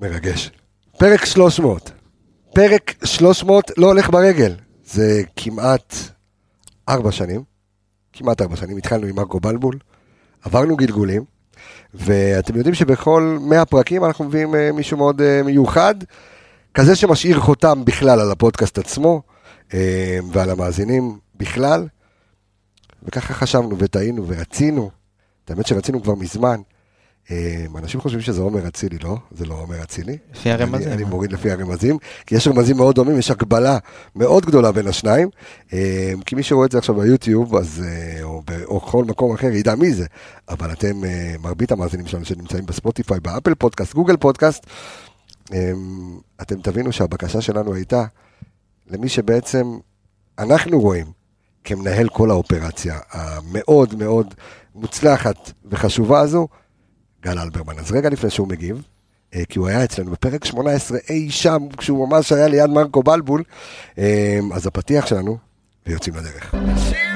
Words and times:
מרגש. 0.00 0.50
פרק 0.98 1.24
300. 1.24 1.90
פרק 2.54 2.94
300 3.04 3.70
לא 3.78 3.86
הולך 3.86 4.10
ברגל. 4.10 4.54
זה 4.84 5.22
כמעט 5.36 5.94
ארבע 6.88 7.12
שנים. 7.12 7.42
כמעט 8.12 8.40
ארבע 8.40 8.56
שנים. 8.56 8.76
התחלנו 8.76 9.06
עם 9.06 9.16
מרקו 9.16 9.40
בלבול, 9.40 9.78
עברנו 10.42 10.76
גלגולים, 10.76 11.24
ואתם 11.94 12.56
יודעים 12.56 12.74
שבכל 12.74 13.38
100 13.40 13.64
פרקים 13.64 14.04
אנחנו 14.04 14.24
מביאים 14.24 14.54
אה, 14.54 14.72
מישהו 14.72 14.96
מאוד 14.96 15.20
אה, 15.20 15.42
מיוחד, 15.42 15.94
כזה 16.74 16.96
שמשאיר 16.96 17.40
חותם 17.40 17.84
בכלל 17.84 18.20
על 18.20 18.30
הפודקאסט 18.30 18.78
עצמו, 18.78 19.22
אה, 19.74 20.18
ועל 20.32 20.50
המאזינים 20.50 21.18
בכלל. 21.36 21.86
וככה 23.02 23.34
חשבנו 23.34 23.78
וטעינו 23.78 24.28
ורצינו, 24.28 24.90
את 25.44 25.50
האמת 25.50 25.66
שרצינו 25.66 26.02
כבר 26.02 26.14
מזמן. 26.14 26.60
אה, 27.30 27.64
אנשים 27.78 28.00
חושבים 28.00 28.20
שזה 28.20 28.42
עומר 28.42 28.68
אצילי, 28.68 28.98
לא? 28.98 29.16
זה 29.30 29.46
לא 29.46 29.54
עומר 29.54 29.82
אצילי. 29.82 30.18
לפי 30.34 30.50
הרמזים. 30.50 30.88
אני, 30.88 30.94
אני 30.94 31.04
מוריד 31.04 31.32
לפי 31.32 31.50
הרמזים, 31.50 31.98
כי 32.26 32.34
יש 32.34 32.48
רמזים 32.48 32.76
מאוד 32.76 32.94
דומים, 32.94 33.18
יש 33.18 33.30
הקבלה 33.30 33.78
מאוד 34.16 34.46
גדולה 34.46 34.72
בין 34.72 34.86
השניים. 34.86 35.28
אה, 35.72 36.12
כי 36.26 36.34
מי 36.34 36.42
שרואה 36.42 36.66
את 36.66 36.72
זה 36.72 36.78
עכשיו 36.78 36.94
ביוטיוב, 36.94 37.56
אז, 37.56 37.84
אה, 37.86 38.22
או 38.22 38.42
בכל 38.78 39.04
מקום 39.04 39.34
אחר, 39.34 39.46
ידע 39.46 39.74
מי 39.74 39.92
זה. 39.92 40.06
אבל 40.48 40.72
אתם, 40.72 41.02
מרבית 41.42 41.72
המאזינים 41.72 42.06
שלנו 42.06 42.24
שנמצאים 42.24 42.66
בספוטיפיי, 42.66 43.20
באפל 43.20 43.54
פודקאסט, 43.54 43.94
גוגל 43.94 44.16
פודקאסט, 44.16 44.66
אתם 46.42 46.60
תבינו 46.62 46.92
שהבקשה 46.92 47.40
שלנו 47.40 47.74
הייתה 47.74 48.04
למי 48.90 49.08
שבעצם 49.08 49.78
אנחנו 50.38 50.80
רואים 50.80 51.06
כמנהל 51.64 52.08
כל 52.08 52.30
האופרציה 52.30 52.98
המאוד 53.10 53.94
מאוד 53.94 54.34
מוצלחת 54.74 55.52
וחשובה 55.70 56.20
הזו, 56.20 56.48
גל 57.22 57.38
אלברמן. 57.38 57.78
אז 57.78 57.92
רגע 57.92 58.08
לפני 58.08 58.30
שהוא 58.30 58.48
מגיב, 58.48 58.82
אה, 59.34 59.42
כי 59.48 59.58
הוא 59.58 59.68
היה 59.68 59.84
אצלנו 59.84 60.10
בפרק 60.10 60.44
18 60.44 60.98
אי 61.10 61.30
שם, 61.30 61.66
כשהוא 61.76 62.08
ממש 62.08 62.32
היה 62.32 62.48
ליד 62.48 62.70
מרקו 62.70 63.02
בלבול, 63.02 63.42
אה, 63.98 64.38
אז 64.54 64.66
הפתיח 64.66 65.06
שלנו, 65.06 65.38
ויוצאים 65.86 66.14
לדרך. 66.14 66.54
שיר 66.88 67.09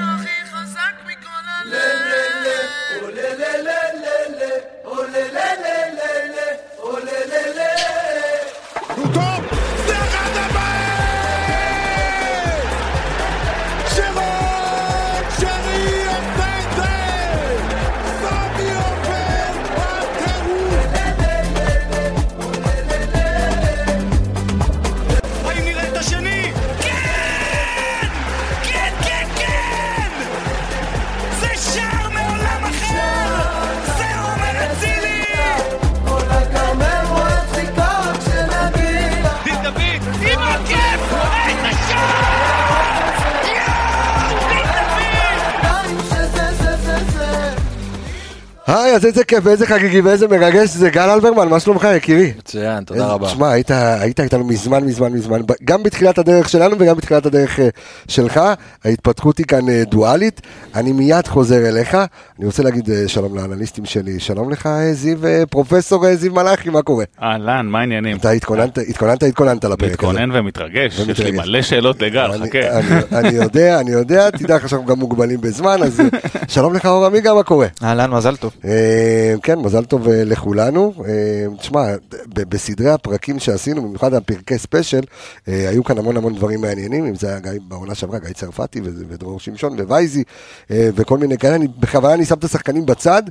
היי, 48.67 48.95
אז 48.95 49.05
איזה 49.05 49.23
כיף 49.23 49.39
ואיזה 49.43 49.65
חגיגי 49.65 50.01
ואיזה 50.01 50.27
מרגש 50.27 50.69
זה 50.69 50.89
גל 50.89 51.09
אלברמן, 51.09 51.47
מה 51.47 51.59
שלומך 51.59 51.87
יקירי? 51.95 52.33
מצוין, 52.37 52.83
תודה 52.83 53.07
רבה. 53.07 53.27
תשמע, 53.27 53.51
היית, 53.51 53.71
היית 53.71 54.19
איתנו 54.19 54.43
מזמן 54.43 54.83
מזמן 54.83 55.13
מזמן, 55.13 55.41
גם 55.63 55.83
בתחילת 55.83 56.17
הדרך 56.17 56.49
שלנו 56.49 56.75
וגם 56.79 56.97
בתחילת 56.97 57.25
הדרך 57.25 57.59
אה, 57.59 57.69
שלך, 58.07 58.39
ההתפתחות 58.83 59.37
היא 59.37 59.45
כאן 59.45 59.69
אה, 59.69 59.83
דואלית, 59.85 60.41
אני 60.75 60.91
מיד 60.91 61.27
חוזר 61.27 61.69
אליך, 61.69 61.97
אני 62.39 62.45
רוצה 62.45 62.63
להגיד 62.63 62.89
אה, 62.89 63.07
שלום 63.07 63.35
לאנליסטים 63.35 63.85
שלי, 63.85 64.19
שלום 64.19 64.49
לך 64.49 64.69
זיו, 64.91 65.17
פרופסור 65.49 66.15
זיו 66.15 66.33
מלאכי, 66.33 66.69
מה 66.69 66.81
קורה? 66.81 67.05
אהלן, 67.21 67.65
מה 67.65 67.79
העניינים? 67.79 68.17
אתה 68.17 68.29
התכוננת, 68.29 68.77
התכוננת, 68.77 69.23
התכוננת 69.23 69.63
לפרק 69.63 69.81
הזה. 69.83 69.91
מתכונן 69.91 70.29
ומתרגש, 70.33 70.99
יש 71.07 71.19
לי 71.19 71.31
מלא 71.31 71.61
שאלות 71.61 72.01
לגל, 72.01 72.31
חכה. 72.45 72.79
אני 73.19 73.29
יודע, 73.29 73.79
אני 73.79 73.91
יודע, 73.91 74.29
תדע 74.29 74.55
לך 74.55 74.69
שאנחנו 74.69 74.85
גם 74.85 74.99
מוגבלים 74.99 75.41
בזמן, 75.41 75.77
אז 75.83 76.01
שלום 76.47 76.73
לך 76.73 76.85
אור 76.85 77.05
עמיגה, 77.05 77.33
מה 77.33 77.43
קורה? 77.43 77.67
אהלן, 77.83 78.11
מזל 78.11 78.35
טוב. 78.35 78.54
אה, 78.65 79.35
כן, 79.43 79.59
מזל 79.59 79.85
טוב 79.85 80.09
אה, 80.09 80.23
לכולנו. 80.23 80.93
אה, 81.07 81.57
תשמע, 81.57 81.85
בסדרי 82.27 82.89
הפרקים 82.89 83.39
שעשינו, 83.39 83.81
במיוחד 83.81 84.13
הפרקי 84.13 84.57
special, 84.57 85.01
היו 85.47 85.83
כאן 85.83 85.97
המון 85.97 86.17
המון 86.17 86.35
דברים 86.35 86.61
מעניינים, 86.61 87.05
אם 87.05 87.15
זה 87.15 87.27
היה 87.29 87.59
בעונה 87.67 87.95
שעברה, 87.95 88.19
גיא 88.19 88.33
צרפתי 88.33 88.81
ודרור 88.83 89.39
שמשון 89.39 89.79
ווייזי 89.79 90.23
וכל 90.69 91.17
מיני 91.17 91.37
כאלה, 91.37 91.55
אני 91.55 91.67
בכוונה 91.79 92.13
אני 92.13 92.25
שם 92.25 92.35
את 92.35 92.43
השחקנים 92.43 92.85
בצד. 92.85 93.23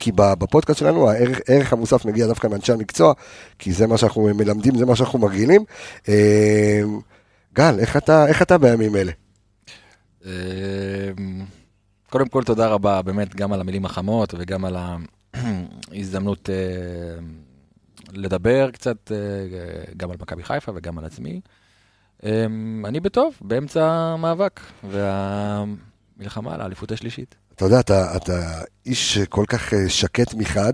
כי 0.00 0.12
בפודקאסט 0.16 0.78
שלנו 0.78 1.10
הערך, 1.10 1.40
הערך 1.48 1.72
המוסף 1.72 2.04
מגיע 2.04 2.26
דווקא 2.26 2.46
מאנשי 2.46 2.72
המקצוע, 2.72 3.12
כי 3.58 3.72
זה 3.72 3.86
מה 3.86 3.98
שאנחנו 3.98 4.22
מלמדים, 4.34 4.78
זה 4.78 4.86
מה 4.86 4.96
שאנחנו 4.96 5.18
מרגילים. 5.18 5.64
גל, 7.54 7.78
איך 7.78 7.96
אתה, 7.96 8.26
איך 8.26 8.42
אתה 8.42 8.58
בימים 8.58 8.96
אלה? 8.96 9.12
קודם 12.14 12.28
כל, 12.28 12.42
תודה 12.42 12.66
רבה 12.66 13.02
באמת 13.02 13.34
גם 13.34 13.52
על 13.52 13.60
המילים 13.60 13.84
החמות 13.84 14.34
וגם 14.38 14.64
על 14.64 14.76
ההזדמנות 15.34 16.50
אה, 16.50 16.54
לדבר 18.12 18.70
קצת, 18.70 19.12
אה, 19.12 19.16
גם 19.96 20.10
על 20.10 20.16
מכבי 20.20 20.42
חיפה 20.42 20.72
וגם 20.74 20.98
על 20.98 21.04
עצמי. 21.04 21.40
אה, 22.24 22.46
אני 22.84 23.00
בטוב, 23.00 23.38
באמצע 23.40 23.92
המאבק 23.92 24.60
והמלחמה 24.84 26.54
על 26.54 26.60
האליפות 26.60 26.92
השלישית. 26.92 27.34
אתה 27.56 27.64
יודע, 27.64 27.80
אתה, 27.80 28.16
אתה 28.16 28.62
איש 28.86 29.18
כל 29.18 29.44
כך 29.48 29.74
אה, 29.74 29.88
שקט 29.88 30.34
מחד, 30.34 30.72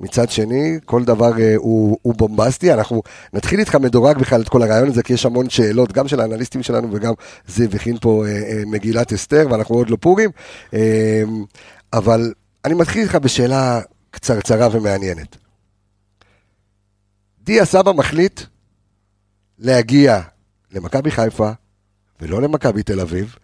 מצד 0.00 0.30
שני, 0.30 0.78
כל 0.84 1.04
דבר 1.04 1.38
אה, 1.40 1.54
הוא, 1.56 1.98
הוא 2.02 2.14
בומבסטי. 2.14 2.72
אנחנו 2.72 3.02
נתחיל 3.32 3.60
איתך 3.60 3.74
מדורג 3.74 4.18
בכלל 4.18 4.40
את 4.40 4.48
כל 4.48 4.62
הרעיון 4.62 4.88
הזה, 4.88 5.02
כי 5.02 5.12
יש 5.12 5.26
המון 5.26 5.50
שאלות, 5.50 5.92
גם 5.92 6.08
של 6.08 6.20
האנליסטים 6.20 6.62
שלנו 6.62 6.88
וגם 6.92 7.12
זיו 7.48 7.70
הכין 7.74 7.98
פה 8.00 8.24
אה, 8.26 8.62
מגילת 8.66 9.12
אסתר, 9.12 9.46
ואנחנו 9.50 9.74
עוד 9.74 9.90
לא 9.90 9.96
פורים. 10.00 10.30
אבל 11.92 12.32
אני 12.64 12.74
מתחיל 12.74 13.02
איתך 13.02 13.14
בשאלה 13.14 13.80
קצרצרה 14.10 14.68
ומעניינת. 14.72 15.36
דיה 17.42 17.64
סבא 17.64 17.92
מחליט 17.92 18.40
להגיע 19.58 20.20
למכבי 20.72 21.10
חיפה 21.10 21.50
ולא 22.20 22.42
למכבי 22.42 22.82
תל 22.82 23.00
אביב. 23.00 23.36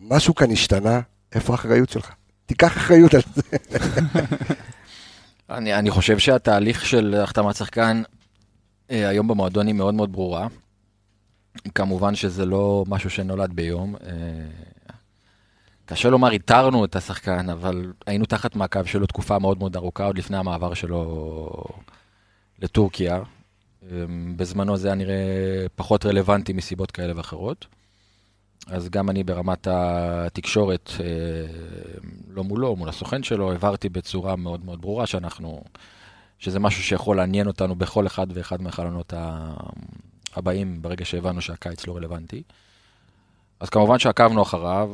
משהו 0.00 0.34
כאן 0.34 0.50
השתנה 0.50 1.00
איפה 1.34 1.52
האחריות 1.52 1.88
שלך? 1.88 2.14
תיקח 2.46 2.76
אחריות 2.76 3.14
על 3.14 3.20
זה. 3.34 3.42
אני, 5.50 5.74
אני 5.74 5.90
חושב 5.90 6.18
שהתהליך 6.18 6.86
של 6.86 7.14
החתמת 7.22 7.56
שחקן 7.56 8.02
אה, 8.90 9.08
היום 9.08 9.28
במועדון 9.28 9.66
היא 9.66 9.74
מאוד 9.74 9.94
מאוד 9.94 10.12
ברורה. 10.12 10.46
כמובן 11.74 12.14
שזה 12.14 12.46
לא 12.46 12.84
משהו 12.88 13.10
שנולד 13.10 13.52
ביום. 13.52 13.96
אה, 14.06 14.12
קשה 15.86 16.10
לומר, 16.10 16.30
איתרנו 16.30 16.84
את 16.84 16.96
השחקן, 16.96 17.50
אבל 17.50 17.92
היינו 18.06 18.24
תחת 18.24 18.56
מעקב 18.56 18.84
שלו 18.84 19.06
תקופה 19.06 19.38
מאוד 19.38 19.58
מאוד 19.58 19.76
ארוכה, 19.76 20.04
עוד 20.04 20.18
לפני 20.18 20.36
המעבר 20.36 20.74
שלו 20.74 21.64
לטורקיה. 22.58 23.16
אה, 23.16 24.04
בזמנו 24.36 24.76
זה 24.76 24.88
היה 24.88 24.94
נראה 24.94 25.66
פחות 25.74 26.06
רלוונטי 26.06 26.52
מסיבות 26.52 26.90
כאלה 26.90 27.12
ואחרות. 27.16 27.66
אז 28.66 28.88
גם 28.88 29.10
אני 29.10 29.24
ברמת 29.24 29.68
התקשורת, 29.70 30.90
אה, 31.00 31.06
לא 32.28 32.44
מולו, 32.44 32.76
מול 32.76 32.88
הסוכן 32.88 33.22
שלו, 33.22 33.52
הבהרתי 33.52 33.88
בצורה 33.88 34.36
מאוד 34.36 34.64
מאוד 34.64 34.80
ברורה 34.80 35.06
שאנחנו, 35.06 35.64
שזה 36.38 36.60
משהו 36.60 36.82
שיכול 36.82 37.16
לעניין 37.16 37.46
אותנו 37.46 37.74
בכל 37.74 38.06
אחד 38.06 38.26
ואחד 38.34 38.62
מהחלונות 38.62 39.12
הבאים, 40.36 40.82
ברגע 40.82 41.04
שהבנו 41.04 41.40
שהקיץ 41.40 41.86
לא 41.86 41.96
רלוונטי. 41.96 42.42
אז 43.60 43.68
כמובן 43.68 43.98
שעקבנו 43.98 44.42
אחריו. 44.42 44.90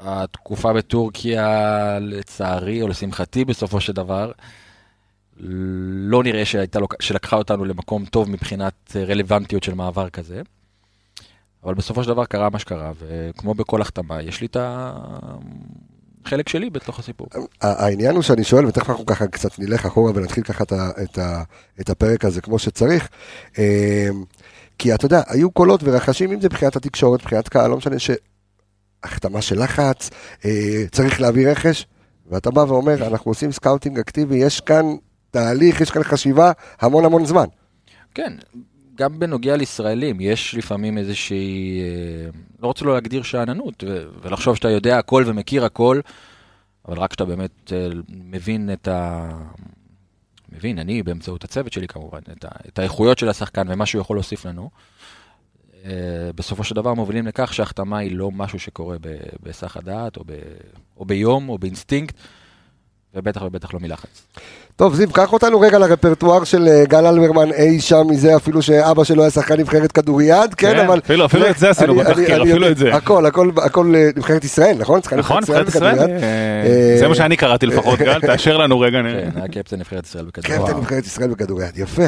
התקופה 0.00 0.72
בטורקיה, 0.72 1.98
לצערי 2.00 2.82
או 2.82 2.88
לשמחתי 2.88 3.44
בסופו 3.44 3.80
של 3.80 3.92
דבר, 3.92 4.32
לא 5.36 6.22
נראה 6.22 6.44
שהייתה, 6.44 6.78
שלקחה 7.00 7.36
אותנו 7.36 7.64
למקום 7.64 8.04
טוב 8.04 8.30
מבחינת 8.30 8.96
רלוונטיות 8.96 9.62
של 9.62 9.74
מעבר 9.74 10.10
כזה. 10.10 10.42
אבל 11.64 11.74
בסופו 11.74 12.02
של 12.02 12.08
דבר 12.08 12.24
קרה 12.24 12.50
מה 12.50 12.58
שקרה, 12.58 12.92
וכמו 12.98 13.54
בכל 13.54 13.80
החתמה, 13.80 14.22
יש 14.22 14.40
לי 14.40 14.46
את 14.46 14.56
החלק 16.24 16.48
שלי 16.48 16.70
בתוך 16.70 16.98
הסיפור. 16.98 17.28
העניין 17.60 18.14
הוא 18.14 18.22
שאני 18.22 18.44
שואל, 18.44 18.66
ותכף 18.66 18.90
אנחנו 18.90 19.06
ככה 19.06 19.26
קצת 19.26 19.58
נלך 19.58 19.86
אחורה 19.86 20.12
ונתחיל 20.14 20.44
ככה 20.44 20.64
את, 20.64 20.72
את, 21.02 21.18
את 21.80 21.90
הפרק 21.90 22.24
הזה 22.24 22.40
כמו 22.40 22.58
שצריך. 22.58 23.08
אמ, 23.58 24.24
כי 24.78 24.94
אתה 24.94 25.06
יודע, 25.06 25.22
היו 25.28 25.50
קולות 25.50 25.80
ורחשים, 25.84 26.32
אם 26.32 26.40
זה 26.40 26.48
מבחינת 26.48 26.76
התקשורת, 26.76 27.20
מבחינת 27.20 27.48
קהל, 27.48 27.70
לא 27.70 27.76
משנה 27.76 27.96
שהחתמה 27.98 29.42
של 29.42 29.62
לחץ, 29.62 30.10
אה, 30.44 30.84
צריך 30.92 31.20
להביא 31.20 31.48
רכש, 31.48 31.86
ואתה 32.26 32.50
בא 32.50 32.60
ואומר, 32.60 33.06
אנחנו 33.06 33.30
עושים 33.30 33.52
scouting 33.52 33.98
אקטיבי, 33.98 34.36
יש 34.36 34.60
כאן 34.60 34.86
תהליך, 35.30 35.80
יש 35.80 35.90
כאן 35.90 36.02
חשיבה 36.02 36.52
המון 36.80 37.04
המון 37.04 37.26
זמן. 37.26 37.46
כן, 38.14 38.32
גם 38.94 39.18
בנוגע 39.18 39.56
לישראלים, 39.56 40.20
יש 40.20 40.54
לפעמים 40.54 40.98
איזושהי, 40.98 41.80
אה, 41.80 42.30
לא 42.60 42.66
רוצה 42.66 42.84
לא 42.84 42.94
להגדיר 42.94 43.22
שאננות, 43.22 43.84
ולחשוב 44.22 44.56
שאתה 44.56 44.70
יודע 44.70 44.98
הכל 44.98 45.24
ומכיר 45.26 45.64
הכל, 45.64 46.00
אבל 46.88 46.98
רק 46.98 47.10
כשאתה 47.10 47.24
באמת 47.24 47.72
אה, 47.72 47.88
מבין 48.08 48.72
את 48.72 48.88
ה... 48.88 49.28
מבין, 50.52 50.78
אני 50.78 51.02
באמצעות 51.02 51.44
הצוות 51.44 51.72
שלי 51.72 51.88
כמובן, 51.88 52.18
את, 52.32 52.44
ה... 52.44 52.48
את 52.68 52.78
האיכויות 52.78 53.18
של 53.18 53.28
השחקן 53.28 53.66
ומה 53.68 53.86
שהוא 53.86 54.00
יכול 54.00 54.16
להוסיף 54.16 54.44
לנו, 54.44 54.70
אה, 55.84 55.90
בסופו 56.34 56.64
של 56.64 56.74
דבר 56.74 56.94
מובילים 56.94 57.26
לכך 57.26 57.54
שהחתמה 57.54 57.98
היא 57.98 58.16
לא 58.16 58.30
משהו 58.30 58.58
שקורה 58.58 58.96
בהיסח 59.42 59.76
הדעת, 59.76 60.16
או, 60.16 60.24
ב... 60.26 60.32
או 60.96 61.04
ביום, 61.04 61.48
או 61.48 61.58
באינסטינקט, 61.58 62.14
ובטח 63.14 63.42
ובטח 63.42 63.74
לא 63.74 63.80
מלחץ. 63.80 64.26
טוב, 64.76 64.94
זיו, 64.94 65.12
קח 65.12 65.32
אותנו 65.32 65.60
רגע 65.60 65.78
לרפרטואר 65.78 66.44
של 66.44 66.68
אה, 66.68 66.84
גל 66.88 67.06
אלברמן 67.06 67.52
אי 67.52 67.80
שם 67.80 68.02
מזה, 68.10 68.36
אפילו 68.36 68.62
שאבא 68.62 69.04
שלו 69.04 69.22
היה 69.22 69.30
שחקן 69.30 69.60
נבחרת 69.60 69.92
כדוריד, 69.92 70.54
כן, 70.56 70.72
כן 70.72 70.78
אבל... 70.78 70.98
אפילו, 70.98 71.24
אפילו 71.24 71.50
את 71.50 71.58
זה 71.58 71.70
עשינו 71.70 71.94
בתחקיר, 71.94 72.42
אפילו 72.42 72.68
את 72.68 72.76
זה. 72.76 72.94
הכל, 72.94 73.26
הכל, 73.26 73.50
הכל 73.64 73.92
אה, 73.96 74.08
נבחרת 74.16 74.44
ישראל, 74.44 74.76
נכון? 74.78 75.00
נכון, 75.16 75.42
נבחרת 75.42 75.68
ישראל. 75.68 75.98
אה, 75.98 76.96
זה 76.98 77.08
מה 77.08 77.14
שאני 77.14 77.36
קראתי 77.36 77.66
לפחות, 77.66 77.98
גל, 77.98 78.20
תאשר 78.26 78.56
לנו 78.56 78.80
רגע. 78.80 78.98
כן, 79.02 79.06
היה 79.36 79.48
קפטן 79.48 79.78
נבחרת 79.78 80.06
ישראל 80.06 80.24
בכדוריד. 80.24 80.60
קפטן 80.60 80.76
נבחרת 80.76 81.06
ישראל 81.06 81.30
בכדוריד, 81.30 81.78
יפה. 81.78 82.06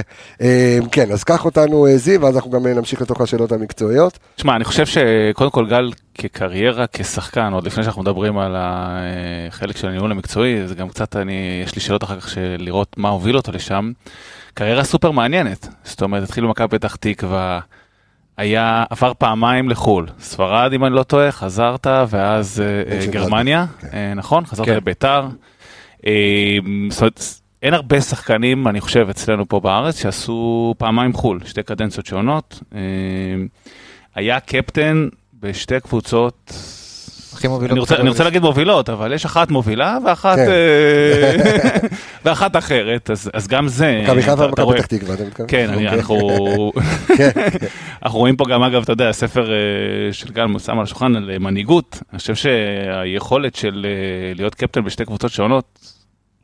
כן, 0.92 1.12
אז 1.12 1.24
קח 1.24 1.44
אותנו 1.44 1.86
זיו, 1.96 2.20
ואז 2.20 2.36
אנחנו 2.36 2.50
גם 2.50 2.66
נמשיך 2.66 3.02
לתוך 3.02 3.20
השאלות 3.20 3.52
המקצועיות. 3.52 4.18
תשמע, 4.36 4.56
אני 4.56 4.64
חושב 4.64 4.86
שקודם 4.86 5.50
כל 5.50 5.66
גל 5.66 5.90
כקריירה, 6.18 6.84
כשחקן, 6.92 7.52
עוד 7.52 7.66
לפני 7.66 7.84
שאנחנו 7.84 8.02
מדברים 8.02 8.38
על 8.38 8.54
החלק 8.58 9.76
של 9.76 9.88
הניהול 9.88 10.10
המקצועי, 10.10 10.66
זה 10.66 10.74
גם 10.74 10.88
קצת, 10.88 11.16
אני, 11.16 11.62
יש 11.64 11.74
לי 11.74 11.80
שאלות 11.80 12.04
אחר 12.04 12.20
כך 12.20 12.28
של 12.58 12.64
לראות 12.64 12.94
מה 12.98 13.08
הוביל 13.08 13.36
אותו 13.36 13.52
לשם. 13.52 13.92
קריירה 14.54 14.84
סופר 14.84 15.10
מעניינת, 15.10 15.68
זאת 15.84 16.02
אומרת, 16.02 16.22
התחיל 16.22 16.44
במכבי 16.44 16.68
פתח 16.68 16.96
תקווה, 16.96 17.60
היה, 18.36 18.84
עבר 18.90 19.12
פעמיים 19.18 19.68
לחו"ל, 19.68 20.06
ספרד 20.20 20.72
אם 20.72 20.84
אני 20.84 20.94
לא 20.94 21.02
טועה, 21.02 21.32
חזרת, 21.32 21.86
ואז 22.08 22.62
uh, 22.62 23.10
גרמניה, 23.10 23.66
כן. 23.80 23.88
uh, 23.88 24.18
נכון? 24.18 24.46
חזרת 24.46 24.66
כן. 24.66 24.76
לביתר. 24.76 25.28
זאת 26.90 27.00
אומרת, 27.00 27.22
אין 27.62 27.74
הרבה 27.74 28.00
שחקנים, 28.00 28.68
אני 28.68 28.80
חושב, 28.80 29.06
אצלנו 29.10 29.48
פה 29.48 29.60
בארץ, 29.60 30.00
שעשו 30.02 30.74
פעמיים 30.78 31.12
חו"ל, 31.12 31.40
שתי 31.44 31.62
קדנציות 31.62 32.06
שונות. 32.06 32.62
היה 34.14 34.40
קפטן 34.40 35.08
בשתי 35.40 35.80
קבוצות 35.80 36.52
הכי 37.36 37.48
מובילות. 37.48 37.72
אני 37.72 37.80
רוצה, 37.80 37.96
אני 37.96 38.08
רוצה 38.08 38.24
להגיד 38.24 38.42
מובילות, 38.42 38.90
אבל 38.90 39.12
יש 39.12 39.24
אחת 39.24 39.50
מובילה 39.50 39.98
ואחת, 40.06 40.36
כן. 40.36 40.48
אה, 40.48 41.76
ואחת 42.24 42.56
אחרת, 42.56 43.10
אז, 43.10 43.30
אז 43.32 43.48
גם 43.48 43.68
זה... 43.68 44.00
מכבי 44.04 44.22
חיפה 44.22 44.44
ומכבי 44.44 44.72
פתח 44.72 44.86
תקווה, 44.86 45.14
אתה 45.14 45.24
מתכוון? 45.24 45.48
כן, 45.48 45.68
אני, 45.68 45.84
אוקיי. 45.84 45.98
אנחנו... 45.98 46.72
כן. 47.18 47.30
אנחנו 48.02 48.18
רואים 48.18 48.36
פה 48.36 48.44
גם, 48.50 48.62
אגב, 48.62 48.82
אתה 48.82 48.92
יודע, 48.92 49.08
הספר 49.08 49.52
אה, 49.52 50.12
של 50.12 50.32
גל 50.32 50.46
שם 50.58 50.78
על 50.78 50.82
השולחן 50.82 51.16
על 51.16 51.38
מנהיגות. 51.38 51.98
אני 52.12 52.18
חושב 52.18 52.34
שהיכולת 52.34 53.54
של 53.54 53.86
אה, 53.88 54.34
להיות 54.34 54.54
קפטן 54.54 54.84
בשתי 54.84 55.04
קבוצות 55.04 55.30
שונות, 55.30 55.96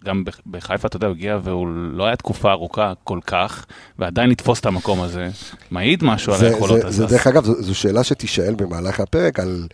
גם 0.04 0.24
בחיפה, 0.46 0.88
אתה 0.88 0.96
יודע, 0.96 1.06
הוא 1.06 1.14
הגיע 1.14 1.38
והוא 1.42 1.68
לא 1.68 2.06
היה 2.06 2.16
תקופה 2.16 2.50
ארוכה 2.50 2.92
כל 3.04 3.18
כך, 3.26 3.66
ועדיין 3.98 4.30
לתפוס 4.30 4.60
את 4.60 4.66
המקום 4.66 5.00
הזה, 5.00 5.28
מעיד 5.70 6.04
משהו 6.04 6.36
זה, 6.36 6.46
על 6.46 6.52
היכולות. 6.52 6.80
זה, 6.88 7.06
דרך 7.06 7.26
אגב, 7.26 7.44
זו, 7.44 7.62
זו 7.62 7.74
שאלה 7.74 8.04
שתישאל 8.04 8.54
במהלך 8.54 9.00
הפרק, 9.00 9.40
על, 9.40 9.66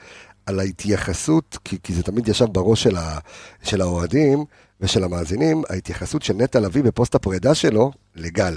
על 0.49 0.61
ההתייחסות, 0.61 1.59
כי, 1.65 1.77
כי 1.83 1.93
זה 1.93 2.03
תמיד 2.03 2.29
ישב 2.29 2.45
בראש 2.45 2.83
של, 2.83 2.97
ה, 2.97 3.19
של 3.63 3.81
האוהדים 3.81 4.45
ושל 4.81 5.05
המאזינים, 5.05 5.63
ההתייחסות 5.71 6.23
של 6.23 6.35
נטע 6.35 6.61
לביא 6.61 6.83
בפוסט 6.83 7.15
הפרידה 7.15 7.55
שלו 7.55 7.93
לגל. 8.17 8.55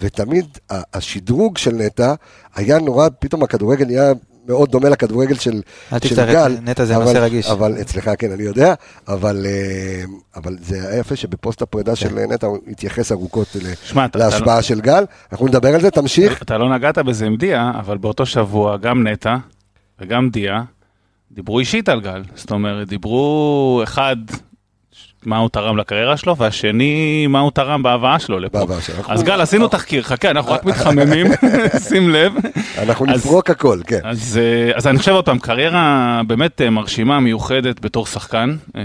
ותמיד 0.00 0.58
השדרוג 0.70 1.58
של 1.58 1.74
נטע 1.74 2.14
היה 2.54 2.78
נורא, 2.78 3.08
פתאום 3.18 3.42
הכדורגל 3.42 3.84
נהיה 3.84 4.12
מאוד 4.48 4.70
דומה 4.70 4.88
לכדורגל 4.88 5.34
של, 5.34 5.40
של 5.40 5.54
גל. 5.54 5.62
אל 5.92 5.98
תצטרך, 5.98 6.60
נטע 6.62 6.84
זה 6.84 6.98
נושא 6.98 7.18
רגיש. 7.18 7.46
אבל 7.46 7.80
אצלך, 7.80 8.10
כן, 8.18 8.32
אני 8.32 8.42
יודע, 8.42 8.74
אבל, 9.08 9.46
אה, 9.46 10.04
אבל 10.36 10.56
זה 10.60 10.88
היה 10.88 11.00
יפה 11.00 11.16
שבפוסט 11.16 11.62
הפרידה 11.62 11.96
של 11.96 12.08
כן. 12.08 12.32
נטע 12.32 12.46
הוא 12.46 12.58
התייחס 12.68 13.12
ארוכות 13.12 13.56
שמה, 13.84 14.06
להשפעה 14.14 14.54
אתה, 14.54 14.62
של 14.62 14.80
גל. 14.80 15.04
אנחנו 15.32 15.46
נדבר 15.46 15.74
על 15.74 15.80
זה, 15.80 15.90
תמשיך. 15.90 16.42
אתה 16.42 16.58
לא 16.58 16.74
נגעת 16.74 16.98
בזה 16.98 17.26
עם 17.26 17.36
דיה, 17.36 17.72
אבל 17.78 17.98
באותו 17.98 18.26
שבוע 18.26 18.76
גם 18.76 19.06
נטע 19.06 19.36
וגם 20.00 20.30
דיה 20.30 20.62
דיברו 21.30 21.58
אישית 21.58 21.88
על 21.88 22.00
גל. 22.00 22.22
זאת 22.34 22.50
אומרת, 22.50 22.88
דיברו 22.88 23.80
אחד 23.84 24.16
מה 25.26 25.38
הוא 25.38 25.48
תרם 25.48 25.76
לקריירה 25.76 26.16
שלו, 26.16 26.36
והשני, 26.36 27.26
מה 27.26 27.40
הוא 27.40 27.50
תרם 27.50 27.82
בהבאה 27.82 28.18
שלו 28.18 28.38
לפה. 28.38 28.66
אז 29.08 29.22
גל, 29.22 29.40
עשינו 29.40 29.68
תחקיר, 29.68 30.02
חכה, 30.02 30.30
אנחנו 30.30 30.52
רק 30.52 30.64
מתחממים, 30.64 31.26
שים 31.88 32.10
לב. 32.10 32.32
אנחנו 32.78 33.06
נפרוק 33.06 33.50
הכל, 33.50 33.80
כן. 33.86 34.00
אז 34.04 34.40
אז 34.74 34.86
אני 34.86 34.98
חושב 34.98 35.12
עוד 35.12 35.24
פעם, 35.24 35.38
קריירה 35.38 36.20
באמת 36.26 36.60
אה, 36.60 36.70
מרשימה, 36.70 37.20
מיוחדת 37.20 37.80
בתור 37.80 38.06
שחקן, 38.06 38.56
אה, 38.76 38.82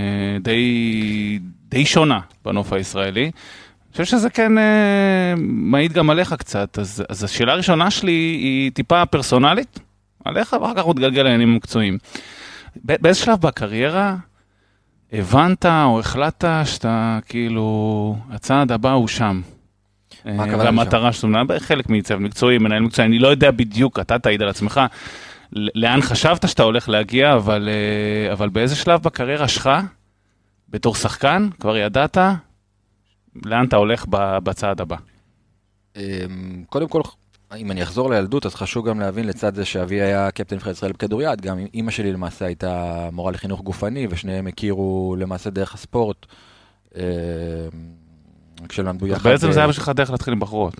די 1.69 1.85
שונה 1.85 2.19
בנוף 2.45 2.73
הישראלי. 2.73 3.23
אני 3.23 3.91
חושב 3.91 4.05
שזה 4.05 4.29
כן 4.29 4.57
אה, 4.57 5.33
מעיד 5.37 5.93
גם 5.93 6.09
עליך 6.09 6.33
קצת, 6.33 6.79
אז, 6.79 7.03
אז 7.09 7.23
השאלה 7.23 7.53
הראשונה 7.53 7.91
שלי 7.91 8.11
היא 8.11 8.71
טיפה 8.71 9.05
פרסונלית, 9.05 9.79
עליך, 10.25 10.55
ואחר 10.61 10.73
כך 10.75 10.87
מתגלגל 10.87 11.23
לעניינים 11.23 11.49
המקצועיים. 11.49 11.97
באיזה 12.75 13.19
שלב 13.19 13.41
בקריירה 13.41 14.15
הבנת 15.11 15.65
או 15.65 15.99
החלטת 15.99 16.61
שאתה 16.65 17.19
כאילו, 17.27 18.17
הצעד 18.29 18.71
הבא 18.71 18.91
הוא 18.91 19.07
שם. 19.07 19.41
והמטרה 20.25 21.13
שלו, 21.13 21.29
חלק 21.59 21.89
מצוות 21.89 22.19
מקצועי, 22.19 22.57
מנהל 22.57 22.81
מקצועי, 22.81 23.07
אני 23.07 23.19
לא 23.19 23.27
יודע 23.27 23.51
בדיוק, 23.51 23.99
אתה 23.99 24.19
תעיד 24.19 24.41
על 24.41 24.49
עצמך, 24.49 24.81
לאן 25.53 26.01
חשבת 26.01 26.49
שאתה 26.49 26.63
הולך 26.63 26.89
להגיע, 26.89 27.33
אבל, 27.33 27.69
אה, 27.69 28.33
אבל 28.33 28.49
באיזה 28.49 28.75
שלב 28.75 29.01
בקריירה 29.01 29.47
שלך, 29.47 29.69
בתור 30.69 30.95
שחקן, 30.95 31.49
כבר 31.59 31.77
ידעת 31.77 32.17
לאן 33.45 33.65
אתה 33.65 33.75
הולך 33.75 34.05
בצעד 34.09 34.81
הבא? 34.81 34.95
אמ, 35.95 36.01
קודם 36.69 36.87
כל, 36.87 37.01
אם 37.57 37.71
אני 37.71 37.83
אחזור 37.83 38.09
לילדות, 38.09 38.45
אז 38.45 38.55
חשוב 38.55 38.89
גם 38.89 38.99
להבין 38.99 39.27
לצד 39.27 39.55
זה 39.55 39.65
שאבי 39.65 40.01
היה 40.01 40.31
קפטן 40.31 40.55
נבחרת 40.55 40.75
ישראל 40.75 40.91
בכדוריד, 40.91 41.41
גם 41.41 41.57
אימא 41.73 41.91
שלי 41.91 42.13
למעשה 42.13 42.45
הייתה 42.45 43.09
מורה 43.11 43.31
לחינוך 43.31 43.61
גופני, 43.61 44.07
ושניהם 44.09 44.47
הכירו 44.47 45.15
למעשה 45.19 45.49
דרך 45.49 45.73
הספורט. 45.73 46.25
אה, 46.97 47.03
כשלמדו 48.69 49.07
יחד... 49.07 49.29
בעצם 49.29 49.51
זה 49.51 49.59
היה 49.59 49.67
בשבילך 49.67 49.89
דרך 49.89 50.09
להתחיל 50.11 50.33
עם 50.33 50.39
בחורות. 50.39 50.73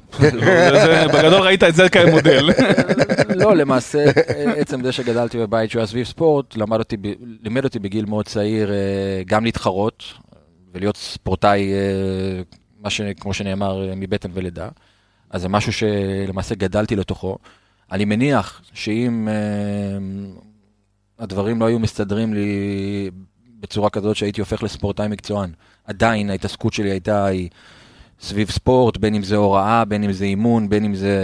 בגדול 1.13 1.41
ראית 1.41 1.63
את 1.63 1.75
זה 1.75 1.89
כמודל. 1.89 2.49
לא, 3.41 3.55
למעשה, 3.55 4.05
עצם 4.55 4.83
זה 4.83 4.91
שגדלתי 4.91 5.37
בבית 5.37 5.71
שהוא 5.71 5.79
היה 5.79 5.87
סביב 5.87 6.05
ספורט, 6.05 6.55
לימד 7.43 7.63
אותי 7.63 7.79
בגיל 7.79 8.05
מאוד 8.05 8.25
צעיר 8.25 8.71
אה, 8.71 9.21
גם 9.25 9.45
להתחרות 9.45 10.03
ולהיות 10.73 10.97
ספורטאי, 10.97 11.73
אה, 12.85 13.13
כמו 13.19 13.33
שנאמר, 13.33 13.93
מבטן 13.95 14.29
ולידה. 14.33 14.69
אז 15.29 15.41
זה 15.41 15.49
משהו 15.49 15.73
שלמעשה 15.73 16.55
גדלתי 16.55 16.95
לתוכו. 16.95 17.37
אני 17.91 18.05
מניח 18.05 18.61
שאם 18.73 19.27
uh, 19.27 20.41
הדברים 21.19 21.59
לא 21.59 21.65
היו 21.65 21.79
מסתדרים 21.79 22.33
לי 22.33 23.09
בצורה 23.59 23.89
כזאת 23.89 24.15
שהייתי 24.15 24.41
הופך 24.41 24.63
לספורטאי 24.63 25.07
מקצוען, 25.07 25.51
עדיין 25.85 26.29
ההתעסקות 26.29 26.73
שלי 26.73 26.91
הייתה 26.91 27.25
היא 27.25 27.49
סביב 28.21 28.51
ספורט, 28.51 28.97
בין 28.97 29.15
אם 29.15 29.23
זה 29.23 29.35
הוראה, 29.35 29.85
בין 29.85 30.03
אם 30.03 30.11
זה 30.11 30.25
אימון, 30.25 30.69
בין 30.69 30.85
אם 30.85 30.95
זה 30.95 31.17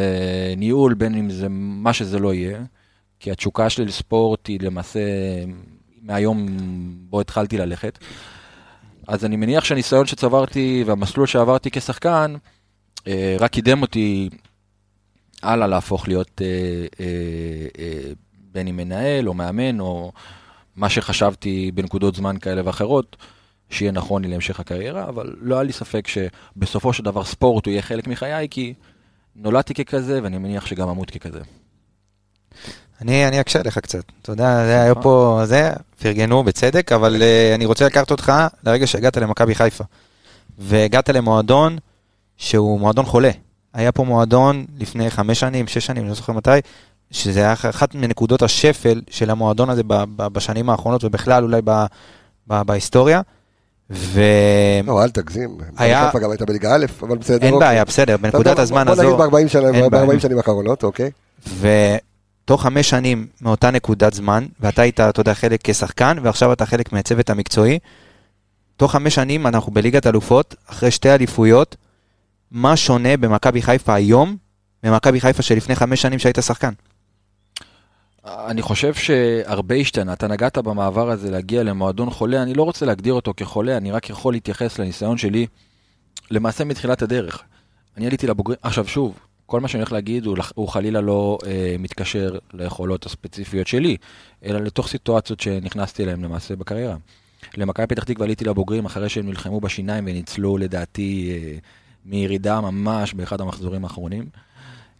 ניהול, 0.57 0.93
בין 0.93 1.15
אם 1.15 1.29
זה 1.29 1.47
מה 1.49 1.93
שזה 1.93 2.19
לא 2.19 2.33
יהיה. 2.33 2.59
כי 3.19 3.31
התשוקה 3.31 3.69
שלי 3.69 3.85
לספורט 3.85 4.47
היא 4.47 4.59
למעשה 4.61 4.99
מהיום 6.01 6.47
בו 7.09 7.21
התחלתי 7.21 7.57
ללכת. 7.57 7.99
אז 9.07 9.25
אני 9.25 9.35
מניח 9.35 9.63
שהניסיון 9.63 10.05
שצברתי 10.05 10.83
והמסלול 10.87 11.27
שעברתי 11.27 11.71
כשחקן, 11.71 12.35
אה, 12.35 12.39
רק 13.39 13.51
קידם 13.51 13.81
אותי 13.81 14.29
הלאה 15.43 15.67
להפוך 15.67 16.07
להיות 16.07 16.41
אה, 16.41 17.05
אה, 17.79 18.11
בין 18.51 18.67
אם 18.67 18.77
מנהל 18.77 19.27
או 19.27 19.33
מאמן 19.33 19.79
או 19.79 20.11
מה 20.75 20.89
שחשבתי 20.89 21.71
בנקודות 21.73 22.15
זמן 22.15 22.37
כאלה 22.37 22.61
ואחרות, 22.65 23.17
שיהיה 23.69 23.91
נכון 23.91 24.21
לי 24.21 24.27
להמשך 24.27 24.59
הקריירה, 24.59 25.09
אבל 25.09 25.35
לא 25.41 25.55
היה 25.55 25.63
לי 25.63 25.73
ספק 25.73 26.07
שבסופו 26.07 26.93
של 26.93 27.03
דבר 27.03 27.23
ספורט 27.23 27.65
הוא 27.65 27.71
יהיה 27.71 27.81
חלק 27.81 28.07
מחיי, 28.07 28.47
כי 28.51 28.73
נולדתי 29.35 29.73
ככזה 29.73 30.19
ואני 30.23 30.37
מניח 30.37 30.65
שגם 30.65 30.89
אמות 30.89 31.11
ככזה. 31.11 31.39
אני, 33.01 33.27
אני 33.27 33.41
אקשה 33.41 33.61
לך 33.63 33.77
קצת, 33.77 34.03
אתה 34.21 34.31
יודע, 34.31 34.65
זה 34.65 34.81
היה 34.81 34.95
פה, 34.95 35.41
זה, 35.45 35.71
פרגנו 36.01 36.43
בצדק, 36.43 36.91
אבל 36.91 37.15
uh, 37.15 37.55
אני 37.55 37.65
רוצה 37.65 37.85
לקחת 37.85 38.11
אותך 38.11 38.31
לרגע 38.63 38.87
שהגעת 38.87 39.17
למכבי 39.17 39.55
חיפה. 39.55 39.83
והגעת 40.57 41.09
למועדון 41.09 41.77
שהוא 42.41 42.79
מועדון 42.79 43.05
חולה. 43.05 43.29
היה 43.73 43.91
פה 43.91 44.03
מועדון 44.03 44.65
לפני 44.77 45.09
חמש 45.11 45.39
שנים, 45.39 45.67
שש 45.67 45.85
שנים, 45.85 46.01
אני 46.03 46.09
לא 46.09 46.15
זוכר 46.15 46.33
מתי, 46.33 46.49
שזה 47.11 47.39
היה 47.39 47.53
אחת 47.53 47.95
מנקודות 47.95 48.41
השפל 48.41 49.01
של 49.09 49.29
המועדון 49.29 49.69
הזה 49.69 49.81
בשנים 50.17 50.69
האחרונות, 50.69 51.03
ובכלל 51.03 51.43
אולי 51.43 51.61
בהיסטוריה. 52.47 53.21
ו... 53.89 54.21
לא, 54.83 55.03
אל 55.03 55.09
תגזים. 55.09 55.57
היה- 55.77 56.05
חיפה 56.05 56.19
גם 56.19 56.31
הייתה 56.31 56.45
בליגה 56.45 56.75
א', 56.75 56.85
אבל 57.01 57.17
בסדר. 57.17 57.45
אין 57.45 57.53
אוקיי. 57.53 57.67
בעיה, 57.67 57.85
בסדר, 57.85 58.17
בנקודת 58.17 58.59
הזמן 58.59 58.85
בוא 58.85 58.95
נגיד 58.95 59.05
הזו, 59.05 59.17
ב-40 59.17 59.47
שנים- 59.47 59.75
אין 59.75 59.89
בעיה. 59.89 60.05
ב-40 60.05 60.19
שנים 60.19 60.37
האחרונות, 60.37 60.83
אוקיי? 60.83 61.11
ותוך 61.59 62.61
חמש 62.63 62.89
שנים 62.89 63.27
מאותה 63.41 63.71
נקודת 63.71 64.13
זמן, 64.13 64.45
ואתה 64.59 64.81
היית, 64.81 64.99
אתה 64.99 65.19
יודע, 65.21 65.33
חלק 65.33 65.59
כשחקן, 65.63 66.17
ועכשיו 66.21 66.53
אתה 66.53 66.65
חלק 66.65 66.93
מהצוות 66.93 67.29
המקצועי, 67.29 67.79
תוך 68.77 68.91
חמש 68.91 69.15
שנים 69.15 69.47
אנחנו 69.47 69.71
בליגת 69.71 70.07
אלופות, 70.07 70.55
אחרי 70.69 70.91
שתי 70.91 71.09
אליפויות, 71.13 71.75
מה 72.51 72.77
שונה 72.77 73.17
במכבי 73.17 73.61
חיפה 73.61 73.93
היום, 73.93 74.37
ממכבי 74.83 75.21
חיפה 75.21 75.41
שלפני 75.41 75.75
חמש 75.75 76.01
שנים 76.01 76.19
שהיית 76.19 76.37
שחקן? 76.41 76.71
אני 78.25 78.61
חושב 78.61 78.93
שהרבה 78.93 79.75
השתנה. 79.75 80.13
אתה 80.13 80.27
נגעת 80.27 80.57
במעבר 80.57 81.09
הזה 81.09 81.31
להגיע 81.31 81.63
למועדון 81.63 82.09
חולה, 82.09 82.43
אני 82.43 82.53
לא 82.53 82.63
רוצה 82.63 82.85
להגדיר 82.85 83.13
אותו 83.13 83.33
כחולה, 83.37 83.77
אני 83.77 83.91
רק 83.91 84.09
יכול 84.09 84.33
להתייחס 84.33 84.79
לניסיון 84.79 85.17
שלי, 85.17 85.47
למעשה 86.31 86.63
מתחילת 86.63 87.01
הדרך. 87.01 87.43
אני 87.97 88.07
עליתי 88.07 88.27
לבוגרים, 88.27 88.59
עכשיו 88.61 88.87
שוב, 88.87 89.19
כל 89.45 89.59
מה 89.59 89.67
שאני 89.67 89.81
הולך 89.81 89.91
להגיד 89.91 90.25
הוא, 90.25 90.37
הוא 90.55 90.67
חלילה 90.67 91.01
לא 91.01 91.37
אה, 91.45 91.75
מתקשר 91.79 92.37
ליכולות 92.53 93.05
הספציפיות 93.05 93.67
שלי, 93.67 93.97
אלא 94.45 94.59
לתוך 94.59 94.87
סיטואציות 94.87 95.39
שנכנסתי 95.39 96.03
אליהן 96.03 96.23
למעשה 96.23 96.55
בקריירה. 96.55 96.95
למכבי 97.57 97.87
פתח 97.87 98.03
תקווה 98.03 98.25
עליתי 98.25 98.45
לבוגרים 98.45 98.85
אחרי 98.85 99.09
שהם 99.09 99.25
נלחמו 99.25 99.61
בשיניים 99.61 100.03
וניצלו 100.07 100.57
לדעתי 100.57 101.31
אה, 101.31 101.57
מירידה 102.05 102.61
ממש 102.61 103.13
באחד 103.13 103.41
המחזורים 103.41 103.83
האחרונים. 103.83 104.25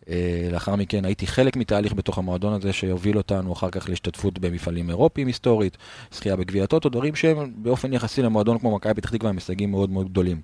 אה, 0.09 0.49
לאחר 0.51 0.75
מכן 0.75 1.05
הייתי 1.05 1.27
חלק 1.27 1.55
מתהליך 1.55 1.93
בתוך 1.93 2.17
המועדון 2.17 2.53
הזה 2.53 2.73
שיוביל 2.73 3.17
אותנו 3.17 3.53
אחר 3.53 3.69
כך 3.69 3.89
להשתתפות 3.89 4.39
במפעלים 4.39 4.89
אירופיים 4.89 5.27
היסטורית, 5.27 5.77
זכייה 6.11 6.35
בגביע 6.35 6.63
הטוטו, 6.63 6.89
דברים 6.89 7.15
שהם 7.15 7.53
באופן 7.55 7.93
יחסי 7.93 8.21
למועדון 8.21 8.59
כמו 8.59 8.75
מכבי 8.75 8.93
פתח 8.93 9.09
תקווה 9.09 9.29
הם 9.29 9.35
הישגים 9.35 9.71
מאוד 9.71 9.89
מאוד 9.89 10.09
גדולים. 10.09 10.41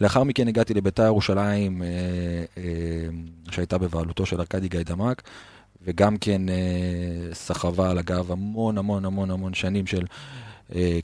לאחר 0.00 0.22
מכן 0.22 0.48
הגעתי 0.48 0.74
לביתר 0.74 1.04
ירושלים 1.04 1.82
אה, 1.82 1.88
אה, 2.58 2.62
שהייתה 3.50 3.78
בבעלותו 3.78 4.26
של 4.26 4.40
ארכדי 4.40 4.68
גיידמק, 4.68 5.22
וגם 5.82 6.16
כן 6.16 6.42
סחבה 7.32 7.90
על 7.90 7.98
הגב 7.98 8.32
המון 8.32 8.78
המון 8.78 9.04
המון 9.04 9.30
המון 9.30 9.54
שנים 9.54 9.86
של 9.86 10.04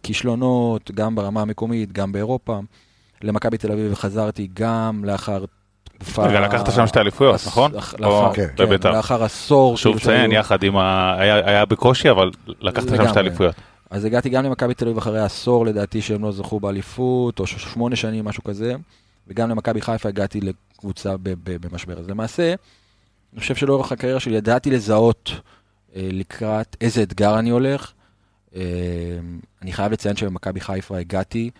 כישלונות, 0.03 0.91
גם 0.91 1.15
ברמה 1.15 1.43
המקומית, 1.43 1.93
גם 1.93 2.13
באירופה. 2.13 2.61
למכבי 3.25 3.59
תל 3.59 3.73
אביב 3.73 3.95
חזרתי 3.95 4.49
גם 4.55 5.05
לאחר 5.05 5.45
תקופה... 5.99 6.27
רגע, 6.27 6.41
לקחת 6.41 6.73
שם 6.73 6.87
שתי 6.87 6.99
אליפויות, 7.01 7.41
נכון? 7.47 7.71
כן, 8.35 8.47
כן. 8.83 8.91
לאחר 8.93 9.25
עשור. 9.25 9.77
כאילו 9.77 9.95
לציין, 9.95 10.31
שהיו- 10.31 10.41
יחד 10.41 10.63
עם 10.63 10.77
ה... 10.77 11.15
היה 11.21 11.65
בקושי, 11.65 12.11
אבל 12.11 12.31
לקחת 12.61 12.89
שם. 12.89 13.09
שתי 13.09 13.21
אליפויות. 13.21 13.55
אז 13.91 14.05
הגעתי 14.05 14.29
גם 14.29 14.45
למכבי 14.45 14.75
תל 14.75 14.85
אביב 14.85 14.99
אחרי 14.99 15.21
עשור 15.21 15.67
לדעתי 15.67 16.03
שהם 16.03 16.23
לא 16.23 16.33
זכו 16.33 16.61
באליפות, 16.61 17.41
או 17.41 17.47
שמונה 17.47 17.97
שנים, 17.97 18.25
משהו 18.25 18.45
כזה, 18.45 18.75
וגם 19.29 19.51
למכבי 19.51 19.81
חיפה 19.81 20.09
הגעתי 20.09 20.41
לקבוצה 20.41 21.15
במשבר. 21.45 21.99
אז 21.99 22.09
למעשה, 22.09 22.55
אני 23.33 23.41
חושב 23.41 23.55
שלאורך 23.55 23.93
הקריירה 23.93 24.21
שלי 24.21 24.37
ידעתי 24.37 24.71
לזהות 24.71 25.33
אה, 25.97 26.09
לקראת 26.13 26.77
איזה 26.81 27.03
אתגר 27.03 27.39
אני 27.39 27.51
הולך. 27.51 27.93
אה, 28.57 28.61
אני 29.63 29.73
חייב 29.73 29.93
לציין 29.93 30.17
שבמכבי 30.17 30.61
חיפה 30.61 30.99
הגעתי 30.99 31.51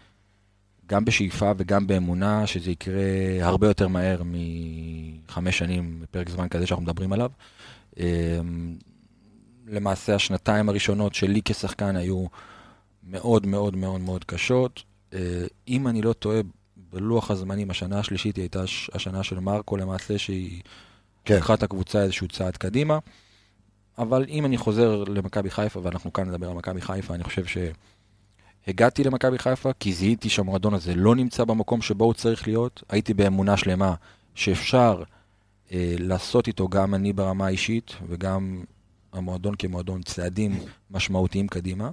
גם 0.87 1.05
בשאיפה 1.05 1.53
וגם 1.57 1.87
באמונה 1.87 2.47
שזה 2.47 2.71
יקרה 2.71 3.03
הרבה 3.41 3.67
יותר 3.67 3.89
מהר 3.89 4.23
מחמש 4.25 5.59
שנים 5.59 6.01
בפרק 6.03 6.29
זמן 6.29 6.49
כזה 6.49 6.67
שאנחנו 6.67 6.85
מדברים 6.85 7.13
עליו. 7.13 7.31
אה, 8.01 8.41
למעשה 9.67 10.15
השנתיים 10.15 10.69
הראשונות 10.69 11.15
שלי 11.15 11.41
כשחקן 11.45 11.97
היו 11.97 12.27
מאוד 13.03 13.47
מאוד 13.47 13.77
מאוד 13.77 14.01
מאוד 14.01 14.25
קשות. 14.25 14.83
אה, 15.15 15.19
אם 15.69 15.89
אני 15.89 16.03
לא 16.03 16.13
טועה, 16.13 16.41
בלוח 16.93 17.31
הזמנים, 17.31 17.71
השנה 17.71 17.99
השלישית 17.99 18.37
היא 18.37 18.43
הייתה 18.43 18.67
ש- 18.67 18.91
השנה 18.95 19.23
של 19.23 19.41
מרקו 19.41 19.77
למעשה, 19.77 20.19
שהיא 20.19 20.63
כן. 21.25 21.37
לקחה 21.37 21.55
את 21.55 21.63
הקבוצה 21.63 22.03
איזשהו 22.03 22.29
צעד 22.29 22.57
קדימה. 22.57 22.99
אבל 23.99 24.25
אם 24.29 24.47
אני 24.47 24.59
חוזר 24.59 25.05
למכבי 25.05 25.51
חיפה, 25.51 25.81
ואנחנו 25.83 26.13
כאן 26.13 26.29
נדבר 26.29 26.49
על 26.51 26.55
מכבי 26.55 26.81
חיפה, 26.81 27.15
אני 27.15 27.25
חושב 27.25 27.45
שהגעתי 28.67 29.05
למכבי 29.05 29.39
חיפה, 29.39 29.71
כי 29.81 29.93
זיהיתי 29.93 30.29
שהמועדון 30.29 30.75
הזה 30.75 30.95
לא 30.95 31.15
נמצא 31.15 31.45
במקום 31.45 31.83
שבו 31.83 32.05
הוא 32.05 32.15
צריך 32.15 32.47
להיות. 32.49 32.83
הייתי 32.89 33.15
באמונה 33.15 33.57
שלמה 33.57 33.95
שאפשר 34.35 35.03
אה, 35.73 35.95
לעשות 35.99 36.47
איתו 36.47 36.69
גם 36.69 36.95
אני 36.95 37.13
ברמה 37.13 37.47
האישית, 37.47 37.97
וגם 38.09 38.65
המועדון 39.13 39.55
כמועדון 39.55 40.03
צעדים 40.03 40.59
משמעותיים 40.91 41.49
קדימה, 41.49 41.91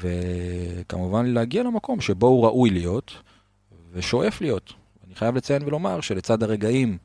וכמובן 0.00 1.26
להגיע 1.26 1.62
למקום 1.62 2.00
שבו 2.00 2.26
הוא 2.26 2.44
ראוי 2.44 2.70
להיות, 2.70 3.12
ושואף 3.92 4.40
להיות. 4.40 4.72
אני 5.06 5.14
חייב 5.14 5.36
לציין 5.36 5.62
ולומר 5.64 6.00
שלצד 6.00 6.42
הרגעים 6.42 6.98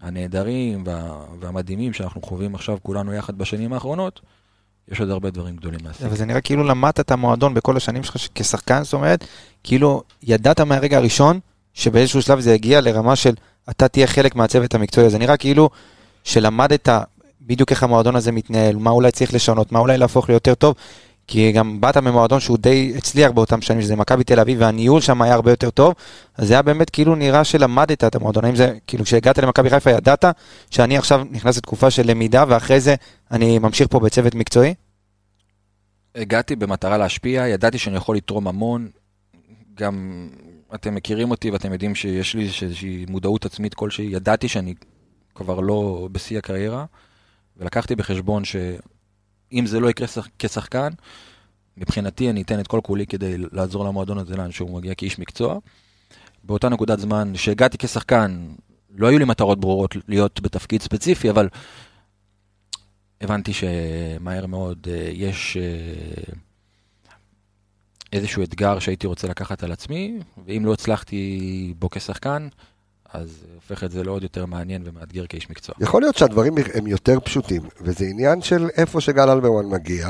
הנהדרים 0.00 0.82
וה, 0.86 1.24
והמדהימים 1.40 1.92
שאנחנו 1.92 2.22
חווים 2.22 2.54
עכשיו 2.54 2.78
כולנו 2.82 3.14
יחד 3.14 3.38
בשנים 3.38 3.72
האחרונות, 3.72 4.20
יש 4.90 5.00
עוד 5.00 5.10
הרבה 5.10 5.30
דברים 5.30 5.56
גדולים 5.56 5.80
להשיג. 5.84 6.06
אבל 6.06 6.16
זה 6.16 6.24
נראה 6.24 6.40
כאילו 6.40 6.64
למדת 6.64 7.00
את 7.00 7.10
המועדון 7.10 7.54
בכל 7.54 7.76
השנים 7.76 8.02
שלך 8.02 8.16
כשחקן, 8.34 8.82
זאת 8.82 8.92
אומרת, 8.92 9.24
כאילו 9.64 10.02
ידעת 10.22 10.60
מהרגע 10.60 10.96
הראשון 10.96 11.40
שבאיזשהו 11.74 12.22
שלב 12.22 12.40
זה 12.40 12.54
הגיע 12.54 12.80
לרמה 12.80 13.16
של 13.16 13.34
אתה 13.70 13.88
תהיה 13.88 14.06
חלק 14.06 14.36
מהצוות 14.36 14.74
המקצועי, 14.74 15.10
זה 15.10 15.18
נראה 15.18 15.36
כאילו 15.36 15.70
שלמדת 16.24 16.88
בדיוק 17.42 17.70
איך 17.70 17.82
המועדון 17.82 18.16
הזה 18.16 18.32
מתנהל, 18.32 18.76
מה 18.76 18.90
אולי 18.90 19.10
צריך 19.10 19.34
לשנות, 19.34 19.72
מה 19.72 19.78
אולי 19.78 19.98
להפוך 19.98 20.28
ליותר 20.28 20.54
טוב, 20.54 20.74
כי 21.30 21.52
גם 21.52 21.80
באת 21.80 21.96
ממועדון 21.96 22.40
שהוא 22.40 22.58
די 22.58 22.92
הצליח 22.96 23.30
באותם 23.30 23.60
שנים, 23.60 23.82
שזה 23.82 23.96
מכבי 23.96 24.24
תל 24.24 24.40
אביב, 24.40 24.60
והניהול 24.60 25.00
שם 25.00 25.22
היה 25.22 25.34
הרבה 25.34 25.50
יותר 25.50 25.70
טוב, 25.70 25.94
אז 26.36 26.48
זה 26.48 26.54
היה 26.54 26.62
באמת 26.62 26.90
כאילו 26.90 27.14
נראה 27.14 27.44
שלמדת 27.44 28.04
את 28.04 28.14
המועדון, 28.14 28.44
האם 28.44 28.56
זה, 28.56 28.78
כאילו 28.86 29.04
כשהגעת 29.04 29.38
למכבי 29.38 29.70
חיפה 29.70 29.90
ידעת 29.90 30.24
שאני 30.70 30.96
עכשיו 30.96 31.22
נכנס 31.30 31.56
לתקופה 31.56 31.90
של 31.90 32.10
למידה, 32.10 32.44
ואחרי 32.48 32.80
זה 32.80 32.94
אני 33.30 33.58
ממשיך 33.58 33.88
פה 33.88 34.00
בצוות 34.00 34.34
מקצועי? 34.34 34.74
הגעתי 36.14 36.56
במטרה 36.56 36.98
להשפיע, 36.98 37.48
ידעתי 37.48 37.78
שאני 37.78 37.96
יכול 37.96 38.16
לתרום 38.16 38.48
המון. 38.48 38.88
גם 39.74 40.28
אתם 40.74 40.94
מכירים 40.94 41.30
אותי 41.30 41.50
ואתם 41.50 41.72
יודעים 41.72 41.94
שיש 41.94 42.34
לי 42.34 42.50
איזושהי 42.62 43.06
מודעות 43.08 43.46
עצמית 43.46 43.74
כלשהי. 43.74 44.06
ידעתי 44.06 44.48
שאני 44.48 44.74
כבר 45.34 45.60
לא 45.60 46.08
בשיא 46.12 46.38
הקריירה, 46.38 46.84
ולקחתי 47.56 47.96
בחשבון 47.96 48.42
שאם 49.50 49.66
זה 49.66 49.80
לא 49.80 49.90
יקרה 49.90 50.06
שח- 50.06 50.28
כשחקן, 50.38 50.88
מבחינתי 51.76 52.30
אני 52.30 52.42
אתן 52.42 52.60
את 52.60 52.66
כל 52.66 52.80
כולי 52.82 53.06
כדי 53.06 53.34
לעזור 53.52 53.84
למועדון 53.84 54.18
הזה 54.18 54.36
לאן 54.36 54.50
שהוא 54.50 54.70
מגיע 54.76 54.94
כאיש 54.94 55.18
מקצוע. 55.18 55.58
באותה 56.44 56.68
נקודת 56.68 56.98
זמן 56.98 57.32
שהגעתי 57.36 57.78
כשחקן, 57.78 58.48
לא 58.96 59.06
היו 59.06 59.18
לי 59.18 59.24
מטרות 59.24 59.60
ברורות 59.60 59.96
להיות 60.08 60.40
בתפקיד 60.40 60.82
ספציפי, 60.82 61.30
אבל 61.30 61.48
הבנתי 63.20 63.52
שמהר 63.52 64.46
מאוד 64.46 64.86
אה, 64.90 65.10
יש 65.12 65.56
אה, 65.56 66.32
איזשהו 68.12 68.42
אתגר 68.42 68.78
שהייתי 68.78 69.06
רוצה 69.06 69.28
לקחת 69.28 69.62
על 69.62 69.72
עצמי, 69.72 70.18
ואם 70.46 70.62
לא 70.66 70.72
הצלחתי 70.72 71.74
בו 71.78 71.90
כשחקן, 71.90 72.48
אז 73.12 73.28
זה 73.28 73.46
הופך 73.54 73.84
את 73.84 73.90
זה 73.90 74.04
לעוד 74.04 74.22
יותר 74.22 74.46
מעניין 74.46 74.82
ומאתגר 74.84 75.26
כאיש 75.26 75.50
מקצוע. 75.50 75.74
יכול 75.80 76.02
להיות 76.02 76.16
שהדברים 76.16 76.54
הם 76.74 76.86
יותר 76.86 77.20
פשוטים, 77.20 77.62
וזה 77.80 78.04
עניין 78.04 78.42
של 78.42 78.68
איפה 78.76 79.00
שגל 79.00 79.30
אלברמן 79.30 79.66
מגיע. 79.66 80.08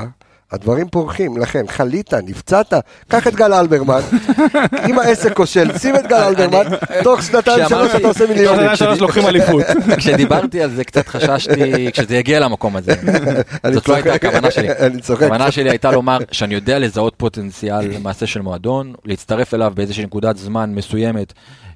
הדברים 0.51 0.87
פורחים, 0.89 1.37
לכן 1.37 1.67
חלית, 1.67 2.13
נפצעת, 2.13 2.73
קח 3.07 3.27
את 3.27 3.35
גל 3.35 3.53
אלברמן, 3.53 4.01
אם 4.89 4.99
העסק 4.99 5.33
כושל, 5.33 5.77
שים 5.77 5.95
את 5.95 6.07
גל 6.07 6.15
אלברמן, 6.15 6.75
תוך 7.03 7.23
שנתיים 7.23 7.69
שלוש 7.69 7.95
אתה 7.95 8.07
עושה 8.07 8.27
מיליונים. 8.27 8.75
שלוש 8.75 8.99
לוקחים 8.99 9.27
אליפות. 9.27 9.63
כשדיברתי 9.97 10.61
על 10.61 10.69
זה 10.69 10.83
קצת 10.83 11.07
חששתי, 11.07 11.91
כשזה 11.91 12.15
יגיע 12.17 12.39
למקום 12.39 12.75
הזה. 12.75 12.93
זאת 13.73 13.87
לא 13.87 13.95
הייתה 13.95 14.13
הכוונה 14.13 14.51
שלי. 14.51 14.71
אני 14.71 15.01
צוחק. 15.01 15.23
הכוונה 15.23 15.51
שלי 15.51 15.69
הייתה 15.69 15.91
לומר 15.91 16.17
שאני 16.31 16.53
יודע 16.53 16.79
לזהות 16.79 17.13
פוטנציאל 17.17 17.81
למעשה 17.81 18.27
של 18.27 18.41
מועדון, 18.41 18.93
להצטרף 19.05 19.53
אליו 19.53 19.71
באיזושהי 19.75 20.03
נקודת 20.05 20.37
זמן 20.37 20.75
מסוימת, 20.75 21.33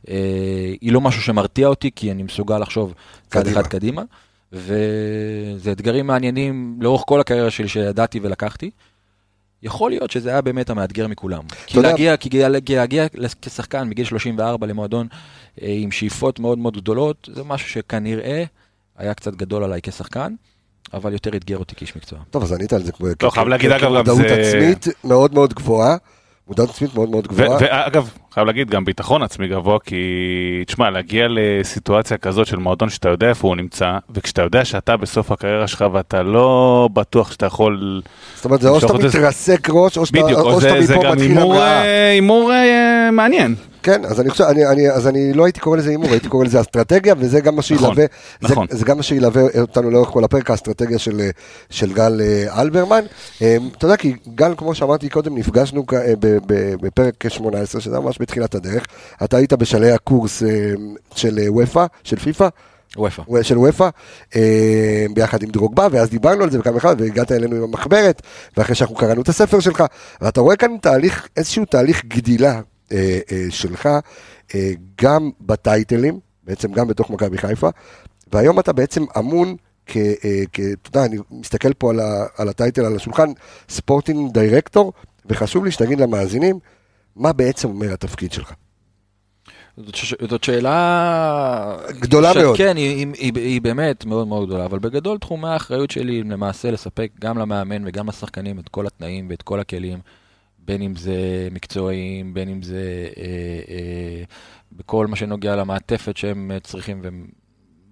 אה, 0.09 0.15
היא 0.81 0.91
לא 0.91 1.01
משהו 1.01 1.21
שמרתיע 1.21 1.67
אותי, 1.67 1.89
כי 1.95 2.11
אני 2.11 2.23
מסוגל 2.23 2.57
לחשוב 2.57 2.93
צעד 3.29 3.43
קדימה. 3.43 3.59
אחד 3.59 3.67
קדימה, 3.67 4.01
וזה 4.51 5.71
אתגרים 5.71 6.07
מעניינים 6.07 6.77
לאורך 6.81 7.03
כל 7.07 7.19
הקריירה 7.19 7.51
שלי 7.51 7.67
שידעתי 7.67 8.19
ולקחתי. 8.23 8.69
יכול 9.63 9.91
להיות 9.91 10.11
שזה 10.11 10.29
היה 10.29 10.41
באמת 10.41 10.69
המאתגר 10.69 11.07
מכולם. 11.07 11.43
כי 11.67 11.79
להגיע, 11.79 12.17
כי 12.17 12.29
להגיע, 12.49 12.77
להגיע 12.79 13.05
כשחקן 13.41 13.89
בגיל 13.89 14.05
34 14.05 14.67
למועדון 14.67 15.07
אה, 15.61 15.75
עם 15.79 15.91
שאיפות 15.91 16.39
מאוד 16.39 16.57
מאוד 16.57 16.77
גדולות, 16.77 17.29
זה 17.33 17.43
משהו 17.43 17.69
שכנראה 17.69 18.43
היה 18.97 19.13
קצת 19.13 19.35
גדול 19.35 19.63
עליי 19.63 19.79
כשחקן, 19.83 20.33
אבל 20.93 21.13
יותר 21.13 21.35
אתגר 21.37 21.57
אותי 21.57 21.75
כאיש 21.75 21.95
מקצוע. 21.95 22.19
טוב, 22.29 22.43
אז 22.43 22.51
ענית 22.53 22.73
על 22.73 22.83
זה 22.83 22.91
כמו... 22.91 23.07
לא, 23.23 23.29
חייב 23.29 23.47
להגיד, 23.47 23.71
אגב, 23.71 23.81
גם 23.83 23.95
מודעות 23.95 24.17
זה- 24.17 24.35
עצמית 24.41 24.87
מאוד 25.03 25.33
מאוד 25.33 25.53
גבוהה. 25.53 25.97
מודעות 26.47 26.69
עצמית 26.69 26.95
מאוד 26.95 27.09
מאוד 27.09 27.27
גבוהה. 27.27 27.57
ואגב, 27.61 28.09
חייב 28.33 28.47
להגיד, 28.47 28.69
גם 28.69 28.85
ביטחון 28.85 29.23
עצמי 29.23 29.47
גבוה, 29.47 29.79
כי 29.79 29.95
תשמע, 30.67 30.89
להגיע 30.89 31.25
לסיטואציה 31.29 32.17
כזאת 32.17 32.47
של 32.47 32.57
מועדון 32.57 32.89
שאתה 32.89 33.09
יודע 33.09 33.29
איפה 33.29 33.47
הוא 33.47 33.55
נמצא, 33.55 33.97
וכשאתה 34.09 34.41
יודע 34.41 34.65
שאתה 34.65 34.97
בסוף 34.97 35.31
הקריירה 35.31 35.67
שלך 35.67 35.85
ואתה 35.93 36.23
לא 36.23 36.89
בטוח 36.93 37.31
שאתה 37.31 37.45
יכול... 37.45 38.01
זאת 38.35 38.45
אומרת, 38.45 38.61
זה 38.61 38.69
או 38.69 38.81
שאתה 38.81 38.93
מתרסק 38.93 39.67
ראש, 39.71 39.97
או 39.97 40.05
שאתה 40.05 40.23
בדיוק, 40.23 40.39
או 40.39 40.51
או 40.51 40.61
שאתה 40.61 40.81
זה, 40.81 40.95
מפה 40.95 41.03
גם 41.03 41.11
מתחיל 41.11 41.31
הימור 41.31 41.53
המראה. 42.43 42.63
אה, 42.63 43.05
אה, 43.05 43.11
מעניין. 43.11 43.55
כן, 43.85 44.05
אז 44.05 44.19
אני 44.21 44.29
חושב, 44.29 44.43
אני, 44.43 44.67
אני, 44.67 44.89
אז 44.91 45.07
אני 45.07 45.33
לא 45.33 45.45
הייתי 45.45 45.59
קורא 45.59 45.77
לזה 45.77 45.89
הימור, 45.89 46.09
הייתי 46.09 46.29
קורא 46.29 46.45
לזה 46.45 46.61
אסטרטגיה, 46.61 47.13
וזה 47.17 47.39
גם 47.39 47.55
מה 47.55 47.61
שילווה, 47.61 47.89
נכון, 47.89 48.07
זה, 48.41 48.53
נכון. 48.53 48.67
זה 48.69 48.85
גם 48.85 48.97
מה 48.97 49.03
שילווה 49.03 49.43
אותנו 49.59 49.91
לאורך 49.91 50.09
כל 50.09 50.23
הפרק, 50.23 50.51
האסטרטגיה 50.51 50.99
של, 50.99 51.29
של 51.69 51.93
גל 51.93 52.21
אה, 52.21 52.61
אלברמן. 52.61 53.01
אה, 53.41 53.57
אתה 53.77 53.85
יודע, 53.85 53.97
כי 53.97 54.15
גל, 54.35 54.53
כמו 54.57 54.75
שאמרתי 54.75 55.09
קודם, 55.09 55.37
נפגשנו 55.37 55.85
אה, 55.93 56.13
בפרק 56.81 57.29
18, 57.29 57.81
שזה 57.81 57.99
ממש 57.99 58.17
בתחילת 58.19 58.55
הדרך. 58.55 58.85
אתה 59.23 59.37
היית 59.37 59.53
בשלהי 59.53 59.91
הקורס 59.91 60.43
אה, 60.43 60.49
של 61.15 61.39
וופא, 61.47 61.85
של 62.03 62.19
פיפא, 62.19 62.47
וופא. 62.97 63.23
של 63.41 63.57
וופא, 63.57 63.89
ביחד 65.13 65.43
עם 65.43 65.49
דרוגבה, 65.49 65.87
ואז 65.91 66.09
דיברנו 66.09 66.43
על 66.43 66.51
זה 66.51 66.59
בכמה 66.59 66.77
אחד, 66.77 66.95
והגעת 67.01 67.31
אלינו 67.31 67.55
עם 67.55 67.63
המחברת, 67.63 68.21
ואחרי 68.57 68.75
שאנחנו 68.75 68.95
קראנו 68.95 69.21
את 69.21 69.29
הספר 69.29 69.59
שלך, 69.59 69.83
ואתה 70.21 70.41
רואה 70.41 70.55
כאן 70.55 70.71
תהליך, 70.81 71.27
איזשהו 71.37 71.65
תהליך 71.65 72.05
גדילה 72.05 72.61
אה, 72.91 73.19
אה, 73.31 73.45
שלך, 73.49 73.89
אה, 74.55 74.71
גם 75.01 75.29
בטייטלים, 75.41 76.19
בעצם 76.43 76.71
גם 76.71 76.87
בתוך 76.87 77.09
מכבי 77.09 77.37
חיפה, 77.37 77.69
והיום 78.33 78.59
אתה 78.59 78.73
בעצם 78.73 79.03
אמון, 79.17 79.55
כ, 79.85 79.97
אה, 79.97 80.43
כ, 80.53 80.59
אתה 80.59 80.89
יודע, 80.89 81.05
אני 81.05 81.17
מסתכל 81.31 81.73
פה 81.73 81.89
על, 81.89 81.99
ה, 81.99 82.25
על 82.37 82.49
הטייטל 82.49 82.85
על 82.85 82.95
השולחן, 82.95 83.27
ספורטינג 83.69 84.33
דירקטור, 84.33 84.93
וחשוב 85.25 85.65
לי 85.65 85.71
שתגיד 85.71 85.99
למאזינים, 85.99 86.59
מה 87.15 87.33
בעצם 87.33 87.69
אומר 87.69 87.93
התפקיד 87.93 88.31
שלך. 88.31 88.53
זאת, 90.29 90.43
שאלה... 90.43 91.77
גדולה 91.99 92.33
ש... 92.33 92.37
מאוד. 92.37 92.57
כן, 92.57 92.77
היא, 92.77 92.95
היא, 92.95 93.07
היא, 93.17 93.33
היא 93.35 93.61
באמת 93.61 94.05
מאוד 94.05 94.27
מאוד 94.27 94.47
גדולה, 94.47 94.65
אבל 94.65 94.79
בגדול 94.79 95.17
תחומי 95.17 95.47
האחריות 95.47 95.91
שלי 95.91 96.19
הם 96.19 96.31
למעשה 96.31 96.71
לספק 96.71 97.11
גם 97.21 97.37
למאמן 97.37 97.87
וגם 97.87 98.07
לשחקנים 98.07 98.59
את 98.59 98.69
כל 98.69 98.87
התנאים 98.87 99.27
ואת 99.29 99.41
כל 99.41 99.59
הכלים, 99.59 99.99
בין 100.65 100.81
אם 100.81 100.95
זה 100.95 101.47
מקצועיים, 101.51 102.33
בין 102.33 102.49
אם 102.49 102.61
זה 102.61 103.09
אה, 103.17 103.23
אה, 103.69 104.23
בכל 104.71 105.07
מה 105.07 105.15
שנוגע 105.15 105.55
למעטפת 105.55 106.17
שהם 106.17 106.51
צריכים 106.63 106.99
והם, 107.03 107.27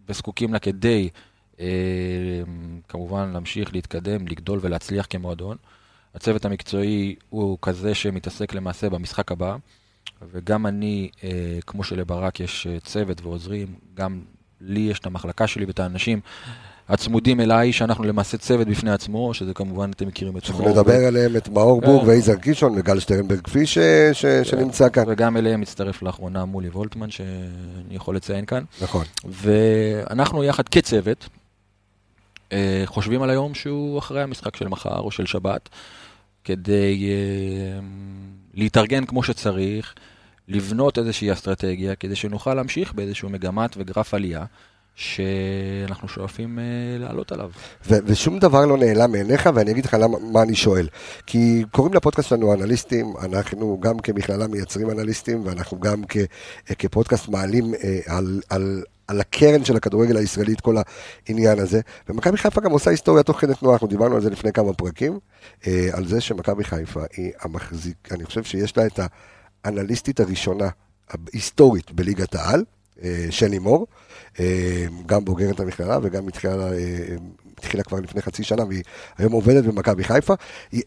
וזקוקים 0.09 0.53
לה 0.53 0.59
כדי 0.59 1.09
אה, 1.59 1.65
כמובן 2.87 3.29
להמשיך 3.33 3.73
להתקדם, 3.73 4.27
לגדול 4.27 4.59
ולהצליח 4.61 5.07
כמועדון. 5.09 5.57
הצוות 6.15 6.45
המקצועי 6.45 7.15
הוא 7.29 7.57
כזה 7.61 7.95
שמתעסק 7.95 8.53
למעשה 8.53 8.89
במשחק 8.89 9.31
הבא. 9.31 9.55
וגם 10.31 10.67
אני, 10.67 11.09
כמו 11.65 11.83
שלברק 11.83 12.39
יש 12.39 12.67
צוות 12.83 13.21
ועוזרים, 13.21 13.75
גם 13.93 14.21
לי 14.61 14.79
יש 14.79 14.99
את 14.99 15.05
המחלקה 15.05 15.47
שלי 15.47 15.65
ואת 15.65 15.79
האנשים 15.79 16.19
הצמודים 16.89 17.39
אליי, 17.39 17.73
שאנחנו 17.73 18.03
למעשה 18.03 18.37
צוות 18.37 18.67
בפני 18.67 18.91
עצמו, 18.91 19.33
שזה 19.33 19.53
כמובן, 19.53 19.91
אתם 19.91 20.07
מכירים 20.07 20.37
את 20.37 20.49
אנחנו 20.49 20.69
נדבר 20.69 21.05
עליהם, 21.07 21.37
את 21.37 21.49
מאור 21.49 21.81
בורג 21.81 22.01
כן. 22.01 22.09
ויזהר 22.09 22.35
קישון 22.35 22.73
וגל 22.77 22.99
שטרנברג 22.99 23.41
כפי 23.41 23.65
ש, 23.65 23.77
שנמצא 24.43 24.89
כאן. 24.89 25.03
וגם 25.07 25.37
אליהם 25.37 25.61
מצטרף 25.61 26.01
לאחרונה 26.01 26.45
מולי 26.45 26.69
וולטמן, 26.69 27.11
שאני 27.11 27.95
יכול 27.95 28.15
לציין 28.15 28.45
כאן. 28.45 28.63
נכון. 28.81 29.05
ואנחנו 29.23 30.43
יחד 30.43 30.69
כצוות, 30.69 31.29
אה, 32.51 32.83
חושבים 32.85 33.21
על 33.21 33.29
היום 33.29 33.55
שהוא 33.55 33.99
אחרי 33.99 34.21
המשחק 34.21 34.55
של 34.55 34.67
מחר 34.67 34.99
או 34.99 35.11
של 35.11 35.25
שבת, 35.25 35.69
כדי 36.43 37.09
אה, 37.09 37.79
להתארגן 38.53 39.05
כמו 39.05 39.23
שצריך, 39.23 39.93
לבנות 40.47 40.97
איזושהי 40.97 41.31
אסטרטגיה, 41.31 41.95
כדי 41.95 42.15
שנוכל 42.15 42.53
להמשיך 42.53 42.93
באיזשהו 42.93 43.29
מגמת 43.29 43.75
וגרף 43.77 44.13
עלייה, 44.13 44.45
שאנחנו 44.95 46.07
שואפים 46.07 46.59
אה, 46.59 46.63
לעלות 46.99 47.31
עליו. 47.31 47.49
ו- 47.87 47.97
ושום 48.05 48.39
דבר 48.39 48.65
לא 48.65 48.77
נעלם 48.77 49.11
מעיניך, 49.11 49.49
ואני 49.55 49.71
אגיד 49.71 49.85
לך 49.85 49.97
למה, 49.99 50.17
מה 50.19 50.41
אני 50.41 50.55
שואל. 50.55 50.87
כי 51.25 51.63
קוראים 51.71 51.93
לפודקאסט 51.93 52.29
שלנו 52.29 52.53
אנליסטים, 52.53 53.13
אנחנו 53.21 53.79
גם 53.79 53.99
כמכללה 53.99 54.47
מייצרים 54.47 54.89
אנליסטים, 54.89 55.45
ואנחנו 55.45 55.79
גם 55.79 56.03
כ- 56.09 56.17
כפודקאסט 56.79 57.27
מעלים 57.29 57.73
אה, 57.73 57.99
על, 58.07 58.41
על, 58.49 58.83
על 59.07 59.21
הקרן 59.21 59.65
של 59.65 59.75
הכדורגל 59.75 60.17
הישראלי 60.17 60.53
את 60.53 60.61
כל 60.61 60.75
העניין 61.27 61.59
הזה. 61.59 61.81
ומכבי 62.09 62.37
חיפה 62.37 62.61
גם 62.61 62.71
עושה 62.71 62.89
היסטוריה 62.91 63.23
תוך 63.23 63.39
כדי 63.41 63.53
תנועה, 63.53 63.73
אנחנו 63.75 63.87
דיברנו 63.87 64.15
על 64.15 64.21
זה 64.21 64.29
לפני 64.29 64.51
כמה 64.51 64.73
פרקים, 64.73 65.19
אה, 65.67 65.89
על 65.93 66.07
זה 66.07 66.21
שמכבי 66.21 66.63
חיפה 66.63 67.01
היא 67.17 67.31
המחזיק, 67.41 68.11
אני 68.11 68.25
חושב 68.25 68.43
שיש 68.43 68.77
לה 68.77 68.85
את 68.85 68.99
האנליסטית 69.63 70.19
הראשונה, 70.19 70.69
היסטורית, 71.33 71.91
בליגת 71.91 72.35
העל. 72.35 72.63
אה, 73.03 73.27
שלי 73.29 73.59
מור, 73.59 73.87
אה, 74.39 74.85
גם 75.05 75.25
בוגרת 75.25 75.59
המכללה 75.59 75.97
וגם 76.01 76.27
התחילה, 76.27 76.53
אה, 76.73 77.15
התחילה 77.57 77.83
כבר 77.83 77.99
לפני 77.99 78.21
חצי 78.21 78.43
שנה 78.43 78.63
והיא 78.65 78.83
היום 79.17 79.33
עובדת 79.33 79.63
במכבי 79.63 80.03
חיפה. 80.03 80.33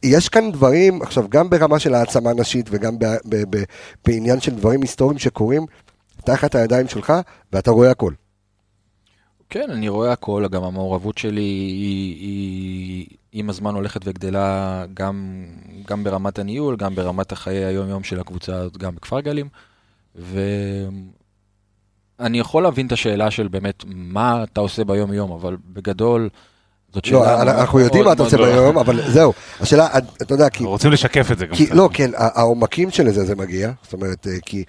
יש 0.02 0.28
כאן 0.28 0.52
דברים, 0.52 1.02
עכשיו 1.02 1.28
גם 1.28 1.50
ברמה 1.50 1.78
של 1.78 1.94
העצמה 1.94 2.32
נשית 2.34 2.66
וגם 2.70 2.98
ב, 2.98 3.04
ב, 3.04 3.56
ב, 3.56 3.62
בעניין 4.06 4.40
של 4.40 4.54
דברים 4.54 4.82
היסטוריים 4.82 5.18
שקורים 5.18 5.66
תחת 6.24 6.54
הידיים 6.54 6.88
שלך 6.88 7.12
ואתה 7.52 7.70
רואה 7.70 7.90
הכל. 7.90 8.12
כן, 9.50 9.70
אני 9.70 9.88
רואה 9.88 10.12
הכל, 10.12 10.44
גם 10.50 10.64
המעורבות 10.64 11.18
שלי 11.18 11.40
היא, 11.40 12.16
היא 12.20 13.06
עם 13.32 13.50
הזמן 13.50 13.74
הולכת 13.74 14.00
וגדלה 14.04 14.84
גם, 14.94 15.44
גם 15.86 16.04
ברמת 16.04 16.38
הניהול, 16.38 16.76
גם 16.76 16.94
ברמת 16.94 17.32
החיי 17.32 17.64
היום-יום 17.64 18.04
של 18.04 18.20
הקבוצה 18.20 18.56
הזאת, 18.56 18.76
גם 18.76 18.94
בכפר 18.94 19.20
גלים. 19.20 19.48
ואני 22.20 22.38
יכול 22.38 22.62
להבין 22.62 22.86
את 22.86 22.92
השאלה 22.92 23.30
של 23.30 23.48
באמת, 23.48 23.84
מה 23.86 24.44
אתה 24.44 24.60
עושה 24.60 24.84
ביום-יום, 24.84 25.32
אבל 25.32 25.56
בגדול, 25.72 26.28
זאת 26.94 27.04
שאלה... 27.04 27.44
לא, 27.44 27.50
אנחנו 27.50 27.80
יודעים 27.80 28.04
מה 28.04 28.12
אתה 28.12 28.22
עושה. 28.22 28.36
ביום, 28.36 28.78
אבל 28.78 29.10
זהו, 29.10 29.32
השאלה, 29.60 29.88
אתה 30.22 30.34
יודע, 30.34 30.48
כי... 30.48 30.64
רוצים 30.64 30.90
לשקף 30.90 31.32
את 31.32 31.38
זה 31.38 31.46
גם. 31.46 31.54
לא, 31.72 31.88
כן, 31.92 32.10
העומקים 32.14 32.90
של 32.90 33.10
זה, 33.10 33.24
זה 33.24 33.36
מגיע, 33.36 33.72
זאת 33.82 33.92
אומרת, 33.92 34.26
אה, 34.26 34.32
כי 34.46 34.64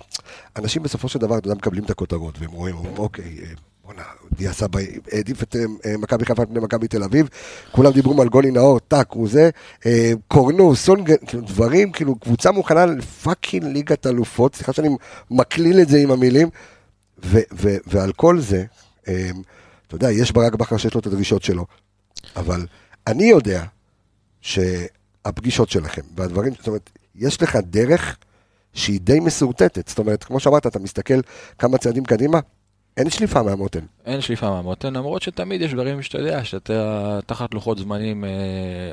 אנשים 0.55 0.83
בסופו 0.83 1.07
של 1.09 1.19
דבר, 1.19 1.37
אתה 1.37 1.47
יודע, 1.47 1.57
מקבלים 1.57 1.83
את 1.83 1.89
הכותרות, 1.89 2.39
והם 2.39 2.51
רואים, 2.51 2.75
אוקיי, 2.97 3.23
אה, 3.23 3.47
בואנה, 3.85 4.01
דיה 4.37 4.53
סבא 4.53 4.79
העדיף 5.11 5.43
את 5.43 5.55
אה, 5.85 5.97
מכבי 5.97 6.25
חיפה 6.25 6.41
על 6.41 6.47
פני 6.47 6.59
מכבי 6.59 6.87
תל 6.87 7.03
אביב, 7.03 7.29
כולם 7.71 7.91
דיברו 7.91 8.21
על 8.21 8.29
גולי 8.29 8.51
נאור, 8.51 8.79
טאק, 8.79 9.11
הוא 9.11 9.27
זה, 9.29 9.49
קורנו, 10.27 10.75
סונגן, 10.75 11.15
כאילו 11.27 11.43
דברים, 11.43 11.91
כאילו, 11.91 12.15
קבוצה 12.15 12.51
מוכנה 12.51 12.85
לפאקינג 12.85 13.63
ליגת 13.63 14.07
אלופות, 14.07 14.55
סליחה 14.55 14.73
שאני 14.73 14.89
מקליל 15.31 15.81
את 15.81 15.89
זה 15.89 15.97
עם 15.97 16.11
המילים, 16.11 16.49
ו- 17.25 17.47
ו- 17.53 17.77
ועל 17.87 18.13
כל 18.13 18.39
זה, 18.39 18.65
אה, 19.07 19.29
אתה 19.87 19.95
יודע, 19.95 20.11
יש 20.11 20.31
ברק 20.31 20.55
בכר 20.55 20.77
שיש 20.77 20.93
לו 20.93 20.99
את 20.99 21.05
הדרישות 21.05 21.43
שלו, 21.43 21.65
אבל 22.35 22.65
אני 23.07 23.23
יודע 23.23 23.63
שהפגישות 24.41 25.69
שלכם 25.69 26.01
והדברים, 26.15 26.53
זאת 26.53 26.67
אומרת, 26.67 26.89
יש 27.15 27.41
לך 27.41 27.55
דרך 27.55 28.17
שהיא 28.73 28.99
די 29.01 29.19
מסורטטת. 29.19 29.87
זאת 29.87 29.99
אומרת, 29.99 30.23
כמו 30.23 30.39
שאמרת, 30.39 30.67
אתה 30.67 30.79
מסתכל 30.79 31.21
כמה 31.59 31.77
צעדים 31.77 32.03
קדימה, 32.03 32.39
אין 32.97 33.09
שליפה 33.09 33.43
מהמותן. 33.43 33.85
אין 34.05 34.21
שליפה 34.21 34.49
מהמותן, 34.49 34.93
למרות 34.93 35.21
שתמיד 35.21 35.61
יש 35.61 35.73
דברים 35.73 36.01
שאתה 36.01 36.17
יודע, 36.17 36.43
שאתה 36.43 37.19
תחת 37.25 37.53
לוחות 37.53 37.77
זמנים, 37.77 38.25
אה, 38.25 38.29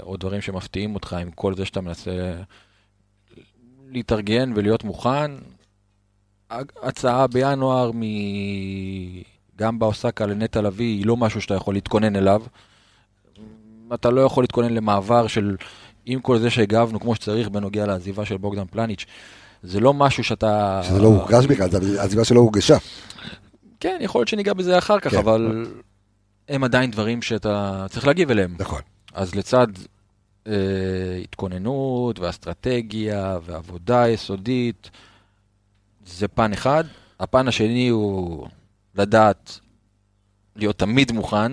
או 0.02 0.16
דברים 0.16 0.40
שמפתיעים 0.40 0.94
אותך 0.94 1.12
עם 1.12 1.30
כל 1.30 1.54
זה 1.54 1.64
שאתה 1.64 1.80
מנסה 1.80 2.34
להתארגן 3.90 4.52
ולהיות 4.56 4.84
מוכן. 4.84 5.30
הצעה 6.82 7.26
בינואר 7.26 7.90
מ... 7.94 8.02
גם 9.58 9.78
באוסקה 9.78 10.26
לנטע 10.26 10.60
לביא 10.60 10.98
היא 10.98 11.06
לא 11.06 11.16
משהו 11.16 11.40
שאתה 11.40 11.54
יכול 11.54 11.74
להתכונן 11.74 12.16
אליו. 12.16 12.42
אתה 13.94 14.10
לא 14.10 14.20
יכול 14.20 14.44
להתכונן 14.44 14.74
למעבר 14.74 15.26
של, 15.26 15.56
עם 16.06 16.20
כל 16.20 16.38
זה 16.38 16.50
שהגבנו 16.50 17.00
כמו 17.00 17.14
שצריך 17.14 17.48
בנוגע 17.48 17.86
לעזיבה 17.86 18.24
של 18.24 18.36
בוגדן 18.36 18.64
פלניץ', 18.64 19.06
זה 19.62 19.80
לא 19.80 19.94
משהו 19.94 20.24
שאתה... 20.24 20.80
שזה 20.84 21.02
לא 21.02 21.06
הורגש 21.06 21.46
בכלל, 21.46 21.70
זו 21.70 22.00
עזיבה 22.00 22.24
שלא 22.24 22.40
הורגשה. 22.40 22.76
כן, 23.80 23.98
יכול 24.00 24.18
להיות 24.18 24.28
שניגע 24.28 24.52
בזה 24.52 24.78
אחר 24.78 25.00
כך, 25.00 25.10
כן. 25.10 25.18
אבל 25.18 25.66
הם 26.48 26.64
עדיין 26.64 26.90
דברים 26.90 27.22
שאתה 27.22 27.86
צריך 27.90 28.06
להגיב 28.06 28.30
אליהם. 28.30 28.56
נכון. 28.58 28.80
אז 29.14 29.34
לצד 29.34 29.66
אה, 30.46 30.52
התכוננות 31.22 32.18
ואסטרטגיה 32.18 33.38
ועבודה 33.44 34.08
יסודית, 34.08 34.90
זה 36.06 36.28
פן 36.28 36.52
אחד. 36.52 36.84
הפן 37.20 37.48
השני 37.48 37.88
הוא 37.88 38.46
לדעת 38.94 39.58
להיות 40.56 40.78
תמיד 40.78 41.12
מוכן, 41.12 41.52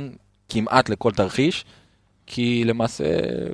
כמעט 0.50 0.90
לכל 0.90 1.12
תרחיש, 1.12 1.66
כי 2.26 2.64
למעשה 2.66 3.04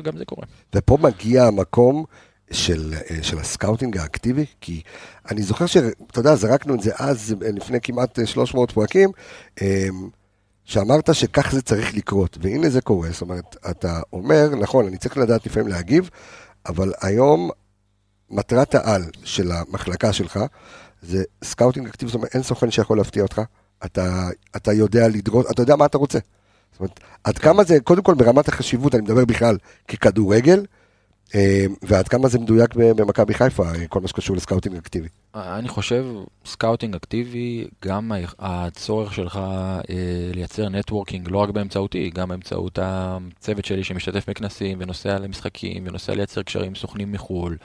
גם 0.02 0.18
זה 0.18 0.26
קורה. 0.26 0.44
ופה 0.76 0.98
מגיע 1.02 1.44
המקום 1.44 2.06
של, 2.52 2.94
אה, 3.10 3.24
של 3.24 3.38
ה 3.38 3.44
scouting 3.44 3.98
האקטיבי, 3.98 4.46
כי 4.62 4.82
אני 5.32 5.42
זוכר 5.42 5.66
שאתה 5.66 6.20
יודע, 6.20 6.36
זרקנו 6.36 6.76
את 6.76 6.82
זה 6.82 6.92
אז, 6.96 7.36
אה, 7.46 7.52
לפני 7.52 7.82
כמעט 7.82 8.20
אה, 8.20 8.26
300 8.26 8.72
פרקים, 8.72 9.10
אה, 9.62 9.88
שאמרת 10.64 11.16
שכך 11.16 11.52
זה 11.52 11.62
צריך 11.62 11.96
לקרות, 11.96 12.38
והנה 12.42 12.70
זה 12.70 12.82
קורה, 12.82 13.10
זאת 13.12 13.22
אומרת, 13.22 13.56
אתה 13.70 14.02
אומר, 14.14 14.56
נכון, 14.56 14.88
אני 14.88 14.98
צריך 14.98 15.18
לדעת 15.18 15.46
לפעמים 15.46 15.68
להגיב, 15.68 16.10
אבל 16.66 16.94
היום 17.02 17.50
מטרת 18.30 18.76
העל 18.76 19.04
של 19.24 19.52
המחלקה 19.52 20.14
שלך 20.14 20.40
זה 21.02 21.24
scouting 21.44 21.88
אקטיבי, 21.88 22.12
זאת 22.12 22.16
אומרת, 22.16 22.36
אין 22.36 22.44
סוכן 22.44 22.72
שיכול 22.72 22.98
להפתיע 22.98 23.24
אותך, 23.24 23.42
אתה, 23.86 24.30
אתה 24.56 24.74
יודע 24.74 25.08
לדרוש, 25.08 25.46
אתה 25.52 25.62
יודע 25.62 25.76
מה 25.76 25.86
אתה 25.86 25.98
רוצה. 25.98 26.20
זאת 26.72 26.80
אומרת, 26.80 27.00
עד 27.24 27.38
כמה 27.38 27.64
זה, 27.64 27.80
קודם 27.80 28.04
כל 28.04 28.14
ברמת 28.14 28.48
החשיבות, 28.48 28.96
אני 28.96 29.02
מדבר 29.02 29.26
בכלל 29.26 29.58
ככדורגל, 29.88 30.66
אה, 31.36 31.66
ועד 31.82 32.08
כמה 32.08 32.28
זה 32.28 32.40
מדויק 32.40 32.76
במכבי 32.76 33.34
חיפה, 33.34 33.72
אה, 33.72 33.88
כל 33.88 34.00
מה 34.02 34.08
שקשור 34.08 34.36
ל 34.36 34.40
scouting 34.40 34.76
אקטיבי. 34.76 35.08
אני 35.36 35.68
חושב, 35.68 36.06
scouting 36.46 36.96
אקטיבי, 36.96 37.68
גם 37.86 38.12
הצורך 38.40 39.14
שלך 39.14 39.36
אה, 39.90 40.32
לייצר 40.34 40.70
networking, 40.70 41.30
לא 41.32 41.38
רק 41.38 41.50
באמצעותי, 41.50 42.10
גם 42.10 42.30
באמצעות 42.30 42.80
הצוות 42.82 43.66
שלי 43.66 43.84
שמשתתף 43.84 44.30
בכנסים 44.30 44.78
ונוסע 44.82 45.20
למשחקים 45.20 45.84
ונוסע 45.88 46.16
לייצר 46.16 46.44
קשרים 46.44 46.68
עם 46.68 46.76
סוכנים 46.76 47.12
מחו"ל, 47.12 47.58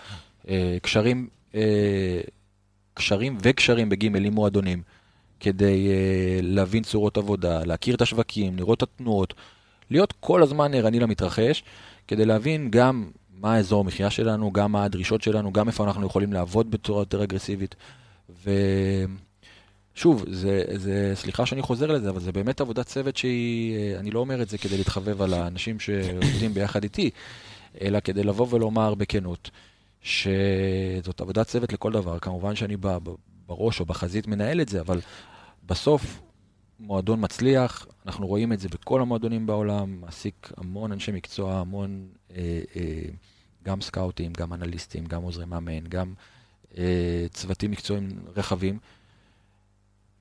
אה, 0.48 0.76
קשרים, 0.82 1.28
אה, 1.54 2.20
קשרים 2.94 3.38
וקשרים 3.42 3.88
בגימל 3.88 4.24
עם 4.24 4.32
מועדונים, 4.32 4.82
כדי 5.40 5.88
אה, 5.88 6.38
להבין 6.42 6.82
צורות 6.82 7.16
עבודה, 7.16 7.64
להכיר 7.64 7.94
את 7.94 8.02
השווקים, 8.02 8.56
לראות 8.56 8.78
את 8.78 8.82
התנועות, 8.82 9.34
להיות 9.90 10.14
כל 10.20 10.42
הזמן 10.42 10.74
ערני 10.74 11.00
למתרחש, 11.00 11.64
כדי 12.08 12.24
להבין 12.24 12.70
גם 12.70 13.10
מה 13.30 13.54
האזור 13.54 13.80
המחיה 13.80 14.10
שלנו, 14.10 14.52
גם 14.52 14.72
מה 14.72 14.84
הדרישות 14.84 15.22
שלנו, 15.22 15.52
גם 15.52 15.68
איפה 15.68 15.84
אנחנו 15.84 16.06
יכולים 16.06 16.32
לעבוד 16.32 16.70
בצורה 16.70 17.00
יותר 17.00 17.22
אגרסיבית. 17.22 17.74
ושוב, 19.94 20.24
זה, 20.30 20.64
זה, 20.76 21.12
סליחה 21.14 21.46
שאני 21.46 21.62
חוזר 21.62 21.86
לזה, 21.86 22.10
אבל 22.10 22.20
זה 22.20 22.32
באמת 22.32 22.60
עבודת 22.60 22.86
צוות 22.86 23.16
שהיא, 23.16 23.76
אה, 23.76 23.98
אני 23.98 24.10
לא 24.10 24.20
אומר 24.20 24.42
את 24.42 24.48
זה 24.48 24.58
כדי 24.58 24.78
להתחבב 24.78 25.22
על 25.22 25.34
האנשים 25.34 25.80
שעובדים 25.80 26.54
ביחד 26.54 26.82
איתי, 26.82 27.10
אלא 27.80 28.00
כדי 28.00 28.24
לבוא 28.24 28.46
ולומר 28.50 28.94
בכנות, 28.94 29.50
שזאת 30.02 31.20
עבודת 31.20 31.46
צוות 31.46 31.72
לכל 31.72 31.92
דבר. 31.92 32.18
כמובן 32.18 32.56
שאני 32.56 32.76
ב- 32.76 32.86
ב- 32.86 33.14
בראש 33.46 33.80
או 33.80 33.84
בחזית 33.84 34.26
מנהל 34.26 34.60
את 34.60 34.68
זה, 34.68 34.80
אבל 34.80 35.00
בסוף 35.66 36.20
מועדון 36.80 37.24
מצליח, 37.24 37.86
אנחנו 38.06 38.26
רואים 38.26 38.52
את 38.52 38.60
זה 38.60 38.68
בכל 38.68 39.00
המועדונים 39.00 39.46
בעולם, 39.46 40.00
מעסיק 40.00 40.52
המון 40.56 40.92
אנשי 40.92 41.12
מקצוע, 41.12 41.54
המון 41.54 42.08
אה, 42.36 42.60
אה, 42.76 43.02
גם 43.64 43.80
סקאוטים, 43.80 44.32
גם 44.32 44.52
אנליסטים, 44.52 45.06
גם 45.06 45.22
עוזרי 45.22 45.46
מאמן, 45.46 45.86
גם 45.88 46.14
אה, 46.78 47.26
צוותים 47.30 47.70
מקצועיים 47.70 48.10
רחבים. 48.36 48.78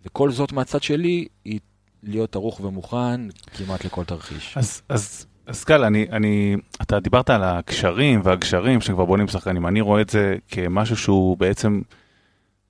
וכל 0.05 0.31
זאת 0.31 0.51
מהצד 0.51 0.83
שלי 0.83 1.27
היא 1.45 1.59
להיות 2.03 2.35
ערוך 2.35 2.59
ומוכן 2.59 3.21
כמעט 3.29 3.85
לכל 3.85 4.03
תרחיש. 4.03 4.57
אז, 4.57 4.81
אז, 4.89 5.25
אז 5.47 5.65
גל, 5.65 5.83
אני, 5.83 6.05
אני, 6.11 6.55
אתה 6.81 6.99
דיברת 6.99 7.29
על 7.29 7.43
הקשרים 7.43 8.21
והגשרים 8.23 8.81
שכבר 8.81 9.05
בונים 9.05 9.27
שחקנים, 9.27 9.67
אני 9.67 9.81
רואה 9.81 10.01
את 10.01 10.09
זה 10.09 10.35
כמשהו 10.51 10.97
שהוא 10.97 11.37
בעצם 11.37 11.81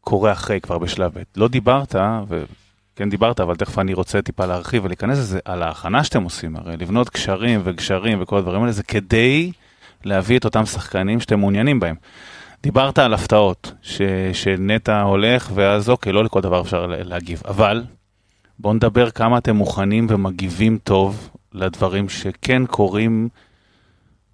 קורה 0.01 0.31
אחרי 0.31 0.61
כבר 0.61 0.77
בשלב 0.77 1.11
ב'. 1.15 1.21
לא 1.37 1.47
דיברת, 1.47 1.95
וכן 2.27 3.09
דיברת, 3.09 3.39
אבל 3.39 3.55
תכף 3.55 3.79
אני 3.79 3.93
רוצה 3.93 4.21
טיפה 4.21 4.45
להרחיב 4.45 4.85
ולהיכנס 4.85 5.17
לזה, 5.17 5.39
על 5.45 5.63
ההכנה 5.63 6.03
שאתם 6.03 6.23
עושים, 6.23 6.55
הרי 6.55 6.77
לבנות 6.77 7.09
קשרים 7.09 7.61
וגשרים 7.63 8.21
וכל 8.21 8.37
הדברים 8.37 8.61
האלה, 8.61 8.71
זה 8.71 8.83
כדי 8.83 9.51
להביא 10.03 10.37
את 10.39 10.45
אותם 10.45 10.65
שחקנים 10.65 11.19
שאתם 11.19 11.39
מעוניינים 11.39 11.79
בהם. 11.79 11.95
דיברת 12.63 12.99
על 12.99 13.13
הפתעות, 13.13 13.73
ש, 13.81 14.01
שנטע 14.33 15.01
הולך, 15.01 15.51
ואז 15.53 15.89
אוקיי, 15.89 16.13
לא 16.13 16.23
לכל 16.23 16.41
דבר 16.41 16.61
אפשר 16.61 16.85
לה- 16.87 17.03
להגיב, 17.03 17.41
אבל 17.47 17.83
בואו 18.59 18.73
נדבר 18.73 19.09
כמה 19.09 19.37
אתם 19.37 19.55
מוכנים 19.55 20.07
ומגיבים 20.09 20.77
טוב 20.83 21.29
לדברים 21.53 22.09
שכן 22.09 22.65
קורים. 22.65 23.29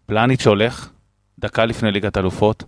פלניץ' 0.05 0.47
הולך, 0.47 0.89
דקה 1.39 1.65
לפני 1.65 1.91
ליגת 1.91 2.17
אלופות, 2.17 2.63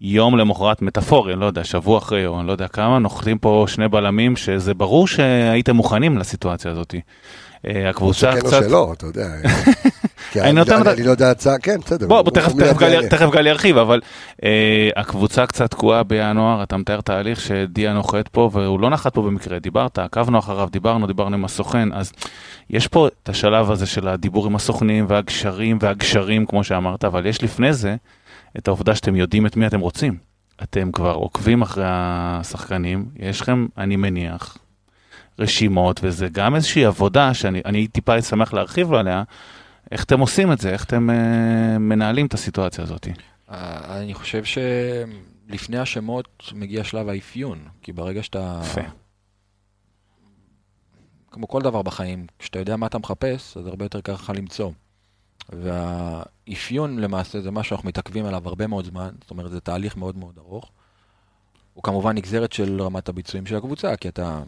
יום 0.00 0.38
למחרת 0.38 0.82
מטאפורי, 0.82 1.32
אני 1.32 1.40
לא 1.40 1.46
יודע, 1.46 1.64
שבוע 1.64 1.98
אחרי 1.98 2.26
או 2.26 2.40
אני 2.40 2.46
לא 2.46 2.52
יודע 2.52 2.68
כמה, 2.68 2.98
נוחתים 2.98 3.38
פה 3.38 3.64
שני 3.68 3.88
בלמים, 3.88 4.36
שזה 4.36 4.74
ברור 4.74 5.08
שהייתם 5.08 5.76
מוכנים 5.76 6.18
לסיטואציה 6.18 6.70
הזאת. 6.70 6.94
אה, 7.66 7.90
הקבוצה 7.90 8.32
שכן 8.32 8.40
או 8.40 8.46
קצת... 8.46 8.62
שלא, 8.68 8.92
אתה 8.96 9.06
יודע. 9.06 9.28
אני 10.36 10.42
אני 10.44 10.52
נותן 10.52 10.72
אני- 10.72 10.80
לך- 10.80 10.86
אני 10.88 11.02
לא 11.02 11.10
יודע 11.10 11.30
הצעה, 11.30 11.58
כן, 11.58 11.76
בסדר. 11.84 12.06
בוא, 12.06 12.22
בוא, 12.22 12.32
תכף, 12.32 12.52
תכף, 12.52 12.78
גל. 12.78 13.08
תכף 13.08 13.30
גל 13.30 13.46
ירחיב, 13.46 13.78
אבל 13.78 14.00
אה, 14.44 14.88
הקבוצה 14.96 15.46
קצת 15.46 15.70
תקועה 15.70 16.02
בינואר, 16.02 16.62
אתה 16.62 16.76
מתאר 16.76 17.00
תהליך 17.00 17.40
שדיה 17.40 17.92
נוחת 17.92 18.28
פה, 18.28 18.50
והוא 18.52 18.80
לא 18.80 18.90
נחת 18.90 19.14
פה 19.14 19.22
במקרה, 19.22 19.58
דיברת, 19.58 19.98
עקבנו 19.98 20.38
אחריו, 20.38 20.68
דיברנו, 20.72 21.06
דיברנו 21.06 21.34
עם 21.36 21.44
הסוכן, 21.44 21.92
אז 21.92 22.12
יש 22.70 22.88
פה 22.88 23.08
את 23.22 23.28
השלב 23.28 23.70
הזה 23.70 23.86
של 23.86 24.08
הדיבור 24.08 24.46
עם 24.46 24.56
הסוכנים 24.56 25.06
והגשרים 25.08 25.78
והגשרים, 25.80 26.46
כמו 26.46 26.64
שאמרת, 26.64 27.04
אבל 27.04 27.26
יש 27.26 27.42
לפני 27.44 27.72
זה 27.72 27.96
את 28.58 28.68
העובדה 28.68 28.94
שאתם 28.94 29.16
יודעים 29.16 29.46
את 29.46 29.56
מי 29.56 29.66
אתם 29.66 29.80
רוצים. 29.80 30.16
אתם 30.62 30.92
כבר 30.92 31.12
עוקבים 31.14 31.62
אחרי 31.62 31.84
השחקנים, 31.88 33.04
יש 33.18 33.40
לכם, 33.40 33.66
אני 33.78 33.96
מניח, 33.96 34.56
רשימות, 35.38 36.00
וזה 36.02 36.28
גם 36.32 36.54
איזושהי 36.54 36.84
עבודה 36.84 37.34
שאני 37.34 37.60
אני 37.64 37.86
טיפה 37.86 38.18
אשמח 38.18 38.52
להרחיב 38.52 38.92
עליה, 38.94 39.22
איך 39.90 40.04
אתם 40.04 40.20
עושים 40.20 40.52
את 40.52 40.58
זה, 40.58 40.70
איך 40.70 40.84
אתם 40.84 41.10
אה, 41.10 41.78
מנהלים 41.78 42.26
את 42.26 42.34
הסיטואציה 42.34 42.84
הזאת. 42.84 43.08
אה, 43.50 43.98
אני 44.02 44.14
חושב 44.14 44.42
שלפני 44.44 45.78
השמות 45.78 46.52
מגיע 46.54 46.84
שלב 46.84 47.08
האפיון, 47.08 47.58
כי 47.82 47.92
ברגע 47.92 48.22
שאתה... 48.22 48.60
יפה. 48.64 48.80
כמו 51.30 51.48
כל 51.48 51.62
דבר 51.62 51.82
בחיים, 51.82 52.26
כשאתה 52.38 52.58
יודע 52.58 52.76
מה 52.76 52.86
אתה 52.86 52.98
מחפש, 52.98 53.56
אז 53.56 53.66
הרבה 53.66 53.84
יותר 53.84 54.00
קל 54.00 54.12
לך 54.12 54.32
למצוא. 54.36 54.70
והאפיון 55.48 56.98
למעשה 56.98 57.40
זה 57.40 57.50
משהו 57.50 57.68
שאנחנו 57.68 57.88
מתעכבים 57.88 58.26
עליו 58.26 58.48
הרבה 58.48 58.66
מאוד 58.66 58.84
זמן, 58.84 59.10
זאת 59.20 59.30
אומרת 59.30 59.50
זה 59.50 59.60
תהליך 59.60 59.96
מאוד 59.96 60.16
מאוד 60.16 60.38
ארוך. 60.38 60.70
הוא 61.74 61.82
כמובן 61.82 62.16
נגזרת 62.16 62.52
של 62.52 62.82
רמת 62.82 63.08
הביצועים 63.08 63.46
של 63.46 63.56
הקבוצה, 63.56 63.96
כי 63.96 64.08
אתה... 64.08 64.42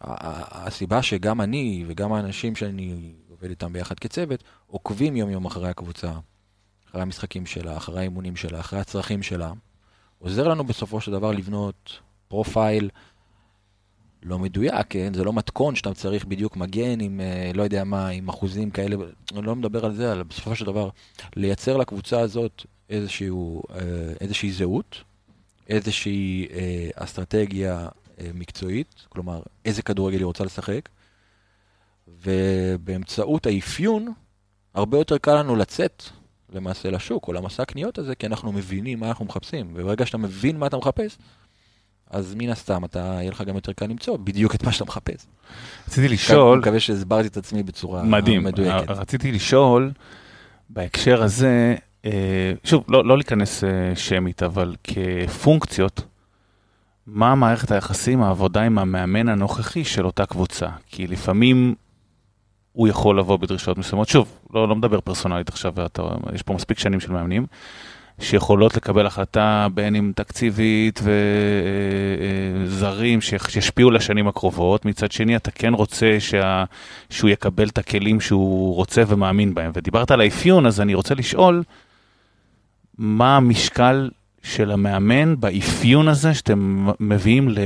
הסיבה 0.00 1.02
שגם 1.02 1.40
אני 1.40 1.84
וגם 1.86 2.12
האנשים 2.12 2.56
שאני 2.56 3.12
עובד 3.36 3.50
איתם 3.50 3.72
ביחד 3.72 3.98
כצוות, 3.98 4.44
עוקבים 4.66 5.16
יום 5.16 5.30
יום 5.30 5.44
אחרי 5.44 5.68
הקבוצה, 5.68 6.12
אחרי 6.90 7.02
המשחקים 7.02 7.46
שלה, 7.46 7.76
אחרי 7.76 8.00
האימונים 8.00 8.36
שלה, 8.36 8.60
אחרי 8.60 8.80
הצרכים 8.80 9.22
שלה, 9.22 9.52
עוזר 10.18 10.48
לנו 10.48 10.64
בסופו 10.64 11.00
של 11.00 11.12
דבר 11.12 11.32
לבנות 11.32 12.00
פרופייל 12.28 12.90
לא 14.22 14.38
מדויק, 14.38 14.86
כן? 14.88 15.14
זה 15.14 15.24
לא 15.24 15.32
מתכון 15.32 15.74
שאתה 15.74 15.94
צריך 15.94 16.24
בדיוק 16.24 16.56
מגן 16.56 17.00
עם, 17.00 17.20
אה, 17.20 17.50
לא 17.54 17.62
יודע 17.62 17.84
מה, 17.84 18.08
עם 18.08 18.28
אחוזים 18.28 18.70
כאלה, 18.70 18.96
אני 19.32 19.46
לא 19.46 19.56
מדבר 19.56 19.84
על 19.84 19.94
זה, 19.94 20.12
אלא 20.12 20.22
בסופו 20.22 20.56
של 20.56 20.64
דבר, 20.64 20.88
לייצר 21.36 21.76
לקבוצה 21.76 22.20
הזאת 22.20 22.64
איזשהו, 22.90 23.62
אה, 23.70 23.78
איזושהי 24.20 24.52
זהות, 24.52 25.02
איזושהי 25.68 26.46
אה, 26.50 26.88
אסטרטגיה 26.94 27.88
מקצועית, 28.34 29.06
כלומר, 29.08 29.42
איזה 29.64 29.82
כדורגל 29.82 30.18
היא 30.18 30.24
רוצה 30.24 30.44
לשחק, 30.44 30.88
ובאמצעות 32.24 33.46
האפיון, 33.46 34.12
הרבה 34.74 34.98
יותר 34.98 35.18
קל 35.18 35.34
לנו 35.34 35.56
לצאת 35.56 36.02
למעשה 36.52 36.90
לשוק 36.90 37.28
או 37.28 37.32
למסע 37.32 37.62
הקניות 37.62 37.98
הזה, 37.98 38.14
כי 38.14 38.26
אנחנו 38.26 38.52
מבינים 38.52 39.00
מה 39.00 39.08
אנחנו 39.08 39.24
מחפשים. 39.24 39.70
וברגע 39.74 40.06
שאתה 40.06 40.18
מבין 40.18 40.58
מה 40.58 40.66
אתה 40.66 40.76
מחפש, 40.76 41.18
אז 42.10 42.34
מן 42.38 42.50
הסתם, 42.50 42.84
אתה, 42.84 42.98
יהיה 42.98 43.30
לך 43.30 43.42
גם 43.42 43.54
יותר 43.54 43.72
קל 43.72 43.86
למצוא 43.86 44.16
בדיוק 44.16 44.54
את 44.54 44.62
מה 44.62 44.72
שאתה 44.72 44.84
מחפש. 44.84 45.26
רציתי 45.88 46.06
אני 46.06 46.14
לשאול, 46.14 46.58
מקווה 46.58 46.80
שהסברתי 46.80 47.28
את 47.28 47.36
עצמי 47.36 47.62
בצורה 47.62 48.02
מדהים, 48.02 48.44
מדויקת. 48.44 48.90
רציתי 48.90 49.32
לשאול 49.32 49.92
בהקשר 50.68 51.22
הזה, 51.22 51.76
אה, 52.04 52.52
שוב, 52.64 52.84
לא, 52.88 53.04
לא 53.04 53.16
להיכנס 53.16 53.64
אה, 53.64 53.96
שמית, 53.96 54.42
אבל 54.42 54.74
כפונקציות, 54.84 56.02
מה 57.06 57.34
מערכת 57.34 57.70
היחסים, 57.70 58.22
העבודה 58.22 58.62
עם 58.62 58.78
המאמן 58.78 59.28
הנוכחי 59.28 59.84
של 59.84 60.06
אותה 60.06 60.26
קבוצה? 60.26 60.68
כי 60.86 61.06
לפעמים 61.06 61.74
הוא 62.76 62.88
יכול 62.88 63.18
לבוא 63.18 63.36
בדרישות 63.36 63.78
מסוימות, 63.78 64.08
שוב, 64.08 64.38
לא, 64.54 64.68
לא 64.68 64.76
מדבר 64.76 65.00
פרסונלית 65.00 65.48
עכשיו, 65.48 65.72
אתה, 65.86 66.02
יש 66.34 66.42
פה 66.42 66.54
מספיק 66.54 66.78
שנים 66.78 67.00
של 67.00 67.12
מאמנים, 67.12 67.46
שיכולות 68.20 68.76
לקבל 68.76 69.06
החלטה 69.06 69.66
בין 69.74 69.96
אם 69.96 70.12
תקציבית 70.16 71.00
וזרים 72.64 73.20
שישפיעו 73.20 73.90
לשנים 73.90 74.28
הקרובות, 74.28 74.84
מצד 74.84 75.12
שני 75.12 75.36
אתה 75.36 75.50
כן 75.50 75.74
רוצה 75.74 76.16
שה, 76.18 76.64
שהוא 77.10 77.30
יקבל 77.30 77.68
את 77.68 77.78
הכלים 77.78 78.20
שהוא 78.20 78.74
רוצה 78.74 79.02
ומאמין 79.06 79.54
בהם. 79.54 79.70
ודיברת 79.74 80.10
על 80.10 80.20
האפיון, 80.20 80.66
אז 80.66 80.80
אני 80.80 80.94
רוצה 80.94 81.14
לשאול, 81.14 81.62
מה 82.98 83.36
המשקל 83.36 84.10
של 84.46 84.70
המאמן 84.70 85.40
באפיון 85.40 86.08
הזה 86.08 86.34
שאתם 86.34 86.88
מביאים 87.00 87.48
ל, 87.48 87.58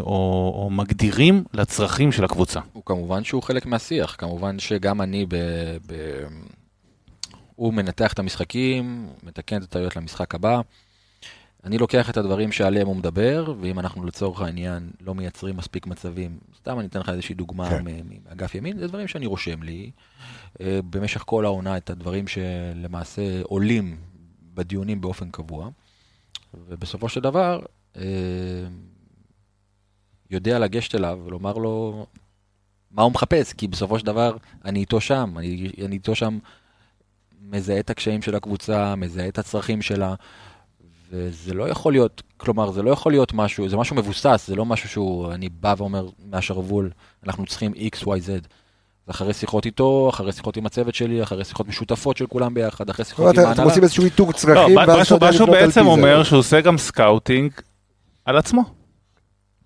או, 0.00 0.52
או 0.56 0.68
מגדירים 0.70 1.44
לצרכים 1.54 2.12
של 2.12 2.24
הקבוצה? 2.24 2.60
הוא 2.72 2.82
כמובן 2.86 3.24
שהוא 3.24 3.42
חלק 3.42 3.66
מהשיח, 3.66 4.14
כמובן 4.18 4.58
שגם 4.58 5.00
אני 5.00 5.26
ב... 5.28 5.36
ב... 5.86 5.94
הוא 7.56 7.74
מנתח 7.74 8.12
את 8.12 8.18
המשחקים, 8.18 9.08
מתקן 9.22 9.56
את 9.56 9.62
הטעויות 9.62 9.96
למשחק 9.96 10.34
הבא. 10.34 10.60
אני 11.64 11.78
לוקח 11.78 12.10
את 12.10 12.16
הדברים 12.16 12.52
שעליהם 12.52 12.86
הוא 12.86 12.96
מדבר, 12.96 13.54
ואם 13.60 13.78
אנחנו 13.78 14.06
לצורך 14.06 14.40
העניין 14.40 14.90
לא 15.00 15.14
מייצרים 15.14 15.56
מספיק 15.56 15.86
מצבים, 15.86 16.38
סתם 16.58 16.78
אני 16.78 16.86
אתן 16.86 17.00
לך 17.00 17.08
איזושהי 17.08 17.34
דוגמה 17.34 17.70
כן. 17.70 17.84
מאגף 18.28 18.54
ימין, 18.54 18.78
זה 18.78 18.86
דברים 18.86 19.08
שאני 19.08 19.26
רושם 19.26 19.62
לי 19.62 19.90
אה, 20.60 20.80
במשך 20.90 21.22
כל 21.26 21.44
העונה, 21.44 21.76
את 21.76 21.90
הדברים 21.90 22.24
שלמעשה 22.28 23.42
עולים 23.42 23.96
בדיונים 24.54 25.00
באופן 25.00 25.30
קבוע. 25.30 25.70
ובסופו 26.54 27.08
של 27.08 27.20
דבר, 27.20 27.60
אה, 27.96 28.02
יודע 30.30 30.58
לגשת 30.58 30.94
אליו 30.94 31.20
ולומר 31.24 31.52
לו 31.52 32.06
מה 32.90 33.02
הוא 33.02 33.12
מחפש, 33.12 33.52
כי 33.52 33.68
בסופו 33.68 33.98
של 33.98 34.06
דבר 34.06 34.36
אני 34.64 34.80
איתו 34.80 35.00
שם, 35.00 35.34
אני, 35.36 35.70
אני 35.84 35.94
איתו 35.94 36.14
שם 36.14 36.38
מזהה 37.42 37.80
את 37.80 37.90
הקשיים 37.90 38.22
של 38.22 38.34
הקבוצה, 38.34 38.94
מזהה 38.96 39.28
את 39.28 39.38
הצרכים 39.38 39.82
שלה, 39.82 40.14
וזה 41.10 41.54
לא 41.54 41.68
יכול 41.68 41.92
להיות, 41.92 42.22
כלומר, 42.36 42.70
זה 42.70 42.82
לא 42.82 42.90
יכול 42.90 43.12
להיות 43.12 43.32
משהו, 43.32 43.68
זה 43.68 43.76
משהו 43.76 43.96
מבוסס, 43.96 44.44
זה 44.46 44.56
לא 44.56 44.64
משהו 44.64 44.88
שהוא, 44.88 45.32
אני 45.32 45.48
בא 45.48 45.74
ואומר 45.78 46.08
מהשרוול, 46.24 46.90
אנחנו 47.26 47.46
צריכים 47.46 47.72
X, 47.72 48.04
Y, 48.04 48.06
Z. 48.06 48.46
אחרי 49.10 49.32
שיחות 49.34 49.66
איתו, 49.66 50.10
אחרי 50.14 50.32
שיחות 50.32 50.56
עם 50.56 50.66
הצוות 50.66 50.94
שלי, 50.94 51.22
אחרי 51.22 51.44
שיחות 51.44 51.68
משותפות 51.68 52.16
של 52.16 52.26
כולם 52.26 52.54
ביחד, 52.54 52.90
אחרי 52.90 53.04
שיחות 53.04 53.24
עם 53.26 53.30
אתם 53.30 53.40
ההנהלה. 53.48 53.64
עושים 53.64 53.82
איזשהו 53.82 54.04
איתור 54.04 54.26
לא, 54.28 54.32
צרכים, 54.32 54.74
מה 54.74 54.84
ואז 54.88 55.06
אתה 55.06 55.14
יודע 55.14 55.30
לבנות 55.30 55.48
על 55.48 55.54
בעצם 55.54 55.66
פי 55.80 55.84
זה. 55.84 55.90
אומר 55.90 56.22
שהוא 56.24 56.38
עושה 56.38 56.60
גם 56.60 56.78
scouting 56.78 57.52
על 58.24 58.36
עצמו. 58.36 58.62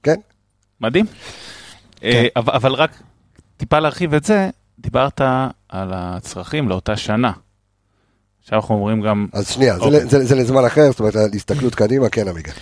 כן. 0.02 0.14
מדהים. 0.80 1.06
אה, 2.04 2.26
אבל 2.36 2.52
אבל 2.52 2.72
רק 2.72 3.02
טיפה 3.56 3.78
להרחיב 3.78 4.14
את 4.14 4.24
זה, 4.24 4.50
דיברת 4.78 5.20
על 5.68 5.92
הצרכים 5.94 6.68
לאותה 6.68 6.96
שנה. 6.96 7.32
עכשיו 8.42 8.58
אנחנו 8.58 8.74
אומרים 8.74 9.00
גם, 9.00 9.26
אז 9.32 9.48
שנייה, 9.50 9.76
זה 9.78 9.84
אוקיי. 9.84 10.04
ל- 10.04 10.08
זה- 10.08 10.24
זה 10.24 10.34
לזמן 10.34 10.64
אחר, 10.64 10.90
זאת 10.90 11.00
אומרת, 11.00 11.14
הסתכלות 11.34 11.74
קדימה, 11.74 12.08
כן, 12.08 12.28
עמיגה. 12.28 12.52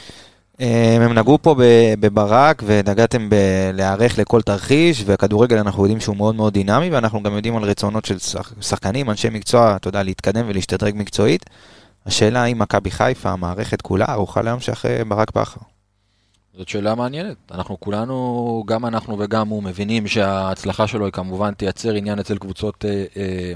אה, 0.61 0.97
הם 1.01 1.13
נגעו 1.19 1.39
פה 1.43 1.55
בברק 2.01 2.63
ונגעתם 2.67 3.29
בלהיערך 3.31 4.19
לכל 4.19 4.43
תרחיש, 4.43 5.03
והכדורגל 5.07 5.59
אנחנו 5.59 5.83
יודעים 5.83 6.01
שהוא 6.01 6.17
מאוד 6.17 6.35
מאוד 6.35 6.53
דינמי, 6.53 6.91
ואנחנו 6.91 7.23
גם 7.23 7.37
יודעים 7.37 7.57
על 7.57 7.63
רצונות 7.63 8.05
של 8.05 8.19
שח- 8.19 8.53
שחקנים, 8.61 9.11
אנשי 9.11 9.29
מקצוע, 9.31 9.77
אתה 9.77 9.89
יודע, 9.89 10.03
להתקדם 10.03 10.45
ולהשתדרג 10.49 10.95
מקצועית. 10.97 11.45
השאלה 12.07 12.43
האם 12.43 12.59
מכבי 12.59 12.91
חיפה, 12.91 13.31
המערכת 13.31 13.83
כולה, 13.83 14.05
ערוכה 14.09 14.43
להמשך 14.43 14.87
אה, 14.87 15.05
ברק 15.05 15.31
בכר. 15.35 15.61
זאת 16.57 16.69
שאלה 16.69 16.95
מעניינת. 16.95 17.37
אנחנו 17.51 17.81
כולנו, 17.81 18.65
גם 18.67 18.87
אנחנו 18.87 19.19
וגם 19.19 19.49
הוא, 19.49 19.63
מבינים 19.63 20.07
שההצלחה 20.07 20.87
שלו 20.87 21.05
היא 21.05 21.13
כמובן 21.13 21.55
תייצר 21.55 21.93
עניין 21.95 22.19
אצל 22.19 22.39
קבוצות 22.39 22.85
אה, 22.85 23.05
אה, 23.17 23.53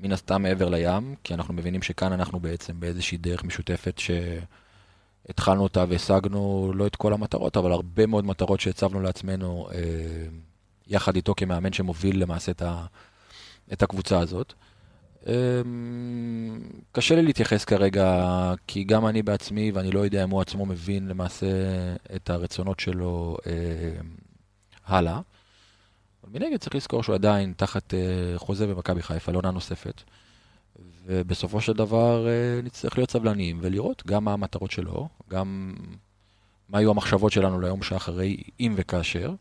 מן 0.00 0.12
הסתם 0.12 0.42
מעבר 0.42 0.68
לים, 0.68 1.14
כי 1.24 1.34
אנחנו 1.34 1.54
מבינים 1.54 1.82
שכאן 1.82 2.12
אנחנו 2.12 2.40
בעצם 2.40 2.72
באיזושהי 2.80 3.18
דרך 3.18 3.44
משותפת 3.44 3.98
שהתחלנו 5.26 5.62
אותה 5.62 5.84
והשגנו 5.88 6.72
לא 6.74 6.86
את 6.86 6.96
כל 6.96 7.12
המטרות, 7.12 7.56
אבל 7.56 7.72
הרבה 7.72 8.06
מאוד 8.06 8.24
מטרות 8.24 8.60
שהצבנו 8.60 9.00
לעצמנו 9.00 9.68
אה, 9.72 9.78
יחד 10.86 11.16
איתו 11.16 11.34
כמאמן 11.36 11.72
שמוביל 11.72 12.22
למעשה 12.22 12.52
את, 12.52 12.62
ה, 12.62 12.86
את 13.72 13.82
הקבוצה 13.82 14.18
הזאת. 14.18 14.54
אה, 15.26 15.34
קשה 16.92 17.14
לי 17.14 17.22
להתייחס 17.22 17.64
כרגע, 17.64 18.24
כי 18.66 18.84
גם 18.84 19.06
אני 19.06 19.22
בעצמי, 19.22 19.70
ואני 19.70 19.90
לא 19.90 20.00
יודע 20.00 20.24
אם 20.24 20.30
הוא 20.30 20.40
עצמו 20.40 20.66
מבין 20.66 21.08
למעשה 21.08 21.46
את 22.16 22.30
הרצונות 22.30 22.80
שלו 22.80 23.36
אה, 23.46 23.52
הלאה. 24.86 25.20
אבל 26.24 26.32
מנגד 26.32 26.56
צריך 26.56 26.74
לזכור 26.74 27.02
שהוא 27.02 27.14
עדיין 27.14 27.52
תחת 27.56 27.94
אה, 27.94 27.98
חוזה 28.36 28.66
במכבי 28.66 29.02
חיפה 29.02 29.32
לעונה 29.32 29.50
נוספת. 29.50 30.02
ובסופו 31.10 31.60
של 31.60 31.72
דבר 31.72 32.26
אה, 32.28 32.62
נצטרך 32.62 32.98
להיות 32.98 33.10
סבלניים 33.10 33.58
ולראות 33.62 34.02
גם 34.06 34.24
מה 34.24 34.32
המטרות 34.32 34.70
שלו, 34.70 35.08
גם 35.30 35.74
מה 36.68 36.80
יהיו 36.80 36.90
המחשבות 36.90 37.32
שלנו 37.32 37.60
ליום 37.60 37.82
שאחרי, 37.82 38.36
אם 38.60 38.74
וכאשר. 38.76 39.34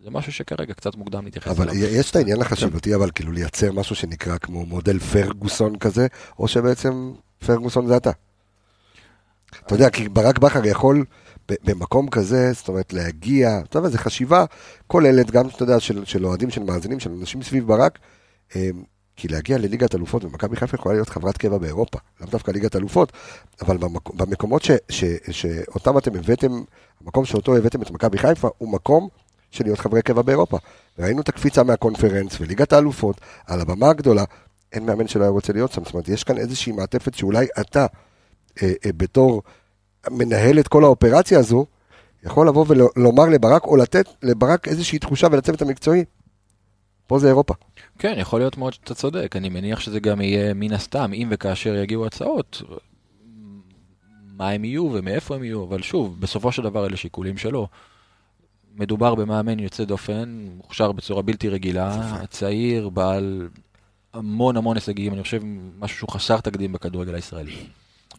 זה 0.00 0.10
משהו 0.10 0.32
שכרגע 0.32 0.74
קצת 0.74 0.96
מוקדם 0.96 1.24
להתייחס 1.24 1.50
אבל 1.50 1.70
אליו. 1.70 1.84
יש 1.84 2.10
את 2.10 2.16
העניין 2.16 2.40
החשיבתי, 2.40 2.94
אבל 2.94 3.10
כאילו 3.10 3.32
לייצר 3.32 3.72
משהו 3.72 3.96
שנקרא 3.96 4.38
כמו 4.38 4.66
מודל 4.66 4.98
פרגוסון 4.98 5.78
כזה, 5.78 6.06
או 6.38 6.48
שבעצם 6.48 7.12
פרגוסון 7.46 7.86
זה 7.86 7.96
אתה. 7.96 8.10
אתה 9.66 9.74
יודע, 9.74 9.90
כי 9.90 10.08
ברק 10.08 10.38
בכר 10.38 10.66
יכול 10.66 11.04
במקום 11.48 12.10
כזה, 12.10 12.52
זאת 12.52 12.68
אומרת, 12.68 12.92
להגיע, 12.92 13.60
אתה 13.64 13.78
יודע, 13.78 13.88
זו 13.88 13.98
חשיבה 13.98 14.44
כוללת, 14.86 15.30
גם, 15.30 15.48
אתה 15.48 15.62
יודע, 15.62 15.80
של, 15.80 16.04
של 16.04 16.26
אוהדים, 16.26 16.50
של 16.50 16.62
מאזינים, 16.62 17.00
של 17.00 17.10
אנשים 17.20 17.42
סביב 17.42 17.66
ברק, 17.66 17.98
אה, 18.56 18.70
כי 19.16 19.28
להגיע 19.28 19.58
לליגת 19.58 19.94
אלופות, 19.94 20.24
ומכבי 20.24 20.56
חיפה 20.56 20.74
יכולה 20.76 20.94
להיות 20.94 21.08
חברת 21.08 21.38
קבע 21.38 21.58
באירופה, 21.58 21.98
לאו 22.20 22.28
דווקא 22.30 22.50
ליגת 22.50 22.76
אלופות, 22.76 23.12
אבל 23.62 23.76
במק, 23.76 24.10
במקומות 24.10 24.62
ש, 24.62 24.70
ש, 24.88 25.04
שאותם 25.30 25.98
אתם 25.98 26.16
הבאתם, 26.16 26.52
המקום 27.04 27.24
שאותו 27.24 27.56
הבאתם 27.56 27.82
את 27.82 27.90
מכבי 27.90 28.18
חיפה, 28.18 28.48
הוא 28.58 28.72
מקום 28.72 29.08
של 29.50 29.64
להיות 29.64 29.78
חברי 29.78 30.02
קבע 30.02 30.22
באירופה. 30.22 30.58
ראינו 30.98 31.20
את 31.20 31.28
הקפיצה 31.28 31.62
מהקונפרנס 31.62 32.40
וליגת 32.40 32.72
האלופות, 32.72 33.20
על 33.46 33.60
הבמה 33.60 33.90
הגדולה, 33.90 34.24
אין 34.72 34.86
מאמן 34.86 35.08
שלא 35.08 35.22
היה 35.22 35.30
רוצה 35.30 35.52
להיות 35.52 35.72
שם, 35.72 35.84
זאת 35.84 35.94
אומרת, 35.94 36.08
יש 36.08 36.24
כאן 36.24 36.38
איזושהי 36.38 36.72
מעטפת 36.72 37.14
שאולי 37.14 37.46
אתה, 37.60 37.86
אה, 38.62 38.72
אה, 38.86 38.90
בתור 38.96 39.42
מנהל 40.10 40.58
את 40.58 40.68
כל 40.68 40.84
האופרציה 40.84 41.38
הזו, 41.38 41.66
יכול 42.24 42.48
לבוא 42.48 42.64
ולומר 42.68 43.24
לברק, 43.24 43.64
או 43.64 43.76
לתת 43.76 44.08
לברק 44.22 44.68
איזושהי 44.68 44.98
תחושה 44.98 45.26
ולצוות 45.30 45.62
המקצועי, 45.62 46.04
פה 47.06 47.18
זה 47.18 47.28
אירופה. 47.28 47.54
כן, 47.98 48.14
יכול 48.18 48.40
להיות 48.40 48.58
מאוד 48.58 48.72
שאתה 48.72 48.94
צודק. 48.94 49.36
אני 49.36 49.48
מניח 49.48 49.80
שזה 49.80 50.00
גם 50.00 50.20
יהיה 50.20 50.54
מן 50.54 50.72
הסתם, 50.72 51.12
אם 51.14 51.28
וכאשר 51.30 51.74
יגיעו 51.74 52.06
הצעות, 52.06 52.62
מה 54.36 54.50
הם 54.50 54.64
יהיו 54.64 54.90
ומאיפה 54.92 55.34
הם 55.34 55.44
יהיו, 55.44 55.64
אבל 55.64 55.82
שוב, 55.82 56.20
בסופו 56.20 56.52
של 56.52 56.62
דבר 56.62 56.86
אלה 56.86 56.96
שיקולים 56.96 57.38
שלו. 57.38 57.68
מדובר 58.76 59.14
במאמן 59.14 59.58
יוצא 59.58 59.84
דופן, 59.84 60.46
מוכשר 60.56 60.92
בצורה 60.92 61.22
בלתי 61.22 61.48
רגילה, 61.48 62.16
צעיר, 62.30 62.88
בעל 62.88 63.48
המון 64.14 64.56
המון 64.56 64.76
הישגים, 64.76 65.14
אני 65.14 65.22
חושב 65.22 65.40
משהו 65.78 65.98
שהוא 65.98 66.10
חסר 66.10 66.40
תקדים 66.40 66.72
בכדורגל 66.72 67.14
הישראלי. 67.14 67.56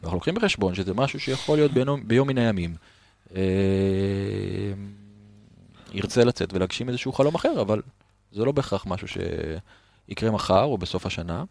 אנחנו 0.03 0.15
לוקחים 0.17 0.35
בחשבון 0.35 0.75
שזה 0.75 0.93
משהו 0.93 1.19
שיכול 1.19 1.57
להיות 1.57 1.71
ביום, 1.71 2.07
ביום 2.07 2.27
מן 2.27 2.37
הימים. 2.37 2.75
אה, 3.35 3.41
ירצה 5.93 6.23
לצאת 6.23 6.53
ולהגשים 6.53 6.89
איזשהו 6.89 7.13
חלום 7.13 7.35
אחר, 7.35 7.61
אבל 7.61 7.81
זה 8.35 8.45
לא 8.45 8.51
בהכרח 8.51 8.85
משהו 8.87 9.07
שיקרה 9.07 10.31
מחר 10.31 10.63
או 10.63 10.77
בסוף 10.77 11.05
השנה, 11.05 11.43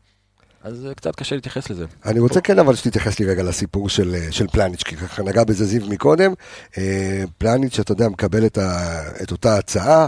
אז 0.64 0.86
אה, 0.86 0.94
קצת 0.94 1.16
קשה 1.16 1.34
להתייחס 1.34 1.70
לזה. 1.70 1.84
אני 2.04 2.20
רוצה 2.20 2.40
כן 2.40 2.58
אבל 2.58 2.74
שתתייחס 2.74 3.18
לי 3.20 3.26
רגע 3.26 3.42
לסיפור 3.42 3.88
של, 3.88 4.14
אה, 4.14 4.32
של 4.32 4.46
פלניץ', 4.46 4.82
כי 4.82 4.96
ככה 4.96 5.22
נגע 5.22 5.44
בזה 5.44 5.64
זיו 5.64 5.86
מקודם. 5.88 6.32
אה, 6.78 7.24
פלניץ', 7.38 7.80
אתה 7.80 7.92
יודע, 7.92 8.08
מקבל 8.08 8.46
את, 8.46 8.58
ה, 8.58 9.00
את 9.22 9.32
אותה 9.32 9.56
הצעה, 9.56 10.06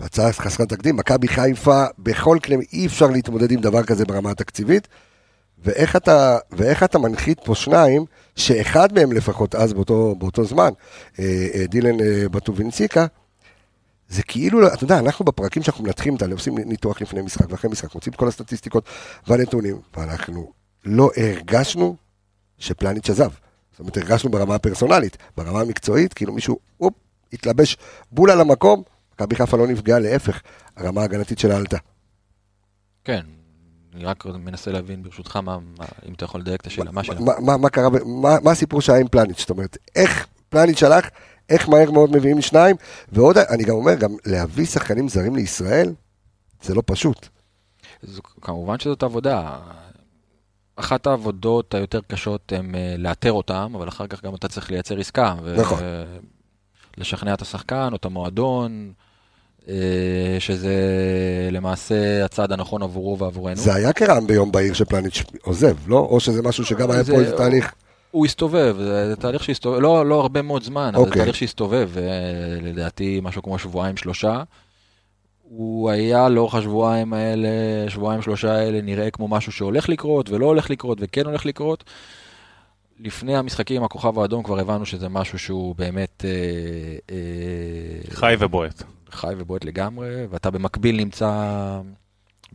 והצעה 0.00 0.32
חסרת 0.32 0.68
תקדים, 0.68 0.96
מכבי 0.96 1.28
חיפה, 1.28 1.84
בכל 1.98 2.38
קנה, 2.42 2.56
אי 2.72 2.86
אפשר 2.86 3.06
להתמודד 3.06 3.50
עם 3.50 3.60
דבר 3.60 3.82
כזה 3.82 4.04
ברמה 4.04 4.30
התקציבית. 4.30 4.88
ואיך 5.64 5.96
אתה, 5.96 6.38
ואיך 6.52 6.82
אתה 6.82 6.98
מנחית 6.98 7.40
פה 7.44 7.54
שניים, 7.54 8.04
שאחד 8.36 8.92
מהם 8.92 9.12
לפחות 9.12 9.54
אז 9.54 9.72
באותו, 9.72 10.14
באותו 10.18 10.44
זמן, 10.44 10.70
דילן 11.68 11.96
בטובינציקה, 12.30 13.06
זה 14.08 14.22
כאילו, 14.22 14.66
אתה 14.74 14.84
יודע, 14.84 14.98
אנחנו 14.98 15.24
בפרקים 15.24 15.62
שאנחנו 15.62 15.84
מנתחים 15.84 16.16
את. 16.16 16.22
עושים 16.22 16.58
ניתוח 16.58 17.02
לפני 17.02 17.22
משחק 17.22 17.50
ואחרי 17.50 17.70
משחק, 17.70 17.94
מוצאים 17.94 18.12
את 18.12 18.18
כל 18.18 18.28
הסטטיסטיקות 18.28 18.84
והנתונים, 19.26 19.80
ואנחנו 19.96 20.52
לא 20.84 21.10
הרגשנו 21.16 21.96
שפלניץ' 22.58 23.10
עזב. 23.10 23.30
זאת 23.70 23.80
אומרת, 23.80 23.96
הרגשנו 23.96 24.30
ברמה 24.30 24.54
הפרסונלית, 24.54 25.16
ברמה 25.36 25.60
המקצועית, 25.60 26.14
כאילו 26.14 26.32
מישהו, 26.32 26.58
אופ, 26.80 26.94
התלבש 27.32 27.76
בול 28.12 28.30
על 28.30 28.40
המקום, 28.40 28.82
מכבי 29.14 29.36
חיפה 29.36 29.56
לא 29.56 29.66
נפגעה, 29.66 29.98
להפך, 29.98 30.40
הרמה 30.76 31.00
ההגנתית 31.00 31.38
שלה 31.38 31.56
עלתה. 31.56 31.76
כן, 33.04 33.20
אני 33.94 34.04
רק 34.04 34.26
מנסה 34.26 34.70
להבין 34.70 35.02
ברשותך, 35.02 35.36
מה, 35.36 35.58
מה, 35.78 35.84
אם 36.08 36.14
אתה 36.14 36.24
יכול 36.24 36.40
לדייק 36.40 36.60
את 36.60 36.66
השאלה, 36.66 36.90
מה? 36.90 37.02
מה, 37.20 37.32
מה, 37.40 37.56
מה 37.56 37.70
קרה, 37.70 37.90
ב- 37.90 38.04
מה, 38.04 38.36
מה 38.42 38.50
הסיפור 38.50 38.80
שהיה 38.80 39.00
עם 39.00 39.08
פלניץ'? 39.08 39.40
זאת 39.40 39.50
אומרת, 39.50 39.76
איך 39.96 40.26
פלניץ' 40.48 40.82
הלך, 40.82 41.08
איך 41.50 41.68
מהר 41.68 41.90
מאוד 41.90 42.10
מביאים 42.16 42.42
שניים, 42.42 42.76
ועוד, 43.12 43.38
אני 43.38 43.64
גם 43.64 43.74
אומר, 43.74 43.94
גם 43.94 44.10
להביא 44.26 44.66
שחקנים 44.66 45.08
זרים 45.08 45.36
לישראל, 45.36 45.92
זה 46.62 46.74
לא 46.74 46.82
פשוט. 46.86 47.28
זו, 48.02 48.22
כמובן 48.40 48.78
שזאת 48.78 49.02
עבודה. 49.02 49.58
אחת 50.76 51.06
העבודות 51.06 51.74
היותר 51.74 52.00
קשות 52.08 52.52
הן 52.52 52.74
אה, 52.74 52.94
לאתר 52.98 53.32
אותם, 53.32 53.72
אבל 53.76 53.88
אחר 53.88 54.06
כך 54.06 54.24
גם 54.24 54.34
אתה 54.34 54.48
צריך 54.48 54.70
לייצר 54.70 54.98
עסקה. 55.00 55.34
ו- 55.42 55.56
נכון. 55.60 55.78
לשכנע 56.98 57.34
את 57.34 57.42
השחקן 57.42 57.88
או 57.92 57.96
את 57.96 58.04
המועדון, 58.04 58.92
אה, 59.68 59.74
שזה 60.38 60.74
למעשה 61.52 62.24
הצעד 62.24 62.52
הנכון 62.52 62.82
עבורו 62.82 63.18
ועבורנו. 63.18 63.56
זה 63.56 63.74
היה 63.74 63.92
כרעם 63.92 64.26
ביום 64.26 64.52
בהיר 64.52 64.72
שפלניץ' 64.74 65.22
עוזב, 65.42 65.76
לא? 65.88 65.98
או 65.98 66.20
שזה 66.20 66.42
משהו 66.42 66.64
שגם 66.64 66.90
היה 66.90 67.02
זה- 67.02 67.12
פה 67.12 67.18
איזה 67.20 67.36
תהליך. 67.36 67.74
הוא 68.16 68.26
הסתובב, 68.26 68.76
זה 68.78 69.14
תהליך 69.18 69.44
שהסתובב, 69.44 69.78
לא, 69.78 70.06
לא 70.06 70.20
הרבה 70.20 70.42
מאוד 70.42 70.62
זמן, 70.62 70.90
אבל 70.94 71.02
זה 71.04 71.08
אוקיי. 71.08 71.22
תהליך 71.22 71.36
שהסתובב, 71.36 71.90
אה, 71.96 72.02
לדעתי 72.62 73.20
משהו 73.22 73.42
כמו 73.42 73.58
שבועיים 73.58 73.96
שלושה. 73.96 74.42
הוא 75.42 75.90
היה 75.90 76.28
לאורך 76.28 76.54
השבועיים 76.54 77.12
האלה, 77.12 77.48
שבועיים 77.88 78.22
שלושה 78.22 78.52
האלה, 78.52 78.82
נראה 78.82 79.10
כמו 79.10 79.28
משהו 79.28 79.52
שהולך 79.52 79.88
לקרות 79.88 80.30
ולא 80.30 80.46
הולך 80.46 80.70
לקרות 80.70 80.98
וכן 81.00 81.26
הולך 81.26 81.46
לקרות. 81.46 81.84
לפני 83.00 83.36
המשחקים 83.36 83.76
עם 83.76 83.84
הכוכב 83.84 84.18
האדום 84.18 84.42
כבר 84.42 84.60
הבנו 84.60 84.86
שזה 84.86 85.08
משהו 85.08 85.38
שהוא 85.38 85.74
באמת 85.76 86.24
אה, 86.24 87.14
אה, 87.16 88.14
חי 88.14 88.34
ובועט. 88.38 88.82
חי 89.10 89.34
ובועט 89.38 89.64
לגמרי, 89.64 90.26
ואתה 90.30 90.50
במקביל 90.50 90.96
נמצא 90.96 91.30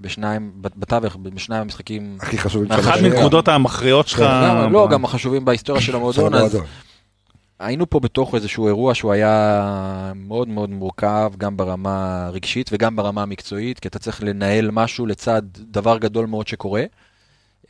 בשניים, 0.01 0.51
בתווך, 0.55 1.15
בשניים 1.15 1.61
המשחקים... 1.61 2.17
הכי 2.21 2.37
חשובים 2.37 2.71
אחת 2.71 2.83
של 2.83 2.89
אחת. 2.89 2.99
מנקודות 3.01 3.47
המכריעות 3.47 4.07
שלך. 4.07 4.19
גם- 4.19 4.71
לא, 4.73 4.87
גם 4.91 5.05
החשובים 5.05 5.45
בהיסטוריה 5.45 5.81
של 5.81 5.95
המועדון, 5.95 6.33
אז. 6.33 6.57
היינו 7.59 7.89
פה 7.89 7.99
בתוך 7.99 8.35
איזשהו 8.35 8.67
אירוע 8.67 8.95
שהוא 8.95 9.11
היה 9.11 10.13
מאוד 10.15 10.47
מאוד 10.47 10.69
מורכב, 10.69 11.31
גם 11.37 11.57
ברמה 11.57 12.25
הרגשית 12.25 12.69
וגם 12.73 12.95
ברמה 12.95 13.21
המקצועית, 13.23 13.79
כי 13.79 13.87
אתה 13.87 13.99
צריך 13.99 14.23
לנהל 14.23 14.71
משהו 14.71 15.05
לצד 15.05 15.41
דבר 15.57 15.97
גדול 15.97 16.25
מאוד 16.25 16.47
שקורה. 16.47 16.83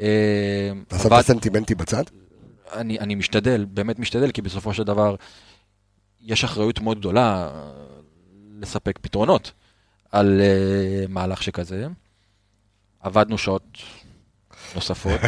אה, 0.01 0.71
אתה 0.87 0.99
שם 0.99 1.13
הסנטימנטי 1.13 1.75
בצד? 1.75 2.03
אני, 2.73 2.99
אני 2.99 3.15
משתדל, 3.15 3.65
באמת 3.69 3.99
משתדל, 3.99 4.31
כי 4.31 4.41
בסופו 4.41 4.73
של 4.73 4.83
דבר 4.83 5.15
יש 6.21 6.43
אחריות 6.43 6.79
מאוד 6.79 6.99
גדולה 6.99 7.49
אה, 7.53 7.71
לספק 8.59 8.99
פתרונות 9.01 9.51
על 10.11 10.41
אה, 10.41 11.11
מהלך 11.11 11.43
שכזה. 11.43 11.87
עבדנו 13.01 13.37
שעות 13.37 13.77
נוספות, 14.75 15.21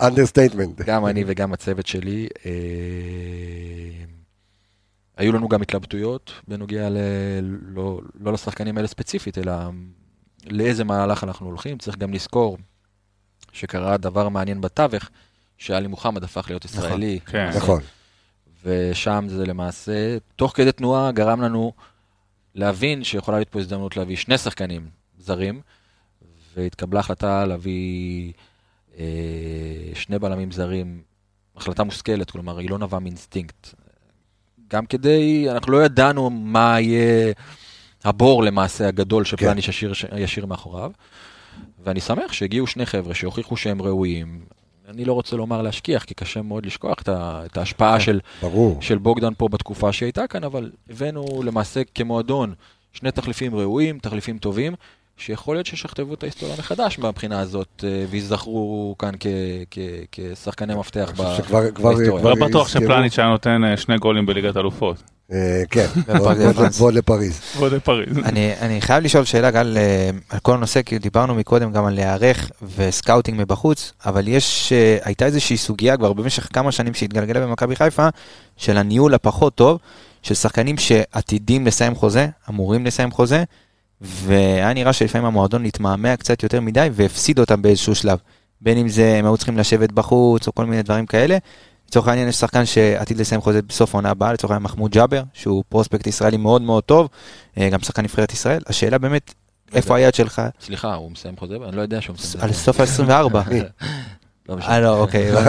understatement. 0.00 0.80
גם 0.80 1.06
אני 1.06 1.24
וגם 1.26 1.52
הצוות 1.52 1.86
שלי. 1.86 2.28
אה, 2.46 2.50
היו 5.16 5.32
לנו 5.32 5.48
גם 5.48 5.62
התלבטויות 5.62 6.32
בנוגע 6.48 6.88
ל... 6.90 6.96
לא, 7.62 8.00
לא 8.20 8.32
לשחקנים 8.32 8.76
האלה 8.76 8.88
ספציפית, 8.88 9.38
אלא 9.38 9.52
לאיזה 10.46 10.84
מהלך 10.84 11.24
אנחנו 11.24 11.46
הולכים. 11.46 11.78
צריך 11.78 11.96
גם 11.96 12.12
לזכור 12.12 12.58
שקרה 13.52 13.96
דבר 13.96 14.28
מעניין 14.28 14.60
בתווך, 14.60 15.10
שאלי 15.58 15.86
מוחמד 15.86 16.24
הפך 16.24 16.46
להיות 16.48 16.64
ישראלי. 16.64 17.20
כן. 17.26 17.50
נכון. 17.56 17.80
ושם 18.64 19.24
זה 19.28 19.46
למעשה, 19.46 20.18
תוך 20.36 20.52
כדי 20.56 20.72
תנועה 20.72 21.12
גרם 21.12 21.40
לנו 21.40 21.72
להבין 22.54 23.04
שיכולה 23.04 23.36
להיות 23.36 23.48
פה 23.48 23.60
הזדמנות 23.60 23.96
להביא 23.96 24.16
שני 24.16 24.38
שחקנים 24.38 24.88
זרים, 25.18 25.60
והתקבלה 26.56 27.00
החלטה 27.00 27.44
להביא 27.44 28.32
אה, 28.98 29.04
שני 29.94 30.18
בלמים 30.18 30.52
זרים, 30.52 31.02
החלטה 31.56 31.84
מושכלת, 31.84 32.30
כלומר, 32.30 32.58
היא 32.58 32.70
לא 32.70 32.78
נבעה 32.78 33.00
מאינסטינקט. 33.00 33.74
גם 34.70 34.86
כדי, 34.86 35.46
אנחנו 35.50 35.72
לא 35.72 35.84
ידענו 35.84 36.30
מה 36.30 36.80
יהיה 36.80 37.32
הבור 38.04 38.42
למעשה 38.42 38.88
הגדול 38.88 39.24
שפלניש 39.24 39.68
ישיר, 39.68 39.92
ישיר 40.16 40.46
מאחוריו, 40.46 40.90
ואני 41.84 42.00
שמח 42.00 42.32
שהגיעו 42.32 42.66
שני 42.66 42.86
חבר'ה 42.86 43.14
שהוכיחו 43.14 43.56
שהם 43.56 43.82
ראויים. 43.82 44.40
אני 44.88 45.04
לא 45.04 45.12
רוצה 45.12 45.36
לומר 45.36 45.62
להשכיח, 45.62 46.04
כי 46.04 46.14
קשה 46.14 46.42
מאוד 46.42 46.66
לשכוח 46.66 47.02
את, 47.02 47.08
ה, 47.08 47.42
את 47.46 47.56
ההשפעה 47.56 48.00
של, 48.00 48.20
ברור. 48.42 48.82
של 48.82 48.98
בוגדן 48.98 49.32
פה 49.38 49.48
בתקופה 49.48 49.92
שהייתה 49.92 50.26
כאן, 50.26 50.44
אבל 50.44 50.70
הבאנו 50.90 51.42
למעשה 51.44 51.82
כמועדון 51.94 52.54
שני 52.92 53.10
תחליפים 53.10 53.54
ראויים, 53.54 53.98
תחליפים 53.98 54.38
טובים, 54.38 54.74
שיכול 55.16 55.56
להיות 55.56 55.66
שישכתבו 55.66 56.14
את 56.14 56.22
ההיסטוריה 56.22 56.54
מחדש 56.58 56.98
מהבחינה 56.98 57.40
הזאת, 57.40 57.84
אה, 57.86 58.04
וייזכרו 58.10 58.94
כאן 58.98 59.12
כ, 59.20 59.26
כ, 59.70 59.78
כשחקני 60.12 60.74
מפתח 60.74 61.12
בהיסטוריה. 61.16 61.72
כבר 61.72 61.90
כבר 62.20 62.34
בטוח. 62.46 62.68
שפלניץ' 62.68 63.18
היה 63.18 63.28
נותן 63.28 63.64
אה, 63.64 63.76
שני 63.76 63.98
גולים 63.98 64.26
בליגת 64.26 64.56
אלופות. 64.56 64.96
אה, 65.32 65.62
כן, 65.70 65.86
ועוד- 66.78 66.94
לפריז. 66.94 67.40
ועוד 67.56 67.72
לפריז. 67.72 68.18
אני, 68.18 68.52
אני 68.60 68.80
חייב 68.80 69.04
לשאול 69.04 69.24
שאלה 69.24 69.50
גל 69.50 69.78
על 70.30 70.38
כל 70.38 70.54
הנושא, 70.54 70.82
כי 70.82 70.98
דיברנו 70.98 71.34
מקודם 71.34 71.72
גם 71.72 71.84
על 71.84 71.94
להיערך 71.94 72.50
ו 72.76 72.83
scouting 72.83 73.40
מבחוץ, 73.40 73.92
אבל 74.06 74.28
יש, 74.28 74.72
הייתה 75.02 75.26
איזושהי 75.26 75.56
סוגיה 75.56 75.96
כבר 75.96 76.12
במשך 76.12 76.48
כמה 76.52 76.72
שנים 76.72 76.94
שהתגלגלה 76.94 77.40
במכבי 77.46 77.76
חיפה, 77.76 78.08
של 78.56 78.76
הניהול 78.76 79.14
הפחות 79.14 79.54
טוב, 79.54 79.78
של 80.22 80.34
שחקנים 80.34 80.78
שעתידים 80.78 81.66
לסיים 81.66 81.94
חוזה, 81.94 82.26
אמורים 82.50 82.86
לסיים 82.86 83.10
חוזה, 83.10 83.44
והיה 84.00 84.74
נראה 84.74 84.92
שלפעמים 84.92 85.26
המועדון 85.26 85.64
התמהמה 85.64 86.16
קצת 86.16 86.42
יותר 86.42 86.60
מדי 86.60 86.88
והפסיד 86.92 87.38
אותם 87.38 87.62
באיזשהו 87.62 87.94
שלב. 87.94 88.18
בין 88.60 88.78
אם 88.78 88.88
זה, 88.88 89.16
הם 89.18 89.24
היו 89.24 89.36
צריכים 89.36 89.58
לשבת 89.58 89.92
בחוץ 89.92 90.46
או 90.46 90.54
כל 90.54 90.66
מיני 90.66 90.82
דברים 90.82 91.06
כאלה. 91.06 91.38
לצורך 91.88 92.08
העניין 92.08 92.28
יש 92.28 92.36
שחקן 92.36 92.66
שעתיד 92.66 93.18
לסיים 93.18 93.40
חוזה 93.40 93.62
בסוף 93.62 93.94
העונה 93.94 94.10
הבאה, 94.10 94.32
לצורך 94.32 94.50
העניין 94.50 94.62
מחמוד 94.62 94.90
ג'אבר, 94.90 95.22
שהוא 95.32 95.64
prospect 95.68 96.06
ישראלי 96.06 96.36
מאוד 96.36 96.62
מאוד 96.62 96.84
טוב, 96.84 97.08
אה, 97.58 97.70
גם 97.70 97.80
שחקן 97.80 98.02
נבחרת 98.02 98.32
ישראל. 98.32 98.62
השאלה 98.66 98.98
באמת, 98.98 99.34
איפה 99.74 99.96
היעד 99.96 100.14
שלך? 100.14 100.42
סליחה, 100.60 100.94
הוא 100.94 101.10
מסיים 101.10 101.36
חוזה? 101.36 101.56
אני 101.68 101.76
לא 101.76 101.82
יודע 101.82 102.00
שהוא 102.00 102.14
מסיים 102.14 102.44
על. 102.44 102.52
סוף 102.52 102.80
ה-24. 102.80 103.36
לא 104.48 104.56
משנה. 104.56 104.72
אה, 104.74 104.80
לא, 104.80 104.98
אוקיי. 105.00 105.32
לא, 105.32 105.40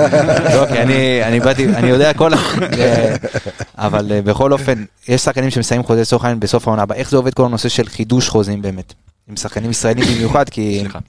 אוקיי, 0.62 0.84
אני- 0.84 1.24
אני 1.24 1.40
באתי, 1.40 1.66
אני 1.76 1.88
יודע 1.88 2.10
הכל, 2.10 2.34
אה, 2.80 3.16
אבל 3.76 4.12
אה, 4.12 4.22
בכל 4.22 4.54
אופן, 4.54 4.86
יש 5.08 5.22
שחקנים 5.22 5.50
שמסיימים 5.50 5.86
חוזה 5.86 6.02
לצורך 6.02 6.24
העניין 6.24 6.40
בסוף 6.40 6.68
העונה 6.68 6.82
הבאה. 6.84 6.98
איך 6.98 7.10
זה 7.10 7.18
עובד 7.18 7.34
כל 7.34 7.46
הנושא 7.46 7.70
של 7.70 7.88
חידוש 7.90 8.30
חוזים 8.30 8.62
באמת? 8.62 8.94
עם 9.28 9.36
שחקנים 9.36 9.72
ישראלים 9.72 10.06
במיוחד, 10.16 10.50
כי... 10.50 10.78
סליחה. 10.80 11.00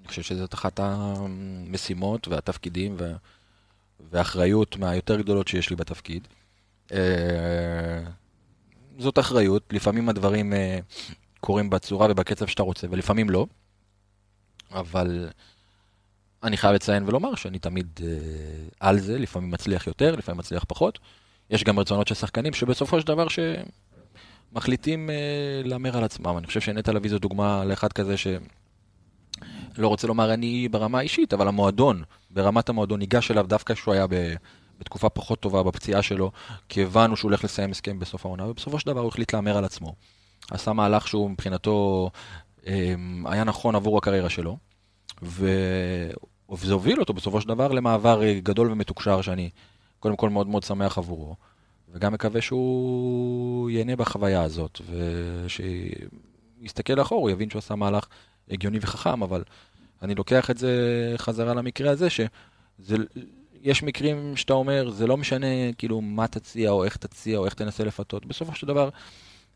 אני 0.00 0.08
חושב 0.08 0.22
שזאת 0.22 0.54
אחת 0.54 0.80
המשימות 0.82 2.28
והתפקידים 2.28 2.94
וה- 2.98 3.12
והאחריות 4.12 4.76
מהיותר 4.76 5.20
גדולות 5.20 5.48
שיש 5.48 5.70
לי 5.70 5.76
בתפקיד. 5.76 6.28
אה, 6.92 6.98
זאת 8.98 9.18
אחריות, 9.18 9.62
לפעמים 9.72 10.08
הדברים 10.08 10.52
קורים 11.40 11.70
בצורה 11.70 12.06
ובקצב 12.10 12.46
שאתה 12.46 12.62
רוצה, 12.62 12.86
ולפעמים 12.90 13.30
לא. 13.30 13.46
אבל 14.74 15.28
אני 16.46 16.56
חייב 16.56 16.74
לציין 16.74 17.04
ולומר 17.06 17.34
שאני 17.34 17.58
תמיד 17.58 18.00
אה, 18.02 18.08
על 18.80 18.98
זה, 18.98 19.18
לפעמים 19.18 19.50
מצליח 19.50 19.86
יותר, 19.86 20.16
לפעמים 20.16 20.38
מצליח 20.38 20.64
פחות. 20.68 20.98
יש 21.50 21.64
גם 21.64 21.78
רצונות 21.78 22.08
של 22.08 22.14
שחקנים 22.14 22.52
שבסופו 22.52 23.00
של 23.00 23.06
דבר 23.06 23.26
שמחליטים 24.52 25.10
אה, 25.10 25.14
להמר 25.64 25.96
על 25.96 26.04
עצמם. 26.04 26.38
אני 26.38 26.46
חושב 26.46 26.60
שנטע 26.60 26.92
לביא 26.92 27.10
זו 27.10 27.18
דוגמה 27.18 27.64
לאחד 27.64 27.92
כזה 27.92 28.16
ש... 28.16 28.26
לא 29.78 29.88
רוצה 29.88 30.06
לומר 30.06 30.34
אני 30.34 30.68
ברמה 30.68 30.98
האישית, 30.98 31.32
אבל 31.32 31.48
המועדון, 31.48 32.02
ברמת 32.30 32.68
המועדון, 32.68 32.98
ניגש 32.98 33.30
אליו 33.30 33.46
דווקא 33.48 33.74
כשהוא 33.74 33.94
היה 33.94 34.06
ב... 34.06 34.34
בתקופה 34.80 35.08
פחות 35.08 35.40
טובה 35.40 35.62
בפציעה 35.62 36.02
שלו, 36.02 36.30
כי 36.68 36.82
הבנו 36.82 37.16
שהוא 37.16 37.28
הולך 37.28 37.44
לסיים 37.44 37.70
הסכם 37.70 37.98
בסוף 37.98 38.26
העונה, 38.26 38.46
ובסופו 38.46 38.78
של 38.78 38.86
דבר 38.86 39.00
הוא 39.00 39.08
החליט 39.08 39.34
להמר 39.34 39.56
על 39.56 39.64
עצמו. 39.64 39.94
עשה 40.50 40.72
מהלך 40.72 41.08
שהוא 41.08 41.30
מבחינתו 41.30 42.10
אה, 42.66 42.94
היה 43.24 43.44
נכון 43.44 43.74
עבור 43.74 43.98
הקריירה 43.98 44.30
שלו, 44.30 44.56
ו... 45.22 45.50
וזה 46.50 46.72
הוביל 46.72 47.00
אותו 47.00 47.12
בסופו 47.12 47.40
של 47.40 47.48
דבר 47.48 47.72
למעבר 47.72 48.22
אה, 48.22 48.40
גדול 48.42 48.72
ומתוקשר 48.72 49.22
שאני 49.22 49.50
קודם 50.00 50.16
כל 50.16 50.30
מאוד 50.30 50.46
מאוד 50.46 50.62
שמח 50.62 50.98
עבורו, 50.98 51.36
וגם 51.92 52.12
מקווה 52.12 52.40
שהוא 52.40 53.70
ייהנה 53.70 53.96
בחוויה 53.96 54.42
הזאת, 54.42 54.80
ושיסתכל 56.60 56.92
לאחור, 56.92 57.20
הוא 57.20 57.30
יבין 57.30 57.50
שהוא 57.50 57.58
עשה 57.58 57.74
מהלך 57.74 58.06
הגיוני 58.50 58.78
וחכם, 58.80 59.22
אבל 59.22 59.42
אני 60.02 60.14
לוקח 60.14 60.50
את 60.50 60.58
זה 60.58 61.14
חזרה 61.16 61.54
למקרה 61.54 61.90
הזה, 61.90 62.08
שיש 62.10 63.82
מקרים 63.82 64.36
שאתה 64.36 64.52
אומר, 64.52 64.90
זה 64.90 65.06
לא 65.06 65.16
משנה 65.16 65.72
כאילו 65.78 66.00
מה 66.00 66.28
תציע 66.28 66.70
או 66.70 66.84
איך 66.84 66.96
תציע 66.96 67.38
או 67.38 67.44
איך 67.44 67.54
תנסה 67.54 67.84
לפתות, 67.84 68.26
בסופו 68.26 68.54
של 68.54 68.66
דבר 68.66 68.88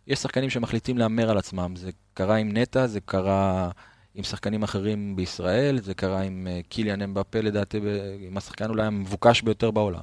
יש 0.07 0.19
שחקנים 0.19 0.51
שמחליטים 0.51 0.99
להמר 0.99 1.31
על 1.31 1.39
עצמם, 1.39 1.77
זה 1.77 1.91
קרה 2.15 2.37
עם 2.37 2.57
נטע, 2.57 2.87
זה 2.87 3.01
קרה 3.01 3.71
עם 4.15 4.25
שחקנים 4.25 4.63
אחרים 4.63 5.17
בישראל, 5.17 5.81
זה 5.81 5.95
קרה 5.95 6.23
עם 6.23 6.49
אה, 6.51 6.61
קיליאן 6.69 7.03
אמבפה 7.03 7.41
לדעתי, 7.41 7.81
עם 8.21 8.37
השחקן 8.37 8.71
אולי 8.71 8.83
המבוקש 8.83 9.43
ביותר 9.43 9.71
בעולם. 9.71 10.03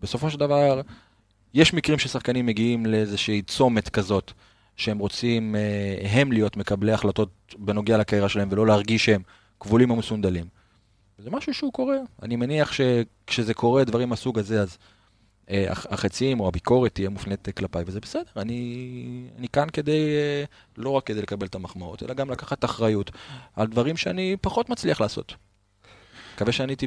בסופו 0.00 0.30
של 0.30 0.38
דבר, 0.38 0.80
יש 1.54 1.74
מקרים 1.74 1.98
ששחקנים 1.98 2.46
מגיעים 2.46 2.86
לאיזושהי 2.86 3.42
צומת 3.42 3.88
כזאת, 3.88 4.32
שהם 4.76 4.98
רוצים 4.98 5.56
אה, 5.56 6.08
הם 6.10 6.32
להיות 6.32 6.56
מקבלי 6.56 6.92
החלטות 6.92 7.30
בנוגע 7.58 7.98
לקריירה 7.98 8.28
שלהם, 8.28 8.48
ולא 8.50 8.66
להרגיש 8.66 9.04
שהם 9.04 9.22
כבולים 9.60 9.90
או 9.90 9.96
מסונדלים. 9.96 10.46
זה 11.18 11.30
משהו 11.30 11.54
שהוא 11.54 11.72
קורה. 11.72 11.96
אני 12.22 12.36
מניח 12.36 12.72
שכשזה 12.72 13.54
קורה, 13.54 13.84
דברים 13.84 14.08
מהסוג 14.08 14.38
הזה, 14.38 14.60
אז 14.60 14.78
החצים 15.90 16.40
או 16.40 16.48
הביקורת 16.48 16.94
תהיה 16.94 17.08
מופנית 17.08 17.48
כלפיי, 17.56 17.84
וזה 17.86 18.00
בסדר. 18.00 18.22
אני, 18.36 19.28
אני 19.38 19.48
כאן 19.48 19.66
כדי, 19.72 20.16
אה, 20.16 20.44
לא 20.76 20.90
רק 20.90 21.04
כדי 21.06 21.22
לקבל 21.22 21.46
את 21.46 21.54
המחמאות, 21.54 22.02
אלא 22.02 22.14
גם 22.14 22.30
לקחת 22.30 22.64
אחריות 22.64 23.10
על 23.56 23.66
דברים 23.66 23.96
שאני 23.96 24.36
פחות 24.40 24.70
מצליח 24.70 25.00
לעשות. 25.00 25.34
מקווה 26.34 26.52
שעניתי 26.52 26.86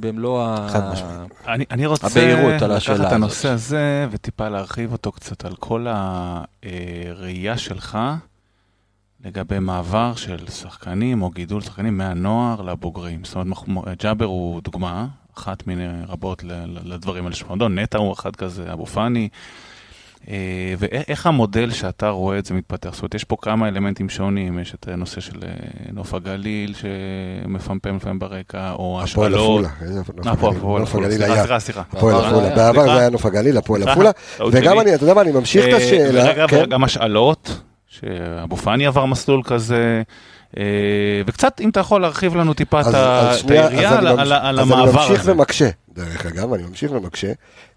במלוא 0.00 0.42
ה... 0.42 0.68
חד 0.70 0.92
משמעית. 0.92 1.32
אני, 1.46 1.64
אני 1.70 1.86
רוצה 1.86 2.06
הבהירות 2.06 2.62
על 2.62 2.72
השאלה 2.72 2.96
לקחת 2.96 3.06
את 3.06 3.12
הזאת. 3.12 3.12
הנושא 3.12 3.48
הזה 3.48 4.06
וטיפה 4.10 4.48
להרחיב 4.48 4.92
אותו 4.92 5.12
קצת 5.12 5.44
על 5.44 5.56
כל 5.56 5.86
הראייה 6.62 7.58
שלך 7.58 7.98
לגבי 9.24 9.58
מעבר 9.58 10.14
של 10.14 10.48
שחקנים 10.48 11.22
או 11.22 11.30
גידול 11.30 11.60
שחקנים 11.60 11.98
מהנוער 11.98 12.62
לבוגרים. 12.62 13.24
זאת 13.24 13.36
אומרת, 13.36 14.02
ג'אבר 14.02 14.24
הוא 14.24 14.60
דוגמה, 14.60 15.06
אחת 15.38 15.66
מיני 15.66 15.86
רבות 16.08 16.44
לדברים 16.84 17.24
האלה 17.24 17.36
שמועדון, 17.36 17.78
נטע 17.78 17.98
הוא 17.98 18.12
אחד 18.12 18.36
כזה, 18.36 18.72
אבו 18.72 18.86
פאני. 18.86 19.28
אה, 20.30 20.74
ואיך 20.78 21.26
המודל 21.26 21.70
שאתה 21.70 22.08
רואה 22.08 22.38
את 22.38 22.46
זה 22.46 22.54
מתפתח? 22.54 22.90
זאת 22.92 23.00
אומרת, 23.02 23.14
יש 23.14 23.24
פה 23.24 23.36
כמה 23.42 23.68
אלמנטים 23.68 24.08
שונים, 24.08 24.58
יש 24.58 24.74
את 24.74 24.88
הנושא 24.88 25.20
של 25.20 25.36
אה, 25.42 25.48
נוף 25.92 26.14
הגליל 26.14 26.74
שמפמפם 26.74 27.96
לפעמים 27.96 28.18
ברקע, 28.18 28.72
או 28.72 29.00
הפועל 29.02 29.34
השאלות. 29.34 29.64
עפולה. 29.64 29.94
נוף 29.94 30.10
אה, 30.10 30.14
הגליל? 30.18 30.32
הפועל 30.32 30.80
נוף 30.80 30.88
עפולה, 30.88 31.06
הגליל 31.06 31.18
סליחה, 31.18 31.32
היה. 31.32 31.42
סליחה, 31.42 31.60
סליחה. 31.60 31.82
הפועל 31.92 32.24
עפולה. 32.24 32.54
בעבר. 32.56 32.84
זה 32.84 32.98
היה 32.98 33.10
נוף 33.10 33.26
הגליל, 33.26 33.56
הפועל. 33.56 33.88
עפולה. 33.88 34.10
וגם. 34.52 34.80
אני, 34.80 34.94
אתה 34.94 35.02
יודע 35.02 35.14
מה, 35.14 35.20
אני 35.20 35.32
ממשיך 35.32 35.64
את 35.68 35.72
השאלה. 35.72 36.48
כן. 36.48 36.62
וגם 36.62 36.84
השאלות, 36.84 37.60
שאבו 37.88 38.56
פאני 38.56 38.86
עבר 38.86 39.04
מסלול 39.04 39.42
כזה, 39.44 40.02
וקצת, 41.26 41.60
אם 41.60 41.68
אתה 41.68 41.80
יכול 41.80 42.00
להרחיב 42.02 42.36
לנו 42.36 42.54
טיפה 42.54 42.80
את 42.80 42.86
אז- 42.86 42.94
את 43.44 43.50
היריעה 43.50 43.98
על 43.98 44.06
אני 44.06 44.08
על- 44.08 44.16
ממש- 44.16 44.32
על 44.42 44.60
אז 44.60 44.66
אני 44.72 44.80
המעבר 44.80 45.00
ממשיך 45.02 45.20
הזה. 45.20 45.32
ומקשה, 45.32 45.68
דרך 45.94 46.26
אגב, 46.26 46.52
אני 46.52 46.62
ממשיך 46.62 46.92
ומקשה, 46.92 47.32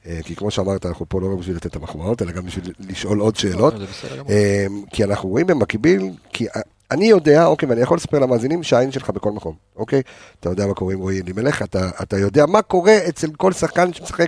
אה, 0.06 0.20
כי 0.26 0.36
כמו 0.36 0.52
שאמרת, 0.52 0.86
אנחנו 0.86 1.06
פה 1.10 1.22
לא 1.22 1.34
רק 1.34 1.40
בשביל 1.40 1.56
לתת 1.56 1.66
את 1.66 1.76
המחמאות, 1.76 2.22
אלא 2.22 2.32
גם 2.32 2.46
בשביל 2.46 2.72
לשאול 2.90 3.20
עוד 3.20 3.36
שאלות. 3.36 3.74
גמור. 3.74 4.30
אה, 4.30 4.66
כי 4.94 5.04
אנחנו 5.04 5.30
רואים 5.30 5.48
במקביל, 5.48 6.10
כי 6.34 6.46
אני 6.92 7.06
יודע, 7.06 7.46
אוקיי, 7.46 7.70
ואני 7.70 7.82
יכול 7.82 7.98
לספר 7.98 8.20
למאזינים 8.20 8.64
שהעין 8.64 8.92
שלך 8.92 9.10
בכל 9.10 9.32
מקום, 9.32 9.56
אוקיי? 9.76 10.02
אתה 10.40 10.50
יודע 10.50 10.68
מה 10.68 10.74
קורה 10.74 10.94
עם 10.94 11.00
רועי 11.00 11.22
אלימלך, 11.22 11.62
אתה, 11.62 11.90
אתה 12.04 12.18
יודע 12.18 12.46
מה 12.46 12.62
קורה 12.62 12.98
אצל 13.10 13.28
כל 13.38 13.52
שחקן 13.54 13.94
שמשחק, 13.94 14.28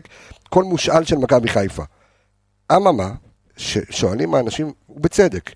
כל 0.50 0.64
מושאל 0.64 1.04
של 1.04 1.16
מכבי 1.18 1.50
חיפה. 1.50 1.84
אממה, 2.76 3.10
ששואלים 3.58 4.36
האנשים, 4.36 4.72
ובצדק, 4.96 5.52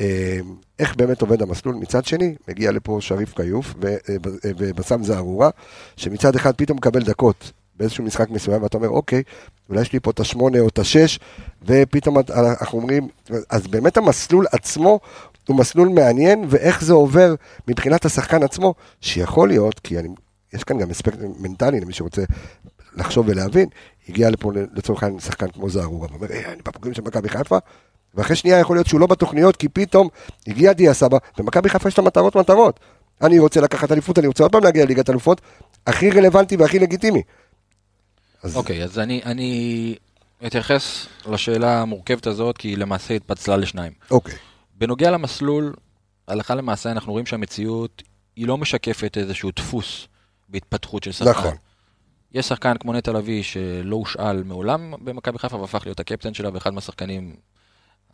אה, 0.00 0.38
איך 0.78 0.96
באמת 0.96 1.20
עובד 1.22 1.42
המסלול, 1.42 1.74
מצד 1.74 2.04
שני, 2.04 2.34
מגיע 2.48 2.72
לפה 2.72 2.98
שריף 3.00 3.34
כיוף 3.34 3.74
ו- 3.82 3.86
אה, 3.86 4.16
ובסם 4.44 5.02
זערורה, 5.04 5.50
שמצד 5.96 6.36
אחד 6.36 6.54
פתאום 6.54 6.78
מקבל 6.78 7.02
דקות 7.02 7.52
באיזשהו 7.76 8.04
משחק 8.04 8.30
מסוים, 8.30 8.62
ואתה 8.62 8.76
אומר, 8.76 8.88
אוקיי, 8.88 9.22
אולי 9.68 9.80
יש 9.80 9.92
לי 9.92 10.00
פה 10.00 10.10
את 10.10 10.20
השמונה 10.20 10.60
או 10.60 10.68
את 10.68 10.78
השש, 10.78 11.18
ופתאום 11.62 12.18
אנחנו 12.60 12.78
אומרים, 12.78 13.08
אז 13.50 13.66
באמת 13.66 13.96
המסלול 13.96 14.46
עצמו 14.52 15.00
הוא 15.48 15.56
מסלול 15.56 15.88
מעניין, 15.88 16.44
ואיך 16.48 16.84
זה 16.84 16.92
עובר 16.92 17.34
מבחינת 17.68 18.04
השחקן 18.04 18.42
עצמו, 18.42 18.74
שיכול 19.00 19.48
להיות, 19.48 19.80
כי 19.80 19.98
אני, 19.98 20.08
יש 20.52 20.64
כאן 20.64 20.78
גם 20.78 20.90
אספקט 20.90 21.18
מנטלי 21.38 21.80
למי 21.80 21.92
שרוצה 21.92 22.22
לחשוב 22.96 23.28
ולהבין, 23.28 23.68
הגיע 24.08 24.30
לפה 24.30 24.52
לצורך 24.74 25.02
העניין 25.02 25.20
שחקן 25.20 25.48
כמו 25.50 25.70
זערורה, 25.70 26.08
ואומר, 26.10 26.26
"אה, 26.30 26.52
אני 26.52 26.62
בבוגרים 26.66 26.94
של 26.94 27.02
מכבי 27.02 27.28
חיפה, 27.28 27.58
ואחרי 28.14 28.36
שנייה 28.36 28.58
יכול 28.58 28.76
להיות 28.76 28.86
שהוא 28.86 29.00
לא 29.00 29.06
בתוכניות, 29.06 29.56
כי 29.56 29.68
פתאום 29.68 30.08
הגיע 30.46 30.72
דיה 30.72 30.94
סבא, 30.94 31.18
ומכבי 31.38 31.68
חיפה 31.68 31.88
יש 31.88 31.94
את 31.94 31.98
המטרות 31.98 32.36
מטרות. 32.36 32.80
אני 33.22 33.38
רוצה 33.38 33.60
לקחת 33.60 33.92
אליפות, 33.92 34.18
אני 34.18 34.26
רוצה 34.26 34.44
עוד 34.44 34.52
פעם 34.52 34.64
להגיע 34.64 34.84
לליגת 34.84 35.10
אלופות, 35.10 35.40
הכי 35.86 36.10
רלוונטי 36.10 36.56
והכי 36.56 36.78
לגיטימי. 36.78 37.22
אז 38.42 38.56
אוקיי, 38.56 38.84
אז 38.84 38.98
אני, 38.98 39.20
אני 39.24 39.94
אתייחס 40.46 41.06
לשאלה 41.26 41.82
המורכבת 41.82 42.26
הזאת, 42.26 42.58
כי 42.58 42.68
היא 42.68 42.78
למעשה 42.78 43.14
התפצלה 43.14 43.56
לשניים. 43.56 43.92
אוקיי, 44.10 44.34
בנוגע 44.78 45.10
למסלול, 45.10 45.74
הלכה 46.28 46.54
למעשה 46.54 46.90
אנחנו 46.90 47.12
רואים 47.12 47.26
שהמציאות 47.26 48.02
היא 48.36 48.46
לא 48.46 48.58
משקפת 48.58 49.18
איזשהו 49.18 49.50
דפוס 49.56 50.08
בהתפתחות 50.48 51.02
של 51.02 51.12
שחקן. 51.12 51.30
נכון. 51.30 51.54
יש 52.32 52.48
שחקן 52.48 52.74
כמו 52.80 52.92
נטע 52.92 53.12
לביא 53.12 53.42
שלא 53.42 53.96
הושאל 53.96 54.42
מעולם 54.42 54.94
במכבי 55.04 55.38
חיפה 55.38 55.56
והפך 55.56 55.82
להיות 55.86 56.00
הקפטן 56.00 56.34
שלה 56.34 56.50
ואחד 56.52 56.74
מהשחקנים, 56.74 57.36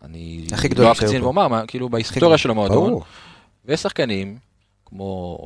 אני 0.03 0.47
לא 0.77 0.93
אקצין. 0.93 1.23
ואומר, 1.23 1.65
כאילו 1.67 1.89
בהיסטוריה 1.89 2.39
של 2.39 2.51
המועדון. 2.51 3.01
ויש 3.65 3.81
שחקנים 3.81 4.39
כמו 4.87 5.39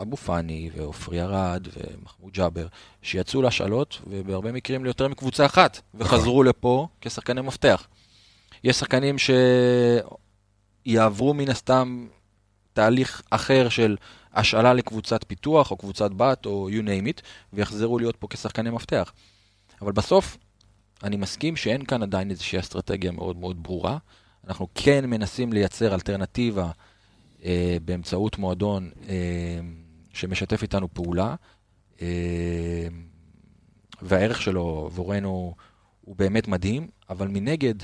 אבו 0.00 0.16
פאני 0.16 0.70
ועופרי 0.76 1.22
ארד 1.22 1.66
ומחמוד 1.76 2.32
ג'אבר, 2.32 2.66
שיצאו 3.02 3.42
להשאלות, 3.42 4.00
ובהרבה 4.06 4.52
מקרים 4.52 4.84
ליותר 4.84 5.08
מקבוצה 5.08 5.46
אחת, 5.46 5.80
וחזרו 5.94 6.42
לפה 6.42 6.86
כשחקני 7.00 7.40
מפתח. 7.40 7.86
יש 8.64 8.76
שחקנים 8.76 9.16
שיעברו 10.86 11.34
מן 11.34 11.50
הסתם 11.50 12.06
תהליך 12.72 13.22
אחר 13.30 13.68
של 13.68 13.96
השאלה 14.34 14.74
לקבוצת 14.74 15.24
פיתוח, 15.28 15.70
או 15.70 15.76
קבוצת 15.76 16.10
בת, 16.10 16.46
או 16.46 16.68
you 16.70 16.82
name 16.82 17.06
it, 17.06 17.22
ויחזרו 17.52 17.98
להיות 17.98 18.16
פה 18.16 18.26
כשחקני 18.30 18.70
מפתח. 18.70 19.12
אבל 19.82 19.92
בסוף, 19.92 20.36
אני 21.02 21.16
מסכים 21.16 21.56
שאין 21.56 21.84
כאן 21.84 22.02
עדיין 22.02 22.30
איזושהי 22.30 22.58
אסטרטגיה 22.58 23.10
מאוד 23.10 23.36
מאוד 23.36 23.62
ברורה. 23.62 23.98
אנחנו 24.46 24.68
כן 24.74 25.04
מנסים 25.10 25.52
לייצר 25.52 25.94
אלטרנטיבה 25.94 26.70
אה, 27.44 27.76
באמצעות 27.84 28.38
מועדון 28.38 28.90
אה, 29.08 29.60
שמשתף 30.12 30.62
איתנו 30.62 30.94
פעולה, 30.94 31.34
אה, 32.02 32.86
והערך 34.02 34.42
שלו 34.42 34.82
עבורנו 34.86 35.54
הוא 36.00 36.16
באמת 36.16 36.48
מדהים, 36.48 36.88
אבל 37.10 37.28
מנגד, 37.28 37.74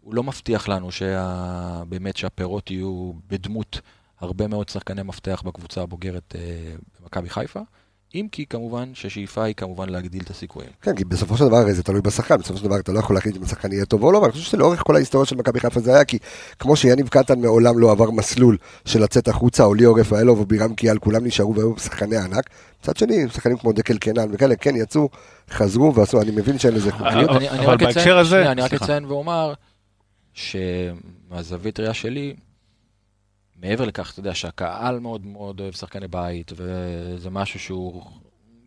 הוא 0.00 0.14
לא 0.14 0.22
מבטיח 0.22 0.68
לנו 0.68 0.92
שה... 0.92 1.82
באמת 1.88 2.16
שהפירות 2.16 2.70
יהיו 2.70 3.12
בדמות 3.26 3.80
הרבה 4.20 4.48
מאוד 4.48 4.68
שחקני 4.68 5.02
מפתח 5.02 5.42
בקבוצה 5.46 5.82
הבוגרת 5.82 6.34
אה, 6.38 6.74
במכבי 7.00 7.30
חיפה, 7.30 7.60
אם 8.14 8.26
כי 8.32 8.46
כמובן 8.46 8.90
ששאיפה 8.94 9.44
היא 9.44 9.54
כמובן 9.54 9.88
להגדיל 9.88 10.22
את 10.22 10.30
הסיכויים. 10.30 10.70
כן, 10.82 10.96
כי 10.96 11.04
בסופו 11.04 11.36
של 11.36 11.44
דבר 11.44 11.56
הרי 11.56 11.74
זה 11.74 11.82
תלוי 11.82 12.00
בשחקן, 12.00 12.36
בסופו 12.36 12.58
של 12.58 12.64
דבר 12.64 12.78
אתה 12.78 12.92
לא 12.92 12.98
יכול 12.98 13.16
להחליט 13.16 13.36
אם 13.36 13.42
השחקן 13.42 13.72
יהיה 13.72 13.84
טוב 13.84 14.02
או 14.02 14.12
לא, 14.12 14.18
ואני 14.18 14.32
חושב 14.32 14.44
שלאורך 14.44 14.82
כל 14.86 14.96
ההיסטוריה 14.96 15.26
של 15.26 15.36
מכבי 15.36 15.60
חיפה 15.60 15.80
זה 15.80 15.94
היה, 15.94 16.04
כי 16.04 16.18
כמו 16.58 16.76
שיניב 16.76 17.08
קטן 17.08 17.40
מעולם 17.40 17.78
לא 17.78 17.90
עבר 17.92 18.10
מסלול 18.10 18.56
של 18.84 19.02
לצאת 19.02 19.28
החוצה, 19.28 19.64
או 19.64 19.74
ליאור 19.74 20.00
רפאלוב 20.00 20.40
ובירם 20.40 20.74
קיאל, 20.74 20.98
כולם 20.98 21.24
נשארו 21.26 21.54
והיו 21.54 21.78
שחקני 21.78 22.16
ענק. 22.16 22.50
מצד 22.82 22.96
שני, 22.96 23.28
שחקנים 23.34 23.56
כמו 23.58 23.72
דקל 23.72 23.98
קנן 23.98 24.28
וכאלה, 24.32 24.56
כן 24.56 24.76
יצאו, 24.76 25.08
חזרו 25.50 25.94
ועשו, 25.94 26.20
אני 26.22 26.30
מבין 26.30 26.58
שאין 26.58 26.74
לזה 26.74 26.92
חוקיות. 26.92 27.12
אבל- 27.28 27.36
אני, 27.36 27.48
אני 27.48 27.58
אבל 27.58 27.72
רק 27.74 27.82
בהקשר 27.82 28.18
הזה- 28.18 28.50
אני 28.52 28.62
רק. 28.62 28.74
אציין 28.74 29.04
ואומר 29.04 29.52
שמהזווית 30.34 31.80
ראייה 31.80 31.94
שלי, 31.94 32.34
מעבר 33.62 33.84
לכך, 33.84 34.12
אתה 34.12 34.20
יודע 34.20 34.34
שהקהל 34.34 34.98
מאוד 34.98 35.26
מאוד 35.26 35.60
אוהב 35.60 35.74
שחקני 35.74 36.08
בית, 36.08 36.52
וזה 36.56 37.30
משהו 37.30 37.60
שהוא 37.60 38.04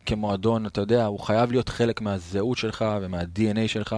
כמועדון, 0.06 0.66
אתה 0.66 0.82
יודע, 0.82 1.06
הוא 1.06 1.20
חייב 1.20 1.52
להיות 1.52 1.70
חלק 1.70 2.02
מהזהות 2.02 2.58
שלך 2.58 2.86
ומה-DNA 3.02 3.68
שלך, 3.68 3.96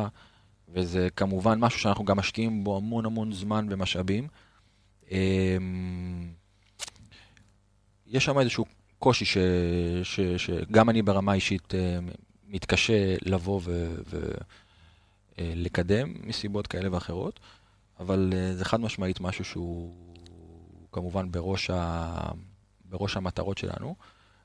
וזה 0.69 1.07
כמובן 1.15 1.59
משהו 1.59 1.79
שאנחנו 1.79 2.05
גם 2.05 2.17
משקיעים 2.17 2.63
בו 2.63 2.77
המון 2.77 3.05
המון 3.05 3.31
זמן 3.31 3.67
ומשאבים. 3.69 4.27
אמ, 5.11 6.31
יש 8.07 8.25
שם 8.25 8.39
איזשהו 8.39 8.65
קושי 8.99 9.25
ש, 9.25 9.37
ש, 10.03 10.19
שגם 10.19 10.89
אני 10.89 11.01
ברמה 11.01 11.33
אישית 11.33 11.75
אה, 11.75 11.99
מתקשה 12.47 13.15
לבוא 13.21 13.61
ולקדם 15.37 16.13
מסיבות 16.23 16.67
כאלה 16.67 16.93
ואחרות, 16.93 17.39
אבל 17.99 18.33
אה, 18.35 18.53
זה 18.53 18.65
חד 18.65 18.79
משמעית 18.79 19.21
משהו 19.21 19.45
שהוא 19.45 20.02
כמובן 20.93 21.31
בראש, 21.31 21.69
ה, 21.69 22.15
בראש 22.85 23.17
המטרות 23.17 23.57
שלנו. 23.57 23.95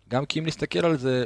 גם 0.09 0.27
כי 0.27 0.39
אם 0.39 0.47
נסתכל 0.47 0.85
על 0.87 0.97
זה, 0.97 1.25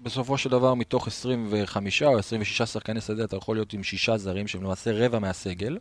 בסופו 0.00 0.38
של 0.38 0.50
דבר 0.50 0.74
מתוך 0.74 1.06
25 1.06 2.02
או 2.02 2.18
26 2.18 2.62
שחקני 2.62 3.00
שדה, 3.00 3.24
אתה 3.24 3.36
יכול 3.36 3.56
להיות 3.56 3.72
עם 3.72 3.82
שישה 3.82 4.16
זרים 4.16 4.48
שהם 4.48 4.62
למעשה 4.62 4.90
רבע 4.94 5.18
מהסגל. 5.18 5.78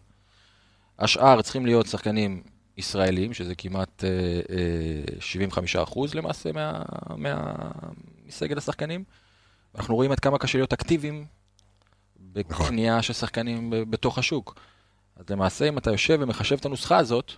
השאר 0.99 1.41
צריכים 1.41 1.65
להיות 1.65 1.85
שחקנים 1.85 2.43
ישראלים, 2.77 3.33
שזה 3.33 3.55
כמעט 3.55 4.03
אה, 4.03 4.09
אה, 4.49 5.19
75 5.19 5.75
אחוז 5.75 6.15
למעשה 6.15 6.51
מה, 6.51 6.81
מה, 7.17 7.53
מסגל 8.25 8.57
השחקנים. 8.57 9.03
אנחנו 9.75 9.95
רואים 9.95 10.11
עד 10.11 10.19
כמה 10.19 10.37
קשה 10.37 10.57
להיות 10.57 10.73
אקטיביים 10.73 11.25
בקנייה 12.19 13.01
של 13.01 13.13
שחקנים 13.13 13.73
בתוך 13.89 14.17
השוק. 14.17 14.59
אז 15.15 15.29
למעשה, 15.29 15.69
אם 15.69 15.77
אתה 15.77 15.91
יושב 15.91 16.17
ומחשב 16.21 16.57
את 16.59 16.65
הנוסחה 16.65 16.97
הזאת, 16.97 17.31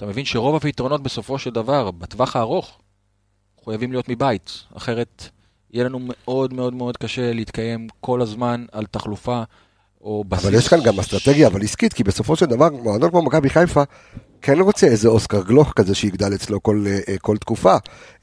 אתה 0.00 0.08
מבין 0.08 0.24
שרוב 0.24 0.56
הפתרונות 0.56 1.02
בסופו 1.02 1.38
של 1.38 1.50
דבר, 1.50 1.90
בטווח 1.90 2.36
הארוך, 2.36 2.78
מחויבים 3.60 3.92
להיות 3.92 4.08
מבית. 4.08 4.62
אחרת, 4.76 5.24
יהיה 5.72 5.84
לנו 5.84 5.98
מאוד 6.02 6.54
מאוד 6.54 6.74
מאוד 6.74 6.96
קשה 6.96 7.32
להתקיים 7.32 7.86
כל 8.00 8.22
הזמן 8.22 8.64
על 8.72 8.86
תחלופה 8.86 9.42
או 10.00 10.24
בסיס. 10.28 10.44
אבל 10.46 10.54
יש 10.54 10.68
כאן 10.68 10.78
גם 10.84 10.98
אסטרטגיה, 11.00 11.48
אבל 11.48 11.62
עסקית, 11.62 11.92
כי 11.92 12.04
בסופו 12.04 12.36
של 12.36 12.46
דבר, 12.46 12.68
מועדון 12.70 13.10
כמו 13.10 13.22
מכבי 13.22 13.50
חיפה, 13.50 13.82
כן 14.42 14.60
רוצה 14.60 14.86
איזה 14.86 15.08
אוסקר 15.08 15.42
גלוך 15.42 15.72
כזה 15.76 15.94
שיגדל 15.94 16.34
אצלו 16.34 16.62
כל, 16.62 16.84
אה, 16.88 17.18
כל 17.18 17.36
תקופה. 17.36 17.76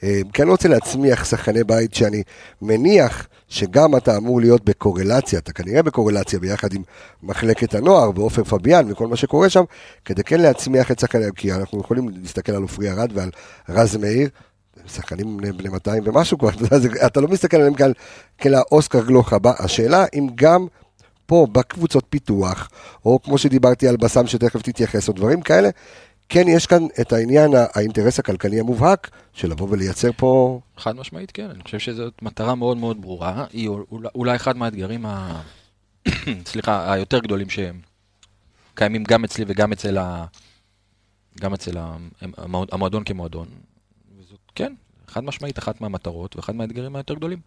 אה, 0.04 0.22
כן 0.34 0.48
רוצה 0.48 0.68
להצמיח 0.68 1.26
שחקני 1.26 1.64
בית 1.64 1.94
שאני 1.94 2.24
מניח 2.62 3.28
שגם 3.48 3.96
אתה 3.96 4.18
אמור 4.18 4.42
להיות 4.42 4.66
בקורלציה, 4.66 5.40
אתה 5.40 5.54
כנראה 5.54 5.84
בקורלציה 5.84 6.40
ביחד 6.40 6.74
עם 6.74 6.82
מחלקת 7.24 7.76
הנוער 7.76 8.12
ועופר 8.16 8.44
פביאן 8.44 8.92
וכל 8.92 9.08
מה 9.08 9.16
שקורה 9.16 9.50
שם, 9.50 9.64
כדי 10.06 10.24
כן 10.24 10.40
להצמיח 10.40 10.92
את 10.92 11.00
שחקני, 11.00 11.26
כי 11.36 11.54
אנחנו 11.54 11.82
יכולים 11.82 12.10
להסתכל 12.10 12.52
על 12.52 12.62
עופרי 12.62 12.92
ארד 12.92 13.12
ועל 13.14 13.30
רז 13.70 13.98
מאיר. 13.98 14.30
שחקנים 14.88 15.38
בני, 15.38 15.52
בני 15.52 15.70
200 15.70 16.04
ומשהו 16.06 16.38
כבר, 16.38 16.50
אתה 17.06 17.22
לא 17.22 17.28
מסתכל 17.28 17.58
עליהם 17.58 17.74
כאן 17.74 17.92
כאל 18.38 18.56
האוסקר 18.56 19.06
גלוך 19.06 19.34
הבא. 19.34 19.52
השאלה 19.60 20.06
אם 20.14 20.28
גם 20.36 20.68
פה 21.26 21.48
בקבוצות 21.52 22.06
פיתוח, 22.10 22.70
או 23.06 23.22
כמו 23.22 23.38
שדיברתי 23.38 23.88
על 23.88 23.98
בסם 23.98 24.28
שתכף 24.28 24.62
תתייחס, 24.62 25.08
או 25.08 25.14
דברים 25.14 25.42
כאלה, 25.42 25.70
כן 26.30 26.48
יש 26.48 26.66
כאן 26.68 26.84
את 27.02 27.14
העניין, 27.14 27.52
האינטרס 27.74 28.20
הכלכלי 28.20 28.60
המובהק, 28.60 29.10
של 29.34 29.52
לבוא 29.52 29.68
ולייצר 29.70 30.10
פה... 30.18 30.60
חד 30.78 30.96
משמעית, 30.96 31.32
כן. 31.32 31.50
אני 31.50 31.64
חושב 31.64 31.80
שזאת 31.80 32.22
מטרה 32.22 32.56
מאוד 32.56 32.78
מאוד 32.78 33.02
ברורה. 33.02 33.46
היא 33.54 33.70
אולי, 34.16 34.36
אחד 34.36 34.58
מהאתגרים 34.58 35.06
ה... 35.06 35.42
סליחה, 36.46 36.94
היותר 36.94 37.20
גדולים 37.20 37.50
שהם 37.50 37.80
קיימים 38.76 39.04
גם 39.04 39.24
אצלי 39.24 39.46
וגם 39.48 39.72
אצל 39.72 39.98
ה... 39.98 40.26
גם 41.42 41.54
אצל 41.54 41.78
ה... 41.78 41.98
המועד- 42.22 42.70
המועדון 42.72 43.04
כמועדון. 43.04 43.48
וזאת, 44.20 44.40
כן, 44.56 44.74
חד 45.08 45.24
משמעית 45.24 45.60
אחת 45.60 45.82
מהמטרות 45.82 46.36
ואחד 46.36 46.56
מהאתגרים 46.56 46.96
היותר 46.96 47.14
גדולים. 47.14 47.40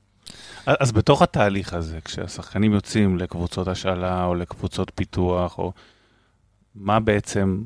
אז 0.67 0.93
בתוך 0.93 1.23
התהליך 1.23 1.75
הזה, 1.75 1.99
כשהשחקנים 2.05 2.73
יוצאים 2.73 3.19
לקבוצות 3.19 3.69
השאלה 3.69 4.25
או 4.25 4.35
לקבוצות 4.35 4.93
פיתוח, 4.95 5.59
או 5.59 5.73
מה 6.75 7.01
בעצם 7.01 7.63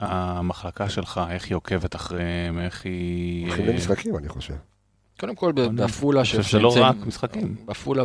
המחלקה 0.00 0.88
שלך, 0.88 1.20
איך 1.30 1.44
היא 1.46 1.54
עוקבת 1.56 1.96
אחריהם, 1.96 2.58
איך 2.58 2.84
היא... 2.84 3.46
הולכים 3.46 3.64
אה, 3.68 3.72
למשחקים, 3.72 4.16
אני 4.16 4.28
חושב. 4.28 4.54
קודם 5.20 5.34
כל, 5.34 5.52
ב- 5.52 5.58
אני 5.58 5.76
בעפולה, 5.76 6.20
חושב 6.20 6.42
ש- 6.42 6.48
שזה 6.50 6.58
לא 6.58 6.70
שנמצאים- 6.70 7.00
רק 7.00 7.06
משחקים. 7.06 7.56
בעפולה, 7.66 8.04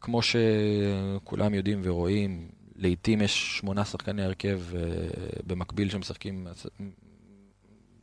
כמו 0.00 0.20
שכולם 0.22 1.54
יודעים 1.54 1.80
ורואים, 1.84 2.48
לעיתים 2.76 3.22
יש 3.22 3.58
שמונה 3.58 3.84
שחקני 3.84 4.22
הרכב 4.22 4.60
אה, 4.76 4.80
במקביל 5.46 5.90
שמשחקים, 5.90 6.46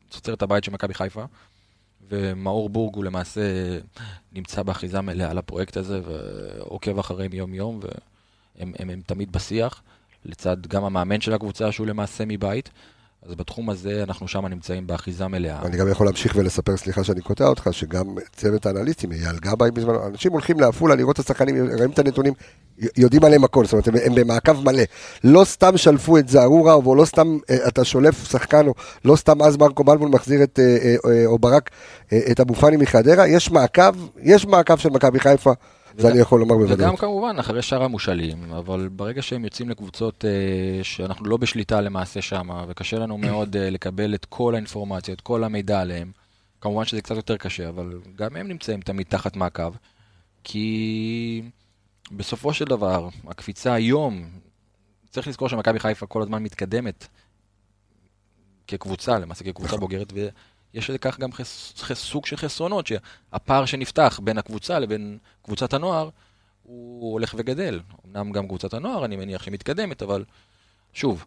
תוצרת 0.09 0.41
הבית 0.41 0.63
של 0.63 0.71
מכבי 0.71 0.93
חיפה, 0.93 1.23
ומאור 2.09 2.69
בורג 2.69 2.95
הוא 2.95 3.03
למעשה 3.03 3.41
נמצא 4.31 4.63
באחיזה 4.63 5.01
מלאה 5.01 5.31
על 5.31 5.37
הפרויקט 5.37 5.77
הזה, 5.77 6.01
ועוקב 6.05 6.99
אחריהם 6.99 7.33
יום-יום, 7.33 7.79
והם 7.81 8.73
הם, 8.79 8.89
הם 8.89 9.01
תמיד 9.05 9.31
בשיח, 9.31 9.81
לצד 10.25 10.67
גם 10.67 10.83
המאמן 10.83 11.21
של 11.21 11.33
הקבוצה 11.33 11.71
שהוא 11.71 11.87
למעשה 11.87 12.23
מבית. 12.27 12.69
אז 13.27 13.35
בתחום 13.35 13.69
הזה 13.69 14.03
אנחנו 14.03 14.27
שם 14.27 14.45
נמצאים 14.45 14.87
באחיזה 14.87 15.27
מלאה. 15.27 15.61
אני 15.61 15.77
גם 15.77 15.87
יכול 15.89 16.07
להמשיך 16.07 16.35
ולספר, 16.35 16.77
סליחה 16.77 17.03
שאני 17.03 17.21
קוטע 17.21 17.47
אותך, 17.47 17.67
שגם 17.71 18.05
צוות 18.35 18.65
האנליסטים, 18.65 19.11
אייל 19.11 19.37
גבאי 19.39 19.71
בזמנו, 19.71 20.07
אנשים 20.07 20.31
הולכים 20.31 20.59
לעפולה 20.59 20.95
לראות 20.95 21.19
את 21.19 21.25
השחקנים, 21.25 21.67
רואים 21.75 21.91
את 21.91 21.99
הנתונים, 21.99 22.33
יודעים 22.97 23.23
עליהם 23.23 23.43
הכל, 23.43 23.65
זאת 23.65 23.73
אומרת, 23.73 23.87
הם, 23.87 24.15
במעקב 24.15 24.63
מלא. 24.63 24.83
לא 25.23 25.43
סתם 25.43 25.77
שלפו 25.77 26.17
את 26.17 26.29
זערורה, 26.29 26.73
או 26.73 26.95
לא 26.95 27.05
סתם 27.05 27.37
אה, 27.49 27.67
אתה 27.67 27.83
שולף 27.83 28.31
שחקן, 28.31 28.67
או 28.67 28.73
לא 29.05 29.15
סתם 29.15 29.41
אז 29.41 29.57
מרקו 29.57 29.83
בלבול 29.83 30.09
מחזיר 30.09 30.43
את, 30.43 30.59
אה, 30.59 30.95
אה, 31.05 31.25
או 31.25 31.39
ברק, 31.39 31.69
את 32.31 32.39
אבו 32.39 32.53
פאני 32.53 32.77
מחדרה, 32.77 33.27
יש 33.27 33.51
מעקב, 33.51 33.93
יש 34.21 34.45
מעקב 34.45 34.77
של 34.77 34.89
מכבי 34.89 35.19
חיפה, 35.19 35.51
זה 35.97 36.09
אני 36.09 36.19
יכול 36.19 36.39
לומר 36.39 36.55
בוודאות. 36.55 36.79
וגם 36.79 36.95
כמובן 36.95 37.35
אחרי 37.39 37.61
שאר 37.61 37.83
המושאלים, 37.83 38.53
אבל 38.53 38.89
ברגע 38.95 39.21
שהם 39.21 39.43
יוצאים 39.43 39.69
לקבוצות 39.69 40.25
אה, 40.25 40.83
שאנחנו 40.83 41.25
לא 41.25 41.37
בשליטה 41.37 41.81
למעשה 41.81 42.21
שם, 42.21 42.49
וקשה 42.67 42.99
לנו 42.99 43.17
מאוד 43.17 43.55
אה, 43.55 43.69
לקבל 43.69 44.15
את 44.15 44.25
כל 44.25 44.55
האינפורמציה, 44.55 45.13
את 45.13 45.21
כל 45.21 45.43
המידע 45.43 45.81
עליהם, 45.81 46.11
כמובן 46.61 46.85
שזה 46.85 47.01
קצת 47.01 47.15
יותר 47.15 47.37
קשה, 47.37 47.69
אבל 47.69 47.99
גם 48.15 48.35
הם 48.35 48.47
נמצאים 48.47 48.81
תמיד 48.81 49.07
תחת 49.09 49.35
מעקב, 49.35 49.73
כי 50.43 51.41
בסופו 52.11 52.53
של 52.53 52.65
דבר, 52.65 53.09
הקפיצה 53.27 53.73
היום, 53.73 54.25
צריך 55.09 55.27
לזכור 55.27 55.49
שמכבי 55.49 55.79
חיפה 55.79 56.05
כל 56.05 56.21
הזמן 56.21 56.43
מתקדמת 56.43 57.07
כקבוצה, 58.67 59.19
למעשה 59.19 59.43
כקבוצה 59.43 59.67
נכון. 59.67 59.79
בוגרת, 59.79 60.13
ויש 60.75 60.89
לכך 60.89 61.19
גם 61.19 61.31
חס, 61.33 61.73
חס, 61.77 61.97
סוג 61.99 62.25
של 62.25 62.37
חסרונות, 62.37 62.87
שהפער 62.87 63.65
שנפתח 63.65 64.19
בין 64.23 64.37
הקבוצה 64.37 64.79
לבין 64.79 65.17
קבוצת 65.45 65.73
הנוער, 65.73 66.09
הוא 66.63 67.13
הולך 67.13 67.35
וגדל. 67.37 67.79
אמנם 68.07 68.31
גם 68.31 68.47
קבוצת 68.47 68.73
הנוער, 68.73 69.05
אני 69.05 69.15
מניח 69.15 69.43
שמתקדמת, 69.43 70.01
אבל 70.01 70.23
שוב, 70.93 71.25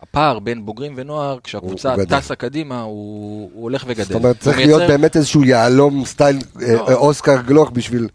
הפער 0.00 0.38
בין 0.38 0.66
בוגרים 0.66 0.92
ונוער, 0.96 1.38
כשהקבוצה. 1.44 1.94
טסה 2.08 2.34
קדימה, 2.34 2.82
הוא, 2.82 3.50
הוא 3.54 3.62
הולך 3.62 3.84
וגדל. 3.86 4.04
זאת 4.04 4.14
אומרת, 4.14 4.40
צריך 4.40 4.56
מייצר- 4.56 4.76
להיות 4.76 4.90
באמת 4.90 5.16
איזשהו 5.16 5.44
יהלום 5.44 6.04
סטייל 6.04 6.36
אה, 6.62 6.74
לא. 6.74 6.88
אה, 6.88 6.94
אוסקר 6.94 7.42
גלוך 7.42 7.70
בשביל 7.70 8.08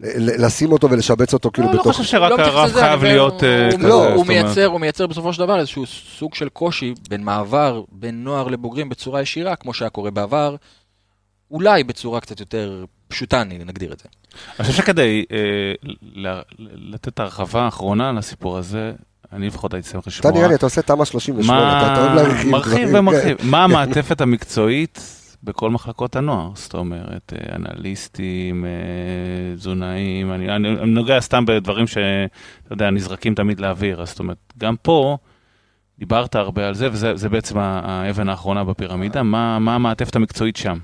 לשים 0.00 0.72
אותו 0.72 0.90
ולשבץ 0.90 1.34
אותו 1.34 1.50
כאילו 1.50 1.68
לא, 1.68 1.74
לא 1.74 1.80
בתוך... 1.80 1.96
חושב 1.96 2.04
שרק 2.10 2.30
לא 2.38 2.64
לזה, 2.64 2.80
חייב 2.80 3.04
להיות 3.04 3.44
אה, 3.44 3.68
כזה. 3.72 3.88
לא, 3.88 4.14
הוא. 4.14 4.26
מייצר, 4.26 4.66
הוא 4.66 4.80
מייצר 4.80 5.06
בסופו 5.06 5.32
של 5.32 5.38
דבר 5.38 5.58
איזשהו 5.58 5.86
סוג 6.18 6.34
של 6.34 6.48
קושי 6.48 6.94
בין 7.08 7.24
מעבר 7.24 7.82
בין 7.92 8.24
נוער 8.24 8.48
לבוגרים 8.48 8.88
בצורה 8.88 9.22
ישירה, 9.22 9.56
כמו 9.56 9.74
שהיה 9.74 9.90
קורה 9.90 10.10
בעבר, 10.10 10.56
אולי 11.50 11.84
בצורה 11.84 12.20
קצת 12.20 12.40
יותר 12.40 12.84
פשוטה, 13.08 13.44
נגדיר 13.44 13.92
את 13.92 13.98
זה. 13.98 14.08
אני 14.58 14.66
חושב 14.66 14.82
שכדי 14.82 15.24
אה, 15.32 15.38
ל- 16.02 16.40
לתת 16.58 17.20
הרחבה 17.20 17.62
האחרונה 17.62 18.12
לסיפור 18.12 18.58
הזה, 18.58 18.92
אני 19.32 19.46
לפחות 19.46 19.74
הייתי 19.74 19.88
שמח 19.88 20.06
לשמוע. 20.06 20.30
אתה 20.30 20.38
נראה 20.38 20.48
לי, 20.48 20.54
אתה 20.54 20.66
עושה 20.66 20.82
תמ"א 20.82 21.04
38, 21.04 21.92
אתה 21.92 22.00
אוהב 22.00 22.14
מה, 22.14 22.22
להרחיב. 22.22 22.50
מרחיב 22.50 22.88
ומרחיב, 22.92 23.36
מה 23.42 23.64
המעטפת 23.64 24.20
המקצועית 24.20 25.00
בכל 25.46 25.70
מחלקות 25.70 26.16
הנוער? 26.16 26.50
זאת 26.54 26.74
אומרת, 26.74 27.32
אה, 27.32 27.56
אנליסטים, 27.56 28.64
אה, 28.64 28.70
תזונאים, 29.56 30.32
אני, 30.32 30.56
אני, 30.56 30.68
אני 30.68 30.90
נוגע 30.90 31.20
סתם 31.20 31.44
בדברים 31.46 31.86
שאתה 31.86 32.28
יודע, 32.70 32.90
נזרקים 32.90 33.34
תמיד 33.34 33.60
לאוויר, 33.60 34.02
אז 34.02 34.08
זאת 34.08 34.18
אומרת, 34.18 34.52
גם 34.58 34.76
פה 34.82 35.18
דיברת 35.98 36.34
הרבה 36.34 36.68
על 36.68 36.74
זה, 36.74 36.88
וזה 36.92 37.16
זה 37.16 37.28
בעצם 37.28 37.58
ה- 37.58 37.80
האבן 37.84 38.28
האחרונה 38.28 38.64
בפירמידה, 38.64 39.22
מה, 39.22 39.58
מה 39.58 39.74
המעטפת 39.74 40.16
המקצועית 40.16 40.56
שם? 40.56 40.78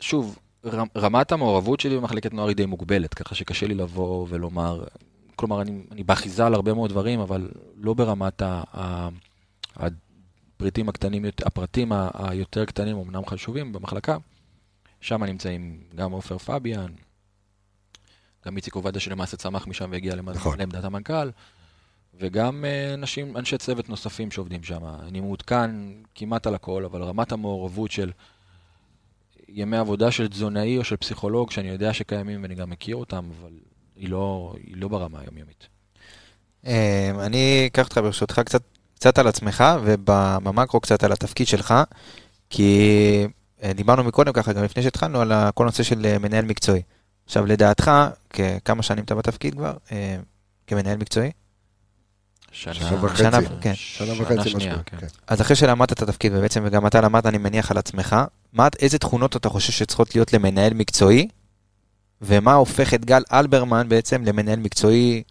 שוב, 0.00 0.38
רמ- 0.66 0.88
רמת 0.98 1.32
המעורבות 1.32 1.80
שלי 1.80 1.96
במחלקת 1.96 2.34
נוער 2.34 2.48
היא 2.48 2.56
די 2.56 2.66
מוגבלת, 2.66 3.14
ככה 3.14 3.34
שקשה 3.34 3.66
לי 3.66 3.74
לבוא 3.74 4.26
ולומר, 4.28 4.84
כלומר, 5.36 5.62
אני, 5.62 5.80
אני 5.92 6.02
באחיזה 6.02 6.46
על 6.46 6.54
הרבה 6.54 6.74
מאוד 6.74 6.90
דברים, 6.90 7.20
אבל 7.20 7.48
לא 7.76 7.94
ברמת 7.94 8.42
ה, 8.42 8.62
ה, 8.76 9.08
הפריטים 10.58 10.88
הקטנים, 10.88 11.24
הפרטים 11.46 11.92
היותר 12.14 12.64
קטנים, 12.64 12.96
אמנם 12.98 13.26
חשובים 13.26 13.72
במחלקה. 13.72 14.16
שם 15.00 15.24
נמצאים 15.24 15.80
גם 15.94 16.12
עופר 16.12 16.38
פביאן, 16.38 16.92
גם 18.46 18.56
איציק 18.56 18.74
עובדיה 18.74 19.00
שלמעשה 19.00 19.36
צמח 19.36 19.66
משם 19.66 19.88
והגיע 19.90 20.14
נכון. 20.14 20.58
לעמדת 20.58 20.84
המנכ"ל, 20.84 21.30
וגם 22.14 22.64
אה, 22.64 22.94
אנשים, 22.94 23.36
אנשי 23.36 23.58
צוות 23.58 23.88
נוספים 23.88 24.30
שעובדים 24.30 24.62
שם. 24.62 24.84
אני 24.84 25.20
מעודכן 25.20 25.70
כמעט 26.14 26.46
על 26.46 26.54
הכל, 26.54 26.84
אבל 26.84 27.02
רמת 27.02 27.32
המעורבות 27.32 27.90
של 27.90 28.10
ימי 29.48 29.76
עבודה 29.76 30.10
של 30.10 30.28
תזונאי 30.28 30.78
או 30.78 30.84
של 30.84 30.96
פסיכולוג, 30.96 31.50
שאני 31.50 31.68
יודע 31.68 31.92
שקיימים 31.92 32.42
ואני 32.42 32.54
גם 32.54 32.70
מכיר 32.70 32.96
אותם, 32.96 33.30
אבל 33.40 33.52
היא 33.96 34.08
לא, 34.08 34.54
היא 34.66 34.76
לא 34.76 34.88
ברמה 34.88 35.20
היומיומית. 35.20 35.68
אה, 36.66 37.26
אני 37.26 37.66
אקח 37.66 37.84
אותך 37.84 37.98
ברשותך 37.98 38.40
קצת, 38.44 38.62
קצת 38.98 39.18
על 39.18 39.26
עצמך, 39.26 39.64
ובמקרו 39.84 40.80
קצת 40.80 41.04
על 41.04 41.12
התפקיד 41.12 41.46
שלך, 41.46 41.74
כי 42.50 43.26
אה, 43.62 43.72
דיברנו 43.72 44.04
מקודם 44.04 44.32
ככה, 44.32 44.52
גם 44.52 44.64
לפני 44.64 44.82
שהתחלנו, 44.82 45.20
על 45.20 45.32
כל 45.54 45.64
הנושא 45.64 45.82
של 45.82 46.06
אה, 46.06 46.18
מנהל 46.18 46.44
מקצועי. 46.44 46.82
עכשיו, 47.26 47.46
לדעתך, 47.46 47.90
כמה 48.64 48.82
שנים 48.82 49.04
אתה 49.04 49.14
בתפקיד 49.14 49.54
כבר, 49.54 49.72
אה, 49.92 50.16
כמנהל 50.66 50.96
מקצועי? 50.96 51.30
שנה, 52.52 52.74
שנה 52.74 53.04
וחצי. 53.04 53.18
שנה, 53.18 53.38
כן. 53.60 53.72
שנה 53.74 54.22
וחצי, 54.22 54.54
משהו. 54.54 54.70
כן. 54.86 54.96
כן. 55.00 55.06
אז 55.26 55.40
אחרי 55.40 55.56
שלמדת 55.56 55.92
את 55.92 56.02
התפקיד, 56.02 56.32
ובעצם 56.34 56.62
וגם 56.66 56.86
אתה 56.86 57.00
למדת, 57.00 57.26
אני 57.26 57.38
מניח, 57.38 57.70
על 57.70 57.78
עצמך, 57.78 58.16
מה, 58.52 58.68
איזה 58.78 58.98
תכונות 58.98 59.36
אתה 59.36 59.48
חושב 59.48 59.72
שצריכות 59.72 60.14
להיות 60.14 60.32
למנהל 60.32 60.74
מקצועי, 60.74 61.28
ומה 62.22 62.54
הופך 62.54 62.94
את 62.94 63.04
גל 63.04 63.22
אלברמן 63.32 63.88
בעצם 63.88 64.24
למנהל 64.24 64.58
מקצועי 64.58 65.22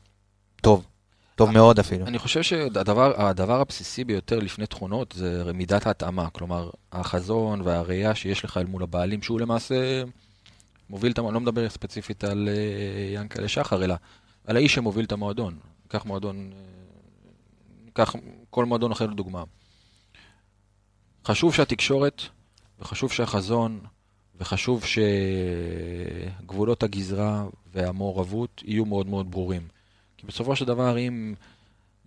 טוב, 0.61 0.85
טוב 1.37 1.51
מאוד 1.51 1.79
אפילו. 1.79 2.05
אני 2.05 2.19
חושב 2.19 2.41
שהדבר 2.41 3.21
הדבר 3.21 3.61
הבסיסי 3.61 4.03
ביותר 4.03 4.39
לפני 4.39 4.65
תכונות 4.65 5.13
זה 5.17 5.53
מידת 5.53 5.87
ההתאמה, 5.87 6.29
כלומר, 6.29 6.69
החזון 6.91 7.61
והראייה 7.61 8.15
שיש 8.15 8.45
לך 8.45 8.57
אל 8.57 8.65
מול 8.65 8.83
הבעלים, 8.83 9.21
שהוא 9.21 9.39
למעשה 9.39 10.03
מוביל 10.89 11.11
את 11.11 11.17
המועדון, 11.17 11.33
לא 11.33 11.39
מדבר 11.39 11.69
ספציפית 11.69 12.23
על 12.23 12.49
אה, 12.51 12.53
ינקלה 13.13 13.47
שחר, 13.47 13.83
אלא 13.83 13.95
על 14.47 14.55
האיש 14.55 14.73
שמוביל 14.73 15.05
את 15.05 15.11
המועדון. 15.11 15.57
ניקח 15.83 16.05
מועדון, 16.05 16.49
אה, 16.53 16.59
ניקח 17.85 18.15
כל 18.49 18.65
מועדון 18.65 18.91
אחר 18.91 19.05
לדוגמה. 19.05 19.43
חשוב 21.25 21.53
שהתקשורת, 21.53 22.21
וחשוב 22.79 23.11
שהחזון, 23.11 23.79
וחשוב 24.39 24.83
שגבולות 26.45 26.83
הגזרה 26.83 27.45
והמעורבות 27.73 28.63
יהיו 28.65 28.85
מאוד 28.85 29.07
מאוד 29.07 29.31
ברורים. 29.31 29.76
כי 30.17 30.27
בסופו 30.27 30.55
של 30.55 30.65
דבר, 30.65 30.97
אם, 30.97 31.33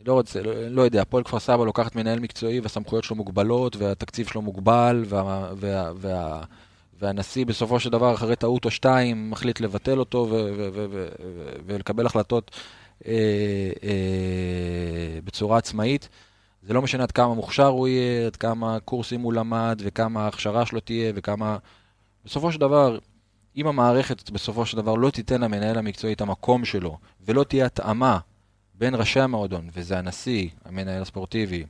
לא 0.06 0.12
רוצה, 0.12 0.42
לא, 0.42 0.52
לא 0.68 0.82
יודע, 0.82 1.02
הפועל 1.02 1.24
כפר 1.24 1.38
סבא 1.38 1.64
לוקחת 1.64 1.96
מנהל 1.96 2.18
מקצועי 2.18 2.60
והסמכויות 2.60 3.04
שלו 3.04 3.16
מוגבלות, 3.16 3.76
והתקציב 3.76 4.26
שלו 4.26 4.42
מוגבל, 4.42 5.04
וה, 5.08 5.50
וה, 5.56 5.92
וה, 5.96 6.42
והנשיא 7.00 7.46
בסופו 7.46 7.80
של 7.80 7.90
דבר, 7.90 8.14
אחרי 8.14 8.36
טעות 8.36 8.64
או 8.64 8.70
שתיים, 8.70 9.30
מחליט 9.30 9.60
לבטל 9.60 9.98
אותו 9.98 10.26
ו, 10.30 10.34
ו, 10.34 10.68
ו, 10.72 10.86
ו, 10.90 11.08
ו, 11.20 11.48
ולקבל 11.66 12.06
החלטות 12.06 12.50
אה, 13.06 13.12
אה, 13.82 15.20
בצורה 15.24 15.58
עצמאית. 15.58 16.08
זה 16.62 16.74
לא 16.74 16.82
משנה 16.82 17.02
עד 17.02 17.12
כמה 17.12 17.34
מוכשר 17.34 17.66
הוא 17.66 17.88
יהיה, 17.88 18.26
עד 18.26 18.36
כמה 18.36 18.80
קורסים 18.80 19.20
הוא 19.20 19.32
למד, 19.32 19.82
וכמה 19.84 20.24
ההכשרה 20.24 20.66
שלו 20.66 20.80
תהיה, 20.80 21.12
וכמה... 21.14 21.56
בסופו 22.24 22.52
של 22.52 22.60
דבר, 22.60 22.98
אם 23.56 23.66
המערכת 23.66 24.30
בסופו 24.30 24.66
של 24.66 24.76
דבר 24.76 24.94
לא 24.94 25.10
תיתן 25.10 25.40
למנהל 25.40 25.78
המקצועי 25.78 26.12
את 26.12 26.20
המקום 26.20 26.64
שלו, 26.64 26.98
ולא 27.20 27.44
תהיה 27.44 27.66
התאמה 27.66 28.18
בין 28.74 28.94
ראשי 28.94 29.20
המועדון, 29.20 29.68
וזה 29.72 29.98
הנשיא, 29.98 30.48
המנהל 30.64 31.02
הספורטיבי, 31.02 31.64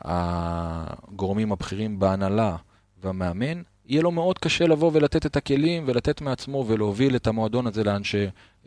הגורמים 0.00 1.52
הבכירים 1.52 1.98
בהנהלה 1.98 2.56
והמאמן, 3.02 3.62
יהיה 3.86 4.02
לו 4.02 4.10
מאוד 4.10 4.38
קשה 4.38 4.66
לבוא 4.66 4.90
ולתת 4.94 5.26
את 5.26 5.36
הכלים 5.36 5.84
ולתת 5.86 6.20
מעצמו 6.20 6.64
ולהוביל 6.68 7.16
את 7.16 7.26
המועדון 7.26 7.66
הזה 7.66 7.84
לאן 7.84 8.04
ש... 8.04 8.14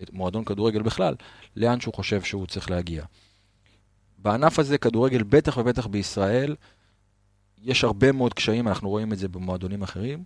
את 0.04 0.14
מועדון 0.14 0.44
כדורגל 0.44 0.82
בכלל, 0.82 1.16
לאן 1.56 1.80
שהוא 1.80 1.94
חושב 1.94 2.22
שהוא 2.22 2.48
צריך 2.48 2.72
להגיע. 2.72 3.04
בענף 4.18 4.60
הזה, 4.60 4.78
כדורגל, 4.78 5.24
בטח 5.24 5.58
ובטח 5.58 5.88
בישראל, 5.88 6.56
יש 7.64 7.84
הרבה 7.84 8.12
מאוד 8.12 8.34
קשיים, 8.34 8.68
אנחנו 8.68 8.90
רואים 8.90 9.14
את 9.14 9.18
זה 9.18 9.28
במועדונים 9.28 9.84
אחרים. 9.84 10.24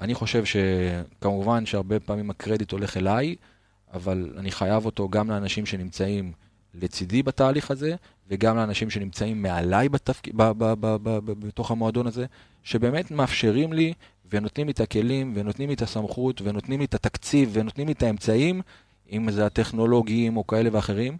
אני 0.00 0.14
חושב 0.14 0.44
שכמובן 0.44 1.66
שהרבה 1.66 2.00
פעמים 2.00 2.30
הקרדיט 2.30 2.72
הולך 2.72 2.96
אליי, 2.96 3.36
אבל 3.92 4.34
אני 4.38 4.50
חייב 4.50 4.86
אותו 4.86 5.08
גם 5.08 5.30
לאנשים 5.30 5.66
שנמצאים 5.66 6.32
לצידי 6.74 7.22
בתהליך 7.22 7.70
הזה, 7.70 7.94
וגם 8.30 8.56
לאנשים 8.56 8.90
שנמצאים 8.90 9.42
מעליי 9.42 9.88
בתפק... 9.88 10.28
ב- 10.28 10.50
ב- 10.50 10.74
ב- 10.80 10.96
ב- 11.02 11.18
ב- 11.24 11.46
בתוך 11.46 11.70
המועדון 11.70 12.06
הזה, 12.06 12.26
שבאמת 12.62 13.10
מאפשרים 13.10 13.72
לי 13.72 13.92
ונותנים 14.30 14.66
לי 14.66 14.72
את 14.72 14.80
הכלים, 14.80 15.32
ונותנים 15.36 15.68
לי 15.68 15.74
את 15.74 15.82
הסמכות, 15.82 16.42
ונותנים 16.44 16.78
לי 16.80 16.84
את 16.84 16.94
התקציב, 16.94 17.50
ונותנים 17.52 17.86
לי 17.86 17.92
את 17.92 18.02
האמצעים, 18.02 18.62
אם 19.12 19.30
זה 19.30 19.46
הטכנולוגיים 19.46 20.36
או 20.36 20.46
כאלה 20.46 20.70
ואחרים, 20.72 21.16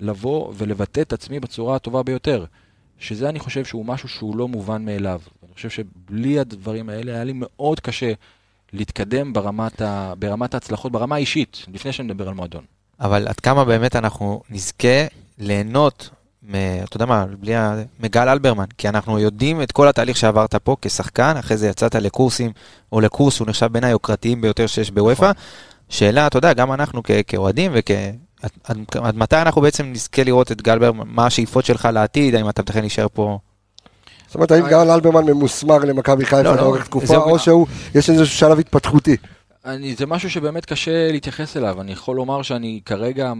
לבוא 0.00 0.52
ולבטא 0.56 1.00
את 1.00 1.12
עצמי 1.12 1.40
בצורה 1.40 1.76
הטובה 1.76 2.02
ביותר. 2.02 2.44
שזה 3.02 3.28
אני 3.28 3.38
חושב 3.38 3.64
שהוא 3.64 3.86
משהו 3.86 4.08
שהוא 4.08 4.36
לא 4.36 4.48
מובן 4.48 4.84
מאליו. 4.84 5.20
אני 5.46 5.54
חושב 5.54 5.70
שבלי 5.70 6.38
הדברים 6.38 6.88
האלה 6.88 7.12
היה 7.12 7.24
לי 7.24 7.32
מאוד 7.34 7.80
קשה 7.80 8.12
להתקדם 8.72 9.32
ברמת, 9.32 9.80
ה... 9.80 10.12
ברמת 10.18 10.54
ההצלחות, 10.54 10.92
ברמה 10.92 11.14
האישית, 11.14 11.64
לפני 11.72 11.92
שנדבר 11.92 12.28
על 12.28 12.34
מועדון. 12.34 12.64
אבל 13.00 13.28
עד 13.28 13.40
כמה 13.40 13.64
באמת 13.64 13.96
אנחנו 13.96 14.42
נזכה 14.50 15.06
ליהנות, 15.38 16.10
מ, 16.42 16.54
אתה 16.84 16.96
יודע 16.96 17.06
מה, 17.06 17.26
בלי 17.40 17.54
ה... 17.54 17.82
מגל 18.00 18.28
אלברמן, 18.28 18.64
כי 18.78 18.88
אנחנו 18.88 19.18
יודעים 19.18 19.62
את 19.62 19.72
כל 19.72 19.88
התהליך 19.88 20.16
שעברת 20.16 20.54
פה 20.54 20.76
כשחקן, 20.82 21.36
אחרי 21.38 21.56
זה 21.56 21.68
יצאת 21.68 21.94
לקורסים, 21.94 22.52
או 22.92 23.00
לקורס 23.00 23.34
שהוא 23.34 23.48
נחשב 23.48 23.66
בין 23.66 23.84
היוקרתיים 23.84 24.40
ביותר 24.40 24.66
שיש 24.66 24.90
בוופא. 24.90 25.24
נכון. 25.24 25.42
שאלה, 25.88 26.26
אתה 26.26 26.38
יודע, 26.38 26.52
גם 26.52 26.72
אנחנו 26.72 27.02
כאוהדים 27.26 27.72
וכ... 27.74 27.90
עד, 28.42 28.50
עד, 28.64 28.78
עד 29.02 29.16
מתי 29.16 29.36
אנחנו 29.36 29.60
בעצם 29.60 29.86
נזכה 29.86 30.24
לראות 30.24 30.52
את 30.52 30.62
גל 30.62 30.72
אלברמן, 30.72 31.04
מה 31.06 31.26
השאיפות 31.26 31.64
שלך 31.64 31.88
לעתיד, 31.92 32.34
האם 32.34 32.48
אתה 32.48 32.62
מתכן 32.62 32.80
להישאר 32.80 33.06
פה? 33.12 33.38
זאת 34.26 34.34
אומרת, 34.34 34.50
האם 34.50 34.68
גל 34.68 34.90
אלברמן 34.90 35.24
ממוסמר 35.24 35.78
למכבי 35.78 36.24
חיפה 36.24 36.42
לא, 36.42 36.56
לא, 36.56 36.62
לאורך 36.62 36.84
תקופה, 36.86 37.06
זה- 37.06 37.16
או 37.16 37.38
שהוא, 37.38 37.66
יש 37.94 38.10
איזשהו 38.10 38.38
שלב 38.38 38.58
התפתחותי. 38.58 39.16
אני, 39.64 39.94
זה 39.94 40.06
משהו 40.06 40.30
שבאמת 40.30 40.64
קשה 40.66 41.12
להתייחס 41.12 41.56
אליו. 41.56 41.80
אני 41.80 41.92
יכול 41.92 42.16
לומר 42.16 42.42
שאני 42.42 42.80
כרגע 42.84 43.32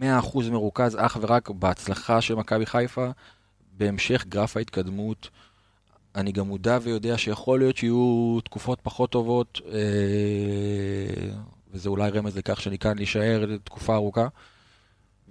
100% 0.00 0.02
מרוכז 0.50 0.96
אך 1.00 1.18
ורק 1.20 1.50
בהצלחה 1.50 2.20
של 2.20 2.34
מכבי 2.34 2.66
חיפה, 2.66 3.06
בהמשך 3.78 4.24
גרף 4.28 4.56
ההתקדמות. 4.56 5.28
אני 6.16 6.32
גם 6.32 6.46
מודע 6.46 6.78
ויודע 6.82 7.18
שיכול 7.18 7.58
להיות 7.58 7.76
שיהיו 7.76 8.38
תקופות 8.44 8.78
פחות 8.82 9.10
טובות, 9.10 9.60
אה, 9.72 9.78
וזה 11.72 11.88
אולי 11.88 12.10
רמז 12.10 12.36
לכך 12.36 12.60
שאני 12.60 12.78
כאן 12.78 12.96
להישאר 12.96 13.56
תקופה 13.64 13.94
ארוכה. 13.94 14.28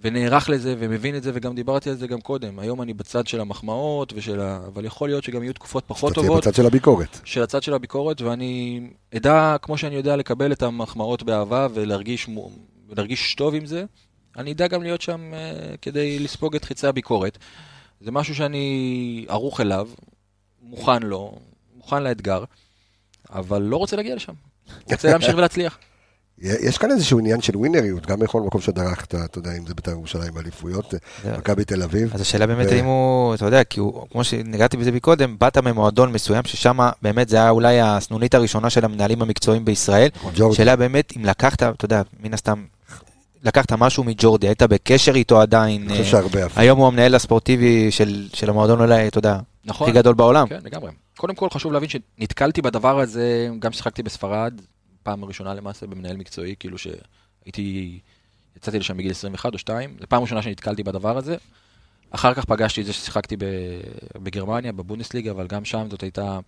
ונערך 0.02 0.50
לזה 0.50 0.76
ומבין 0.80 1.16
את 1.16 1.24
זה, 1.24 1.32
וגם 1.34 1.56
דיברתי 1.56 1.90
על 1.90 1.96
זה 1.96 2.08
גם 2.08 2.22
קודם. 2.22 2.60
היום 2.60 2.82
אני 2.82 2.94
בצד 2.94 3.28
של 3.28 3.40
המחמאות, 3.42 4.14
ושל 4.16 4.42
ה... 4.42 4.60
אבל 4.68 4.86
יכול 4.86 5.10
להיות 5.10 5.24
שגם 5.24 5.44
יהיו 5.44 5.54
תקופות 5.54 5.84
פחות 5.88 6.12
אתה 6.12 6.22
תהיה 6.22 6.28
טובות. 6.28 6.44
בצד 6.44 6.56
של 6.56 6.66
הביקורת. 6.66 7.20
של 7.24 7.44
הצד 7.44 7.64
של 7.64 7.74
הביקורת, 7.74 8.22
ואני 8.22 8.82
אדע, 9.16 9.56
כמו 9.62 9.78
שאני 9.78 9.96
יודע 9.96 10.16
לקבל 10.16 10.52
את 10.52 10.64
המחמאות 10.64 11.24
באהבה 11.24 11.68
ולהרגיש, 11.74 12.30
ולהרגיש 12.90 13.36
טוב 13.36 13.56
עם 13.56 13.66
זה, 13.66 13.86
אני 14.38 14.52
אדע 14.52 14.68
גם 14.68 14.84
להיות 14.84 15.02
שם 15.02 15.32
uh, 15.34 15.78
כדי 15.82 16.20
לספוג 16.20 16.56
את 16.56 16.66
חיצי 16.66 16.88
הביקורת. 16.88 17.38
זה 18.02 18.12
משהו 18.12 18.36
שאני 18.36 19.26
ערוך 19.30 19.62
אליו, 19.62 19.90
מוכן 20.62 21.04
לו, 21.04 21.40
מוכן 21.76 22.04
לאתגר, 22.04 22.44
אבל 23.30 23.62
לא 23.62 23.78
רוצה 23.78 23.96
להגיע 23.96 24.16
לשם. 24.16 24.34
רוצה 24.92 25.12
להמשיך 25.12 25.38
ולהצליח. 25.38 25.80
יש 26.42 26.78
כאן 26.78 26.92
איזשהו 26.92 27.20
עניין 27.20 27.42
של 27.42 27.58
ווינריות, 27.58 28.06
גם 28.06 28.20
בכל 28.20 28.42
מקום 28.42 28.62
שדרכת, 28.62 29.16
אתה 29.16 29.40
יודע, 29.40 29.52
אם 29.58 29.66
זה 29.68 29.74
בית"ר 29.74 29.92
ירושלים 29.92 30.34
באליפויות, 30.34 30.94
זה- 31.24 31.38
מכבי 31.38 31.66
תל 31.66 31.84
אביב. 31.84 32.12
אז 32.14 32.22
השאלה 32.22 32.48
באמת 32.48 32.68
ו- 32.70 32.72
האם 32.72 32.86
הוא, 32.86 33.36
אתה 33.36 33.46
יודע, 33.46 33.64
כי 33.64 33.80
הוא, 33.80 34.06
כמו 34.12 34.24
שנגעתי 34.24 34.78
בזה 34.78 34.92
מקודם, 34.92 35.36
באת 35.40 35.58
ממועדון 35.58 36.12
מסוים 36.12 36.44
ששם 36.46 36.78
באמת 37.02 37.30
זה 37.30 37.36
היה 37.38 37.50
אולי 37.50 37.82
הסנונית 37.82 38.34
הראשונה 38.36 38.70
של 38.70 38.86
המנהלים 38.86 39.22
המקצועיים 39.22 39.66
בישראל. 39.66 40.10
השאלה 40.52 40.76
באמת 40.76 41.14
אם 41.18 41.26
לקחת, 41.26 41.64
אתה 41.64 41.86
יודע, 41.86 42.02
מן 42.24 42.34
הסתם, 42.34 42.64
לקחת 43.44 43.72
משהו 43.72 44.04
מג'ורדי, 44.04 44.48
היית 44.48 44.64
בקשר 44.64 45.16
איתו 45.16 45.42
עדיין. 45.42 45.82
אני 45.82 45.90
חושב 45.90 46.04
אה, 46.04 46.10
שהרבה 46.10 46.46
אפילו. 46.46 46.62
היום 46.62 46.80
הוא 46.80 46.88
המנהל 46.88 47.16
הספורטיבי 47.16 47.92
של, 47.92 48.28
של 48.34 48.50
המועדון 48.50 48.82
אולי, 48.82 49.08
אתה 49.08 49.18
יודע, 49.18 49.40
נכון? 49.66 49.90
הכי 49.90 49.98
גדול 49.98 50.14
בעולם. 50.14 50.48
כן, 50.48 50.60
לגמרי. 50.64 50.92
קודם 51.18 51.36
כל 51.36 51.50
חשוב 51.50 51.72
להבין 51.74 51.90
שנתקלתי 51.90 52.62
בדבר 52.62 53.00
הזה, 53.00 53.50
גם 53.60 53.72
שיחקתי 53.72 54.04
בספרד, 54.04 54.54
פעם 55.10 55.26
ראשונה 55.26 55.53
למעשה 55.53 55.88
במנהל 55.88 56.18
מקצועי, 56.18 56.55
כאילו 56.60 56.78
שהייתי, 56.78 57.99
יצאתי 58.57 58.80
לשם 58.80 58.97
בגיל 58.97 59.12
21 59.12 59.53
או 59.53 59.57
2, 59.57 59.97
זו 59.99 60.07
פעם 60.10 60.22
ראשונה 60.22 60.41
שנתקלתי 60.41 60.84
בדבר 60.84 61.18
הזה. 61.18 61.36
אחר 62.12 62.34
כך 62.34 62.45
פגשתי 62.45 62.82
את 62.82 62.86
זה 62.86 62.93
ששיחקתי 62.93 63.36
בגרמניה, 64.16 64.72
בבונדסליגה, 64.72 65.32
אבל 65.32 65.47
גם 65.47 65.66
שם 65.66 65.88
זאת 65.91 66.03
הייתה, 66.03 66.39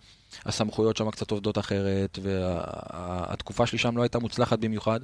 הסמכויות 0.44 0.96
שם 0.96 1.10
קצת 1.10 1.30
עובדות 1.30 1.58
אחרת, 1.58 2.18
והתקופה 2.22 3.66
שלי 3.66 3.78
שם 3.78 3.96
לא 3.96 4.02
הייתה 4.02 4.18
מוצלחת 4.18 4.58
במיוחד. 4.58 5.00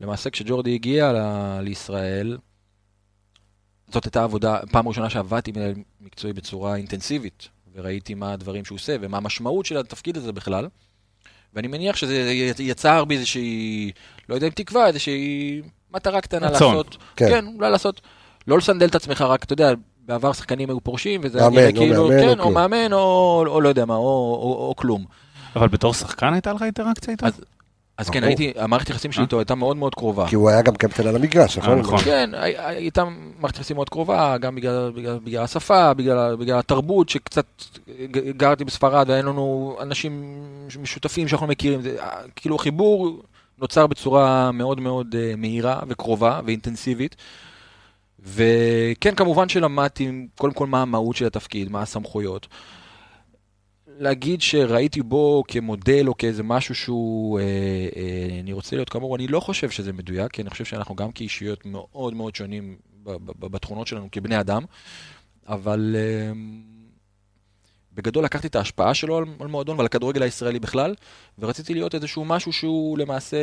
למעשה 0.00 0.30
כשג'ורדי 0.30 0.74
הגיע 0.74 1.12
ל- 1.12 1.60
לישראל, 1.60 2.38
זאת 3.88 4.04
הייתה 4.04 4.24
עבודה, 4.24 4.58
פעם 4.70 4.88
ראשונה 4.88 5.10
שעבדתי 5.10 5.52
מנהל 5.52 5.74
מקצועי 6.00 6.32
בצורה 6.32 6.76
אינטנסיבית, 6.76 7.48
וראיתי 7.74 8.14
מה 8.14 8.32
הדברים 8.32 8.64
שהוא 8.64 8.76
עושה, 8.76 8.96
ומה 9.00 9.16
המשמעות 9.16 9.66
של 9.66 9.76
התפקיד 9.76 10.16
הזה 10.16 10.32
בכלל. 10.32 10.68
ואני 11.54 11.68
מניח 11.68 11.96
שזה 11.96 12.32
יצר 12.58 13.04
בי 13.04 13.14
איזושהי, 13.14 13.90
לא 14.28 14.34
יודע 14.34 14.46
אם 14.46 14.52
תקווה, 14.54 14.86
איזושהי 14.86 15.60
מטרה 15.94 16.20
קטנה 16.20 16.48
רצון. 16.48 16.74
לעשות. 16.74 16.96
כן. 17.16 17.28
כן. 17.28 17.30
כן, 17.30 17.46
אולי 17.56 17.70
לעשות, 17.70 18.00
לא 18.46 18.58
לסנדל 18.58 18.86
את 18.86 18.94
עצמך 18.94 19.20
רק, 19.20 19.44
אתה 19.44 19.52
יודע, 19.52 19.72
בעבר 20.06 20.32
שחקנים 20.32 20.68
היו 20.68 20.80
פורשים, 20.80 21.20
וזה 21.24 21.38
היה 21.38 21.50
מאמן, 21.50 21.60
נראה 21.62 21.98
או 21.98 22.08
כאילו, 22.08 22.08
מאמן, 22.08 22.18
או 22.18 22.20
כן, 22.20 22.38
או 22.38 22.44
כלום. 22.44 22.54
מאמן, 22.54 22.92
או, 22.92 23.44
או 23.46 23.60
לא 23.60 23.68
יודע 23.68 23.84
מה, 23.84 23.94
או, 23.94 24.00
או, 24.42 24.66
או 24.68 24.76
כלום. 24.76 25.04
אבל 25.56 25.68
בתור 25.68 25.94
שחקן 25.94 26.32
הייתה 26.32 26.52
לך 26.52 26.62
אינטראקציה 26.62 27.12
איתו? 27.12 27.26
אז, 27.26 27.40
אז 27.98 28.10
כן. 28.10 28.24
הייתי, 28.24 28.52
המערכת 28.56 28.90
יחסים 28.90 29.12
שלי 29.12 29.22
איתו 29.24 29.38
הייתה 29.38 29.54
מאוד 29.54 29.76
מאוד 29.76 29.94
קרובה. 29.94 30.28
כי 30.28 30.34
הוא 30.36 30.48
היה 30.50 30.62
גם 30.62 30.74
קפטן 30.76 31.06
על 31.06 31.16
המגרש, 31.16 31.58
נכון? 31.58 31.78
נכון. 31.78 31.98
כן, 31.98 32.30
הי- 32.34 32.58
הי- 32.58 32.76
הייתה 32.76 33.04
מערכת 33.40 33.56
יחסים 33.56 33.76
מאוד 33.76 33.88
קרובה, 33.88 34.38
גם 34.38 34.54
בגלל, 34.54 34.92
בגלל, 34.96 35.18
בגלל 35.24 35.42
השפה, 35.44 35.94
בגלל, 35.94 36.36
בגלל 36.36 36.58
התרבות, 36.58 37.08
שקצת 37.08 37.46
גרתי 38.36 38.64
בספרד, 38.64 39.08
והיה 39.08 39.22
לנו 39.22 39.76
אנשים 39.82 40.42
משותפים 40.82 41.28
שאנחנו 41.28 41.46
מכירים, 41.46 41.80
אה, 42.00 42.08
כאילו 42.36 42.56
החיבור 42.56 43.22
נוצר 43.58 43.86
בצורה 43.86 44.52
מאוד 44.52 44.80
מאוד 44.80 45.14
אה, 45.18 45.34
מהירה 45.36 45.80
וקרובה 45.88 46.40
ואינטנסיבית. 46.46 47.16
וכן, 48.24 49.14
כמובן 49.14 49.48
שלמדתי 49.48 50.10
קודם 50.38 50.52
כל 50.52 50.66
מה 50.66 50.82
המהות 50.82 51.16
של 51.16 51.26
התפקיד, 51.26 51.70
מה 51.72 51.82
הסמכויות. 51.82 52.46
להגיד 53.98 54.40
שראיתי 54.40 55.02
בו 55.02 55.42
כמודל 55.48 56.08
או 56.08 56.16
כאיזה 56.16 56.42
משהו 56.42 56.74
שהוא, 56.74 57.40
אה, 57.40 57.44
אה, 57.96 58.40
אני 58.40 58.52
רוצה 58.52 58.76
להיות 58.76 58.88
כמוהו, 58.88 59.16
אני 59.16 59.28
לא 59.28 59.40
חושב 59.40 59.70
שזה 59.70 59.92
מדויק, 59.92 60.32
כי 60.32 60.42
אני 60.42 60.50
חושב 60.50 60.64
שאנחנו 60.64 60.96
גם 60.96 61.12
כאישיות 61.12 61.66
מאוד 61.66 62.14
מאוד 62.14 62.34
שונים 62.34 62.76
בתכונות 63.38 63.86
שלנו 63.86 64.08
כבני 64.12 64.40
אדם, 64.40 64.64
אבל 65.48 65.96
אה, 65.98 66.32
בגדול 67.94 68.24
לקחתי 68.24 68.46
את 68.46 68.56
ההשפעה 68.56 68.94
שלו 68.94 69.16
על, 69.16 69.24
על 69.40 69.46
מועדון 69.46 69.76
ועל 69.76 69.86
הכדורגל 69.86 70.22
הישראלי 70.22 70.58
בכלל, 70.58 70.94
ורציתי 71.38 71.74
להיות 71.74 71.94
איזשהו 71.94 72.24
משהו 72.24 72.52
שהוא 72.52 72.98
למעשה 72.98 73.36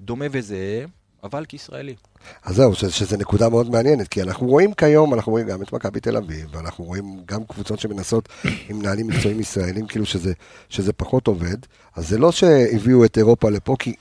דומה 0.00 0.24
וזהה, 0.30 0.84
אבל 1.22 1.44
כישראלי. 1.44 1.94
אז 2.44 2.56
זהו, 2.56 2.74
ש- 2.74 2.84
שזה 2.84 3.16
נקודה 3.16 3.48
מאוד 3.48 3.70
מעניינת, 3.70 4.08
כי 4.08 4.22
אנחנו 4.22 4.46
רואים 4.46 4.74
כיום, 4.74 5.14
אנחנו 5.14 5.32
רואים 5.32 5.46
גם 5.46 5.62
את 5.62 5.72
מכבי 5.72 6.00
תל 6.00 6.16
אביב, 6.16 6.46
ואנחנו 6.50 6.84
רואים 6.84 7.16
גם 7.26 7.44
קבוצות 7.44 7.80
שמנסות 7.80 8.28
עם 8.68 8.78
מנהלים 8.78 9.06
מקצועיים 9.06 9.40
ישראלים, 9.40 9.86
כאילו 9.86 10.06
שזה, 10.06 10.32
שזה 10.68 10.92
פחות 10.92 11.26
עובד, 11.26 11.56
אז 11.96 12.08
זה 12.08 12.18
לא 12.18 12.32
שהביאו 12.32 13.04
את 13.04 13.18
אירופה 13.18 13.50
לפה, 13.50 13.76
כי, 13.78 13.94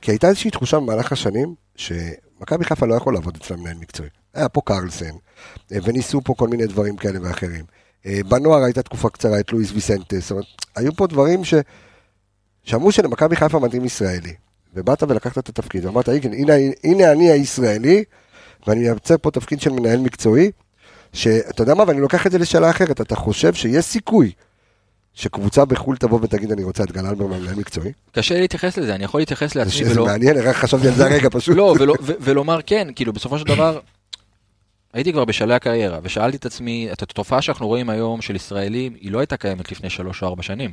כי 0.00 0.10
הייתה 0.10 0.28
איזושהי 0.28 0.50
תחושה 0.50 0.76
במהלך 0.80 1.12
השנים, 1.12 1.54
שמכבי 1.76 2.64
חיפה 2.64 2.86
לא 2.86 2.94
יכול 2.94 3.14
לעבוד 3.14 3.36
אצלם 3.36 3.60
מנהל 3.60 3.76
מקצועי. 3.76 4.08
היה 4.34 4.48
פה 4.48 4.60
קרלסן, 4.64 5.14
אה, 5.72 5.78
וניסו 5.84 6.20
פה 6.24 6.34
כל 6.34 6.48
מיני 6.48 6.66
דברים 6.66 6.96
כאלה 6.96 7.18
ואחרים. 7.22 7.64
אה, 8.06 8.20
בנוער 8.28 8.62
הייתה 8.62 8.82
תקופה 8.82 9.10
קצרה 9.10 9.40
את 9.40 9.52
לואיס 9.52 9.72
ויסנטס, 9.72 10.20
זאת 10.20 10.30
אומרת, 10.30 10.44
היו 10.76 10.92
פה 10.96 11.06
דברים 11.06 11.44
ש... 11.44 11.54
שאמרו 12.62 12.92
שלמכבי 12.92 13.36
חיפה 13.36 13.58
מתאים 13.58 13.84
ישראלי. 13.84 14.34
ובאת 14.74 15.02
ולקחת 15.02 15.38
את 15.38 15.48
התפקיד, 15.48 15.86
ואמרת, 15.86 16.08
"הנה, 16.08 16.52
הנה, 16.84 17.12
אני 17.12 17.30
הישראלי, 17.30 18.04
ואני 18.66 18.80
מייצר 18.80 19.14
פה 19.22 19.30
תפקיד 19.30 19.60
של 19.60 19.70
מנהל 19.70 20.00
מקצועי, 20.00 20.50
שאתה 21.12 21.62
יודע 21.62 21.74
מה, 21.74 21.84
ואני 21.86 22.00
לוקח 22.00 22.26
את 22.26 22.32
זה 22.32 22.38
לשאלה 22.38 22.70
אחרת, 22.70 23.00
אתה 23.00 23.16
חושב 23.16 23.54
שיש 23.54 23.84
סיכוי 23.84 24.32
שקבוצה 25.14 25.64
בחו"ל 25.64 25.96
תבוא 25.96 26.18
ותגיד, 26.22 26.52
אני 26.52 26.64
רוצה 26.64 26.82
את 26.82 26.92
גל 26.92 27.06
אלברמן 27.06 27.40
מנהל 27.40 27.54
מקצועי? 27.54 27.92
קשה 28.12 28.34
לי 28.34 28.40
להתייחס 28.40 28.78
לזה, 28.78 28.94
אני 28.94 29.04
יכול 29.04 29.20
להתייחס 29.20 29.54
זה 29.54 29.60
לעצמי 29.60 29.72
שזה 29.72 29.92
ולא... 29.92 30.06
מעניין, 30.06 30.36
רק 30.36 30.56
חשבתי 30.56 30.88
על 30.88 30.94
זה 30.94 31.04
הרגע 31.04 31.30
פשוט. 31.38 31.56
לא, 31.56 31.74
ולא, 31.80 31.94
ו- 32.02 32.12
ולומר 32.20 32.60
כן, 32.66 32.88
כאילו 32.96 33.12
בסופו 33.12 33.38
של 33.38 33.44
דבר, 33.44 33.80
הייתי 34.92 35.12
כבר 35.12 35.24
בשלהי 35.24 35.56
הקריירה, 35.56 35.98
ושאלתי 36.02 36.36
את 36.36 36.46
עצמי, 36.46 36.88
את 36.92 37.02
התופעה 37.02 37.42
שאנחנו 37.42 37.66
רואים 37.66 37.90
היום 37.90 38.20
של 38.22 38.36
ישראלים, 38.36 38.94
היא 39.00 39.12
לא 39.12 39.18
הייתה 39.18 39.36
קיימת 39.36 39.72
לפני 39.72 39.90
שלוש 39.90 40.22
או 40.22 40.28
ארבע 40.28 40.42
שנים. 40.42 40.72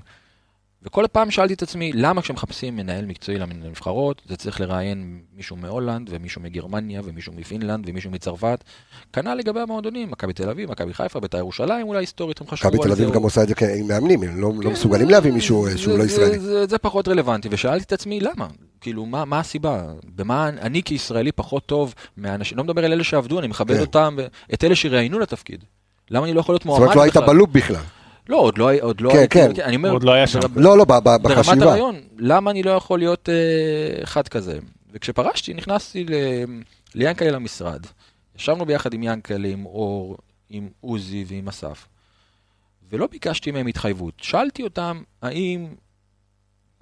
וכל 0.84 1.06
פעם 1.12 1.32
שאלתי 1.32 1.54
את 1.54 1.62
עצמי, 1.62 1.92
למה 1.94 2.22
כשמחפשים 2.22 2.76
מנהל 2.76 3.06
מקצועי 3.06 3.38
לנבחרות, 3.40 4.22
זה 4.26 4.36
צריך 4.36 4.62
לראיין 4.62 5.20
מישהו 5.36 5.56
מהולנד, 5.56 6.10
ומישהו 6.12 6.42
מגרמניה, 6.42 7.02
ומישהו 7.04 7.34
מפינלנד, 7.34 7.90
ומישהו 7.90 8.12
מצרפת. 8.12 8.64
כנ"ל 9.14 9.36
לגבי 9.36 9.60
המועדונים, 9.60 10.12
מכבי 10.12 10.34
תל 10.34 10.50
אביב, 10.50 10.72
מכבי 10.72 10.94
חיפה, 10.94 11.20
בית"ר 11.20 11.38
ירושלים, 11.38 11.88
אולי 11.88 12.00
היסטורית 12.00 12.42
הם 12.42 12.48
חשבו 12.48 12.68
על 12.68 12.74
זה. 12.74 12.78
מכבי 12.80 12.96
תל 12.96 13.02
אביב 13.02 13.16
גם 13.16 13.24
עושה 13.24 13.44
את 13.44 13.48
זה 13.48 13.54
עם 13.80 13.88
מאמנים, 13.88 14.24
הם 14.24 14.42
לא 14.42 14.52
לא 14.58 14.64
כן, 14.64 14.70
מסוגלים 14.70 15.10
להביא 15.10 15.32
מישהו 15.32 15.66
אה, 15.66 15.78
שהוא 15.78 15.94
זה- 15.94 16.00
לא 16.00 16.06
זה- 16.06 16.12
ישראלי. 16.12 16.40
זה- 16.40 16.66
זה 16.68 16.78
פחות 16.78 17.08
רלוונטי, 17.08 17.48
ושאלתי 17.52 17.84
את 17.84 17.94
עצמי, 17.94 18.20
למה? 18.20 18.48
כאילו, 18.82 19.06
מה, 19.06 19.26
מה 19.26 19.40
הסיבה? 19.40 19.84
במה 20.16 20.50
אני 20.50 20.84
כישראלי 20.84 21.32
פחות 21.32 21.66
טוב 21.66 21.94
מהאנשים, 22.18 22.58
לא 22.58 22.64
מדבר 22.64 22.86
על 22.86 22.92
אלה 22.94 23.04
שעבדו, 23.04 23.40
אני 23.40 23.48
מכבד 23.48 23.76
כן. 23.76 23.82
אותם, 23.82 24.18
את 24.54 24.64
אלה 24.64 24.76
שראיינו 24.76 25.20
לתפקיד. 25.20 25.64
למה 26.12 26.26
אני 26.26 26.34
לא 26.34 26.40
יכול 26.40 26.54
להיות 26.54 26.62
זאת 26.62 26.66
מועמד 26.68 26.84
אומרת, 26.84 26.96
לא 26.96 27.02
היית 27.02 27.14
בכלל? 27.18 27.28
בלופ 27.28 27.50
בכלל. 27.50 27.82
לא, 28.30 28.38
עוד 28.38 28.58
לא, 28.58 28.70
עוד 28.82 29.02
לא 29.02 29.10
כן, 29.12 29.18
הייתי, 29.18 29.34
כן. 29.56 29.62
אני 29.64 29.76
אומר, 29.76 29.92
עוד 29.92 30.04
לא 30.04 30.12
היה 30.12 30.28
שם. 30.28 30.40
ברב- 30.40 30.58
לא, 30.58 30.78
לא, 30.78 30.86
ב- 30.86 30.92
ב- 30.94 31.04
ברמת 31.04 31.22
בחשיבה. 31.38 31.66
הרעיון, 31.66 32.02
למה 32.18 32.52
אני 32.52 32.64
לא 32.64 32.72
יכול 32.72 33.00
להיות 33.00 33.30
אה, 33.30 34.04
אחד 34.04 34.28
כזה? 34.28 34.60
וכשפרשתי, 34.92 35.54
נכנסתי 35.54 36.04
ל- 36.04 36.46
ליאנקלה 36.96 37.32
למשרד. 37.32 37.86
ישבנו 38.36 38.66
ביחד 38.66 38.94
עם 38.94 39.04
יאנקלה, 39.04 39.48
עם 39.48 39.66
אור, 39.66 40.18
עם 40.50 40.70
עוזי 40.82 41.26
ועם 41.28 41.48
אסף. 41.48 41.88
ולא 42.90 43.08
ביקשתי 43.08 43.52
מהם 43.52 43.68
התחייבות. 43.68 44.14
שאלתי 44.22 44.64
אותם, 44.64 45.02
האם, 45.22 45.68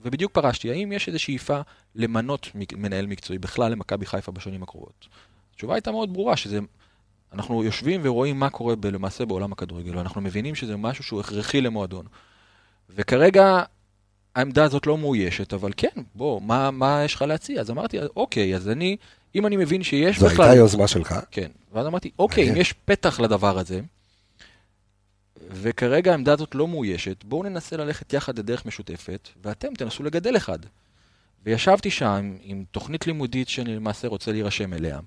ובדיוק 0.05 0.31
פרשתי, 0.31 0.71
האם 0.71 0.91
יש 0.91 1.07
איזו 1.07 1.19
שאיפה 1.19 1.59
למנות 1.95 2.49
מנהל 2.77 3.05
מקצועי 3.05 3.39
בכלל 3.39 3.71
למכבי 3.71 4.05
חיפה 4.05 4.31
בשנים 4.31 4.63
הקרובות? 4.63 5.07
התשובה 5.55 5.73
הייתה 5.75 5.91
מאוד 5.91 6.13
ברורה, 6.13 6.37
שזה... 6.37 6.59
אנחנו 7.35 7.63
יושבים 7.63 8.01
ורואים 8.03 8.39
מה 8.39 8.49
קורה 8.49 8.75
ב- 8.75 8.85
למעשה 8.85 9.25
בעולם 9.25 9.51
הכדורגל, 9.51 9.97
ואנחנו 9.97 10.21
מבינים 10.21 10.55
שזה 10.55 10.77
משהו 10.77 11.03
שהוא 11.03 11.19
הכרחי 11.19 11.61
למועדון. 11.61 12.05
וכרגע 12.89 13.63
העמדה 14.35 14.63
הזאת 14.63 14.87
לא 14.87 14.97
מאוישת, 14.97 15.53
אבל 15.53 15.71
כן, 15.77 16.01
בוא, 16.15 16.41
מה, 16.41 16.71
מה 16.71 17.01
יש 17.05 17.15
לך 17.15 17.21
להציע? 17.21 17.61
אז 17.61 17.71
אמרתי, 17.71 17.97
אוקיי, 18.15 18.55
אז 18.55 18.69
אני, 18.69 18.97
אם 19.35 19.45
אני 19.45 19.57
מבין 19.57 19.83
שיש 19.83 20.19
זו 20.19 20.25
בכלל... 20.25 20.45
הייתה 20.45 20.57
יוזמה 20.57 20.87
שלך. 20.87 21.15
כן. 21.31 21.51
ואז 21.73 21.87
אמרתי, 21.87 22.11
אוקיי, 22.19 22.43
אם 22.43 22.47
מעניין. 22.47 22.61
יש 22.61 22.73
פתח 22.73 23.19
לדבר 23.19 23.59
הזה, 23.59 23.81
וכרגע 25.51 26.11
העמדה 26.11 26.33
הזאת 26.33 26.55
לא 26.55 26.67
מאוישת, 26.67 27.23
בואו 27.23 27.43
ננסה 27.43 27.77
ללכת 27.77 28.13
יחד 28.13 28.39
לדרך 28.39 28.65
משותפת, 28.65 29.29
ואתם 29.43 29.73
תנסו 29.73 30.03
לגדל 30.03 30.37
אחד. 30.37 30.59
וישבתי 31.45 31.91
שם 31.91 32.35
עם 32.41 32.63
תוכנית 32.71 33.07
לימודית 33.07 33.49
שאני 33.49 33.75
למעשה 33.75 34.07
רוצה 34.07 34.31
להירשם 34.31 34.73
אליה. 34.73 34.99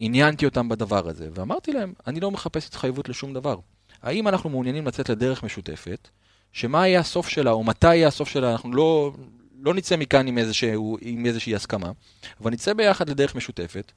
עניינתי 0.00 0.44
אותם 0.44 0.68
בדבר 0.68 1.08
הזה, 1.08 1.28
ואמרתי 1.34 1.72
להם, 1.72 1.92
אני 2.06 2.20
לא 2.20 2.30
מחפש 2.30 2.66
התחייבות 2.66 3.08
לשום 3.08 3.34
דבר. 3.34 3.56
האם 4.02 4.28
אנחנו 4.28 4.50
מעוניינים 4.50 4.86
לצאת 4.86 5.08
לדרך 5.08 5.42
משותפת, 5.42 6.08
שמה 6.52 6.88
יהיה 6.88 7.00
הסוף 7.00 7.28
שלה, 7.28 7.50
או 7.50 7.64
מתי 7.64 7.94
יהיה 7.94 8.08
הסוף 8.08 8.28
שלה, 8.28 8.52
אנחנו 8.52 8.72
לא, 8.72 9.12
לא 9.60 9.74
נצא 9.74 9.96
מכאן 9.96 10.26
עם, 10.26 10.38
איזשהו, 10.38 10.98
עם 11.00 11.26
איזושהי 11.26 11.54
הסכמה, 11.54 11.92
אבל 12.40 12.50
נצא 12.50 12.72
ביחד 12.72 13.10
לדרך 13.10 13.34
משותפת, 13.34 13.92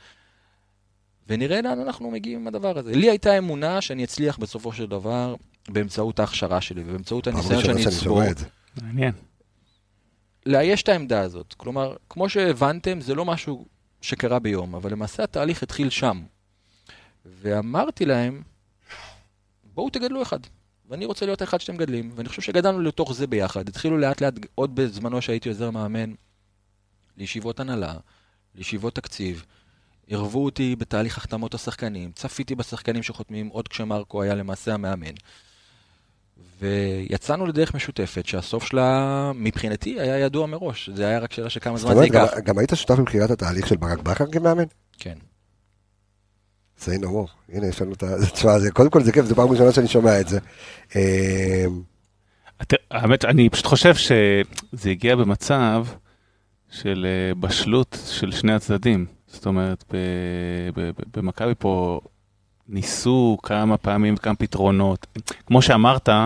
ונראה 1.28 1.62
לאן 1.62 1.80
אנחנו 1.80 2.12
מגיעים 2.12 2.40
עם 2.40 2.48
הדבר 2.48 2.78
הזה. 2.78 2.92
לי 2.92 3.10
הייתה 3.10 3.38
אמונה 3.38 3.82
שאני 3.82 4.04
אצליח 4.04 4.38
בסופו 4.38 4.74
של 4.74 4.86
דבר 4.86 5.36
באמצעות 5.70 6.20
ההכשרה 6.20 6.62
שלי 6.62 6.84
ובאמצעות 6.86 7.28
הניסיון 7.28 7.64
שאני 7.64 7.88
אצבור. 7.88 8.22
מעניין. 8.82 9.12
לאייש 10.46 10.84
את 10.84 10.90
העמדה 10.90 11.22
הזאת. 11.22 11.54
כלומר, 11.54 11.96
כמו 12.10 12.30
שהבנתם, 12.30 13.02
זה 13.02 13.16
לא 13.16 13.26
משהו 13.26 13.66
שקרה 14.02 14.40
ביום, 14.40 14.76
אבל 14.76 14.92
למעשה 14.92 15.24
התהליך 15.24 15.64
התחיל 15.64 15.90
שם. 15.90 16.22
ואמרתי 17.26 18.06
להם, 18.06 18.42
בואו 19.74 19.90
תגדלו 19.90 20.22
אחד. 20.22 20.40
ואני 20.90 21.06
רוצה 21.06 21.26
להיות 21.26 21.42
האחד 21.42 21.62
שאתם 21.62 21.74
מגדלים, 21.74 22.12
ואני 22.16 22.30
חושב 22.30 22.42
שגדלנו 22.42 22.82
לתוך 22.82 23.14
זה 23.14 23.28
ביחד. 23.28 23.70
התחילו 23.70 23.98
לאט 23.98 24.22
לאט, 24.22 24.34
עוד 24.56 24.76
בזמנו 24.76 25.22
שהייתי 25.22 25.50
עוזר 25.50 25.72
מאמן, 25.72 26.14
לישיבות 27.18 27.60
הנהלה, 27.60 27.94
לישיבות 28.56 28.96
תקציב. 28.96 29.46
ערבו 30.08 30.46
אותי 30.46 30.76
בתהליך 30.76 31.18
החתמות 31.18 31.54
השחקנים, 31.54 32.12
צפיתי 32.12 32.56
בשחקנים 32.56 33.04
שחותמים 33.04 33.48
עוד 33.48 33.68
כשמרקו 33.68 34.22
היה 34.22 34.36
למעשה 34.36 34.74
המאמן. 34.74 35.14
ויצאנו 36.62 37.46
לדרך 37.46 37.76
משותפת 37.76 38.26
שהסוף 38.26 38.64
שלה, 38.64 39.32
מבחינתי, 39.36 40.00
היה 40.00 40.20
ידוע 40.20 40.46
מראש. 40.48 40.90
זה 40.96 41.08
היה 41.08 41.20
רק 41.20 41.34
שאלה 41.34 41.50
של 41.50 41.60
כמה 41.60 41.78
זאת 41.78 41.88
זמן 41.92 41.98
זה 41.98 42.04
ייקח. 42.06 42.34
גם- 42.36 42.42
גם 42.44 42.58
היית 42.58 42.72
שותף 42.76 43.00
מבחינת 43.00 43.32
התהליך 43.32 43.68
של 43.68 43.78
ברק 43.78 44.00
בכר 44.00 44.26
כמאמן? 44.32 44.64
כן. 45.00 45.18
say 46.80 47.02
no 47.02 47.06
more. 47.06 47.54
הנה, 47.54 47.68
יש 47.68 47.82
לנו 47.82 47.94
את 47.94 48.04
ה... 48.04 48.08
תשמע, 48.34 48.60
זה- 48.60 48.72
קודם 48.72 48.90
כל 48.90 49.04
זה 49.04 49.12
כיף, 49.12 49.26
זו 49.26 49.36
פעם 49.36 49.50
ראשונה 49.52 49.72
שאני 49.72 49.88
שומע 49.88 50.22
את 50.22 50.28
זה. 50.28 50.40
את- 52.62 52.74
האמת, 52.92 53.26
אני 53.26 53.50
פשוט 53.50 53.66
חושב 53.66 53.96
שזה 53.96 54.90
הגיע 54.90 55.16
במצב 55.16 55.86
של 56.70 57.06
אה, 57.10 57.36
בשלות 57.36 57.98
של 58.08 58.32
שני 58.32 58.54
הצדדים. 58.54 59.06
זאת 59.28 59.46
אומרת, 59.46 59.84
ב- 59.92 59.98
ב- 60.80 60.90
ב- 60.90 61.20
במכבי 61.20 61.54
פה 61.60 62.00
ניסו 62.72 63.38
כמה 63.44 63.78
פעמים 63.78 64.18
כמה 64.18 64.36
פתרונות. 64.36 65.08
כמו 65.48 65.62
שאמרת, 65.62 66.10
או- 66.10 66.24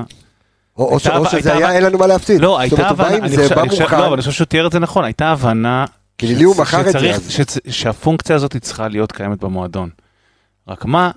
או 0.94 1.00
ש- 1.00 1.08
או 1.08 1.26
שזה 1.30 1.54
היה, 1.54 1.72
אין 1.72 1.84
לנו 1.84 1.98
מה 1.98 2.08
להפסיד. 2.08 2.42
לא, 2.42 2.60
הייתה 2.60 2.88
הבנה, 2.90 3.08
אני 3.18 3.38
חושב, 3.38 3.60
אני 3.60 3.70
חושב-. 3.70 3.92
לא, 3.92 3.98
אבל 4.06 4.14
אני 4.14 4.22
חושב 4.22 4.32
שהוא 4.32 4.46
תיאר 4.46 4.68
את 4.68 4.72
זה 4.72 4.80
נכון, 4.80 5.04
הייתה 5.04 5.28
הבנה 5.32 5.86
כי 6.18 6.28
לילי 6.28 6.44
הוא 6.44 6.56
מכר 6.58 6.82
את 6.90 6.94
זה 7.02 7.14
שהפונקציה 7.70 8.36
הזאת 8.36 8.58
צריכה 8.58 8.88
להיות 8.88 9.12
קיימת 9.12 9.40
במועדון. 9.40 9.90
רק 10.68 10.86
מה, 10.86 11.12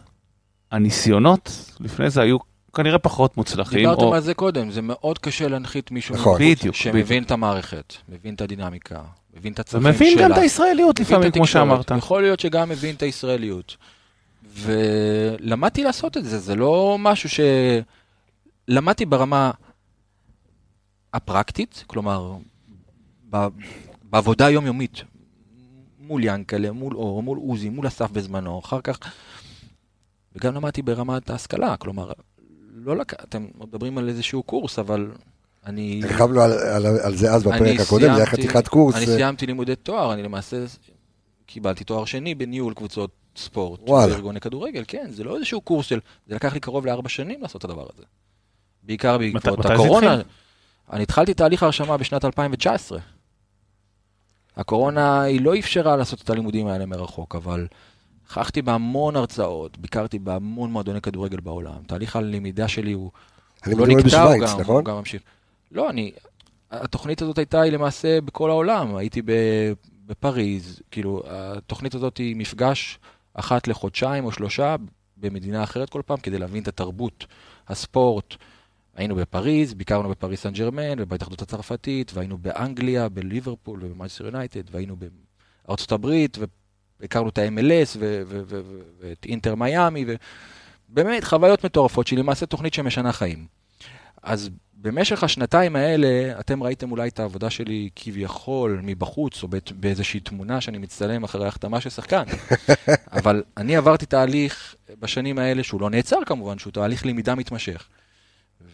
הניסיונות 0.73 1.51
לפני 1.81 2.11
זה 2.11 2.23
היו 2.23 2.37
כנראה 2.77 2.99
פחות 2.99 3.37
מוצלחים. 3.37 3.79
דיברתם 3.79 4.03
או- 4.03 4.15
על 4.15 4.21
זה 4.21 4.35
קודם, 4.35 4.71
זה 4.71 4.83
מאוד 4.83 5.19
קשה 5.19 5.49
להנחית 5.49 5.91
מישהו 5.91 6.15
נכון. 6.15 6.43
מבחוץ 6.43 6.59
בדיוק, 6.59 6.75
שמבין 6.75 7.03
בדיוק. 7.05 7.27
את 7.27 7.31
המערכת, 7.31 7.95
מבין 8.09 8.35
את 8.35 8.41
הדינמיקה, 8.41 8.99
מבין 9.37 9.53
את 9.53 9.59
הצרכים 9.59 9.83
שלה. 9.83 9.91
ומבין 9.91 10.19
גם 10.19 10.33
את 10.33 10.39
הישראליות 10.39 11.01
מבין 11.01 11.17
לפעמים, 11.17 11.33
כמו. 11.33 11.47
שאמרת. 11.47 11.91
יכול 11.99 12.23
להיות 12.23 12.41
שגם 12.41 12.69
מבין 12.69 12.95
את 12.95 13.03
הישראליות. 13.03 13.77
ולמדתי 14.63 15.85
לעשות 15.85 16.17
את 16.17 16.25
זה, 16.25 16.39
זה 16.39 16.55
לא 16.55 16.97
משהו 16.99 17.29
ש... 17.29 17.41
למדתי 18.69 19.07
ברמה 19.07 19.51
הפרקטית, 21.15 21.85
כלומר, 21.87 22.37
ב... 23.31 23.47
בעבודה 24.03 24.47
היומיומית, 24.47 25.03
מול 25.99 26.25
ינקלה, 26.25 26.73
מול 26.73 26.95
אור, 26.97 27.23
מול 27.23 27.39
עוזי, 27.39 27.69
מול 27.69 27.87
אסף 27.87 28.11
בזמנו, 28.11 28.59
אחר 28.59 28.81
כך, 28.81 28.99
וגם 30.37 30.55
למדתי 30.55 30.83
ברמת 30.83 31.31
ההשכלה, 31.31 31.77
כלומר, 31.77 32.13
לא 32.75 32.97
לק... 32.97 33.23
אתם 33.25 33.47
מדברים 33.61 33.99
על 33.99 34.09
איזשהו 34.09 34.43
קורס, 34.43 34.79
אבל 34.79 35.11
אני... 35.67 36.01
הרחבנו 36.05 36.41
על- 36.41 36.53
על 36.53 36.87
על 36.87 37.17
זה 37.17 37.33
אז 37.33 37.43
בפרק 37.43 37.81
הקודם, 37.81 38.05
זה 38.07 38.17
היה 38.17 38.27
חתיכת 38.27 38.69
קורס. 38.69 38.95
אני 38.95 39.07
סיימתי 39.07 39.47
לימודי 39.47 39.77
תואר, 39.77 40.13
אני 40.13 40.23
למעשה 40.23 40.57
קיבלתי 41.47 41.85
תואר 41.85 42.05
שני 42.05 42.35
בניהול 42.35 42.75
קבוצות 42.75 43.11
ספורט. 43.39 43.81
וואלה. 43.89 44.13
בארגוני 44.13 44.41
כדורגל, 44.41 44.85
כן, 44.89 45.07
זה 45.11 45.25
לא 45.25 45.37
איזשהו 45.37 45.61
קורס 45.61 45.87
של... 45.87 46.01
זה 46.27 46.35
לקח 46.35 46.55
לי 46.55 46.61
קרוב 46.61 46.87
לארבע 46.87 47.09
שנים 47.09 47.43
לעשות 47.43 47.65
את 47.65 47.71
הדבר 47.71 47.87
הזה. 47.95 48.03
בעיקר 48.83 49.19
בעקבות 49.19 49.67
הקורונה. 49.67 50.21
אני 50.93 51.03
התחלתי 51.03 51.35
תהליך 51.35 51.63
הרשמה 51.63 51.97
בשנת 51.97 52.25
2019. 52.25 52.99
הקורונה 54.57 55.23
היא 55.23 55.41
לא 55.41 55.59
אפשרה 55.59 55.97
לעשות 55.97 56.23
את 56.23 56.31
הלימודים 56.31 56.67
האלה 56.67 56.87
מרחוק, 56.87 57.35
אבל 57.35 57.67
נכחתי 58.27 58.63
בהמון 58.63 59.17
הרצאות, 59.17 59.79
ביקרתי 59.79 60.19
בהמון 60.19 60.73
מועדוני 60.73 61.01
כדורגל 61.01 61.41
בעולם. 61.41 61.83
תהליך 61.87 62.17
הלמידה 62.17 62.69
שלי 62.69 62.93
הוא 62.93 63.11
אני 63.67 63.75
לא 63.75 63.87
נקטע, 63.87 64.23
הוא 64.23 64.35
גם, 64.47 64.61
נכון? 64.61 64.77
הוא 64.77 64.85
גם 64.85 64.97
ממשיך. 64.97 65.23
לא, 65.73 65.91
אני... 65.91 66.13
התוכנית 66.71 67.23
הזאת 67.23 67.39
הייתה 67.39 67.61
היא 67.61 67.73
למעשה 67.73 68.21
בכל 68.21 68.51
העולם. 68.51 68.97
הייתי 68.97 69.23
בפריז, 70.07 70.83
כאילו, 70.91 71.23
התוכנית 71.27 71.95
הזאת 71.95 72.17
היא 72.17 72.37
מפגש 72.37 72.99
אחת 73.39 73.69
לחודשיים 73.69 74.25
או 74.25 74.33
שלושה 74.33 74.77
במדינה 75.17 75.65
אחרת 75.65 75.91
כל 75.91 76.03
פעם, 76.07 76.17
כדי 76.17 76.39
להבין 76.39 76.63
את 76.63 76.69
התרבות, 76.69 77.27
הספורט. 77.69 78.35
היינו 78.95 79.15
בפריז, 79.15 79.75
ביקרנו 79.75 80.09
בפריז 80.09 80.39
סן 80.39 80.53
ג'רמן 80.53 80.99
ובהתאחדות 80.99 81.43
הצרפתית, 81.43 82.13
והיינו 82.15 82.39
באנגליה, 82.39 83.09
בליברפול 83.09 83.85
ובמאצ'סטר 83.85 84.25
יונייטד, 84.25 84.75
והיינו 84.75 84.97
בארצות 85.67 85.93
הברית, 85.93 86.39
והכרנו 87.01 87.29
את 87.29 87.39
ה-MLS 87.39 87.99
ואת 89.01 89.25
אינטר 89.25 89.55
מיאמי, 89.55 90.05
ובאמת 90.89 91.25
חוויות 91.25 91.65
מטורפות, 91.65 92.07
שהיא 92.07 92.19
למעשה 92.19 92.47
תוכנית 92.47 92.75
שמשנה 92.75 93.13
חיים. 93.13 93.47
אז 94.23 94.51
במשך 94.81 95.25
השנתיים 95.25 95.77
האלה, 95.77 96.41
אתם 96.41 96.63
ראיתם 96.63 96.91
אולי 96.91 97.09
את 97.09 97.21
העבודה 97.21 97.51
שלי 97.51 97.89
כביכול 97.97 98.81
מבחוץ, 98.83 99.43
או 99.43 99.49
באיזושהי 99.75 100.21
תמונה 100.21 100.61
שאני 100.61 100.79
מצטלם 100.79 101.25
אחרי 101.25 101.47
החתמה 101.49 101.81
של 101.81 101.91
שחקן. 101.91 102.23
אבל 103.19 103.43
אני 103.57 103.77
עברתי 103.77 104.07
תהליך 104.07 104.75
בשנים 105.01 105.39
האלה, 105.39 105.63
שהוא 105.63 105.81
לא 105.81 105.91
נעצר 105.91 106.19
כמובן, 106.27 106.59
שהוא 106.59 106.73
תהליך 106.73 107.07
למידה 107.07 107.35
מתמשך. 107.35 107.89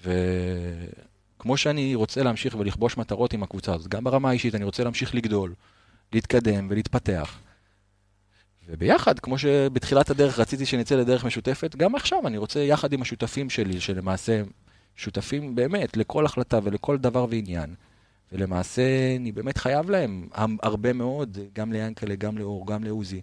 וכמו 0.03 1.57
שאני 1.57 1.95
רוצה 1.95 2.23
להמשיך 2.23 2.55
ולכבוש 2.59 2.97
מטרות 2.97 3.33
עם 3.33 3.43
הקבוצה 3.43 3.75
הזאת, 3.75 3.89
גם 3.89 4.05
ברמה 4.05 4.29
האישית, 4.29 4.55
אני 4.55 4.65
רוצה 4.65 4.85
להמשיך 4.85 5.15
לגדול, 5.15 5.55
להתקדם 6.13 6.67
ולהתפתח. 6.71 7.39
וביחד, 8.69 9.19
כמו 9.19 9.39
שבתחילת 9.39 10.11
הדרך 10.11 10.39
רציתי 10.39 10.67
שנצא 10.67 10.97
לדרך 10.97 11.25
משותפת, 11.25 11.77
גם 11.77 11.95
עכשיו 11.95 12.27
אני 12.27 12.39
רוצה 12.39 12.61
יחד 12.61 12.93
עם 12.93 13.03
השותפים 13.03 13.51
שלי, 13.51 13.81
שלמעשה 13.81 14.43
שותפים 14.97 15.55
באמת 15.55 15.97
לכל 15.97 16.27
החלטה 16.27 16.59
ולכל 16.63 16.99
דבר 16.99 17.27
ועניין. 17.31 17.75
ולמעשה 18.33 18.83
אני 19.21 19.33
באמת 19.33 19.59
חייב 19.59 19.91
להם 19.91 20.29
הרבה 20.63 20.93
מאוד, 20.93 21.39
גם 21.55 21.73
ליאנקלה, 21.73 22.15
גם 22.15 22.39
לאור, 22.39 22.67
גם 22.67 22.85
לעוזי, 22.85 23.21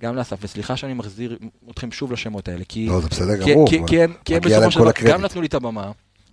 גם 0.00 0.16
לאסף, 0.16 0.36
וסליחה 0.42 0.76
שאני 0.76 0.94
מחזיר 0.94 1.38
אתכם 1.70 1.92
שוב 1.92 2.12
לשמות 2.12 2.48
האלה, 2.48 2.64
כי, 2.68 2.86
לא, 2.86 3.00
זה 3.00 3.08
בסדר 3.08 3.36
גמור. 3.36 3.68
כי, 3.68 3.78
כי 3.86 4.02
הם, 4.02 4.12
כי 4.24 4.36
הם 4.36 4.42
בסופו 4.42 4.70
של 4.70 4.80
דבר. 4.80 4.90
גם 5.04 5.22
נתנו 5.22 5.40
לי 5.40 5.46
את 5.46 5.54
הבמה, 5.54 5.90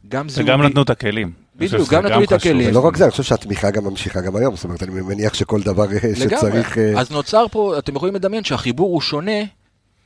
גם 0.08 0.30
זהותי. 0.30 0.52
וגם 0.52 0.62
נתנו 0.62 0.82
את 0.82 0.90
הכלים. 0.90 1.32
בדיוק, 1.56 1.90
גם 1.90 2.06
נתנו 2.06 2.20
לי 2.20 2.26
את. 2.26 2.32
הכלים. 2.32 2.70
ולא 2.70 2.80
רק 2.80 2.98
זה, 2.98 3.04
אני 3.04 3.12
חושב 3.12 3.24
שהתמיכה 3.24 3.72
גם 3.72 3.84
ממשיכה 3.84 4.22
גם 4.22 4.36
היום, 4.36 4.56
זאת 4.56 4.66
אומרת, 4.66 4.84
אני 4.84 5.02
מניח 5.02 5.34
שכל 5.34 5.62
דבר 5.62 5.86
אה, 5.92 6.16
שצריך... 6.16 6.78
אה, 6.78 7.00
אז 7.00 7.12
נוצר 7.12 7.46
פה, 7.52 7.78
אתם 7.78 7.96
יכולים 7.96 8.16
לדמיין 8.16 8.44
שהחיבור 8.44 8.90
הוא 8.90 9.02
שונה 9.02 9.42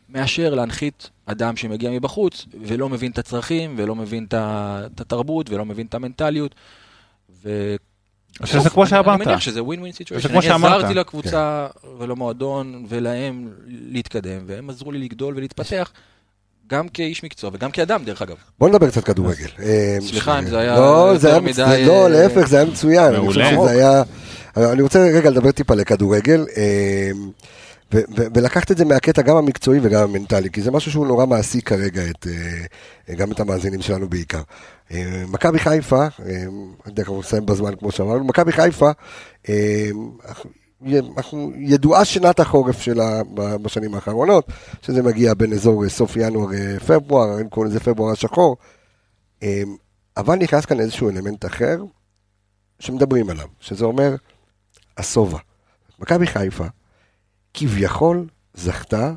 מאשר 0.10 0.56
להנחית 0.56 1.10
אדם 1.26 1.56
שמגיע 1.56 1.92
מבחוץ 1.92 2.46
ולא 2.62 2.90
מבין 2.90 3.12
את 3.12 3.18
הצרכים 3.18 3.76
ולא 3.78 3.96
מבין 3.96 4.26
את 4.34 5.02
התרבות 5.02 5.50
ולא 5.50 5.66
מבין 5.66 5.86
את 5.86 5.94
המנטליות. 5.94 6.56
ו... 7.44 7.76
שזה 8.46 8.70
כמו 8.70 8.88
שאמרת. 8.88 9.08
אני 9.08 9.26
מניח 9.26 9.40
שזה 9.40 9.64
ווין 9.64 9.80
ווין 9.80 9.92
כמו 10.28 10.42
אני. 10.42 10.76
עזרתי 10.76 10.94
לקבוצה 10.94 11.68
ולמועדון 12.00 12.86
ולהם 12.90 13.50
להתקדם, 13.68 14.42
והם 14.46 14.70
עזרו 14.70 14.92
לי 14.92 15.00
לגדול 15.00 15.34
ולהתפתח, 15.38 15.92
גם 16.68 16.90
כאיש 16.90 17.24
מקצוע 17.24 17.50
וגם 17.54 17.72
כאדם, 17.72 18.04
דרך 18.04 18.22
אגב. 18.22 18.36
בוא 18.60 18.70
נדבר 18.70 18.90
קצת 18.90 19.04
כדורגל. 19.04 19.48
אה, 19.60 19.98
סליחה, 20.00 20.40
אם 20.40 20.48
זה 20.48 20.60
היה 20.60 20.76
לא, 20.76 21.10
יותר 21.14 21.40
מדי, 21.40 21.84
לא, 21.88 22.04
אה, 22.04 22.10
להפך, 22.10 22.48
זה 22.48 22.58
היה 22.58 22.66
מצוין. 22.66 23.16
אני 23.16 23.24
מעולה. 23.54 24.04
אני 24.58 24.82
רוצה 24.82 25.00
רגע 25.00 25.30
לדבר 25.30 25.52
טיפה 25.52 25.76
לכדורגל, 25.76 26.46
אה, 26.58 27.12
ו- 27.94 27.98
ו- 28.18 28.28
ולקחת 28.34 28.72
את 28.72 28.78
זה 28.78 28.86
מהקטע 28.86 29.22
גם 29.22 29.38
המקצועי 29.38 29.80
וגם 29.84 30.04
המנטלי, 30.04 30.50
כי 30.50 30.62
זה 30.62 30.72
משהו 30.72 30.92
שהוא 30.92 31.08
נורא 31.08 31.26
מעסיק 31.26 31.70
כרגע 31.70 32.02
את, 32.10 32.28
אה, 33.10 33.16
גם 33.16 33.32
את 33.32 33.40
המאזינים 33.40 33.82
שלנו 33.82 34.10
בעיקר. 34.10 34.42
אה, 34.92 35.24
מכבי 35.28 35.60
חיפה, 35.60 36.02
אה, 36.02 36.08
אני 36.20 36.48
יודע 36.86 37.04
כמה 37.04 37.20
נסיים 37.20 37.46
בזמן 37.46 37.76
כמו 37.76 37.92
שאמרנו, 37.92 38.24
מכבי 38.24 38.52
חיפה, 38.52 38.92
אנחנו, 41.18 41.52
ידועה 41.56 42.06
שנת 42.06 42.40
החורף 42.40 42.82
שלה 42.82 43.22
בשנים 43.34 43.96
האחרונות, 43.96 44.48
שזה 44.82 45.04
מגיע 45.04 45.34
בין 45.34 45.54
אזור 45.54 45.90
סוף 45.90 46.16
ינואר-פברואר, 46.16 47.42
אם 47.42 47.50
קוראים 47.50 47.72
לזה 47.72 47.80
פברואר 47.80 48.12
השחור, 48.12 48.58
אבל 50.18 50.36
נכנס 50.36 50.66
כאן 50.66 50.80
איזשהו 50.80 51.10
אלמנט 51.10 51.46
אחר 51.46 51.84
שמדברים 52.80 53.30
עליו, 53.30 53.48
שזה 53.60 53.86
אומר 53.86 54.16
השובע. 54.98 55.38
מכבי 56.00 56.28
חיפה 56.28 56.66
כביכול 57.60 58.28
זכתה 58.54 59.14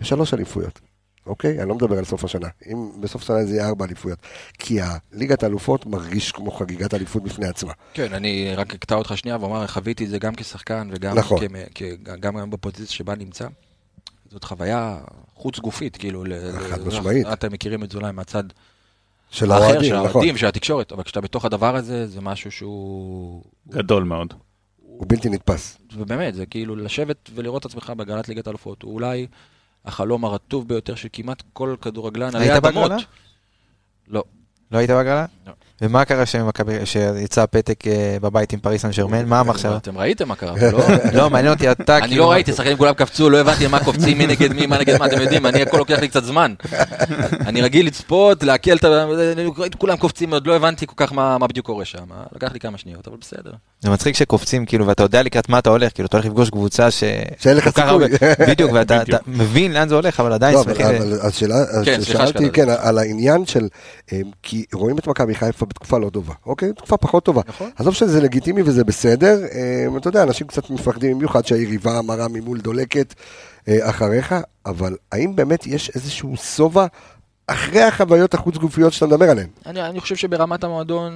בשלוש 0.00 0.34
אליפויות, 0.34 0.80
אוקיי? 1.26 1.60
אני 1.60 1.68
לא 1.68 1.74
מדבר 1.74 1.98
על 1.98 2.04
סוף 2.04 2.24
השנה. 2.24 2.48
אם 2.72 2.90
בסוף 3.00 3.22
השנה 3.22 3.44
זה 3.44 3.54
יהיה 3.54 3.68
ארבע 3.68 3.84
אליפויות. 3.84 4.18
כי 4.58 4.78
הליגת 4.80 5.42
האלופות 5.42 5.86
מרגיש 5.86 6.32
כמו 6.32 6.50
חגיגת 6.50 6.94
אליפות 6.94 7.22
בפני 7.22 7.46
עצמה. 7.48 7.72
כן, 7.94 8.14
אני 8.14 8.54
רק 8.56 8.74
אקטע 8.74 8.94
אותך 8.94 9.12
שנייה 9.16 9.36
ואומר, 9.40 9.66
חוויתי 9.66 10.04
את 10.04 10.10
זה 10.10 10.18
גם 10.18 10.34
כשחקן 10.34 10.88
וגם 10.92 11.18
נכון. 11.18 11.40
כמ- 11.40 11.56
כ- 11.74 11.82
גם 12.20 12.36
היום 12.36 12.50
בפוזיציה 12.50 12.86
שבה 12.86 13.14
נמצא. 13.14 13.46
זאת 14.30 14.44
חוויה 14.44 14.98
חוץ 15.34 15.58
גופית, 15.58 15.96
כאילו, 15.96 16.24
חד 16.70 16.80
ל- 16.80 16.84
משמעית. 16.88 17.26
אתם 17.32 17.52
מכירים 17.52 17.84
את 17.84 17.90
זה 17.90 17.98
אולי 17.98 18.12
מהצד 18.12 18.44
של 19.30 19.52
האוהדים, 19.52 19.84
של 19.90 19.96
נכון. 19.96 20.08
האוהדים, 20.10 20.36
של 20.36 20.46
התקשורת, 20.46 20.92
אבל 20.92 21.02
כשאתה 21.02 21.20
בתוך 21.20 21.44
הדבר 21.44 21.76
הזה, 21.76 22.06
זה 22.06 22.20
משהו 22.20 22.50
שהוא... 22.50 23.42
גדול 23.68 24.04
מאוד. 24.04 24.34
הוא 24.96 25.06
בלתי 25.08 25.28
נתפס. 25.28 25.78
ובאמת, 25.96 26.34
זה 26.34 26.46
כאילו 26.46 26.76
לשבת 26.76 27.30
ולראות 27.34 27.66
את 27.66 27.70
עצמך 27.70 27.92
בהגרלת 27.96 28.28
ליגת 28.28 28.46
האלופות, 28.46 28.82
הוא 28.82 28.94
אולי 28.94 29.26
החלום 29.84 30.24
הרטוב 30.24 30.68
ביותר 30.68 30.94
של 30.94 31.08
כמעט 31.12 31.42
כל 31.52 31.76
כדורגלן 31.80 32.36
עלי 32.36 32.50
היית 32.50 32.64
אדמות. 32.64 32.90
בהגרלה? 32.90 33.04
לא. 34.08 34.24
לא 34.72 34.78
היית 34.78 34.90
בהגרלה? 34.90 35.26
לא. 35.46 35.52
ומה 35.82 36.04
קרה 36.04 36.24
שיצא 36.84 37.42
הפתק 37.42 37.86
אה, 37.86 38.16
בבית 38.20 38.52
עם 38.52 38.60
פריס 38.60 38.82
סן 38.82 38.92
שרמן? 38.92 39.26
מה 39.28 39.40
המחשבה? 39.40 39.76
אתם 39.76 39.98
ראיתם 39.98 40.28
מה 40.28 40.36
קרה, 40.36 40.54
לא... 40.72 40.78
לא, 41.12 41.30
מעניין 41.30 41.52
אותי 41.52 41.70
אתה, 41.70 41.98
אני 41.98 42.08
כאילו, 42.08 42.24
לא 42.24 42.30
ראיתי, 42.30 42.52
שחקנים 42.52 42.76
כולם 42.76 42.94
קפצו, 42.94 43.30
לא 43.30 43.40
הבנתי 43.40 43.66
מה 43.66 43.84
קופצים, 43.84 44.18
מי 44.18 44.26
נגד 44.26 44.52
מי, 44.52 44.66
מה 44.66 44.78
נגד 44.78 44.98
מה, 44.98 45.06
אתם 45.06 45.20
יודעים, 45.20 45.46
אני 45.46 45.62
הכל 45.62 45.76
לוקח 45.76 45.98
לי 45.98 46.08
קצת 46.08 46.24
זמן. 46.24 46.54
אני 47.46 47.62
רגיל 47.62 47.86
לצפות, 47.86 48.42
לעכל 48.42 48.76
את 48.76 48.84
ה... 48.84 49.06
כולם 49.78 49.96
קופצים, 49.96 50.32
עוד 50.32 50.46
לא 50.46 50.56
הבנתי 50.56 50.86
כל 50.86 50.94
כך 50.96 51.12
מה 51.12 51.38
מה 51.38 51.46
בדיוק 51.46 51.66
קורה 51.66 51.84
שם. 51.84 52.06
לקח 52.32 52.52
לי 52.52 52.60
כמה 52.60 52.78
שניות, 52.78 53.08
אבל 53.08 53.16
בסדר. 53.16 53.52
זה 53.80 53.90
מצחיק 53.90 54.16
שקופצים, 54.16 54.66
כאילו, 54.66 54.86
ואתה 54.86 55.02
יודע 55.02 55.22
לקראת 55.22 55.48
מה 55.48 55.58
אתה 55.58 55.70
הולך, 55.70 55.92
כאילו, 55.94 56.06
אתה 56.06 56.16
הולך 56.16 56.26
לפגוש 56.26 56.50
קבוצה 56.50 56.90
ש... 56.90 57.04
שאין 57.38 57.56
לך 57.56 57.68
סיכוי. 57.68 58.04
בדיוק, 58.50 58.70
ואתה 58.74 59.02
מבין 59.26 59.72
לאן 59.72 59.88
זה 59.88 59.94
הולך, 59.94 60.20
אבל 60.20 60.32
עדיין 60.32 60.54
לא, 60.54 60.60
אבל, 60.62 60.74
שמחים. 60.74 61.02
השאלה, 61.22 61.54
כן, 61.84 62.02
סליחה 62.02 62.04
שאלתי, 62.04 62.28
שקטעתי. 62.28 62.50
כן, 62.50 62.68
על 62.68 62.98
העניין 62.98 63.46
של, 63.46 63.68
אה, 64.12 64.20
כי 64.42 64.64
רואים 64.74 64.98
את 64.98 65.06
מכבי 65.06 65.34
חיפה 65.34 65.66
בתקופה 65.66 65.98
לא 65.98 66.10
טובה, 66.10 66.34
אוקיי? 66.46 66.72
תקופה 66.72 66.96
פחות 66.96 67.24
טובה. 67.24 67.42
נכון. 67.48 67.70
עזוב 67.76 67.94
שזה 67.94 68.20
לגיטימי 68.20 68.62
וזה 68.62 68.84
בסדר, 68.84 69.38
אה, 69.52 69.86
אתה 69.96 70.08
יודע, 70.08 70.22
אנשים 70.22 70.46
קצת 70.46 70.70
מפחדים, 70.70 71.16
במיוחד 71.16 71.46
שהיריבה 71.46 72.02
מרה 72.02 72.28
ממול 72.28 72.60
דולקת 72.60 73.14
אה, 73.68 73.90
אחריך, 73.90 74.34
אבל 74.66 74.96
האם 75.12 75.36
באמת 75.36 75.66
יש 75.66 75.90
איזשהו 75.94 76.36
שובע 76.36 76.86
אחרי 77.46 77.82
החוויות 77.82 78.34
החוץ 78.34 78.56
גופיות 78.56 78.92
שאתה 78.92 79.06
מדבר 79.06 79.30
עליהן? 79.30 79.48
אני, 79.66 79.82
אני 79.82 80.00
חושב 80.00 80.16
שברמת 80.16 80.64
המועדון 80.64 81.12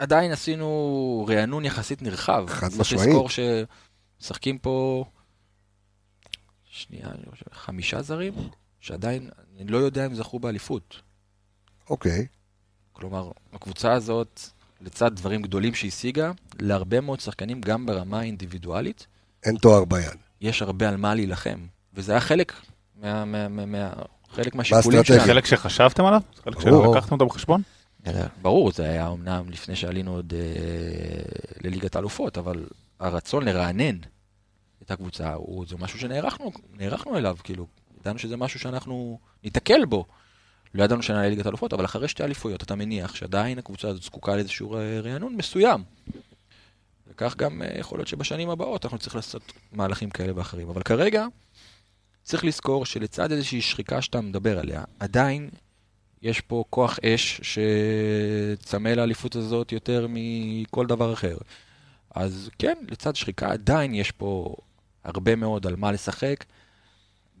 עדיין 0.00 0.32
עשינו 0.32 1.26
רענון 1.28 1.64
יחסית 1.64 2.02
נרחב. 2.02 2.44
חד 2.48 2.68
צריך 2.68 2.80
משמעית. 2.80 3.08
לזכור 3.08 3.28
שמשחקים 4.20 4.58
פה, 4.58 5.04
שנייה, 6.70 7.06
אני 7.06 7.30
חושב, 7.30 7.44
חמישה 7.52 8.02
זרים, 8.02 8.32
שעדיין, 8.80 9.30
אני 9.60 9.70
לא 9.70 9.78
יודע 9.78 10.06
אם 10.06 10.14
זכו 10.14 10.38
באליפות. 10.38 11.00
אוקיי, 11.90 12.26
כלומר, 12.92 13.30
הקבוצה 13.52 13.92
הזאת, 13.92 14.40
לצד 14.80 15.16
דברים 15.16 15.42
גדולים 15.42 15.74
שהשיגה, 15.74 16.32
להרבה 16.60 17.00
מאוד 17.00 17.20
שחקנים, 17.20 17.60
גם 17.60 17.86
ברמה 17.86 18.20
האינדיבידואלית, 18.20 19.06
אין 19.42 19.56
תואר 19.56 19.84
ביד. 19.84 20.16
יש 20.40 20.62
הרבה 20.62 20.88
על 20.88 20.96
מה 20.96 21.14
להילחם. 21.14 21.66
וזה 21.94 22.12
היה 22.12 22.20
חלק 22.20 22.52
מה... 22.96 23.24
מה, 23.24 23.48
מה, 23.48 23.66
מה 23.66 23.92
חלק 24.30 24.54
מהשיקולים. 24.54 25.04
שלנו. 25.04 25.20
חלק 25.20 25.46
שחשבתם 25.46 26.04
עליו? 26.04 26.20
חלק. 26.44 26.60
שלקחתם 26.60 27.12
אותו 27.12 27.26
בחשבון? 27.26 27.62
ברור, 28.42 28.72
זה 28.72 28.84
היה 28.84 29.08
אמנם 29.08 29.50
לפני 29.50 29.76
שעלינו 29.76 30.14
עוד 30.14 30.34
אה, 30.36 31.22
לליגת 31.64 31.96
האלופות, 31.96 32.38
אבל 32.38 32.66
הרצון 33.00 33.44
לרענן 33.44 33.96
את 34.82 34.90
הקבוצה, 34.90 35.34
הוא, 35.34 35.66
זה 35.68 35.76
משהו 35.78 35.98
שנערכנו 35.98 36.52
נערכנו 36.72 37.18
אליו, 37.18 37.36
כאילו, 37.44 37.66
ידענו 38.00 38.18
שזה 38.18 38.36
משהו 38.36 38.60
שאנחנו 38.60 39.18
ניתקל 39.44 39.84
בו. 39.84 40.04
לא 40.74 40.84
ידענו 40.84 41.02
שנעלה 41.02 41.28
ליגת 41.28 41.46
האלופות, 41.46 41.72
אבל 41.72 41.84
אחרי 41.84 42.08
שתי 42.08 42.24
אליפויות 42.24 42.62
אתה 42.62 42.74
מניח 42.74 43.14
שעדיין 43.14 43.58
הקבוצה 43.58 43.88
הזאת 43.88 44.02
זקוקה 44.02 44.34
לאיזשהו 44.36 44.76
אה, 44.76 45.00
רענון 45.00 45.36
מסוים. 45.36 45.84
וכך 47.08 47.36
גם 47.36 47.62
אה, 47.62 47.78
יכול 47.78 47.98
להיות 47.98 48.08
שבשנים 48.08 48.50
הבאות 48.50 48.84
אנחנו 48.84 48.98
צריכים 48.98 49.18
לעשות 49.18 49.52
מהלכים 49.72 50.10
כאלה 50.10 50.32
ואחרים. 50.36 50.68
אבל 50.68 50.82
כרגע 50.82 51.26
צריך 52.22 52.44
לזכור 52.44 52.86
שלצד 52.86 53.32
איזושהי 53.32 53.60
שחיקה 53.60 54.02
שאתה 54.02 54.20
מדבר 54.20 54.58
עליה, 54.58 54.84
עדיין 55.00 55.50
יש 56.22 56.40
פה 56.40 56.64
כוח 56.70 56.98
אש 57.04 57.40
שצמא 57.42 58.88
לאליפות 58.88 59.36
הזאת 59.36 59.72
יותר 59.72 60.06
מכל 60.10 60.86
דבר 60.86 61.12
אחר. 61.12 61.36
אז 62.14 62.50
כן, 62.58 62.74
לצד 62.90 63.16
שחיקה 63.16 63.52
עדיין 63.52 63.94
יש 63.94 64.10
פה 64.10 64.54
הרבה 65.04 65.36
מאוד 65.36 65.66
על 65.66 65.76
מה 65.76 65.92
לשחק, 65.92 66.44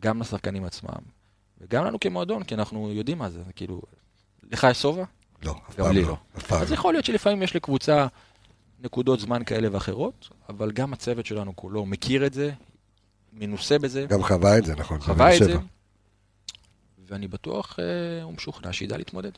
גם 0.00 0.20
לשחקנים 0.20 0.64
עצמם, 0.64 1.00
וגם 1.60 1.84
לנו 1.84 2.00
כמועדון, 2.00 2.42
כי 2.42 2.54
אנחנו 2.54 2.92
יודעים 2.92 3.18
מה 3.18 3.30
זה, 3.30 3.40
כאילו, 3.56 3.82
לך 4.52 4.66
יש 4.70 4.82
שובע? 4.82 5.04
לא, 5.42 5.54
אף 5.70 5.74
פעם 5.74 5.96
לא. 5.96 6.02
לא. 6.02 6.16
אף 6.38 6.46
פעם 6.46 6.62
אז 6.62 6.70
לא. 6.70 6.74
יכול 6.74 6.94
להיות 6.94 7.04
שלפעמים 7.04 7.42
יש 7.42 7.56
לקבוצה 7.56 8.06
נקודות 8.84 9.20
זמן 9.20 9.44
כאלה 9.44 9.68
ואחרות, 9.72 10.28
אבל 10.48 10.70
גם 10.70 10.92
הצוות 10.92 11.26
שלנו 11.26 11.56
כולו 11.56 11.86
מכיר 11.86 12.26
את 12.26 12.34
זה, 12.34 12.50
מנוסה 13.32 13.78
בזה, 13.78 14.06
גם 14.08 14.22
חווה 14.22 14.58
את 14.58 14.64
זה, 14.64 14.76
נכון. 14.76 15.00
חווה 15.00 15.36
את 15.36 15.44
זה. 15.44 15.56
ואני 17.10 17.28
בטוח 17.28 17.78
אה, 17.78 18.26
ומשוכנע 18.26 18.72
שידע 18.72 18.96
להתמודד. 18.96 19.30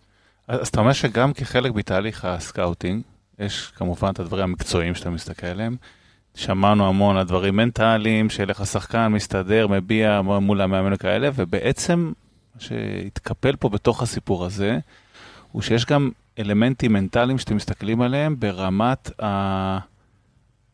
אז 0.49 0.69
אתה 0.69 0.81
אומר 0.81 0.93
שגם 0.93 1.33
כחלק 1.33 1.73
בתהליך 1.73 2.25
ה 2.25 2.33
scouting, 2.33 3.03
יש 3.39 3.73
כמובן 3.77 4.11
את 4.11 4.21
הדברים 4.21 4.45
המקצועיים 4.45 4.95
שאתה 4.95 5.11
מסתכל 5.11 5.47
עליהם. 5.47 5.77
שמענו 6.35 6.89
המון 6.89 7.17
על 7.17 7.27
דברים 7.27 7.57
מנטליים, 7.57 8.31
של 8.31 8.49
איך 8.49 8.61
השחקן 8.61 9.09
מסתדר, 9.09 9.67
מביע 9.67 10.21
מול 10.23 10.61
המאמן 10.61 10.93
וכאלה, 10.93 11.31
ובעצם 11.35 12.13
מה 12.55 12.61
שהתקפל 12.61 13.57
פה 13.57 13.69
בתוך 13.69 14.03
הסיפור 14.03 14.45
הזה, 14.45 14.79
הוא 15.53 15.63
שיש 15.63 15.87
גם 15.87 16.11
אלמנטים 16.39 16.93
מנטליים 16.93 17.39
שאתם 17.39 17.57
מסתכלים 17.57 18.03
עליהם 18.03 18.37
ברמת 18.39 19.23
ה... 19.23 19.79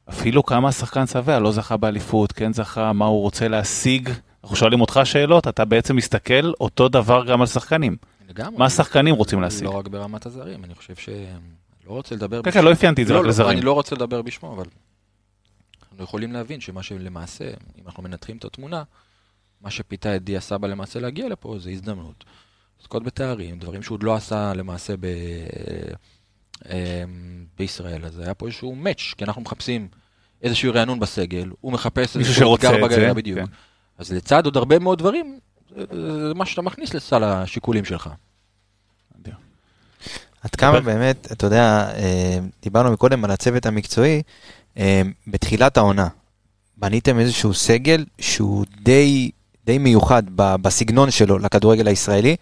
אפילו 0.08 0.42
כמה 0.42 0.68
השחקן 0.68 1.06
שבע, 1.06 1.38
לא 1.38 1.52
זכה 1.52 1.76
באליפות, 1.76 2.32
כן 2.32 2.52
זכה, 2.52 2.92
מה 2.92 3.04
הוא 3.04 3.20
רוצה 3.20 3.48
להשיג. 3.48 4.10
אנחנו 4.42 4.56
שואלים 4.56 4.80
אותך 4.80 5.00
שאלות, 5.04 5.48
אתה 5.48 5.64
בעצם 5.64 5.96
מסתכל 5.96 6.52
אותו 6.60 6.88
דבר 6.88 7.24
גם 7.24 7.40
על 7.40 7.46
שחקנים. 7.46 7.96
לגמרי. 8.28 8.58
מה 8.58 8.64
השחקנים 8.64 9.14
רוצים 9.14 9.40
להשיג? 9.40 9.64
לא 9.64 9.70
רק 9.70 9.88
ברמת 9.88 10.26
הזרים, 10.26 10.64
אני 10.64 10.74
חושב 10.74 10.94
ש... 10.96 11.08
לא 11.86 11.92
רוצה 11.92 12.14
לדבר 12.14 12.42
כן, 12.42 12.50
כן, 12.50 12.64
לא 12.64 12.72
אפיינתי 12.72 13.02
את 13.02 13.06
זה 13.06 13.12
לא, 13.12 13.18
רק 13.18 13.24
לא, 13.24 13.30
לזרים. 13.30 13.50
אני 13.50 13.60
לא 13.60 13.72
רוצה 13.72 13.94
לדבר 13.94 14.22
בשמו, 14.22 14.52
אבל 14.54 14.64
אנחנו 15.82 16.04
יכולים 16.04 16.32
להבין 16.32 16.60
שמה 16.60 16.82
שלמעשה, 16.82 17.44
אם 17.78 17.82
אנחנו 17.86 18.02
מנתחים 18.02 18.36
את 18.36 18.44
התמונה, 18.44 18.82
מה 19.60 19.70
שפיתה 19.70 20.16
את 20.16 20.24
דיה 20.24 20.40
סבא 20.40 20.68
למעשה 20.68 21.00
להגיע 21.00 21.28
לפה 21.28 21.56
זה 21.58 21.70
הזדמנות. 21.70 22.24
לזכות 22.80 23.02
בתארים, 23.02 23.58
דברים 23.58 23.82
שהוא 23.82 23.96
עוד 23.96 24.02
לא 24.02 24.14
עשה 24.14 24.52
למעשה 24.54 24.94
ב... 25.00 25.06
אמ, 26.66 27.44
בישראל, 27.58 28.04
אז 28.04 28.18
היה 28.18 28.34
פה 28.34 28.46
איזשהו 28.46 28.74
מאץ', 28.74 29.14
כי 29.16 29.24
אנחנו 29.24 29.42
מחפשים 29.42 29.88
איזשהו 30.42 30.74
רענון 30.74 31.00
בסגל, 31.00 31.50
הוא 31.60 31.72
מחפש 31.72 32.16
איזשהו 32.16 32.56
אתגר 32.56 32.84
בגלילה, 32.84 33.14
בדיוק. 33.14 33.38
כן. 33.38 33.46
אז 33.98 34.12
לצד 34.12 34.44
עוד 34.44 34.56
הרבה 34.56 34.78
מאוד 34.78 34.98
דברים, 34.98 35.38
זה 35.76 36.34
מה 36.34 36.46
שאתה 36.46 36.62
מכניס 36.62 36.94
לסל 36.94 37.24
השיקולים 37.24 37.84
שלך. 37.84 38.10
עד 40.42 40.54
כמה 40.54 40.80
באמת, 40.80 41.28
אתה 41.32 41.46
יודע, 41.46 41.90
אה, 41.96 42.38
דיברנו 42.62 42.92
מקודם 42.92 43.24
על 43.24 43.30
הצוות 43.30 43.66
המקצועי, 43.66 44.22
אה, 44.78 45.02
בתחילת 45.26 45.76
העונה, 45.76 46.08
בניתם 46.76 47.18
איזשהו 47.18 47.54
סגל 47.54 48.04
שהוא 48.20 48.64
די, 48.82 49.30
די 49.66 49.78
מיוחד 49.78 50.22
בסגנון 50.36 51.10
שלו 51.10 51.38
לכדורגל 51.38 51.88
הישראלי, 51.88 52.36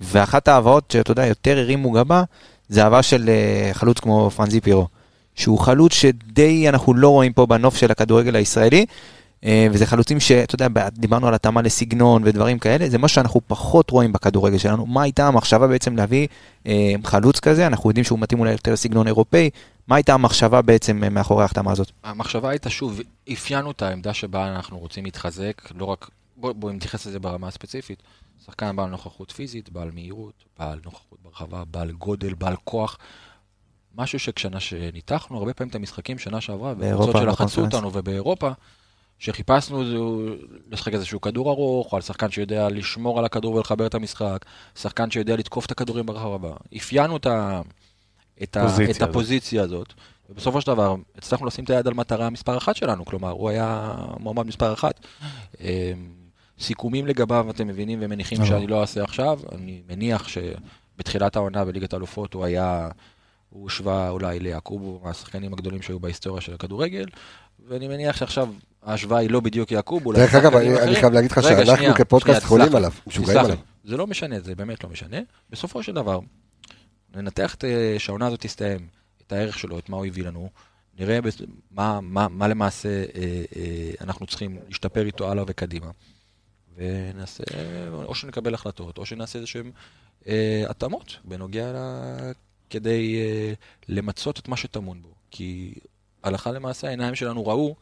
ואחת 0.00 0.48
ההבאות 0.48 0.90
שאתה 0.90 1.10
יודע, 1.10 1.26
יותר 1.26 1.58
הרימו 1.58 1.90
גבה, 1.90 2.22
זה 2.68 2.84
ההבאה 2.84 3.02
של 3.02 3.28
אה, 3.28 3.70
חלוץ 3.74 4.00
כמו 4.00 4.30
פרנזי 4.30 4.60
פירו, 4.60 4.88
שהוא 5.34 5.58
חלוץ 5.58 5.92
שדי 5.92 6.68
אנחנו 6.68 6.94
לא 6.94 7.08
רואים 7.08 7.32
פה 7.32 7.46
בנוף 7.46 7.76
של 7.76 7.90
הכדורגל 7.90 8.36
הישראלי, 8.36 8.86
וזה 9.44 9.86
חלוצים 9.86 10.20
שאתה 10.20 10.54
יודע, 10.54 10.88
דיברנו 10.88 11.28
על 11.28 11.34
התאמה 11.34 11.62
לסגנון 11.62 12.22
ודברים 12.24 12.58
כאלה, 12.58 12.90
זה 12.90 12.98
מה 12.98 13.08
שאנחנו 13.08 13.40
פחות 13.46 13.90
רואים 13.90 14.12
בכדורגל 14.12 14.58
שלנו. 14.58 14.86
מה 14.86 15.02
הייתה 15.02 15.26
המחשבה 15.26 15.66
בעצם 15.66 15.96
להביא 15.96 16.26
אה, 16.66 16.94
חלוץ 17.04 17.40
כזה? 17.40 17.66
אנחנו 17.66 17.90
יודעים 17.90 18.04
שהוא 18.04 18.18
מתאים 18.18 18.40
אולי 18.40 18.52
יותר 18.52 18.72
לסגנון 18.72 19.06
אירופאי. 19.06 19.50
מה 19.88 19.96
הייתה 19.96 20.14
המחשבה 20.14 20.62
בעצם 20.62 21.04
אה, 21.04 21.10
מאחורי 21.10 21.42
ההחתמה 21.42 21.72
הזאת? 21.72 21.90
המחשבה 22.04 22.48
הייתה, 22.48 22.70
שוב, 22.70 23.00
אפיינו 23.32 23.70
את 23.70 23.82
העמדה 23.82 24.14
שבה 24.14 24.48
אנחנו 24.56 24.78
רוצים 24.78 25.04
להתחזק, 25.04 25.62
לא 25.74 25.84
רק, 25.84 26.10
בואו 26.36 26.54
בוא 26.54 26.72
נתייחס 26.72 27.06
לזה 27.06 27.18
ברמה 27.18 27.48
הספציפית. 27.48 28.02
שחקן 28.46 28.76
בעל 28.76 28.90
נוכחות 28.90 29.30
פיזית, 29.30 29.70
בעל 29.70 29.90
מהירות, 29.94 30.44
בעל 30.58 30.80
נוכחות 30.84 31.18
ברחבה, 31.22 31.62
בעל 31.70 31.92
גודל, 31.92 32.34
בעל 32.34 32.54
כוח. 32.64 32.98
משהו 33.96 34.18
שכשנה 34.18 34.60
שניתחנו 34.60 35.38
הרבה 35.38 35.54
פעמים 35.54 35.70
את 35.70 35.74
המשחקים 35.74 36.18
שנה 36.18 36.40
שעברה, 36.40 36.74
באירופה, 36.74 37.18
וקבוצות 37.18 37.36
שלחצו. 37.38 37.60
אותנו 37.60 37.90
ובאירופה, 37.92 38.50
שחיפשנו 39.20 39.82
לשחק 40.70 40.94
איזשהו 40.94 41.20
כדור 41.20 41.50
ארוך, 41.50 41.92
או 41.92 41.96
על 41.96 42.02
שחקן 42.02 42.30
שיודע 42.30 42.68
לשמור 42.68 43.18
על 43.18 43.24
הכדור 43.24 43.54
ולחבר 43.54 43.86
את 43.86 43.94
המשחק, 43.94 44.44
שחקן 44.76 45.10
שיודע 45.10 45.36
לתקוף 45.36 45.66
את 45.66 45.70
הכדורים 45.70 46.06
ברחבה. 46.06 46.52
אפיינו 46.76 47.16
את, 47.16 47.26
ה, 47.26 47.60
את, 48.42 48.56
ה, 48.56 48.66
את. 48.90 49.02
הפוזיציה 49.02 49.62
הזאת, 49.62 49.92
ובסופו 50.30 50.60
של 50.60 50.66
דבר 50.66 50.94
הצלחנו 51.18 51.46
לשים 51.46 51.64
את 51.64 51.70
היד 51.70 51.86
על 51.86 51.94
מטרה 51.94 52.30
מספר 52.30 52.56
אחת 52.56 52.76
שלנו, 52.76 53.04
כלומר, 53.04 53.30
הוא 53.30 53.48
היה 53.48 53.94
מועמד 54.20 54.46
מספר 54.46 54.72
אחת. 54.72 55.06
אמ, 55.60 55.66
סיכומים 56.58 57.06
לגביו, 57.06 57.50
אתם 57.50 57.66
מבינים 57.66 57.98
ומניחים. 58.02 58.44
שאני 58.44 58.66
לא 58.66 58.80
אעשה 58.80 59.02
עכשיו, 59.02 59.40
אני 59.52 59.82
מניח 59.88 60.28
שבתחילת 60.28 61.36
העונה 61.36 61.64
בליגת 61.64 61.92
האלופות 61.92 62.34
הוא 62.34 62.44
היה, 62.44 62.88
הוא 63.50 63.62
הושווה 63.62 64.10
אולי 64.10 64.40
ליעקובו, 64.40 65.00
מהשחקנים 65.04 65.52
הגדולים 65.52 65.82
שהיו 65.82 66.00
בהיסטוריה 66.00 66.40
של 66.40 66.54
הכדורגל, 66.54 67.06
ואני 67.68 67.88
מניח 67.88 68.16
שעכשיו 68.16 68.48
ההשוואה 68.82 69.20
היא 69.20 69.30
לא 69.30 69.40
בדיוק 69.40 69.72
יעקוב, 69.72 70.06
אולי 70.06 70.18
דרך 70.20 70.34
אגב, 70.34 70.56
אני- 70.56 70.80
אני. 70.82 70.96
חייב 70.96 71.12
להגיד 71.12 71.30
לך 71.32 71.42
שאנחנו 71.42 71.94
כפודקאסט 71.94 72.44
חולים 72.46 72.76
עליו, 72.76 72.92
משוגעים 73.06 73.38
עליו. 73.38 73.50
לי. 73.50 73.56
זה 73.84 73.96
לא 73.96 74.06
משנה, 74.06 74.40
זה 74.40 74.54
באמת 74.54 74.84
לא 74.84 74.90
משנה. 74.90 75.16
בסופו 75.50 75.82
של 75.82 75.92
דבר, 75.92 76.18
ננתח 77.14 77.54
את, 77.54 77.64
אה, 77.64 77.94
שהעונה 77.98 78.26
הזאת 78.26 78.40
תסתיים, 78.40 78.88
את 79.26 79.32
הערך 79.32 79.58
שלו, 79.58 79.78
את 79.78 79.88
מה 79.88 79.96
הוא 79.96 80.06
הביא 80.06 80.24
לנו, 80.24 80.50
נראה 80.98 81.18
מה, 81.70 82.00
מה, 82.02 82.28
מה 82.28 82.48
למעשה 82.48 82.88
אה, 82.88 83.04
אה, 83.56 83.90
אנחנו 84.00 84.26
צריכים 84.26 84.58
להשתפר 84.68 85.06
איתו 85.06 85.30
הלאה 85.30 85.44
וקדימה. 85.46 85.90
ונעשה, 86.76 87.42
או 87.92 88.14
שנקבל 88.14 88.54
החלטות, 88.54 88.98
או 88.98 89.06
שנעשה 89.06 89.38
איזשהן 89.38 89.70
אה, 90.28 90.64
התאמות 90.68 91.16
בנוגע 91.24 91.72
ל... 91.72 91.76
כדי 92.70 93.16
אה, 93.20 93.52
למצות 93.88 94.38
את 94.38 94.48
מה 94.48 94.56
שטמון 94.56 95.02
בו. 95.02 95.08
כי 95.30 95.74
הלכה 96.22 96.50
למעשה 96.52 96.86
העיניים 96.88 97.14
שלנו 97.14 97.46
ראו 97.46 97.76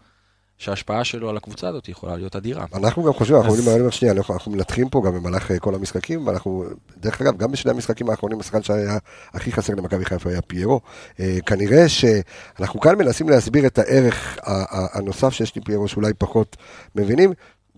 שההשפעה 0.59 1.05
שלו 1.05 1.29
על 1.31 1.37
הקבוצה 1.37 1.69
הזאת 1.69 1.89
יכולה 1.89 2.17
להיות 2.17 2.37
אדירה. 2.37 2.65
אנחנו 2.75 3.05
גם 3.05 3.13
חושבים, 3.13 3.37
אנחנו 3.41 3.55
אני 3.55 3.77
אומר 3.79 3.91
שנייה, 3.91 4.15
אנחנו 4.15 4.35
אנחנו 4.35 4.53
מנתחים 4.53 4.89
פה 4.89 5.03
גם 5.07 5.15
במהלך 5.15 5.51
אה, 5.51 5.59
כל 5.59 5.75
המשחקים, 5.75 6.27
ואנחנו, 6.27 6.65
דרך 6.97 7.21
אגב, 7.23 7.37
גם 7.37 7.53
בשני 7.53 7.71
המשחקים 7.71 8.11
האחרונים, 8.11 8.41
השחקן 8.41 8.63
שהיה 8.63 8.99
הכי 9.35 9.53
חסר 9.53 9.75
למכבי 9.75 10.05
חיפה 10.05 10.31
היה 10.31 10.43
פיירו. 10.43 10.81
אה, 11.21 11.39
כנראה 11.47 11.89
שאנחנו 11.89 12.81
כאן 12.81 12.99
מנסים 12.99 13.29
להסביר 13.29 13.67
את 13.67 13.79
הערך 13.79 14.39
ה- 14.43 14.53
ה- 14.53 14.99
הנוסף 14.99 15.31
שיש 15.33 15.55
לי 15.55 15.63
פיירו, 15.63 15.89
שאולי 15.89 16.13
פחות 16.19 16.57
מבינים, 16.95 17.33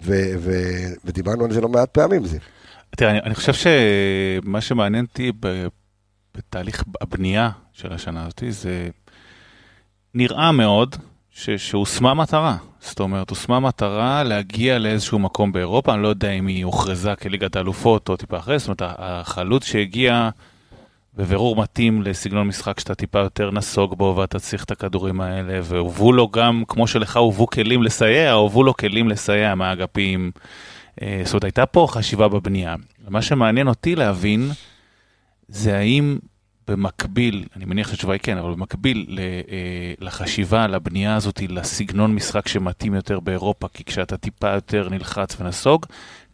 ו- 0.04 0.32
ו- 0.38 0.92
ודיברנו 1.04 1.44
על 1.44 1.52
זה 1.52 1.60
לא 1.60 1.68
מעט 1.68 1.88
פעמים. 1.90 2.24
זה. 2.26 2.38
תראה, 2.96 3.10
אני, 3.10 3.20
אני 3.20 3.34
חושב 3.34 3.52
שמה 3.52 4.60
שמעניין 4.60 5.04
אותי 5.04 5.32
ב- 5.40 5.66
בתהליך 6.36 6.84
הבנייה 7.00 7.50
של 7.72 7.92
השנה 7.92 8.20
הזאת, 8.22 8.42
זה 8.50 8.88
נראה 10.14 10.52
מאוד 10.52 10.96
ש- 11.30 11.50
שהושמה 11.50 12.14
מטרה. 12.14 12.56
זאת 12.80 13.00
אומרת, 13.00 13.30
הושמה 13.30 13.60
מטרה 13.60 14.22
להגיע 14.22 14.78
לאיזשהו 14.78 15.18
מקום 15.18 15.52
באירופה, 15.52 15.94
אני 15.94 16.02
לא 16.02 16.08
יודע 16.08 16.30
אם 16.30 16.46
היא 16.46 16.64
הוכרזה 16.64 17.14
כליגת 17.14 17.56
האלופות 17.56 18.08
או 18.08 18.16
טיפה 18.16 18.38
אחרי, 18.38 18.58
זאת 18.58 18.66
אומרת, 18.68 18.82
החלוץ 18.98 19.64
שהגיע 19.64 20.30
בבירור 21.16 21.56
מתאים 21.56 22.02
לסגנון 22.02 22.46
משחק 22.46 22.80
שאתה 22.80 22.94
טיפה 22.94 23.18
יותר 23.18 23.50
נסוג 23.50 23.94
בו 23.98 24.14
ואתה 24.16 24.38
צריך 24.38 24.64
את 24.64 24.70
הכדורים 24.70 25.20
האלה, 25.20 25.60
והובאו 25.62 26.12
לו 26.12 26.28
גם, 26.28 26.62
כמו 26.68 26.86
שלך 26.86 27.16
הובאו 27.16 27.46
כלים 27.46 27.82
לסייע, 27.82 28.32
הובאו 28.32 28.64
לו 28.64 28.76
כלים 28.76 29.08
לסייע 29.08 29.54
מהאגפים. 29.54 30.30
אה, 31.02 31.22
זאת 31.24 31.32
אומרת, 31.32 31.44
הייתה 31.44 31.66
פה 31.66 31.86
חשיבה 31.90 32.28
בבנייה. 32.28 32.74
מה 33.08 33.22
שמעניין 33.22 33.68
אותי 33.68 33.96
להבין, 33.96 34.50
זה 35.48 35.78
האם 35.78 36.18
במקביל, 36.70 37.44
אני 37.56 37.64
מניח 37.64 37.90
שהתשובה 37.90 38.12
היא 38.12 38.20
כן, 38.22 38.38
אבל 38.38 38.52
במקביל 38.52 39.18
אה, 39.18 39.24
לחשיבה, 40.00 40.66
לבנייה 40.66 41.16
הזאת, 41.16 41.40
לסגנון 41.48 42.14
משחק 42.14 42.48
שמתאים 42.48 42.94
יותר 42.94 43.20
באירופה, 43.20 43.68
כי 43.68 43.84
כשאתה 43.84 44.16
טיפה 44.16 44.54
יותר 44.54 44.88
נלחץ 44.88 45.40
ונסוג, 45.40 45.86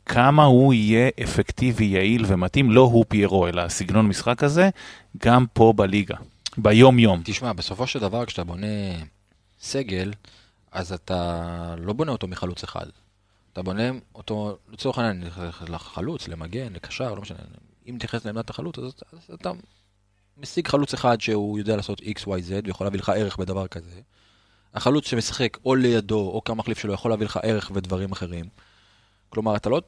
כמה 0.06 0.44
הוא 0.44 0.74
יהיה 0.74 1.10
אפקטיבי, 1.22 1.84
יעיל 1.84 2.24
ומתאים, 2.28 2.70
לא 2.70 2.80
הוא 2.80 3.04
פיירו, 3.08 3.48
אלא 3.48 3.62
הסגנון 3.62 4.08
משחק 4.08 4.42
הזה, 4.42 4.70
גם 5.18 5.46
פה 5.52 5.72
בליגה, 5.76 6.16
ביום-יום. 6.58 7.20
תשמע, 7.24 7.52
בסופו 7.52 7.86
של 7.86 7.98
דבר, 7.98 8.26
כשאתה 8.26 8.44
בונה 8.44 8.66
סגל, 9.60 10.12
אז 10.72 10.92
אתה 10.92 11.74
לא 11.78 11.92
בונה 11.92 12.12
אותו 12.12 12.28
מחלוץ 12.28 12.62
אחד. 12.62 12.86
אתה 13.52 13.62
בונה 13.62 13.82
אותו, 14.14 14.56
לצורך 14.72 14.98
העניין, 14.98 15.28
לחלוץ, 15.68 16.28
למגן, 16.28 16.72
לקשר, 16.72 17.14
לא 17.14 17.22
משנה. 17.22 17.38
אם 17.88 17.94
נתייחס 17.94 18.24
לעמדת 18.24 18.50
החלוץ, 18.50 18.78
אז 18.78 18.92
אתה 19.34 19.50
משיג 20.36 20.68
חלוץ 20.68 20.94
אחד 20.94 21.20
שהוא 21.20 21.58
יודע 21.58 21.76
לעשות 21.76 22.00
x, 22.00 22.20
y, 22.22 22.26
z, 22.26 22.64
ויכול 22.64 22.86
להביא 22.86 23.00
לך 23.00 23.08
ערך 23.08 23.36
בדבר 23.36 23.66
כזה. 23.66 24.00
החלוץ 24.74 25.06
שמשחק 25.06 25.58
או 25.64 25.74
לידו, 25.74 26.30
או 26.30 26.44
כמחליף 26.44 26.78
שלו, 26.78 26.92
יכול 26.92 27.10
להביא 27.10 27.26
לך 27.26 27.38
ערך 27.42 27.70
ודברים 27.74 28.12
אחרים. 28.12 28.44
כלומר, 29.28 29.56
אתה 29.56 29.70
לא... 29.70 29.82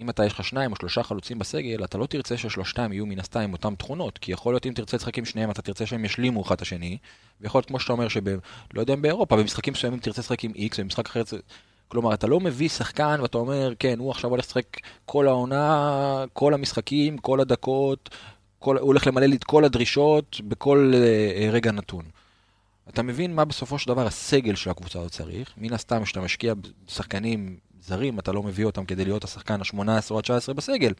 אם 0.00 0.10
אתה, 0.10 0.24
יש 0.24 0.32
לך 0.32 0.44
שניים 0.44 0.72
או 0.72 0.76
שלושה 0.76 1.02
חלוצים 1.02 1.38
בסגל, 1.38 1.84
אתה 1.84 1.98
לא 1.98 2.06
תרצה 2.06 2.36
ששלושתם 2.36 2.92
יהיו 2.92 3.06
מן 3.06 3.18
הסתם 3.18 3.52
אותם 3.52 3.74
תכונות, 3.74 4.18
כי 4.18 4.32
יכול 4.32 4.52
להיות 4.52 4.66
אם 4.66 4.72
תרצה 4.72 4.96
לשחק 4.96 5.18
עם 5.18 5.24
שניהם, 5.24 5.50
אתה 5.50 5.62
תרצה 5.62 5.86
שהם 5.86 6.04
ישלימו 6.04 6.42
אחד 6.42 6.54
את 6.54 6.62
השני, 6.62 6.98
ויכול 7.40 7.58
להיות 7.58 7.68
כמו 7.68 7.80
שאתה 7.80 7.92
אומר, 7.92 8.08
שב... 8.08 8.28
לא 8.74 8.80
יודע 8.80 8.94
אם 8.94 9.02
באירופה, 9.02 9.36
במשחקים 9.36 9.72
מסוימים 9.72 10.00
תרצה 10.00 10.20
לשחק 10.20 10.44
עם 10.44 10.52
X, 10.52 10.74
ובמשחק 10.78 11.06
אחר... 11.06 11.22
כלומר, 11.88 12.14
אתה 12.14 12.26
לא 12.26 12.40
מביא 12.40 12.68
שחקן 12.68 13.18
ואתה 13.22 13.38
אומר, 13.38 13.72
כן, 13.78 13.98
הוא 13.98 14.10
עכשיו 14.10 14.30
הולך 14.30 14.44
לשחק 14.44 14.66
כל 15.04 15.28
העונה, 15.28 16.24
כל 16.32 16.54
המשחקים, 16.54 17.18
כל 17.18 17.40
הדקות, 17.40 18.10
כל... 18.66 18.78
הוא 18.78 18.86
הולך 18.86 19.06
למלא 19.06 19.26
לי 19.26 19.36
את 19.36 19.44
כל 19.44 19.64
הדרישות 19.64 20.40
בכל 20.48 20.92
uh, 20.94 21.52
רגע 21.52 21.72
נתון. 21.72 22.04
אתה 22.88 23.02
מבין 23.02 23.34
מה 23.34 23.44
בסופו 23.44 23.78
של 23.78 23.88
דבר 23.88 24.06
הסגל 24.06 24.54
של 24.54 24.70
הקבוצה 24.70 24.98
הזאת 24.98 25.12
צריך. 25.12 25.54
מן 25.56 25.72
הסתם, 25.72 26.04
כשאתה 26.04 26.20
משקיע 26.20 26.54
בשחקנים 26.86 27.58
זרים, 27.80 28.18
אתה 28.18 28.32
לא 28.32 28.42
מביא 28.42 28.64
אותם 28.64 28.84
כדי 28.84 29.04
להיות 29.04 29.24
השחקן 29.24 29.60
ה-18 29.60 30.10
או 30.10 30.18
ה-19 30.18 30.52
בסגל. 30.52 30.92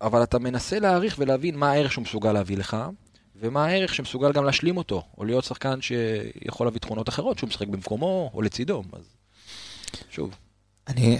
אבל 0.00 0.22
אתה 0.22 0.38
מנסה 0.38 0.78
להעריך 0.78 1.16
ולהבין 1.18 1.56
מה 1.56 1.70
הערך 1.70 1.92
שהוא 1.92 2.02
מסוגל 2.02 2.32
להביא 2.32 2.56
לך, 2.56 2.76
ומה 3.36 3.66
הערך 3.66 3.94
שמסוגל 3.94 4.32
גם 4.32 4.44
להשלים 4.44 4.76
אותו, 4.76 5.02
או 5.18 5.24
להיות 5.24 5.44
שחקן 5.44 5.80
שיכול 5.80 6.66
להביא 6.66 6.80
תכונות 6.80 7.08
אחרות, 7.08 7.38
שהוא 7.38 7.48
משחק 7.48 7.68
במקומו 7.68 8.30
או 8.34 8.42
לצידו. 8.42 8.82
אז 8.92 9.04
שוב, 10.10 10.34
אני, 10.90 11.18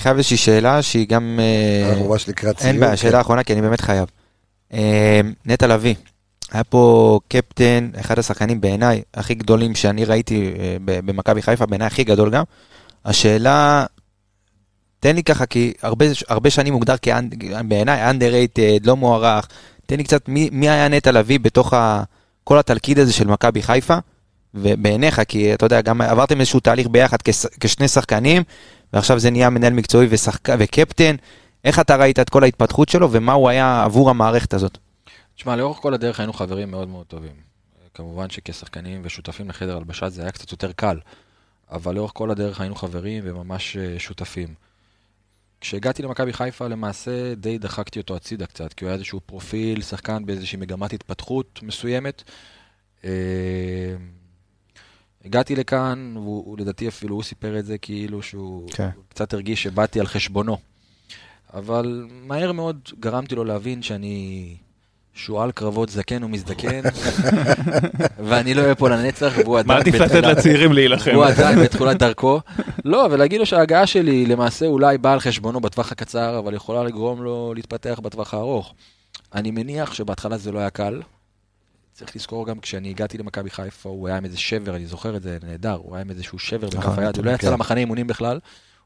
חייב 0.00 0.16
איזושהי 0.16 0.36
שאלה 0.36 0.82
שהיא 0.82 1.08
גם... 1.08 1.40
אה, 1.42 1.90
אנחנו 1.90 2.08
ממש 2.08 2.28
לקראת 2.28 2.58
סיום. 2.58 2.72
אין 2.72 2.80
בעיה, 2.80 2.92
כן. 2.92 2.96
שאלה 2.96 3.20
אחרונה, 3.20 3.42
כי 3.42 3.52
אני 3.52 3.62
באמת 3.62 3.80
חייב. 3.80 4.08
אה, 4.72 5.20
נטע 5.46 5.66
לביא, 5.66 5.94
היה 6.52 6.64
פה 6.64 7.20
קפטן, 7.28 7.90
אחד 8.00 8.18
השחקנים 8.18 8.60
בעיניי 8.60 9.02
הכי 9.14 9.34
גדולים 9.34 9.74
שאני 9.74 10.04
ראיתי 10.04 10.52
אה, 10.58 10.76
ב- 10.84 11.10
במכבי 11.10 11.42
חיפה, 11.42 11.66
בעיניי 11.66 11.86
הכי 11.86 12.04
גדול 12.04 12.30
גם. 12.30 12.44
השאלה, 13.04 13.86
תן 15.00 15.16
לי 15.16 15.22
ככה, 15.22 15.46
כי 15.46 15.72
הרבה, 15.82 16.06
הרבה 16.28 16.50
שנים 16.50 16.72
מוגדר 16.72 16.94
בעיניי 17.64 18.10
underrated, 18.10 18.86
לא 18.86 18.96
מוערך. 18.96 19.48
תן 19.86 19.96
לי 19.96 20.04
קצת, 20.04 20.28
מי, 20.28 20.48
מי 20.52 20.68
היה 20.68 20.88
נטע 20.88 21.12
לביא 21.12 21.40
בתוך 21.40 21.72
ה, 21.72 22.02
כל 22.44 22.58
התלכיד 22.58 22.98
הזה 22.98 23.12
של 23.12 23.26
מכבי 23.26 23.62
חיפה? 23.62 23.98
ובעיניך, 24.54 25.20
כי 25.28 25.54
אתה 25.54 25.66
יודע, 25.66 25.80
גם 25.80 26.00
עברתם 26.00 26.40
איזשהו 26.40 26.60
תהליך 26.60 26.88
ביחד 26.88 27.22
כס, 27.22 27.46
כשני 27.60 27.88
שחקנים, 27.88 28.42
ועכשיו 28.92 29.18
זה 29.18 29.30
נהיה 29.30 29.50
מנהל 29.50 29.72
מקצועי 29.72 30.06
ושחק, 30.10 30.48
וקפטן. 30.58 31.16
איך 31.64 31.78
אתה 31.78 31.96
ראית 31.96 32.18
את 32.18 32.30
כל 32.30 32.42
ההתפתחות 32.42 32.88
שלו, 32.88 33.12
ומה 33.12 33.32
הוא 33.32 33.48
היה 33.48 33.84
עבור 33.84 34.10
המערכת 34.10 34.54
הזאת? 34.54 34.78
תשמע, 35.36 35.56
לאורך 35.56 35.78
כל 35.78 35.94
הדרך 35.94 36.20
היינו 36.20 36.32
חברים 36.32 36.70
מאוד 36.70 36.88
מאוד 36.88 37.06
טובים. 37.06 37.48
כמובן 37.94 38.30
שכשחקנים 38.30 39.00
ושותפים 39.04 39.48
לחדר 39.48 39.76
הלבשה 39.76 40.08
זה 40.08 40.22
היה 40.22 40.30
קצת 40.30 40.52
יותר 40.52 40.72
קל, 40.72 40.98
אבל 41.70 41.94
לאורך 41.94 42.10
כל 42.14 42.30
הדרך 42.30 42.60
היינו 42.60 42.74
חברים 42.74 43.22
וממש 43.26 43.76
אה, 43.76 43.98
שותפים. 43.98 44.54
כשהגעתי 45.60 46.02
למכבי 46.02 46.32
חיפה, 46.32 46.68
למעשה 46.68 47.34
די 47.34 47.58
דחקתי 47.58 47.98
אותו 47.98 48.16
הצידה 48.16 48.46
קצת, 48.46 48.72
כי 48.72 48.84
הוא 48.84 48.88
היה 48.88 48.94
איזשהו 48.94 49.20
פרופיל, 49.26 49.82
שחקן 49.82 50.26
באיזושהי 50.26 50.58
מגמת 50.58 50.92
התפתחות 50.92 51.60
מסוימת. 51.62 52.22
הגעתי 55.24 55.56
לכאן, 55.56 56.12
והוא 56.14 56.44
הוא- 56.46 56.58
לדעתי 56.58 56.88
אפילו 56.88 57.14
הוא 57.14 57.22
סיפר 57.22 57.58
את 57.58 57.66
זה 57.66 57.78
כאילו 57.78 58.22
שהוא 58.22 58.68
כן. 58.70 58.88
קצת 59.08 59.34
הרגיש 59.34 59.62
שבאתי 59.62 60.00
על 60.00 60.06
חשבונו. 60.06 60.56
אבל 61.54 62.06
מהר 62.26 62.52
מאוד 62.52 62.78
גרמתי 63.00 63.34
לו 63.34 63.44
להבין 63.44 63.82
שאני 63.82 64.56
שועל 65.14 65.50
קרבות 65.52 65.88
זקן 65.88 66.24
ומזדקן, 66.24 66.80
ואני 68.28 68.54
לא 68.54 68.62
אהיה 68.62 68.74
פה 68.74 68.88
לנצח, 68.88 69.32
והוא 69.44 69.58
עדיין... 69.58 69.78
מעדיף 69.78 69.94
לתת 69.94 70.14
לצעירים 70.24 70.72
להילחם. 70.72 71.14
הוא 71.14 71.24
עדיין 71.24 71.58
בתחילת 71.64 71.96
דרכו. 71.98 72.40
לא, 72.84 73.08
ולהגיד 73.10 73.40
לו 73.40 73.46
שההגעה 73.46 73.86
שלי 73.86 74.26
למעשה 74.26 74.66
אולי 74.66 74.98
באה 74.98 75.12
על 75.12 75.20
חשבונו 75.20 75.60
בטווח 75.60 75.92
הקצר, 75.92 76.38
אבל 76.38 76.54
יכולה 76.54 76.84
לגרום 76.84 77.22
לו 77.22 77.52
להתפתח 77.54 78.00
בטווח 78.02 78.34
הארוך. 78.34 78.74
אני 79.34 79.50
מניח 79.50 79.94
שבהתחלה 79.94 80.38
זה 80.38 80.52
לא 80.52 80.58
היה 80.58 80.70
קל. 80.70 81.00
צריך 81.98 82.16
לזכור 82.16 82.46
גם 82.46 82.60
כשאני 82.60 82.90
הגעתי 82.90 83.18
למכבי 83.18 83.50
חיפה, 83.50 83.88
הוא 83.88 84.08
היה 84.08 84.16
עם 84.16 84.24
איזה 84.24 84.38
שבר, 84.38 84.76
אני 84.76 84.86
זוכר 84.86 85.16
את 85.16 85.22
זה 85.22 85.38
נהדר, 85.42 85.74
הוא 85.74 85.94
היה 85.94 86.02
עם 86.02 86.10
איזשהו 86.10 86.38
שבר 86.38 86.68
בכף 86.68 86.78
נכון, 86.78 86.98
היד, 86.98 87.16
הוא 87.16 87.24
לא 87.24 87.30
יצא 87.30 87.46
כן. 87.46 87.52
למחנה 87.52 87.80
אימונים 87.80 88.06
בכלל, 88.06 88.40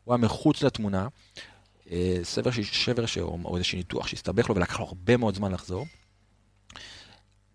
הוא 0.05 0.15
היה 0.15 0.23
מחוץ 0.23 0.63
לתמונה. 0.63 1.09
אה, 1.91 2.19
סבר 2.23 2.51
שבר 2.51 3.05
או 3.45 3.57
איזשהו 3.57 3.77
ניתוח 3.79 4.07
שהסתבך 4.07 4.49
לו 4.49 4.57
ולקח 4.57 4.81
לו 4.81 4.87
הרבה 4.87 5.17
מאוד 5.17 5.35
זמן 5.35 5.53
לחזור. 5.53 5.87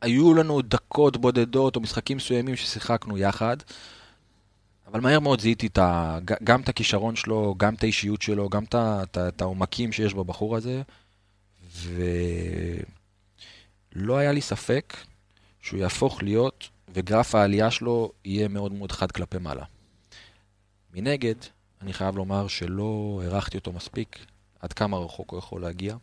היו 0.01 0.34
לנו 0.34 0.62
דקות 0.62 1.18
בודדות 1.18 1.76
או 1.76 1.82
משחקים 1.82 2.18
מסוימים 2.18 2.55
ששיחקנו 2.55 3.18
יחד, 3.18 3.58
אבל 4.88 4.99
מהר 4.99 5.20
מאוד 5.20 5.41
זיהיתי 5.41 5.68
את 5.68 5.78
ה, 5.78 6.20
גם 6.43 6.62
את 6.62 6.70
הכישרון 6.70 7.16
שלו, 7.16 7.55
גם 7.58 7.74
את 7.74 7.84
האישיות 7.84 8.22
שלו, 8.22 8.49
גם 8.49 8.64
את 9.18 9.41
העומקים 9.41 9.91
שיש 9.91 10.14
בבחור 10.14 10.55
הזה, 10.55 10.82
ולא 13.95 14.18
היה 14.18 14.32
לי 14.32 14.41
ספק 14.41 14.93
שהוא 15.62 15.80
יהפוך 15.80 16.24
להיות, 16.24 16.70
וגרף 16.93 17.36
העלייה 17.36 17.72
שלו 17.72 18.12
יהיה 18.26 18.47
מאוד 18.47 18.72
מאוד 18.72 18.91
חד 18.91 19.12
כלפי 19.12 19.38
מעלה. 19.38 19.66
מנגד, 20.93 21.36
אני 21.82 21.93
חייב 21.93 22.16
לומר 22.18 22.47
שלא 22.47 23.22
הערכתי 23.24 23.58
אותו 23.58 23.74
מספיק 23.74 24.26
עד 24.60 24.74
כמה 24.74 24.97
רחוק 24.97 25.32
הוא 25.32 25.39
יכול 25.39 25.62
להגיע, 25.62 25.95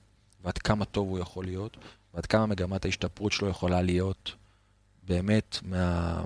ועד 0.45 0.59
כמה 0.59 0.85
טוב 0.85 1.09
הוא 1.09 1.19
יכול 1.19 1.45
להיות, 1.45 1.77
ועד 2.15 2.27
כמה 2.27 2.47
מגמת 2.47 2.85
ההשתפרות 2.85 3.33
שלו 3.33 3.49
יכולה 3.49 3.83
להיות 3.83 4.35
באמת 5.07 5.59
מה, 5.63 6.25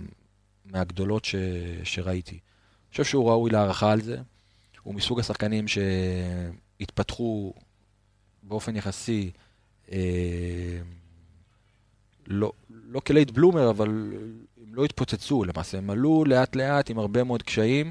מהגדולות 0.65 1.25
ש, 1.25 1.35
שראיתי. 1.85 2.35
אני 2.35 2.91
חושב 2.91 3.05
שהוא 3.05 3.31
ראוי 3.31 3.51
להערכה 3.51 3.93
על 3.93 4.01
זה. 4.01 4.19
הוא 4.83 4.95
מסוג 4.95 5.21
השחקנים 5.21 5.65
שהתפתחו 5.69 7.55
באופן 8.43 8.77
יחסי, 8.77 9.31
אה, 9.93 10.79
לא, 12.29 12.53
לא 12.89 13.01
כלייט 13.01 13.31
בלומר, 13.31 13.71
אבל 13.71 13.89
הם 13.89 14.75
לא 14.75 14.85
התפוצצו 14.85 15.45
למעשה. 15.45 15.79
הם 15.79 15.91
עלו 15.91 16.25
לאט 16.25 16.57
לאט 16.57 16.91
עם 16.91 16.99
הרבה 16.99 17.25
מאוד 17.25 17.43
קשיים, 17.43 17.91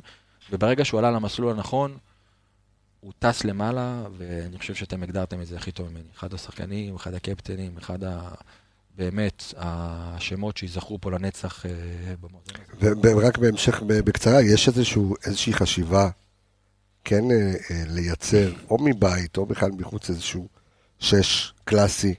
וברגע 0.51 0.85
שהוא 0.85 0.99
עלה 0.99 1.11
למסלול 1.11 1.51
הנכון, 1.51 1.97
הוא 2.99 3.13
טס 3.19 3.43
למעלה, 3.43 4.03
ואני 4.17 4.57
חושב 4.57 4.75
שאתם 4.75 5.03
הגדרתם 5.03 5.41
את 5.41 5.47
זה 5.47 5.55
הכי 5.55 5.71
טוב 5.71 5.89
ממני. 5.89 6.03
אחד 6.15 6.33
השחקנים, 6.33 6.95
אחד 6.95 7.13
הקפטנים, 7.13 7.77
אחד 7.77 8.03
ה... 8.03 8.29
באמת, 8.97 9.43
השמות 9.57 10.57
שייזכרו 10.57 11.01
פה 11.01 11.11
לנצח 11.11 11.65
אה, 11.65 11.71
במועדון. 12.21 13.03
ורק 13.03 13.37
בהמשך, 13.37 13.81
בקצרה, 13.81 14.41
יש 14.41 14.67
איזשהו, 14.67 15.15
איזושהי 15.25 15.53
חשיבה 15.53 16.09
כן 17.03 17.31
אה, 17.31 17.53
אה, 17.71 17.83
לייצר, 17.87 18.53
או 18.69 18.77
מבית, 18.83 19.37
או 19.37 19.45
בכלל 19.45 19.71
מחוץ 19.71 20.09
איזשהו 20.09 20.47
שש 20.99 21.53
קלאסי, 21.63 22.15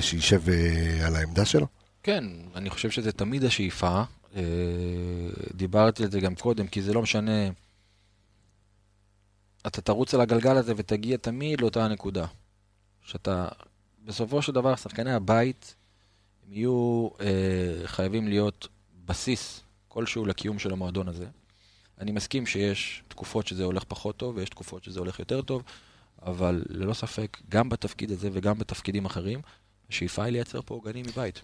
שישב 0.00 0.42
אה, 0.48 1.06
על 1.06 1.16
העמדה 1.16 1.44
שלו? 1.44 1.66
כן, 2.02 2.24
אני 2.54 2.70
חושב 2.70 2.90
שזה 2.90 3.12
תמיד 3.12 3.44
השאיפה. 3.44 4.02
אה, 4.36 4.42
דיברתי 5.54 6.04
על 6.04 6.10
זה 6.10 6.20
גם 6.20 6.34
קודם, 6.34 6.66
כי 6.66 6.82
זה 6.82 6.92
לא 6.94 7.02
משנה. 7.02 7.48
אתה 9.66 9.80
תרוץ 9.80 10.14
על 10.14 10.20
הגלגל 10.20 10.56
הזה 10.56 10.72
ותגיע 10.76 11.16
תמיד 11.16 11.60
לאותה 11.60 11.84
הנקודה. 11.84 12.26
שאתה, 13.04 13.48
בסופו 14.04 14.42
של 14.42 14.52
דבר, 14.52 14.76
שחקני 14.76 15.12
הבית, 15.12 15.74
הם 16.46 16.52
יהיו 16.52 17.08
אה, 17.20 17.86
חייבים 17.86 18.28
להיות 18.28 18.68
בסיס 19.06 19.60
כלשהו 19.88 20.26
לקיום 20.26 20.58
של 20.58 20.72
המועדון 20.72 21.08
הזה. 21.08 21.26
אני 22.00 22.12
מסכים 22.12 22.46
שיש 22.46 23.02
תקופות 23.08 23.46
שזה 23.46 23.64
הולך 23.64 23.84
פחות 23.84 24.16
טוב, 24.16 24.36
ויש 24.36 24.48
תקופות 24.48 24.84
שזה 24.84 25.00
הולך 25.00 25.18
יותר 25.18 25.42
טוב, 25.42 25.62
אבל 26.22 26.62
ללא 26.68 26.94
ספק, 26.94 27.38
גם 27.48 27.68
בתפקיד 27.68 28.10
הזה 28.10 28.28
וגם 28.32 28.58
בתפקידים 28.58 29.04
אחרים, 29.04 29.40
השאיפה 29.92 30.24
היא 30.24 30.32
לייצר 30.32 30.60
פה 30.64 30.74
עוגנים 30.74 31.04
מבית. 31.08 31.40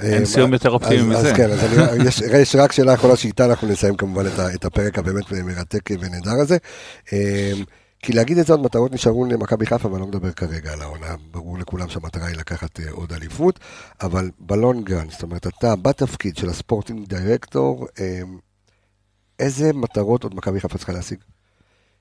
אין 0.00 0.20
אה, 0.20 0.26
סיום 0.26 0.52
יותר 0.52 0.70
אופטימי 0.70 1.02
מזה. 1.02 1.18
אז 1.18 1.36
כן, 1.36 1.50
אז 1.50 1.64
אני, 1.64 2.08
יש, 2.38 2.56
רק 2.56 2.72
שאלה 2.72 2.94
אחרונה 2.94 3.16
שאיתה 3.16 3.44
אנחנו 3.44 3.68
נסיים 3.68 3.96
כמובן 3.96 4.24
את, 4.54 4.64
הפרק 4.64 4.98
הבאמת 4.98 5.32
מרתק 5.32 5.90
ונהדר 6.00 6.40
הזה. 6.40 6.56
אה, 7.12 7.52
כי 8.02 8.12
להגיד 8.12 8.38
את 8.38 8.46
זה 8.46 8.52
עוד 8.52 8.62
מטרות 8.62 8.92
נשארו 8.92 9.24
למכבי 9.24 9.66
חיפה, 9.66 9.88
אבל 9.88 9.94
אני 9.94 10.00
לא 10.00 10.06
מדבר 10.06 10.32
כרגע 10.32 10.72
על 10.72 10.82
העונה. 10.82 11.14
ברור 11.30 11.58
לכולם 11.58 11.88
שהמטרה 11.88 12.26
היא 12.26 12.36
לקחת 12.36 12.80
אה, 12.80 12.90
עוד 12.90 13.12
אליפות, 13.12 13.60
אבל 14.00 14.30
בלונגרן, 14.38 15.10
זאת 15.10 15.22
אומרת, 15.22 15.46
אתה 15.46 15.76
בתפקיד 15.76 16.36
של 16.36 16.48
הספורטינג 16.48 17.08
דירקטור, 17.08 17.86
אה, 18.00 18.20
איזה 19.38 19.72
מטרות 19.72 20.24
עוד 20.24 20.34
מכבי 20.34 20.60
חיפה 20.60 20.78
צריכה 20.78 20.92
להשיג? 20.92 21.18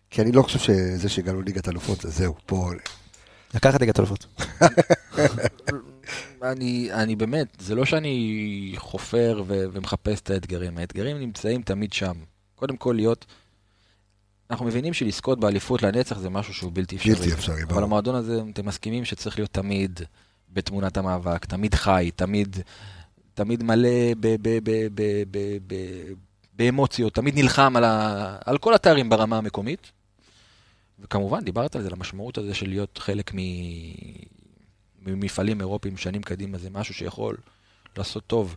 כי 0.09 0.21
אני 0.21 0.31
לא 0.31 0.41
חושב 0.41 0.59
שזה 0.59 1.09
שהגענו 1.09 1.41
ליגת 1.41 1.69
אלופות, 1.69 2.01
זה 2.01 2.09
זהו, 2.09 2.35
פה... 2.45 2.69
לקחת 3.53 3.81
ליגת 3.81 3.99
אלופות. 3.99 4.25
אני, 6.43 6.89
אני 6.93 7.15
באמת, 7.15 7.47
זה 7.59 7.75
לא 7.75 7.85
שאני 7.85 8.73
חופר 8.77 9.43
ו- 9.47 9.63
ומחפש 9.71 10.21
את 10.21 10.29
האתגרים, 10.29 10.77
האתגרים 10.77 11.19
נמצאים 11.19 11.61
תמיד 11.61 11.93
שם. 11.93 12.13
קודם 12.55 12.77
כל 12.77 12.93
להיות, 12.95 13.25
אנחנו 14.51 14.65
מבינים 14.65 14.93
שלזכות 14.93 15.39
באליפות 15.39 15.83
לנצח 15.83 16.17
זה 16.19 16.29
משהו 16.29 16.53
שהוא 16.53 16.71
בלתי 16.73 16.95
אפשרי. 16.95 17.15
בלתי 17.15 17.33
אפשרי, 17.33 17.55
אבל 17.63 17.65
ברור. 17.65 17.83
המועדון 17.83 18.15
הזה, 18.15 18.41
אתם 18.53 18.65
מסכימים 18.65 19.05
שצריך 19.05 19.39
להיות 19.39 19.51
תמיד 19.53 19.99
בתמונת 20.49 20.97
המאבק, 20.97 21.45
תמיד 21.45 21.75
חי, 21.75 22.09
תמיד, 22.15 22.57
תמיד 23.33 23.63
מלא 23.63 23.89
ב- 24.19 24.35
ב- 24.41 24.59
ב- 24.63 24.87
ב- 24.95 25.23
ב- 25.31 25.57
ב- 25.67 26.13
באמוציות, 26.53 27.13
תמיד 27.15 27.35
נלחם 27.35 27.73
על, 27.77 27.83
ה- 27.83 28.37
על 28.45 28.57
כל 28.57 28.73
התארים 28.73 29.09
ברמה 29.09 29.37
המקומית. 29.37 29.91
וכמובן, 31.01 31.43
דיברת 31.43 31.75
על 31.75 31.81
זה, 31.81 31.89
למשמעות 31.89 32.37
הזה 32.37 32.53
של 32.53 32.69
להיות 32.69 32.97
חלק. 32.97 33.31
ממפעלים 35.05 35.59
אירופיים 35.59 35.97
שנים 35.97 36.21
קדימה, 36.21 36.57
זה 36.57 36.69
משהו 36.69 36.93
שיכול 36.93 37.37
לעשות 37.97 38.23
טוב 38.27 38.55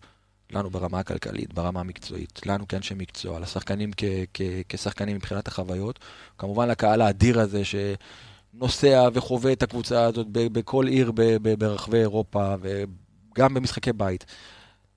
לנו 0.51 0.71
ברמה 0.71 0.99
הכלכלית, 0.99 1.55
ברמה 1.55 1.81
המקצועית, 1.81 2.47
לנו 2.47 2.69
כאנשי 2.69 2.95
מקצוע, 2.95 3.41
לשחקנים 3.41 3.91
כ- 3.97 4.05
כ- 4.35 4.63
כשחקנים 4.69 5.17
מבחינת 5.17 5.49
החוויות, 5.49 5.99
כמובן 6.39 6.69
לקהל 6.69 7.01
האדיר 7.01 7.41
הזה 7.41 7.63
שנוסע 7.65 9.09
וחווה 9.15 9.53
את 9.53 9.63
הקבוצה 9.63 10.05
הזאת 10.05 10.27
בכל 10.31 10.87
עיר 10.87 11.13
ברחבי 11.59 11.99
אירופה 11.99 12.55
וגם 12.61 13.55
במשחקי 13.55 13.93
בית. 13.93 14.25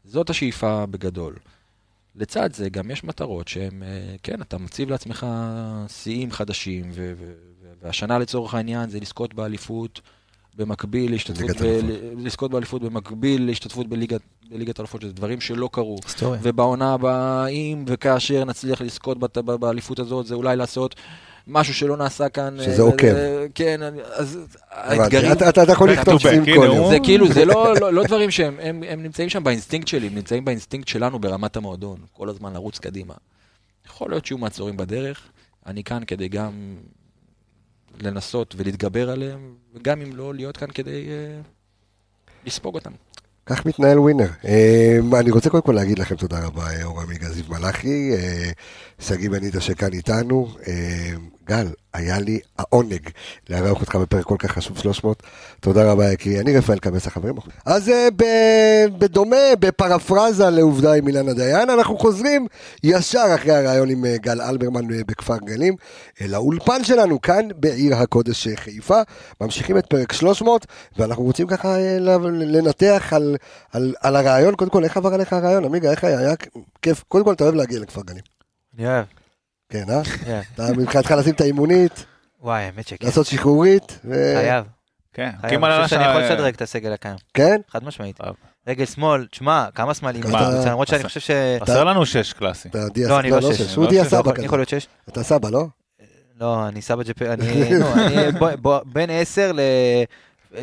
זאת 0.06 0.30
השאיפה 0.30 0.86
בגדול. 0.86 1.36
לצד 2.18 2.54
זה 2.54 2.70
גם 2.70 2.92
יש 2.92 3.04
מטרות 3.04 3.48
שהן, 3.48 3.84
אה, 3.84 4.16
כן, 4.24 4.42
אתה 4.42 4.58
מציב 4.58 4.90
לעצמך 4.90 5.26
שיאים 5.88 6.32
חדשים, 6.32 6.90
ו- 6.94 7.14
ו- 7.18 7.34
והשנה 7.82 8.20
לצורך 8.20 8.54
העניין 8.54 8.90
זה 8.90 9.00
לזכות 9.00 9.34
באליפות 9.34 10.02
במקביל 10.56 11.12
להשתתפות, 11.12 11.50
ב- 11.62 11.82
לזכות 12.18 12.52
באליפות 12.52 12.82
במקביל 12.82 13.46
להשתתפות 13.46 13.88
בליגת, 13.88 14.22
בליגת 14.50 14.80
אלופות, 14.80 15.02
שזה 15.02 15.14
דברים 15.14 15.42
שלא 15.42 15.70
קרו. 15.72 15.98
היסטוריה. 16.06 16.40
ובעונה 16.44 16.94
הבאה, 16.94 17.48
אם 17.48 17.84
וכאשר 17.88 18.46
נצליח 18.46 18.82
לזכות 18.82 19.18
באליפות 19.60 20.00
הזאת, 20.00 20.26
זה 20.26 20.36
אולי 20.36 20.56
לעשות 20.56 20.96
משהו 21.48 21.74
שלא 21.74 21.98
נעשה 21.98 22.30
כאן. 22.30 22.58
שזה 22.62 22.82
אה, 22.82 22.88
עוקב. 22.88 23.06
אה, 23.06 23.46
כן, 23.56 23.82
אני- 23.82 24.02
אז. 24.04 24.40
האתגרים... 24.72 25.32
אתה, 25.32 25.72
יכול 25.72 25.92
לכתוב 25.92 26.28
הנה 26.28 26.46
כל. 26.46 26.52
יום. 26.52 26.90
זה 26.90 26.98
כאילו, 27.04 27.34
זה 27.34 27.46
לא, 27.46 27.74
לא, 27.82 27.94
לא 27.94 28.04
דברים 28.04 28.32
שהם 28.32 28.60
הם, 28.62 29.04
נמצאים 29.04 29.30
שם 29.30 29.44
באינסטינקט 29.44 29.88
שלי, 29.88 30.08
הם 30.08 30.16
נמצאים 30.16 30.46
באינסטינקט 30.46 30.88
שלנו 30.88 31.20
ברמת 31.20 31.58
המועדון, 31.58 31.98
כל 32.14 32.30
הזמן 32.30 32.54
לרוץ 32.54 32.80
קדימה. 32.80 33.14
יכול 33.86 34.10
להיות 34.12 34.26
שיהיו 34.26 34.38
מעצורים 34.38 34.78
בדרך, 34.78 35.22
אני 35.66 35.84
כאן 35.84 36.04
כדי 36.08 36.28
גם 36.28 36.76
לנסות 38.00 38.56
ולהתגבר 38.58 39.10
עליהם, 39.10 39.54
וגם 39.74 40.02
אם 40.02 40.16
לא, 40.16 40.34
להיות 40.34 40.58
כאן 40.58 40.68
כדי 40.68 41.06
אה, 41.08 42.48
לספוג 42.48 42.76
אותם. 42.76 42.92
כך 43.46 43.66
מתנהל 43.66 44.00
winner. 44.00 44.28
אה, 44.46 45.00
אני 45.20 45.32
רוצה 45.32 45.50
קודם 45.50 45.64
כל 45.64 45.72
להגיד 45.72 46.00
לכם 46.00 46.16
תודה 46.16 46.46
רבה, 46.46 46.68
אה, 46.70 46.84
אור 46.84 47.02
עמיגה 47.02 47.30
זיו 47.30 47.46
מלאכי, 47.50 48.12
אה, 48.14 48.52
שגיא 49.00 49.30
בניטה 49.30 49.62
שכאן 49.62 49.94
איתנו, 49.94 50.48
אה, 50.68 51.14
גל, 51.48 51.68
היה 51.94 52.20
לי 52.20 52.40
העונג 52.60 53.10
לארח 53.50 53.82
אותך 53.82 53.96
בפרק 53.96 54.26
כל 54.26 54.36
כך 54.40 54.52
חשוב 54.52 54.78
300. 54.78 55.24
תודה 55.60 55.92
רבה, 55.92 56.12
יקי. 56.12 56.40
אני 56.40 56.58
רפאל 56.58 56.80
קבס 56.80 57.08
החברים. 57.08 57.36
אז 57.66 57.90
אה, 57.90 58.08
בדומה, 58.98 59.56
בפרפרזה 59.60 60.50
לעובדה 60.50 60.94
עם 60.94 61.08
אילנה 61.08 61.34
דיין, 61.34 61.70
אנחנו 61.70 61.98
חוזרים 61.98 62.48
ישר 62.84 63.26
אחרי 63.36 63.56
הרעיון 63.56 63.90
עם 63.90 64.06
אה, 64.06 64.18
גל 64.18 64.42
אלברמן 64.42 64.94
אה, 64.94 65.00
בכפר 65.08 65.38
גלים, 65.38 65.76
לאולפן 66.22 66.84
שלנו 66.84 67.22
כאן 67.22 67.48
בעיר 67.56 67.96
הקודש 67.96 68.48
חיפה. 68.56 69.02
ממשיכים 69.42 69.78
את 69.78 69.86
פרק 69.86 70.14
300, 70.14 70.66
ואנחנו 70.98 71.24
רוצים 71.24 71.48
ככה 71.48 71.78
לנתח 72.30 73.14
על, 73.16 73.36
על, 73.72 73.94
על 74.02 74.16
הרעיון. 74.16 74.56
קודם 74.56 74.72
כל, 74.72 74.84
איך 74.84 74.98
עבר 74.98 75.14
עליך 75.14 75.34
הרעיון, 75.34 75.66
עמיגה? 75.66 75.92
איך 75.92 76.04
היה? 76.04 76.20
היה 76.20 76.34
כיף. 76.82 77.04
קודם 77.08 77.26
כל, 77.26 77.34
אתה 77.34 77.44
אוהב 77.44 77.56
להגיע 77.56 77.80
לכפר 77.80 78.02
גלים. 78.02 78.24
אני 78.78 78.88
אוהב. 78.88 79.17
כן, 79.70 79.84
אה? 79.90 80.04
כן. 80.04 80.42
אתה 80.56 80.64
מבחינתך 80.78 81.12
לשים 81.12 81.34
את 81.34 81.42
האימונית, 81.42 82.06
וואי, 82.42 82.64
האמת 82.64 82.88
שכן. 82.88 83.06
לעשות 83.06 83.26
שחרורית, 83.26 84.00
ו... 84.06 84.34
חייב. 84.42 84.66
כן, 85.14 85.30
חייב. 85.42 85.64
אני 85.66 85.84
חושב 85.84 85.88
שאני 85.96 86.10
יכול 86.10 86.22
השעה- 86.22 86.34
לשדרג 86.36 86.54
את 86.54 86.62
הסגל 86.62 86.94
הקיים. 86.94 87.16
כן? 87.34 87.62
חד 87.70 87.84
משמעית. 87.84 88.18
טוב. 88.18 88.36
רגל 88.68 88.86
שמאל, 88.86 89.26
תשמע, 89.32 89.66
כמה? 89.76 89.92
בקבוצה, 90.14 90.66
למרות 90.66 90.88
שאני 90.88 91.04
חושב 91.04 91.20
ש... 91.20 91.32
חסר 91.62 91.84
לנו 91.84 92.06
שש 92.06 92.34
קלאסי. 92.34 92.70
לא, 93.08 93.20
אני 93.20 93.30
לא 93.30 93.42
שש, 93.42 93.58
שש. 93.58 93.62
אני 93.62 93.76
הוא 93.76 93.84
לא 93.86 93.90
דיה 93.90 94.06
שש. 94.06 94.12
סבא 94.12 94.30
אני 94.30 94.36
כזה. 94.38 94.46
יכול 94.46 94.60
להיות 94.60 94.70
שש? 94.70 94.88
אתה 95.10 95.24
סבא, 95.24 95.50
לא? 95.50 95.66
לא, 96.40 96.68
אני 96.68 96.82
סבא 96.82 97.04
ג'פ... 97.04 97.22
אני 97.22 97.70
אני 97.94 98.32
בין 98.86 99.10
עשר 99.10 99.52
ל... 99.52 99.60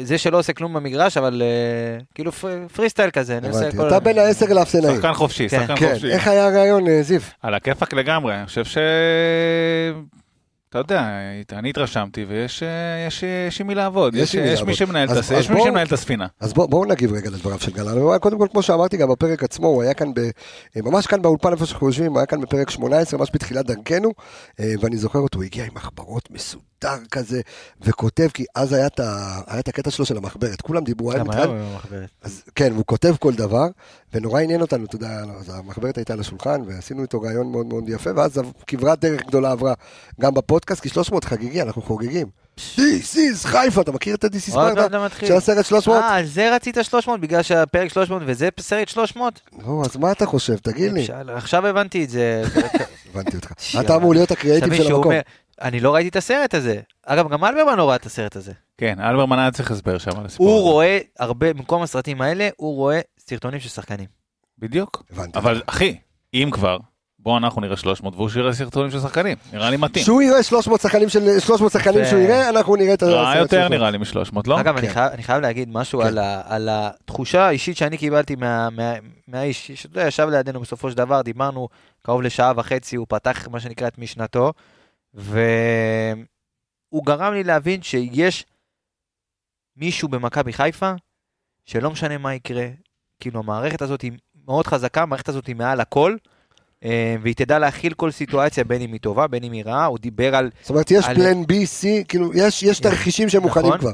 זה 0.03 0.19
שלא 0.19 0.39
עושה 0.39 0.53
כלום 0.53 0.75
במגרש, 0.75 1.16
אבל 1.16 1.43
אה, 1.45 1.99
כאילו 2.15 2.33
פר- 2.33 2.66
פרי 2.75 2.89
סטייל 2.91 3.11
כזה. 3.11 3.39
אני 3.39 3.49
עושה 3.49 3.61
הבנתי. 3.61 3.77
כל- 3.77 3.89
אתה 3.89 4.01
בין 4.01 4.19
העשר 4.19 4.47
לאפסנאים. 4.47 4.97
שחקן 4.97 5.12
חופשי, 5.12 5.49
כן. 5.49 5.61
שחקן 5.61 5.77
כן, 5.77 5.91
חופשי. 5.93 6.12
איך 6.12 6.29
היה 6.29 6.47
הרעיון, 6.47 6.89
אה, 6.89 7.03
זיו? 7.03 7.21
על 7.43 7.55
הכיפאק 7.55 7.93
לגמרי, 7.95 8.35
אני 8.39 8.47
חושב 8.47 8.65
ש... 8.65 8.79
אתה 10.71 10.79
יודע, 10.79 11.09
אני 11.53 11.71
התרשמתי 11.71 12.25
ויש 12.29 12.62
אה, 12.62 12.69
יש, 13.07 13.25
יש 13.49 13.61
עם 13.61 13.66
מי 13.66 13.75
לעבוד, 13.75 14.15
יש 14.15 14.35
מי 14.37 14.43
יש 14.43 14.49
לעבוד. 14.59 14.69
מי 14.69 14.75
שמנהל 14.75 15.09
את 15.11 15.16
יש 15.39 15.51
מי 15.51 15.61
שמנהל 15.65 15.87
הספינה. 15.93 16.27
אז 16.41 16.53
בואו 16.53 16.69
בוא 16.69 16.87
נגיב 16.87 17.12
רגע 17.12 17.31
לדבריו 17.31 17.61
של 17.61 17.73
גל 17.73 17.89
אלברמן. 17.89 18.19
קודם 18.19 18.39
כל, 18.39 18.47
כמו 18.51 18.62
שאמרתי, 18.62 18.97
גם 18.97 19.09
בפרק 19.09 19.43
עצמו, 19.43 19.66
הוא 19.69 19.83
היה 19.83 19.95
כאן, 19.95 20.15
ב, 20.15 20.21
ממש 20.77 21.07
כאן 21.07 21.23
באולפן 21.23 21.53
איפה 21.53 21.66
שאנחנו 21.66 21.87
יושבים, 21.87 22.11
הוא 22.12 22.19
היה 22.19 22.27
כאן 22.27 22.41
בפרק 22.41 22.71
18, 22.71 23.19
ממש 23.19 23.29
בתחילת 23.35 23.66
דרכנו, 23.66 24.11
ואני 24.59 24.97
זוכר 24.97 25.19
אותו, 25.19 25.39
הוא 25.39 25.45
הגיע 25.45 25.65
עם 25.65 25.71
מחברות 25.75 26.31
מסודר 26.85 27.06
כזה, 27.11 27.40
וכותב, 27.81 28.28
כי 28.35 28.44
אז 28.55 28.73
היה 28.73 28.86
את, 28.86 29.01
ה, 29.01 29.05
היה 29.47 29.61
את 29.61 29.69
הקטע 29.69 29.90
שלו 29.90 30.05
של 30.06 30.16
המחברת, 30.16 30.61
כולם 30.61 30.85
דיברו, 30.85 31.11
היה 31.12 31.20
גם 31.20 31.27
מתראיין- 31.28 31.51
היום 31.51 31.73
במחברת. 31.73 32.09
אז 32.23 32.43
כן, 32.55 32.73
והוא 32.73 32.85
כותב 32.86 33.15
כל 33.20 33.32
דבר, 33.35 33.66
ונורא 34.15 34.40
עניין 34.40 34.61
אותנו, 34.61 34.85
אתה 34.85 34.97
יודע, 34.97 35.09
אז 35.40 35.52
המחברת 35.55 35.97
הייתה 35.97 36.12
על 36.12 36.20
השולחן, 36.20 36.62
ועשינו 36.66 37.02
איתו 37.02 37.20
רעיון 37.23 37.52
מאוד 37.52 37.66
מאוד 37.66 37.89
יפה, 37.89 38.11
ואז 38.16 38.40
כברת 38.66 39.01
דרך 39.01 39.20
גדולה 39.27 39.51
עברה 39.51 39.74
גם 40.20 40.35
בפודקאסט, 40.35 40.82
כי 40.82 40.89
300 40.89 41.24
חגיגי, 41.24 41.62
אנחנו 41.62 41.82
חוגגים. 41.82 42.27
This 42.77 43.15
is 43.15 43.47
חיפה, 43.47 43.81
אתה 43.81 43.93
מכיר 43.93 44.15
את 44.15 44.24
ה-This 44.24 44.36
is 44.36 44.51
ספרטה? 44.51 45.05
מתחיל. 45.05 45.28
של 45.28 45.35
הסרט 45.35 45.65
300? 45.66 46.02
אה, 46.02 46.15
על 46.15 46.27
זה 46.27 46.55
רצית 46.55 46.77
300? 46.82 47.20
בגלל 47.20 47.43
שהפרק 47.43 47.89
300 47.93 48.23
וזה 48.27 48.48
סרט 48.61 48.89
300? 48.89 49.40
לא, 49.66 49.82
אז 49.85 49.97
מה 49.97 50.12
אתה 50.12 50.27
חושב? 50.27 50.56
תגיד 50.56 50.93
לי. 50.93 51.06
עכשיו 51.28 51.66
הבנתי 51.66 52.05
את 52.05 52.11
זה. 52.11 52.43
הבנתי 53.15 53.36
אותך. 53.36 53.52
אתה 53.81 53.97
אמור 53.97 54.15
להיות 54.15 54.31
הקריאייטיב 54.31 54.74
של 54.74 54.94
המקום. 54.94 55.12
אני 55.63 55.81
לא 55.81 55.95
ראיתי 55.95 56.09
את 56.09 56.17
הסרט 56.17 56.55
הזה. 56.55 56.81
אגב, 57.07 57.29
גם 57.33 57.45
אלברמן 57.45 57.77
לא 57.79 57.89
ראה 57.89 57.97
את 57.97 58.07
הסרט 58.07 58.37
הזה. 58.37 58.53
כן, 58.79 59.01
אלברמן 59.01 59.39
היה 59.39 59.51
צריך 59.51 59.71
הסבר 59.71 59.99
שם 59.99 60.11
על 60.21 60.27
הסיפור 60.27 60.47
הוא 60.49 60.57
הזה. 60.61 60.71
רואה 60.71 60.99
הרבה, 61.19 61.53
במקום 61.53 61.83
הסרטים 61.83 62.23
האלה, 62.23 62.49
הוא 62.57 62.77
רואה 62.77 63.01
סרטונים 63.19 63.61
של 63.61 63.69
שחקנים. 63.69 64.07
בדיוק. 64.59 65.03
הבנתי. 65.13 65.39
אבל 65.39 65.63
אחי, 65.67 65.97
אם 66.35 66.49
כבר, 66.53 66.79
בוא 67.19 67.39
אנחנו 67.39 67.61
נראה 67.61 67.77
300 67.77 68.15
והוא 68.15 68.29
שירה 68.29 68.53
סרטונים 68.53 68.91
של 68.91 69.01
שחקנים, 69.01 69.37
נראה 69.53 69.71
לי 69.71 69.77
מתאים. 69.77 70.05
שהוא 70.05 70.23
יראה 70.23 70.43
300 70.43 70.81
שחקנים 70.81 71.09
של 71.09 71.41
300 71.41 71.73
שחקנים 71.73 72.01
יפה. 72.01 72.11
שהוא 72.11 72.21
יראה, 72.21 72.49
אנחנו 72.49 72.77
נראה 72.77 72.95
את 72.95 73.03
רע 73.03 73.31
הסרט 73.31 73.43
יותר 73.43 73.61
שלו. 73.69 73.77
נראה 73.77 73.91
לי 73.91 73.99
מ-300, 73.99 74.41
לא? 74.47 74.61
אגב, 74.61 74.77
אני 74.77 74.87
כן. 74.87 74.93
חייב- 74.93 75.13
אני 75.13 75.23
חייב 75.23 75.41
להגיד 75.43 75.69
משהו 75.73 76.01
כן. 76.01 76.07
על 76.07 76.19
ה- 76.19 76.43
על 76.47 76.69
התחושה 76.73 77.43
האישית 77.47 77.77
שאני 77.77 77.99
קיבלתי 77.99 78.37
מה- 78.37 78.71
מה- 78.71 78.95
מהאיש, 79.29 79.71
שאתה 79.71 79.99
יודע, 79.99 80.07
ישב 80.09 80.29
לידינו 80.31 80.61
בסופו 80.61 80.91
של 80.91 80.97
דבר, 80.97 81.23
דיברנו 81.23 81.69
קרוב 82.03 82.23
לשעה 82.23 82.53
וחצי, 82.57 82.97
הוא 82.97 83.07
פתח 83.09 83.49
מה 83.51 83.61
שנקרא 83.61 83.89
את 83.89 83.99
משנתו, 83.99 84.53
והוא 85.15 86.24
גרם 87.07 87.32
לי 87.32 87.45
להבין 87.45 87.82
שיש 87.82 88.45
מישהו 89.77 90.09
במכבי 90.09 90.53
חיפה, 90.53 90.93
שלא 91.65 91.91
משנה 91.91 92.19
מה 92.19 92.35
יקרה, 92.35 92.66
כאילו 93.20 93.39
המערכת 93.41 93.82
הזאת 93.82 94.03
היא 94.03 94.12
מאוד 94.47 94.66
חזקה, 94.66 95.03
המערכת 95.03 95.28
הזאת 95.28 95.47
היא 95.47 95.57
מעל 95.57 95.81
הכל, 95.81 96.16
אה, 96.85 97.16
והיא 97.23 97.35
תדע 97.35 97.59
להכיל 97.59 97.95
כל 97.95 98.11
סיטואציה, 98.11 98.65
בין 98.65 98.82
אם 98.82 98.93
היא 98.93 99.01
טובה, 99.01 99.27
בין 99.27 99.45
אם 99.45 99.53
היא 99.53 99.65
רעה, 99.65 99.85
הוא 99.85 99.99
דיבר 99.99 100.35
על 100.36 100.51
זאת 100.61 100.70
אומרת, 100.70 100.91
יש 100.91 101.05
על- 101.05 101.15
פלן 101.16 101.43
B, 101.43 101.47
C, 101.47 102.05
כאילו, 102.09 102.31
יש 102.35 102.62
יש 102.62 102.81
תרחישים 102.81 103.28
שהם 103.28 103.43
מוכנים 103.43 103.66
נכון. 103.66 103.78
כבר. 103.81 103.93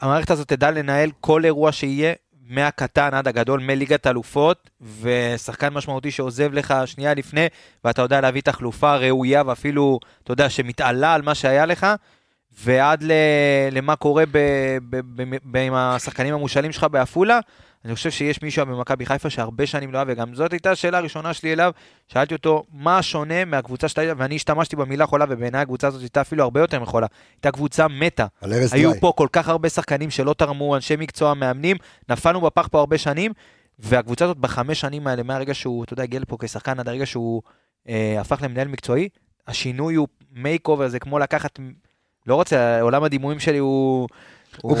המערכת 0.00 0.30
הזאת 0.30 0.48
תדע 0.48 0.70
לנהל 0.70 1.10
כל 1.20 1.44
אירוע 1.44 1.72
שיהיה, 1.72 2.12
מהקטן 2.48 3.14
עד 3.14 3.28
הגדול, 3.28 3.60
מליגת 3.60 4.06
אלופות, 4.06 4.70
ושחקן 5.00 5.68
משמעותי 5.68 6.10
שעוזב 6.10 6.52
לך 6.52 6.74
שנייה 6.86 7.14
לפני, 7.14 7.46
ואתה 7.84 8.02
יודע 8.02 8.20
להביא 8.20 8.42
תחלופה 8.42 8.96
ראויה, 8.96 9.42
ואפילו, 9.46 9.98
אתה 10.22 10.32
יודע, 10.32 10.50
שמתעלה 10.50 11.14
על 11.14 11.22
מה 11.22 11.34
שהיה 11.34 11.66
לך, 11.66 11.86
ועד. 12.64 13.04
למה 13.72 13.96
קורה. 13.96 14.24
עם 15.54 15.74
השחקנים 15.74 16.34
המושאלים 16.34 16.72
שלך 16.72 16.86
בעפולה. 16.90 17.40
אני 17.86 17.94
חושב 17.94 18.10
שיש 18.10 18.42
מישהו 18.42 18.66
במכבי 18.66 19.06
חיפה 19.06 19.30
שהרבה 19.30 19.66
שנים 19.66 19.92
לא 19.92 19.98
היה, 19.98 20.04
וגם 20.08 20.34
זאת 20.34 20.52
הייתה 20.52 20.70
השאלה 20.70 20.98
הראשונה 20.98 21.34
שלי 21.34 21.52
אליו. 21.52 21.72
שאלתי 22.08 22.34
אותו, 22.34 22.64
מה 22.72 23.02
שונה 23.02 23.44
מהקבוצה 23.44 23.88
שאתה, 23.88 24.00
ואני 24.16 24.36
השתמשתי 24.36 24.76
במילה 24.76 25.06
חולה, 25.06 25.24
ובעיניי 25.28 25.60
הקבוצה 25.60 25.86
הזאת 25.86 26.00
הייתה 26.00 26.20
אפילו 26.20 26.42
הרבה 26.42 26.60
יותר 26.60 26.80
מחולה. 26.80 27.06
הייתה 27.34 27.50
קבוצה 27.50 27.88
מתה. 27.88 28.26
היו. 28.72 29.00
פה 29.00 29.12
כל 29.16 29.28
כך 29.32 29.48
הרבה 29.48 29.68
שחקנים 29.68 30.10
שלא 30.10 30.34
תרמו, 30.38 30.76
אנשי 30.76 30.96
מקצוע, 30.96 31.34
מאמנים, 31.34 31.76
נפלנו 32.08 32.40
בפח 32.40 32.68
פה 32.68 32.78
הרבה 32.78 32.98
שנים, 32.98 33.32
והקבוצה 33.78 34.24
הזאת 34.24 34.38
בחמש 34.38 34.80
שנים 34.80 35.06
האלה, 35.06 35.22
מהרגע 35.22 35.54
שהוא, 35.54 35.84
אתה 35.84 35.92
יודע, 35.92 36.02
הגיע 36.02 36.20
לפה 36.20 36.36
כשחקן 36.40 36.80
עד 36.80 36.88
הרגע 36.88 37.06
שהוא 37.06 37.42
אה, 37.88 38.20
הפך 38.20 38.42
למנהל 38.42 38.68
מקצועי, 38.68 39.08
השינוי 39.46 39.94
הוא 39.94 40.08
makeover, 40.32 40.88
זה 40.88 40.98
כמו 40.98 41.18
לקחת, 41.18 41.60
לא 42.26 42.34
רוצה, 42.34 42.80
עולם 42.80 43.04
הדימויים 43.04 43.40
שלי 43.40 43.58
הוא... 43.58 44.08
הוא 44.62 44.76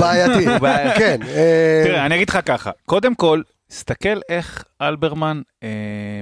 בעייתי. 0.60 0.98
כן. 0.98 1.20
אה, 1.22 1.82
תראה, 1.86 2.06
אני 2.06 2.14
אגיד 2.14 2.30
לך 2.30 2.38
ככה, 2.44 2.70
קודם 2.86 3.14
כל, 3.14 3.40
תסתכל 3.68 4.20
איך 4.28 4.64
אלברמן 4.82 5.42
אה, 5.62 5.68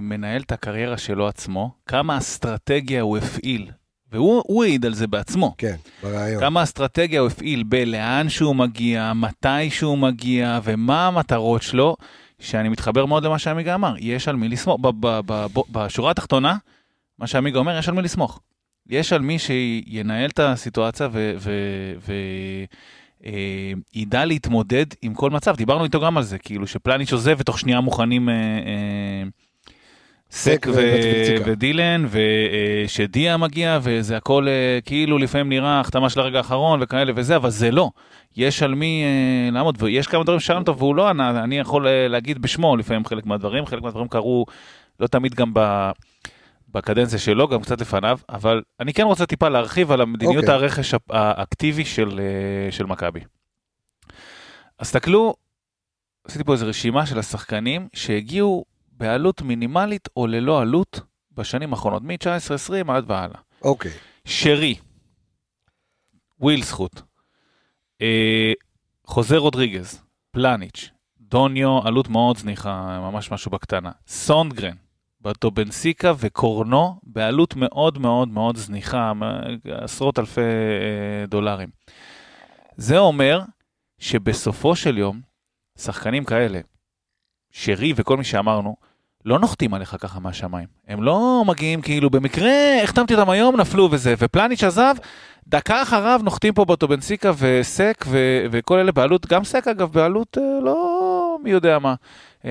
מנהל 0.02 0.42
את 0.42 0.52
הקריירה 0.52 0.98
שלו 0.98 1.28
עצמו, 1.28 1.70
כמה 1.86 2.18
אסטרטגיה 2.18 3.02
הוא 3.02 3.18
הפעיל, 3.18 3.70
והוא 4.12 4.42
הוא 4.46 4.64
העיד 4.64 4.86
על 4.86 4.94
זה 4.94 5.06
בעצמו. 5.06 5.54
כן, 5.58 5.76
ברעיון. 6.02 6.40
כמה 6.40 6.62
אסטרטגיה 6.62 7.20
הוא 7.20 7.28
הפעיל 7.28 7.62
בלאן 7.62 8.28
שהוא 8.28 8.56
מגיע, 8.56 9.12
מתי 9.14 9.70
שהוא 9.70 9.98
מגיע, 9.98 10.60
ומה 10.64 11.06
המטרות 11.06 11.62
שלו, 11.62 11.96
שאני 12.38 12.68
מתחבר 12.68 13.06
מאוד 13.06 13.24
למה 13.24 13.38
שעמיגה 13.38 13.74
אמר, 13.74 13.94
יש 13.98 14.28
על 14.28 14.36
מי 14.36 14.48
לסמוך. 14.48 14.80
בשורה 15.70 16.10
התחתונה, 16.10 16.56
מה 17.18 17.26
שעמיגה 17.26 17.58
אומר, 17.58 17.78
יש 17.78 17.88
על 17.88 17.94
מי 17.94 18.02
לסמוך. 18.02 18.40
יש 18.88 19.12
על 19.12 19.22
מי 19.22 19.38
שינהל 19.38 20.30
את 20.30 20.38
הסיטואציה 20.38 21.08
וידע 23.26 24.24
להתמודד 24.24 24.86
עם 25.02 25.14
כל 25.14 25.30
מצב. 25.30 25.56
דיברנו 25.56 25.84
איתו 25.84 26.00
גם 26.00 26.16
על 26.16 26.22
זה, 26.22 26.38
כאילו 26.38 26.66
שפלניץ' 26.66 27.12
עוזב 27.12 27.36
ותוך 27.38 27.58
שנייה 27.58 27.80
מוכנים 27.80 28.28
אה, 28.28 28.34
אה, 28.34 29.22
סק 30.30 30.66
ו-. 30.74 31.36
ודילן, 31.44 32.06
ושדיה 32.10 33.36
מגיע, 33.36 33.78
וזה 33.82 34.16
הכל 34.16 34.48
אה, 34.48 34.78
כאילו 34.84 35.18
לפעמים 35.18 35.48
נראה 35.48 35.80
החתמה 35.80 36.10
של 36.10 36.20
הרגע 36.20 36.38
האחרון 36.38 36.80
וכאלה 36.82 37.12
וזה, 37.16 37.36
אבל 37.36 37.50
זה 37.50 37.70
לא. 37.70 37.90
יש 38.36 38.62
על 38.62 38.74
מי 38.74 39.04
אה, 39.04 39.50
לעמוד, 39.50 39.76
ויש 39.80 40.06
כמה 40.06 40.24
דברים 40.24 40.40
ששאלנו 40.40 40.60
אותו 40.60 40.78
והוא 40.78 40.94
לא 40.94 41.08
ענה, 41.08 41.44
אני 41.44 41.58
יכול 41.58 41.86
אה, 41.86 42.08
להגיד 42.08 42.42
בשמו 42.42 42.76
לפעמים 42.76 43.04
חלק 43.04 43.26
מהדברים, 43.26 43.66
חלק 43.66 43.82
מהדברים 43.82 44.08
קרו 44.08 44.46
לא 45.00 45.06
תמיד 45.06 45.34
גם 45.34 45.50
ב... 45.54 45.90
בקדנציה 46.74 47.18
שלו, 47.18 47.48
גם 47.48 47.62
קצת 47.62 47.80
לפניו, 47.80 48.18
אבל 48.28 48.62
אני 48.80 48.92
כן 48.94 49.02
רוצה 49.02 49.26
טיפה 49.26 49.48
להרחיב 49.48 49.92
על 49.92 50.00
המדיניות 50.00 50.44
אוקיי. 50.44 50.54
הרכש 50.54 50.94
האקטיבי 51.10 51.84
של, 51.84 52.20
אה, 52.20 52.72
של 52.72 52.86
מכבי. 52.86 53.20
אז 54.78 54.86
תסתכלו, 54.86 55.34
עשיתי 56.24 56.44
פה 56.44 56.52
איזו 56.52 56.66
רשימה 56.66 57.06
של 57.06 57.18
השחקנים 57.18 57.88
שהגיעו 57.94 58.64
בעלות 58.92 59.42
מינימלית 59.42 60.08
או 60.16 60.26
ללא 60.26 60.60
עלות 60.60 61.00
בשנים 61.32 61.72
האחרונות, 61.72 62.02
מ-19-20 62.02 62.92
עד 62.92 63.10
והלאה. 63.10 63.40
אוקיי. 63.62 63.90
שרי, 64.24 64.74
וויל 66.40 66.62
זכות, 66.62 67.02
אה, 68.02 68.52
חוזה 69.06 69.36
רודריגז, 69.36 70.02
פלניץ', 70.30 70.90
דוניו, 71.20 71.86
עלות 71.86 72.08
מאוד 72.08 72.38
זניחה, 72.38 72.98
ממש 73.00 73.32
משהו 73.32 73.50
בקטנה, 73.50 73.90
סונדגרן, 74.06 74.76
בטובנסיקה 75.24 76.12
וקורנו, 76.18 77.00
בעלות 77.02 77.56
מאוד 77.56 77.98
מאוד 77.98 78.28
מאוד 78.28 78.56
זניחה, 78.56 79.12
עשרות 79.70 80.18
אלפי 80.18 80.40
אה, 80.40 81.26
דולרים. 81.26 81.68
זה 82.76 82.98
אומר 82.98 83.40
שבסופו 83.98 84.76
של 84.76 84.98
יום, 84.98 85.20
שחקנים 85.78 86.24
כאלה, 86.24 86.60
שרי 87.50 87.92
וכל 87.96 88.16
מי 88.16 88.24
שאמרנו, 88.24 88.76
לא 89.24 89.38
נוחתים 89.38 89.74
עליך 89.74 89.96
ככה 90.00 90.20
מהשמיים. 90.20 90.68
הם 90.88 91.02
לא 91.02 91.42
מגיעים 91.46 91.82
כאילו 91.82 92.10
במקרה, 92.10 92.82
החתמתי 92.82 93.14
אותם 93.14 93.30
היום, 93.30 93.60
נפלו 93.60 93.88
וזה, 93.90 94.14
ופלניץ' 94.18 94.64
עזב, 94.64 94.94
דקה 95.46 95.82
אחריו 95.82 96.20
נוחתים 96.24 96.54
פה 96.54 96.64
בטובנסיקה 96.64 97.32
וסק 97.38 98.04
ו- 98.08 98.46
וכל 98.50 98.78
אלה 98.78 98.92
בעלות, 98.92 99.26
גם 99.26 99.44
סק 99.44 99.68
אגב 99.68 99.92
בעלות 99.92 100.38
אה, 100.38 100.60
לא 100.62 101.38
מי 101.42 101.50
יודע 101.50 101.78
מה, 101.78 101.94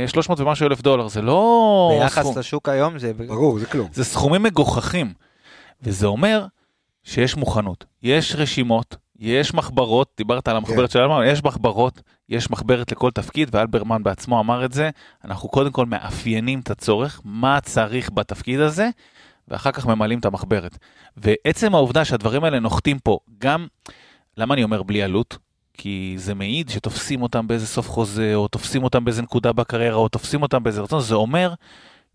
300 0.07 0.39
ומשהו 0.39 0.67
אלף 0.67 0.81
דולר, 0.81 1.07
זה 1.07 1.21
לא 1.21 1.97
ביחס 1.99 2.23
סכום. 2.23 2.37
לשוק 2.37 2.69
היום 2.69 2.99
זה... 2.99 3.13
ברור, 3.13 3.59
זה 3.59 3.65
כלום. 3.65 3.87
זה 3.93 4.03
סכומים 4.03 4.43
מגוחכים. 4.43 5.13
וזה 5.81 6.07
אומר 6.07 6.45
שיש 7.03 7.35
מוכנות, 7.35 7.85
יש 8.03 8.35
רשימות, 8.35 8.95
יש 9.19 9.53
מחברות, 9.53 10.11
דיברת 10.17 10.47
על 10.47 10.55
המחברת 10.55 10.91
של 10.91 10.99
אלברמן, 10.99 11.25
יש 11.27 11.43
מחברות, 11.43 12.01
יש 12.29 12.51
מחברת 12.51 12.91
לכל 12.91 13.11
תפקיד, 13.11 13.49
ואלברמן 13.55 14.03
בעצמו 14.03 14.39
אמר 14.39 14.65
את 14.65 14.73
זה, 14.73 14.89
אנחנו 15.25 15.49
קודם 15.49 15.71
כל 15.71 15.85
מאפיינים 15.85 16.59
את 16.59 16.71
הצורך, 16.71 17.21
מה 17.25 17.61
צריך 17.61 18.09
בתפקיד 18.13 18.59
הזה, 18.59 18.89
ואחר 19.47 19.71
כך 19.71 19.85
ממלאים 19.85 20.19
את 20.19 20.25
המחברת. 20.25 20.77
ועצם 21.17 21.75
העובדה 21.75 22.05
שהדברים 22.05 22.43
האלה 22.43 22.59
נוחתים 22.59 22.99
פה, 22.99 23.19
גם, 23.37 23.67
למה 24.37 24.53
אני 24.53 24.63
אומר 24.63 24.83
בלי 24.83 25.03
עלות? 25.03 25.37
כי 25.77 26.13
זה 26.17 26.33
מעיד 26.33 26.69
שתופסים 26.69 27.21
אותם 27.21 27.47
באיזה 27.47 27.67
סוף 27.67 27.89
חוזה, 27.89 28.35
או 28.35 28.47
תופסים 28.47 28.83
אותם 28.83 29.05
באיזה 29.05 29.21
נקודה 29.21 29.53
בקריירה, 29.53 29.95
או 29.95 30.09
תופסים 30.09 30.41
אותם 30.41 30.63
באיזה 30.63 30.81
רצון, 30.81 31.01
זה 31.01 31.15
אומר 31.15 31.53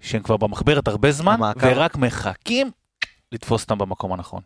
שהם 0.01 0.23
כבר 0.23 0.37
במחברת 0.37 0.89
הרבה 0.89 1.13
זמן, 1.13 1.35
המעקב. 1.35 1.61
ורק 1.63 1.97
מחכים 1.97 2.71
לתפוס 3.33 3.63
אותם 3.63 3.79
במקום 3.79 4.13
הנכון. 4.13 4.43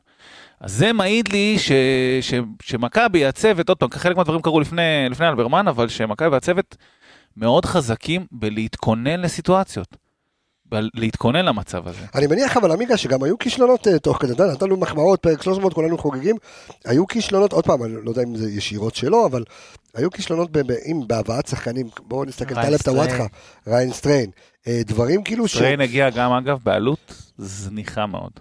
אז 0.60 0.72
זה 0.72 0.93
מעיד 0.93 1.28
לי 1.28 1.59
ש, 1.59 1.72
ש, 2.20 2.34
שמכבי, 2.62 3.26
הצוות, 3.26 3.68
עוד 3.68 3.78
פעם, 3.78 3.90
חלק 3.90 4.16
מהדברים 4.16 4.43
קרו 4.43 4.60
לפני, 4.60 4.82
לפני 5.10 5.28
אלברמן, 5.28 5.68
אבל 5.68 5.89
שמכבי 5.89 6.28
והצוות 6.28 6.76
מאוד 7.36 7.64
חזקים 7.66 8.26
בלהתכונן 8.32 9.20
לסיטואציות. 9.20 9.97
להתכונן 10.94 11.44
למצב 11.44 11.89
הזה. 11.89 12.07
אני 12.15 12.27
מניח 12.27 12.57
אבל 12.57 12.73
עמיגה 12.73 12.97
שגם 12.97 13.23
היו 13.23 13.39
כישלונות 13.39 13.89
אה, 13.89 13.99
תוך 13.99 14.16
כדי, 14.20 14.32
אתה 14.32 14.43
יודע, 14.43 14.55
נתנו 14.55 14.77
מחמאות, 14.77 15.20
פרק 15.20 15.43
300, 15.43 15.74
כולנו 15.74 15.99
חוגגים, 15.99 16.36
היו 16.85 17.07
כישלונות, 17.07 17.53
עוד 17.53 17.65
פעם, 17.65 17.85
אני 17.85 17.93
לא 18.05 18.11
יודע 18.11 18.23
אם 18.23 18.36
זה 18.36 18.51
ישירות 18.51 18.94
שלו, 18.94 19.27
אבל 19.27 19.44
היו 19.94 20.11
כישלונות 20.11 20.51
בהבאת 21.07 21.47
שחקנים, 21.47 21.86
בואו 22.03 22.24
נסתכל, 22.24 22.55
טלב 22.55 22.77
סטריין. 22.77 23.07
טוואטחה, 23.07 23.27
ריין 23.66 23.93
סטריין, 23.93 24.31
אה, 24.66 24.81
דברים 24.86 25.23
כאילו 25.23 25.49
ש... 25.49 25.57
טריין 25.57 25.81
הגיע 25.81 26.11
גם, 26.11 26.32
אגב, 26.32 26.59
בעלות 26.65 27.15
זניחה 27.39 28.07
מאוד. 28.07 28.32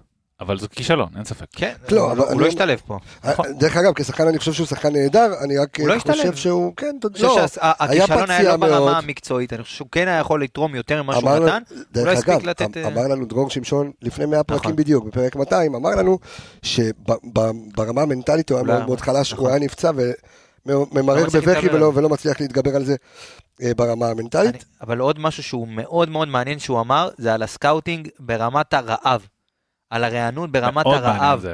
אבל 0.41 0.59
זה 0.59 0.67
כישלון, 0.67 1.09
אין 1.15 1.25
ספק. 1.25 1.45
כן, 1.51 1.73
לא, 1.91 2.01
הוא 2.01 2.11
אבל 2.11 2.17
לא- 2.17 2.23
הוא 2.23 2.33
לא 2.33 2.41
לא- 2.41 2.47
השתלב 2.47 2.81
פה. 2.87 2.97
נכון. 3.23 3.45
אה, 3.45 3.51
דרך 3.53 3.77
אגב, 3.77 3.93
כשחקן 3.93 4.27
אני 4.27 4.39
חושב 4.39 4.53
שהוא 4.53 4.67
שחקן 4.67 4.93
נהדר, 4.93 5.31
אני 5.43 5.57
רק 5.57 5.79
לא 5.79 5.93
אה, 5.93 5.99
חושב 5.99 6.11
השתלב. 6.13 6.35
שהוא, 6.35 6.73
כן, 6.77 6.95
יודע, 7.03 7.17
חושב 7.17 7.25
לא, 7.27 7.71
היה 7.79 8.07
שהכישלון 8.07 8.29
היה 8.29 8.39
פציע 8.39 8.49
לא 8.51 8.57
ברמה 8.57 8.79
מאוד. 8.79 8.93
המקצועית, 9.03 9.53
אני 9.53 9.63
חושב 9.63 9.75
שהוא 9.75 9.87
כן 9.91 10.07
היה 10.07 10.19
יכול 10.19 10.43
לתרום 10.43 10.75
יותר 10.75 11.03
ממה 11.03 11.13
שהוא 11.13 11.29
נתן. 11.29 11.61
הוא 11.69 11.77
לא 11.77 11.83
דרך 11.91 12.17
הספיק 12.17 12.29
אגב, 12.29 12.45
לתת, 12.45 12.77
אמ- 12.77 12.83
אה, 12.83 12.87
אמר 12.87 13.07
לנו 13.07 13.25
דרור 13.25 13.49
שמשון 13.49 13.91
לפני 14.01 14.25
100 14.25 14.43
פרקים 14.43 14.61
נכון. 14.61 14.75
בדיוק, 14.75 15.05
בפרק 15.05 15.35
200, 15.35 15.75
אמר 15.75 15.89
לנו 15.89 16.19
שברמה 16.63 18.01
המנטלית 18.01 18.49
הוא 18.49 18.57
היה 18.57 18.65
מאוד 18.67 18.85
מאוד 18.85 19.01
חלש, 19.01 19.33
נכון. 19.33 19.45
הוא 19.45 19.53
היה 19.53 19.59
נפצע 19.59 19.91
וממרר 20.65 21.23
לא 21.23 21.29
בבכי 21.33 21.67
ולא-. 21.69 21.91
ולא 21.95 22.09
מצליח 22.09 22.41
להתגבר 22.41 22.75
על 22.75 22.85
זה 22.85 22.95
אה, 23.61 23.71
ברמה 23.77 24.07
המנטלית. 24.07 24.49
אני- 24.55 24.63
אבל 24.81 24.99
עוד 24.99 25.19
משהו 25.19 25.43
שהוא 25.43 25.67
מאוד 25.67 26.09
מאוד 26.09 26.27
מעניין 26.27 26.59
שהוא 26.59 26.79
אמר, 26.79 27.09
זה 27.17 27.33
על 27.33 27.43
ה 27.43 27.50
scouting 27.50 28.07
ברמת 28.19 28.73
הרעב. 28.73 29.25
על 29.91 30.03
הרענון 30.03 30.51
ברמת 30.51 30.85
הרעב. 30.85 31.45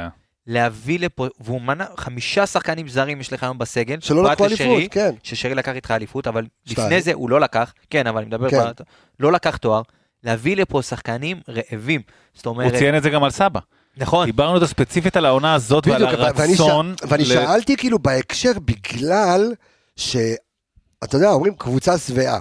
להביא 0.47 0.99
לפה, 0.99 1.27
והוא 1.39 1.61
מנה 1.61 1.85
חמישה 1.97 2.45
שחקנים 2.45 2.87
זרים 2.87 3.21
יש 3.21 3.33
לך 3.33 3.43
היום 3.43 3.57
בסגל. 3.57 3.97
שלא 3.99 4.23
לקחו 4.31 4.45
אליפות, 4.45 4.81
כן. 4.91 5.11
ששרי 5.23 5.55
לקח 5.55 5.75
איתך 5.75 5.91
אליפות, 5.91 6.27
אבל 6.27 6.45
שתיים. 6.65 6.87
לפני 6.87 7.01
זה 7.01 7.13
הוא 7.13 7.29
לא 7.29 7.39
לקח, 7.39 7.73
כן, 7.89 8.07
אבל 8.07 8.17
אני 8.17 8.25
מדבר, 8.27 8.49
כן. 8.49 8.57
ב- 8.63 8.83
לא 9.19 9.31
לקח 9.31 9.57
תואר. 9.57 9.81
להביא 10.23 10.55
לפה 10.57 10.81
שחקנים 10.81 11.39
רעבים. 11.49 12.01
זאת 12.33 12.45
הוא 12.45 12.51
אומרת, 12.53 12.73
ציין 12.75 12.97
את 12.97 13.03
זה 13.03 13.09
גם 13.09 13.23
על 13.23 13.29
סבא. 13.31 13.59
נכון, 13.97 14.25
דיברנו 14.25 14.55
איתו 14.55 14.67
ספציפית 14.67 15.17
על 15.17 15.25
העונה 15.25 15.53
הזאת 15.53 15.87
ועל 15.87 16.05
בדיוק, 16.05 16.19
ו- 16.19 16.39
ואני 16.39 16.55
ש- 16.55 16.59
הרצון. 16.59 16.95
ואני 17.07 17.23
ל- 17.23 17.25
שאלתי 17.25 17.77
כאילו 17.77 17.99
בהקשר 17.99 18.51
בגלל 18.65 19.53
שאתה 19.95 20.35
יודע, 21.15 21.29
אומרים 21.29 21.55
קבוצה 21.55 21.97
שבעה. 21.97 22.39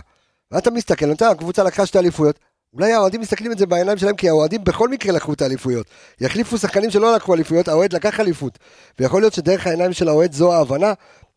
ואתה 0.52 0.70
מסתכל, 0.70 1.04
אתה 1.12 1.24
יודע, 1.24 1.30
הקבוצה 1.30 1.62
לקחה 1.62 1.86
שתי 1.86 1.98
אליפויות. 1.98 2.38
אולי 2.76 2.92
האוהדים 2.92 3.20
מסתכלים 3.20 3.52
את 3.52 3.58
זה 3.58 3.66
בעיניים 3.66 3.98
שלהם, 3.98 4.16
כי 4.16 4.28
האוהדים 4.28 4.64
בכל 4.64 4.88
מקרה 4.88 5.12
לקחו 5.12 5.32
את 5.32 5.42
האליפויות. 5.42 5.86
יחליפו 6.20 6.58
שחקנים 6.58 6.90
שלא 6.90 7.14
לקחו 7.14 7.34
אליפויות, 7.34 7.68
האוהד 7.68 7.92
לקח 7.92 8.20
אליפות. 8.20 8.58
ויכול 8.98 9.22
להיות 9.22 9.32
שדרך 9.32 9.66
העיניים 9.66 9.92
של 9.92 10.08
האוהד 10.08 10.32
זו 10.32 10.54
ההבנה, 10.54 10.92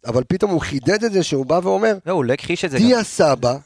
אבל 0.06 0.24
פתאום 0.28 0.52
הוא 0.52 0.62
חידד 0.62 1.04
את 1.04 1.12
זה 1.12 1.24
שהוא 1.24 1.46
בא 1.46 1.60
ואומר, 1.64 1.94
לא, 2.06 2.14
הוא 2.14 2.26
לא 2.26 2.34
הכחיש 2.34 2.66
את 2.66 2.72
זה. 2.72 2.78
דיה 2.78 3.04
סבא, 3.04 3.58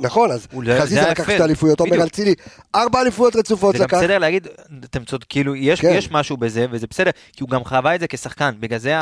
נכון, 0.00 0.30
אז 0.30 0.46
לא- 0.52 0.74
זה 0.74 0.80
חזיזה 0.80 1.00
לקח 1.00 1.22
יפה. 1.22 1.32
שתי 1.32 1.42
אליפויות, 1.42 1.80
עומר. 1.80 2.06
אצילי, 2.06 2.34
ארבע 2.74 3.00
אליפויות 3.00 3.36
רצופות 3.36 3.72
זה 3.72 3.78
גם 3.78 3.84
לקח. 3.84 3.96
בסדר 3.96 4.18
להגיד, 4.18 4.46
אתם 4.84 5.04
צודקים, 5.04 5.28
כאילו, 5.28 5.56
יש, 5.56 5.80
כן. 5.80 5.94
יש 5.94 6.10
משהו 6.10 6.36
בזה, 6.36 6.66
וזה 6.70 6.86
בסדר, 6.86 7.10
כי 7.32 7.42
הוא 7.42 7.48
גם 7.50 7.64
חווה 7.64 7.94
את 7.94 8.00
זה 8.00 8.06
כשחקן, 8.08 8.54
בגלל 8.60 8.78
זה 8.78 8.94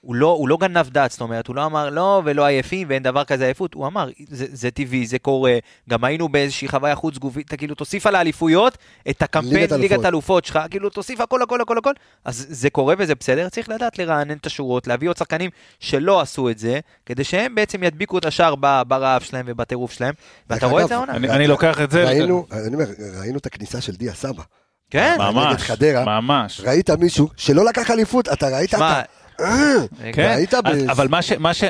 הוא, 0.00 0.14
לא, 0.14 0.26
הוא 0.26 0.48
לא 0.48 0.56
גנב 0.60 0.88
דעת, 0.88 1.10
זאת 1.10 1.20
אומרת, 1.20 1.46
הוא 1.46 1.56
לא 1.56 1.66
אמר 1.66 1.90
לא 1.90 2.22
ולא 2.24 2.46
עייפים 2.46 2.86
ואין 2.90 3.02
דבר 3.02 3.24
כזה 3.24 3.44
עייפות, 3.44 3.74
הוא 3.74 3.86
אמר, 3.86 4.08
זה, 4.28 4.46
זה 4.52 4.70
טבעי, 4.70 5.06
זה 5.06 5.18
קורה, 5.18 5.52
גם 5.90 6.04
היינו 6.04 6.28
באיזושהי 6.28 6.68
חוויה 6.68 6.94
חוץ 6.94 7.18
גופית, 7.18 7.46
אתה 7.48 7.56
כאילו 7.56 7.74
תוסיף 7.74 8.06
על 8.06 8.14
האליפויות, 8.14 8.78
את 9.10 9.22
הקמפיין 9.22 9.54
ליגת 9.54 9.72
ליגת, 9.72 10.04
אלופות. 10.04 10.44
שלך, 10.44 10.58
כאילו 10.70 10.90
תוסיף 10.90 11.20
הכל 11.20 11.42
הכל 11.42 11.60
הכל 11.60 11.78
הכל, 11.78 11.92
אז 12.24 12.46
זה 12.48 12.70
קורה 12.70 12.94
וזה 12.98 13.14
בסדר, 13.14 13.48
צריך 13.48 13.68
לדעת 13.68 13.98
לרענן 13.98 14.36
את 14.36 14.46
השורות, 14.46 14.86
להביא 14.86 15.08
עוד 15.08 15.16
שחקנים 15.16 15.50
שלא 15.80 16.20
עשו 16.20 16.50
את 16.50 16.58
זה, 16.58 16.80
כדי 17.06 17.24
שהם 17.24 17.54
בעצם 17.54 17.82
ידביקו 17.82 18.18
את 18.18 18.24
השאר 18.24 18.54
ב- 18.60 18.82
ברעב 18.88 19.22
שלהם 19.22 19.44
ובטירוף 19.48 19.92
שלהם, 19.92 20.14
ואתה 20.50 20.66
רואה 20.66 20.82
את 20.82 20.88
זה 20.88 20.94
העונה. 20.94 21.12
אני 21.12 21.30
אני 21.30 21.46
לוקח 21.46 21.80
את 21.80 21.90
זה. 21.90 22.04
ראינו, 22.04 22.46
אני 22.52 22.74
אומר, 22.74 22.86
ראינו 23.20 23.38
את 23.38 23.46
הכניסה 23.46 23.80
של 23.80 23.92
דיה 23.92 24.14
סבא. 24.14 24.42
כן, 24.90 25.16
ממש, 25.18 25.62
חדרה. 25.62 26.20
ממש. 26.20 26.60
ראית 26.60 26.90
מישהו 26.90 27.28
שלא 27.36 27.64
לקח 27.64 27.90
אליפות, 27.90 28.28
אתה 28.28 28.48
ראית? 28.48 28.70
שמע, 28.70 29.00
אתה- 29.00 29.19
אה, 29.44 30.12
כן, 30.12 30.32
ראית 30.36 30.54
ב- 30.54 30.90
אבל 30.90 31.08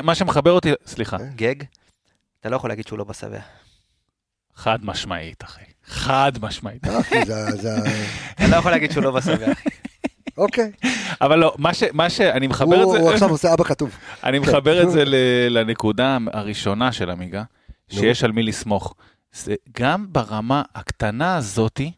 מה 0.03 0.15
שמחבר 0.15 0.53
אותי, 0.53 0.73
סליחה, 0.87 1.17
גג, 1.37 1.55
אתה 2.41 2.49
לא 2.49 2.57
יכול 2.57 2.71
להגיד 2.71 2.87
שהוא 2.87 2.99
לא 2.99 3.05
בשבע. 3.05 3.39
חד 4.55 4.79
משמעית, 4.83 5.45
אחי. 5.45 5.61
חד 5.87 6.33
משמעית. 6.43 6.87
אה, 6.89 7.01
אחי, 7.01 7.25
זה- 7.27 7.51
זה- 7.57 7.77
אתה 8.35 8.47
לא 8.49 8.57
יכול 8.57 8.71
להגיד 8.71 8.93
שהוא 8.93 9.05
לא 9.05 9.11
בשבע. 9.11 9.47
אוקיי. 10.39 10.73
אבל 11.21 11.39
לא, 11.39 11.55
מה 11.59 11.75
ש- 11.75 11.83
מה 11.93 12.11
שאני 12.11 12.47
מחבר 12.47 12.77
הוא 12.83 12.95
את 12.95 13.01
הוא 13.01 13.09
זה, 13.09 13.15
עכשיו 13.15 13.31
עושה 13.31 13.55
אבא 13.55 13.65
חטוף. 13.65 13.97
אני 14.25 14.39
מחבר 14.39 14.83
את 14.83 14.91
זה 14.91 15.03
לנקודה 15.51 16.19
הראשונה 16.33 16.93
של 16.93 17.11
עמיגה, 17.11 17.43
שיש 17.89 18.25
על 18.25 18.33
מי 18.33 18.43
לסמוך. 18.43 18.95
גם 19.73 20.07
ברמה 20.13 20.63
הקטנה 20.75 21.37
הזאתי, 21.37 21.93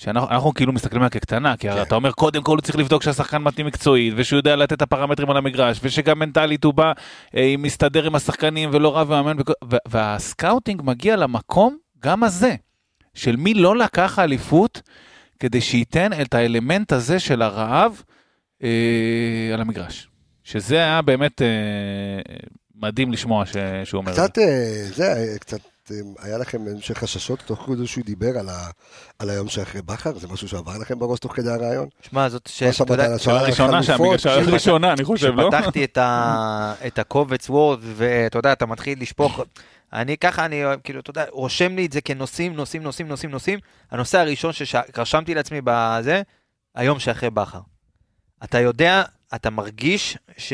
שאנחנו 0.00 0.30
אנחנו 0.30 0.54
כאילו 0.54 0.72
מסתכלים 0.72 1.02
עליה 1.02 1.10
כקטנה, 1.10 1.56
כי 1.56 1.68
כן. 1.68 1.82
אתה 1.82 1.94
אומר 1.94 2.12
קודם 2.12 2.42
כל 2.42 2.56
הוא 2.56 2.60
צריך 2.60 2.76
לבדוק 2.76 3.02
שהשחקן 3.02 3.38
מתאים 3.42 3.66
מקצועית, 3.66 4.14
ושהוא 4.16 4.36
יודע 4.36 4.56
לתת 4.56 4.72
את 4.72 4.82
הפרמטרים 4.82 5.30
על 5.30 5.36
המגרש, 5.36 5.80
ושגם 5.82 6.18
מנטלית 6.18 6.64
הוא 6.64 6.74
בא, 6.74 6.92
אה, 7.36 7.54
מסתדר 7.58 8.04
עם 8.04 8.14
השחקנים 8.14 8.70
ולא 8.72 8.98
רב 8.98 9.10
ומאמן, 9.10 9.36
ו- 9.70 9.76
וה 9.88 10.07
scouting 10.07 10.82
מגיע 10.84 11.16
למקום 11.16 11.76
גם 12.02 12.24
הזה, 12.24 12.54
של 13.14 13.36
מי 13.36 13.54
לא 13.54 13.76
לקח 13.76 14.18
אליפות, 14.18 14.82
כדי 15.40 15.60
שייתן 15.60 16.10
את 16.22 16.34
האלמנט 16.34 16.92
הזה 16.92 17.18
של 17.18 17.42
הרעב 17.42 18.02
אה, 18.62 19.50
על 19.54 19.60
המגרש. 19.60 20.08
שזה 20.44 20.76
היה 20.76 21.02
באמת 21.02 21.42
אה, 21.42 21.46
מדהים 22.74 23.12
לשמוע 23.12 23.46
ש... 23.46 23.56
שהוא 23.84 23.98
אומר 23.98 24.10
את 24.10 24.16
זה. 24.16 24.22
קצת, 24.22 24.38
אה, 24.38 24.84
זה, 24.94 25.12
אה, 25.12 25.38
קצת, 25.38 25.60
היה 26.18 26.38
לכם 26.38 26.66
איזשהם 26.66 26.96
חששות 26.96 27.38
תוך 27.46 27.62
כדי 27.66 27.86
שהוא 27.86 28.04
דיבר 28.04 28.38
על 28.38 28.48
ה- 28.48 28.70
על 29.18 29.30
היום 29.30 29.48
שאחרי 29.48 29.82
בכר? 29.82 30.18
זה 30.18 30.28
משהו 30.28 30.48
שעבר 30.48 30.78
לכם 30.80 30.98
בראש 30.98 31.18
תוך 31.18 31.36
כדי 31.36 31.50
הרעיון? 31.50 31.88
שמע, 32.10 32.28
זאת 32.28 32.46
שאלה 32.46 32.70
ראשונה? 32.70 33.82
שאלה 33.82 34.52
ראשונה, 34.52 34.92
אני 34.92 35.04
חושב, 35.04 35.34
לא? 35.34 35.50
כשפתחתי 35.52 35.84
את 35.84 35.98
ה- 35.98 36.74
את 36.86 36.98
הקובץ 36.98 37.50
וורד, 37.50 37.78
ואתה 37.82 38.38
יודע, 38.38 38.52
אתה 38.52 38.66
מתחיל 38.66 39.02
לשפוך, 39.02 39.40
אני 39.92 40.16
ככה, 40.16 40.44
אני 40.44 40.62
כאילו, 40.84 41.00
אתה 41.00 41.10
יודע, 41.10 41.24
רושם 41.30 41.76
לי 41.76 41.86
את 41.86 41.92
זה 41.92 42.00
כנושאים, 42.00 42.54
נושאים, 42.56 42.82
נושאים, 42.82 43.08
נושאים, 43.08 43.30
נושאים. 43.30 43.58
הנושא 43.90 44.18
הראשון 44.18 44.52
שרשמתי 44.52 45.34
לעצמי 45.34 45.60
בזה, 45.64 46.22
היום 46.74 46.98
שאחרי 46.98 47.30
בכר. 47.30 47.60
אתה 48.44 48.60
יודע, 48.60 49.02
אתה 49.34 49.50
מרגיש 49.50 50.18
ש... 50.36 50.52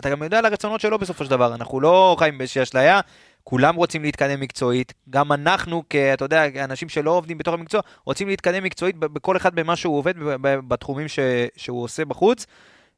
אתה 0.00 0.10
גם 0.10 0.22
יודע 0.22 0.38
על 0.38 0.46
הרצונות 0.46 0.80
שלו 0.80 0.98
בסופו 0.98 1.24
של 1.24 1.30
דבר, 1.30 1.54
אנחנו 1.54 1.80
לא 1.80 2.16
חיים 2.18 2.38
באיזושהי 2.38 2.62
אשליה, 2.62 3.00
כולם 3.44 3.76
רוצים 3.76 4.02
להתקדם 4.02 4.40
מקצועית, 4.40 4.94
גם 5.10 5.32
אנחנו, 5.32 5.82
אתה 6.14 6.24
יודע, 6.24 6.64
אנשים 6.64 6.88
שלא 6.88 7.10
עובדים 7.10 7.38
בתוך 7.38 7.54
המקצוע, 7.54 7.80
רוצים 8.04 8.28
להתקדם 8.28 8.64
מקצועית 8.64 8.96
בכל 8.96 9.36
אחד 9.36 9.54
במה 9.54 9.76
שהוא 9.76 9.98
עובד, 9.98 10.14
בתחומים 10.40 11.08
ש... 11.08 11.18
שהוא 11.56 11.82
עושה 11.82 12.04
בחוץ. 12.04 12.46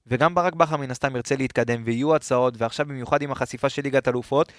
וגם 0.06 0.34
ברק 0.34 0.54
בכר 0.54 0.76
מן 0.76 0.90
הסתם 0.90 1.16
ירצה 1.16 1.36
להתקדם, 1.36 1.82
ויהיו 1.84 2.14
הצעות, 2.14 2.54
ועכשיו 2.58 2.86
במיוחד 2.86 3.22
עם 3.22 3.32
החשיפה 3.32 3.68
של 3.68 3.82
ליגת 3.82 4.08
אלופות. 4.08 4.52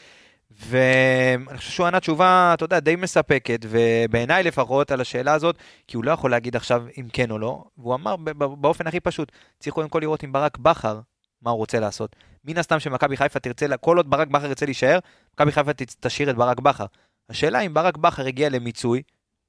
ואני 0.51 1.57
חושב 1.57 1.71
שהוא 1.71 1.87
ענה 1.87 1.99
תשובה, 1.99 2.51
אתה 2.53 2.65
יודע, 2.65 2.79
די 2.79 2.95
מספקת, 2.95 3.59
ובעיניי 3.69 4.43
לפחות 4.43 4.91
על 4.91 5.01
השאלה 5.01 5.33
הזאת, 5.33 5.57
כי 5.87 5.97
הוא 5.97 6.03
לא 6.05 6.11
יכול 6.11 6.31
להגיד 6.31 6.55
עכשיו 6.55 6.83
אם 6.97 7.07
כן 7.13 7.31
או 7.31 7.39
לא, 7.39 7.63
והוא 7.77 7.95
אמר 7.95 8.15
באופן 8.35 8.87
הכי 8.87 8.99
פשוט, 8.99 9.31
צריך 9.59 9.73
קודם 9.73 9.89
כל 9.89 9.99
לראות 9.99 10.23
עם 10.23 10.31
ברק 10.31 10.57
בכר, 10.57 10.99
מה 11.41 11.51
הוא 11.51 11.57
רוצה 11.57 11.79
לעשות. 11.79 12.15
מן 12.45 12.57
הסתם 12.57 12.79
שמכבי 12.79 13.17
חיפה 13.17 13.39
תרצה, 13.39 13.77
כל 13.77 13.97
עוד 13.97 14.09
ברק 14.09 14.27
בכר 14.27 14.45
ירצה 14.45 14.65
להישאר, 14.65 14.99
מכבי 15.33 15.51
חיפה 15.51 15.71
תשאיר 15.99 16.29
את 16.29 16.35
ברק 16.35 16.59
בכר. 16.59 16.85
השאלה 17.29 17.59
אם 17.59 17.73
ברק 17.73 17.97
בכר 17.97 18.25
הגיע 18.25 18.49
למיצוי, 18.49 19.01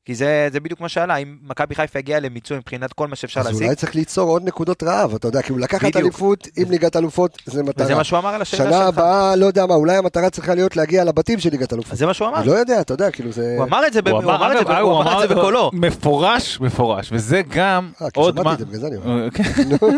כי 0.04 0.14
זה, 0.14 0.48
זה 0.52 0.60
בדיוק 0.60 0.80
מה 0.80 0.88
שעלה, 0.88 1.16
אם 1.16 1.36
מכבי 1.42 1.74
חיפה 1.74 1.98
הגיעה 1.98 2.20
למיצוי 2.20 2.56
מבחינת 2.56 2.92
כל 2.92 3.08
מה 3.08 3.16
שאפשר 3.16 3.40
אז 3.40 3.46
להשיג, 3.46 3.62
אולי 3.62 3.74
צריך 3.76 3.94
ליצור 3.94 4.30
עוד 4.30 4.44
נקודות 4.44 4.82
רעב, 4.82 5.14
אתה 5.14 5.28
יודע, 5.28 5.42
כאילו 5.42 5.58
לקחת. 5.58 5.96
אליפות 5.96 6.48
עם 6.56 6.70
ליגת 6.70 6.96
אלופות, 6.96 7.42
זה 7.46 7.62
מטרה. 7.62 7.84
וזה 7.86 7.94
מה 7.94 8.04
שהוא 8.04 8.18
אמר 8.18 8.28
על 8.34 8.42
השאלה 8.42 8.64
שנה 8.64 8.78
שלך. 8.78 8.88
הבאה, 8.88 9.36
לא 9.36 9.46
יודע 9.46 9.66
מה, 9.66 9.74
אולי 9.74 9.96
המטרה 9.96 10.30
צריכה 10.30 10.54
להיות 10.54 10.76
להגיע 10.76 11.04
לבתים 11.04 11.38
של 11.38 11.50
ליגת 11.50 11.72
אלופות. 11.72 11.96
זה 11.98 12.06
מה 12.06 12.14
שהוא 12.14 12.28
אמר. 12.28 12.44
לא 12.44 12.52
יודע, 12.52 12.80
אתה 12.80 12.94
יודע, 12.94 13.10
כאילו 13.10 13.32
זה... 13.32 13.54
הוא 13.58 13.64
אמר 13.64 13.86
את 13.86 13.92
זה, 13.92 14.02
ב- 14.02 14.08
הוא 14.08 14.22
הוא 14.22 14.32
אמר 14.34 14.52
את 14.52 14.56
זה, 14.56 14.62
אגב, 14.72 14.78
ב- 14.78 14.80
הוא 14.80 15.02
אמר 15.02 15.24
את 15.24 15.28
זה 15.28 15.34
בקולו. 15.34 15.70
מפורש, 15.74 16.60
מפורש, 16.60 17.08
וזה 17.12 17.42
גם 17.48 17.90
אה, 18.02 18.10
כי 18.10 18.20
עוד 18.20 18.34
שמעתי 18.34 18.48
מה... 18.48 18.54
את 18.54 18.58
זה, 18.58 18.64
בגלל 18.64 18.80
זה 18.80 18.86
אני 18.86 18.96
אומר. 18.96 19.28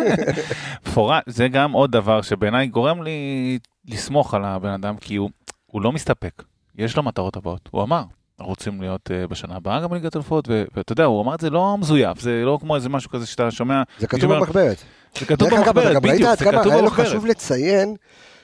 מפורש, 0.86 1.22
זה 1.26 1.48
גם 1.48 1.72
עוד 1.72 1.92
דבר 1.92 2.22
שבעיניי 2.22 2.66
גורם 2.66 3.02
לי 3.02 3.58
לסמוך 3.88 4.34
על 4.34 4.44
הבן 4.44 4.68
אדם, 4.70 4.96
כי 4.96 5.16
הוא, 5.16 5.30
הוא 5.66 5.82
לא 5.82 5.92
מסתפק, 5.92 6.42
יש 6.78 6.96
לו 6.96 7.02
מטרות 7.02 7.36
הבאות, 7.36 7.68
הוא 7.70 7.82
אמר. 7.82 8.02
רוצים 8.40 8.80
להיות 8.80 9.10
uh, 9.10 9.26
בשנה 9.30 9.56
הבאה 9.56 9.80
גם 9.80 9.90
בליגת 9.90 10.16
אלופות, 10.16 10.48
ואתה 10.76 10.92
יודע, 10.92 11.04
הוא 11.04 11.22
אמר 11.22 11.34
את 11.34 11.40
זה 11.40 11.50
לא 11.50 11.78
מזויף, 11.78 12.20
זה 12.20 12.42
לא 12.44 12.58
כמו 12.60 12.76
איזה 12.76 12.88
משהו 12.88 13.10
כזה 13.10 13.26
שאתה 13.26 13.50
שומע, 13.50 13.82
זה 13.98 14.06
כתוב 14.06 14.32
במחברת. 14.34 14.76
זה 15.18 15.26
כתוב 15.26 15.48
דרך 15.48 15.52
אגב, 15.52 15.62
אתה 15.62 15.72
במחברת, 15.72 15.94
גם 15.96 16.10
ראית 16.10 16.14
בדיוק, 16.20 16.38
זה 16.38 16.44
כתוב 16.44 16.72
היה 16.72 16.76
לו 16.82 16.88
במחברת. 16.88 17.06
חשוב 17.06 17.26
לציין 17.26 17.96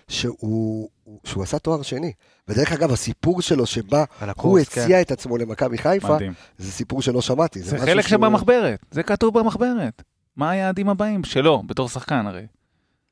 שהוא 0.08 0.88
שהוא 1.24 1.42
עשה 1.42 1.58
תואר 1.58 1.82
שני. 1.82 2.12
ודרך 2.48 2.72
אגב, 2.72 2.92
הסיפור 2.92 3.42
שלו 3.42 3.66
שבה 3.66 4.04
הוא 4.20 4.28
הקורס, 4.30 4.68
כן. 4.68 4.80
הציע 4.80 5.00
את 5.00 5.10
עצמו 5.10 5.38
למכבי 5.38 5.78
חיפה, 5.78 6.14
מדהים. 6.14 6.32
זה 6.58 6.72
סיפור 6.72 7.02
שלא 7.02 7.20
שמעתי. 7.22 7.60
זה 7.62 7.78
חלק 7.78 8.00
שהוא- 8.06 8.10
שבמחברת, 8.20 8.78
זה 8.90 9.02
כתוב 9.02 9.38
במחברת. 9.38 10.02
מה 10.36 10.50
היעדים 10.50 10.88
הבאים 10.88 11.24
שלו, 11.24 11.62
בתור 11.66 11.88
שחקן 11.88 12.26
הרי. 12.26 12.46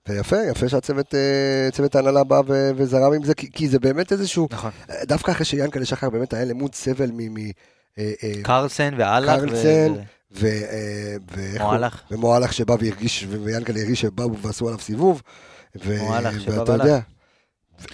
ויפה, 0.09 0.37
יפה 0.51 0.69
שהצוות 0.69 1.15
אה, 1.15 1.69
צוות 1.73 1.95
ההנהלה 1.95 2.25
בא 2.25 2.41
ו- 2.47 2.71
וזרם 2.77 3.13
עם 3.13 3.25
זה, 3.25 3.35
כי- 3.35 3.51
כי 3.53 3.69
זה 3.69 3.79
באמת 3.79 4.13
איזשהו, 4.13 4.49
נכון. 4.51 4.71
דווקא 5.03 5.31
אחרי 5.31 5.45
שיאנקל'ה 5.45 5.85
שחר 5.85 6.11
באמת 6.11 6.33
היה 6.35 6.45
למוד 6.45 6.75
סבל 6.75 7.11
מ... 7.13 7.35
מ- 7.35 7.51
אה, 7.99 8.13
אה, 8.23 8.43
קרלסן 8.43 8.95
ואללה. 8.99 9.37
קרלסן. 9.39 9.93
ו- 10.33 10.47
אה, 10.47 11.17
ואיך 11.31 11.63
הוא- 11.63 11.69
מועלך. 11.71 12.03
ומועלך 12.11 12.53
שבא 12.53 12.73
והרגיש, 12.81 13.27
ויאנקל'ה 13.43 13.81
הרגיש 13.81 14.01
שבאו 14.01 14.39
ועשו 14.39 14.67
עליו 14.69 14.81
סיבוב. 14.81 15.23
ו- 15.85 16.03
מועלך 16.03 16.41
שבא 16.41 16.61
ואתה. 16.61 16.73
יודע, 16.73 16.99
ו- 17.81 17.85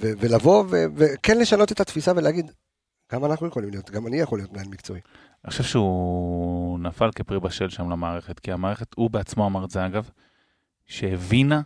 ו- 0.00 0.12
ולבוא 0.20 0.64
ו- 0.70 0.84
וכן 0.96 1.38
לשנות 1.38 1.72
את 1.72 1.80
התפיסה 1.80 2.12
ולהגיד, 2.16 2.50
גם 3.12 3.24
אנחנו 3.24 3.46
יכולים 3.46 3.70
להיות, 3.70 3.90
גם 3.90 4.06
אני 4.06 4.16
יכול 4.20 4.38
להיות 4.38 4.52
מנהל 4.52 4.66
מקצועי. 4.68 5.00
אני 5.44 5.50
חושב 5.50 5.64
שהוא 5.64 6.78
נפל 6.80 7.10
כפרי 7.14 7.40
בשל 7.40 7.68
שם 7.68 7.90
למערכת, 7.90 8.40
כי 8.40 8.52
המערכת, 8.52 8.86
הוא 8.96 9.10
בעצמו 9.10 9.46
אמר 9.46 9.64
את 9.64 9.70
זה 9.70 9.86
אגב, 9.86 10.10
שהבינה 10.88 11.60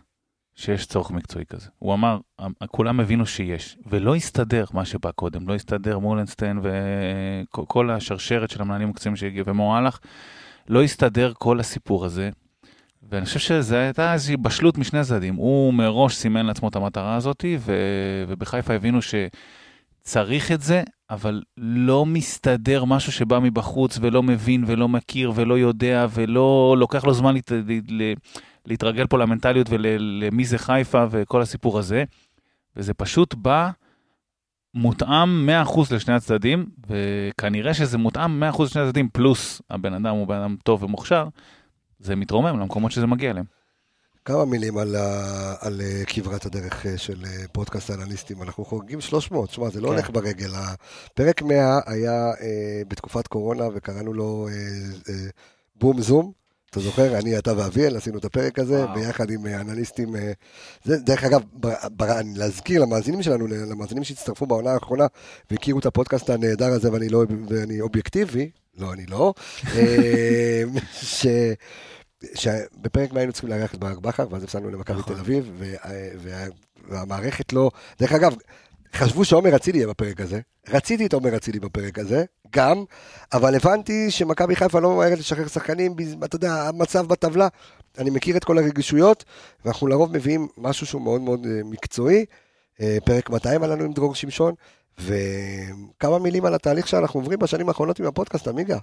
שיש 0.55 0.85
צורך 0.85 1.11
מקצועי 1.11 1.45
כזה. 1.45 1.69
הוא 1.79 1.93
אמר, 1.93 2.19
כולם 2.67 2.99
הבינו 2.99 3.25
שיש, 3.25 3.77
ולא 3.85 4.15
הסתדר 4.15 4.65
מה 4.73 4.85
שבא 4.85 5.11
קודם, 5.11 5.47
לא 5.47 5.55
הסתדר 5.55 5.99
מולנסטיין 5.99 6.59
וכל 6.63 7.89
השרשרת 7.89 8.49
של 8.49 8.61
המנהלים 8.61 8.87
המקצועיים 8.87 9.15
שהגיעו, 9.15 9.45
ומועלך, 9.47 9.99
לא 10.67 10.83
הסתדר 10.83 11.33
כל 11.37 11.59
הסיפור 11.59 12.05
הזה. 12.05 12.29
ואני 13.09 13.25
חושב 13.25 13.39
שזו 13.39 13.75
הייתה 13.75 14.13
איזושהי 14.13 14.37
בשלות 14.37 14.77
משני 14.77 14.99
הצדדים. 14.99 15.35
הוא 15.35 15.73
מראש 15.73 16.15
סימן 16.15 16.45
לעצמו 16.45 16.69
את 16.69 16.75
המטרה 16.75 17.15
הזאת, 17.15 17.45
ו... 17.59 17.75
ובחיפה 18.27 18.73
הבינו 18.73 18.99
שצריך 19.01 20.51
את 20.51 20.61
זה, 20.61 20.83
אבל 21.09 21.41
לא 21.57 22.05
מסתדר 22.05 22.85
משהו 22.85 23.11
שבא 23.11 23.39
מבחוץ 23.39 23.97
ולא 24.01 24.23
מבין 24.23 24.63
ולא 24.67 24.89
מכיר 24.89 25.31
ולא 25.35 25.57
יודע 25.57 26.07
ולא 26.09 26.75
לוקח 26.79 27.05
לו 27.05 27.13
זמן 27.13 27.33
להת... 27.33 27.51
לה... 28.65 28.71
להתרגל 28.71 29.07
פה 29.07 29.17
למנטליות 29.17 29.67
ולמי 29.69 30.45
זה 30.45 30.57
חיפה 30.57 31.05
וכל 31.09 31.41
הסיפור 31.41 31.79
הזה. 31.79 32.03
וזה 32.75 32.93
פשוט 32.93 33.33
בא 33.33 33.69
מותאם 34.73 35.49
100% 35.65 35.79
לשני 35.95 36.13
הצדדים, 36.13 36.65
וכנראה 36.87 37.73
שזה 37.73 37.97
מותאם 37.97 38.43
100% 38.53 38.63
לשני 38.63 38.81
הצדדים, 38.81 39.09
פלוס 39.09 39.61
הבן 39.69 39.93
אדם 39.93 40.15
הוא 40.15 40.27
בן 40.27 40.35
אדם 40.35 40.55
טוב 40.63 40.83
ומוכשר, 40.83 41.27
זה 41.99 42.15
מתרומם 42.15 42.59
למקומות 42.59 42.91
שזה 42.91 43.07
מגיע 43.07 43.31
אליהם. 43.31 43.45
כמה 44.25 44.45
מילים 44.45 44.77
על, 44.77 44.95
ה- 44.95 45.55
על 45.59 45.81
אה, 45.81 46.03
כברת 46.07 46.45
הדרך 46.45 46.85
אה, 46.85 46.97
של 46.97 47.25
אה, 47.25 47.47
פודקאסט 47.51 47.89
האנליסטים. 47.89 48.43
אנחנו 48.43 48.65
חוגגים 48.65 49.01
300, 49.01 49.49
שמע, 49.49 49.69
זה 49.69 49.81
לא 49.81 49.87
כן. 49.87 49.93
הולך 49.93 50.09
ברגל. 50.09 50.49
הפרק 50.55 51.41
100 51.41 51.79
היה 51.85 52.11
אה, 52.41 52.81
בתקופת 52.87 53.27
קורונה 53.27 53.63
וקראנו 53.75 54.13
לו 54.13 54.47
אה, 54.47 54.53
אה, 55.13 55.29
בום 55.75 56.01
זום. 56.01 56.42
אתה 56.73 56.81
זוכר, 56.81 57.17
אני, 57.19 57.37
אתה 57.37 57.57
ואביאל 57.57 57.97
עשינו 57.97 58.17
את 58.17 58.25
הפרק 58.25 58.59
הזה. 58.59 58.85
ביחד 58.95 59.29
עם 59.29 59.47
אה, 59.47 59.61
אנליסטים. 59.61 60.15
אה, 60.15 60.31
זה, 60.83 60.97
דרך 60.97 61.23
אגב, 61.23 61.41
בר, 61.91 62.19
להזכיר 62.35 62.81
למאזינים 62.81 63.23
שלנו, 63.23 63.47
למאזינים 63.47 64.03
שהצטרפו 64.03 64.45
בעונה 64.45 64.71
האחרונה 64.71 65.07
והכירו 65.51 65.79
את 65.79 65.85
הפודקאסט 65.85 66.29
הנהדר 66.29 66.65
הזה 66.65 66.91
ואני, 66.91 67.09
לא, 67.09 67.23
ואני 67.49 67.81
אובייקטיבי, 67.81 68.49
לא, 68.77 68.93
אני 68.93 69.05
לא, 69.05 69.33
אה, 69.75 70.63
ש... 71.01 71.25
שבפרק 72.35 73.11
100 73.13 73.19
היינו 73.21 73.33
צריכים 73.33 73.49
לארח 73.49 73.73
את 73.73 73.79
ברק 73.79 73.97
בכר, 73.97 74.27
ואז 74.31 74.43
הפסדנו 74.43 74.69
למכבי 74.69 74.99
נכון. 74.99 75.13
תל 75.13 75.19
אביב, 75.19 75.51
וה- 75.57 75.89
וה- 76.17 76.45
והמערכת 76.89 77.53
לא... 77.53 77.71
דרך 77.99 78.11
אגב, 78.11 78.35
חשבו 78.93 79.25
שעומר 79.25 79.55
אצילי 79.55 79.77
יהיה 79.77 79.87
בפרק 79.87 80.21
הזה, 80.21 80.39
רציתי 80.69 81.05
את 81.05 81.13
עומר 81.13 81.35
אצילי 81.35 81.59
בפרק 81.59 81.99
הזה, 81.99 82.25
גם, 82.49 82.83
אבל 83.33 83.55
הבנתי 83.55 84.11
שמכבי 84.11 84.55
חיפה 84.55 84.79
לא 84.79 84.91
ממהרת 84.95 85.19
לשחרר 85.19 85.47
שחקנים, 85.47 85.95
אתה 86.23 86.35
יודע, 86.35 86.53
המצב 86.53 87.07
בטבלה, 87.07 87.47
אני 87.97 88.09
מכיר 88.09 88.37
את 88.37 88.43
כל 88.43 88.57
הרגישויות, 88.57 89.23
ואנחנו 89.65 89.87
לרוב 89.87 90.13
מביאים 90.13 90.47
משהו 90.57 90.85
שהוא 90.85 91.01
מאוד 91.01 91.21
מאוד 91.21 91.45
אה, 91.45 91.61
מקצועי. 91.65 92.25
אה, 92.81 92.97
פרק 93.05 93.29
200 93.29 93.63
היה 93.63 93.71
לנו 93.71 93.83
עם 93.83 93.93
דרור 93.93 94.15
שמשון, 94.15 94.53
וכמה 94.99 96.19
מילים 96.19 96.45
על 96.45 96.53
התהליך 96.53 96.87
שאנחנו 96.87 97.19
עוברים 97.19 97.39
בשנים 97.39 97.69
האחרונות 97.69 97.99
עם 97.99 98.05
הפודקאסט, 98.05 98.47
עמיגה. 98.47 98.77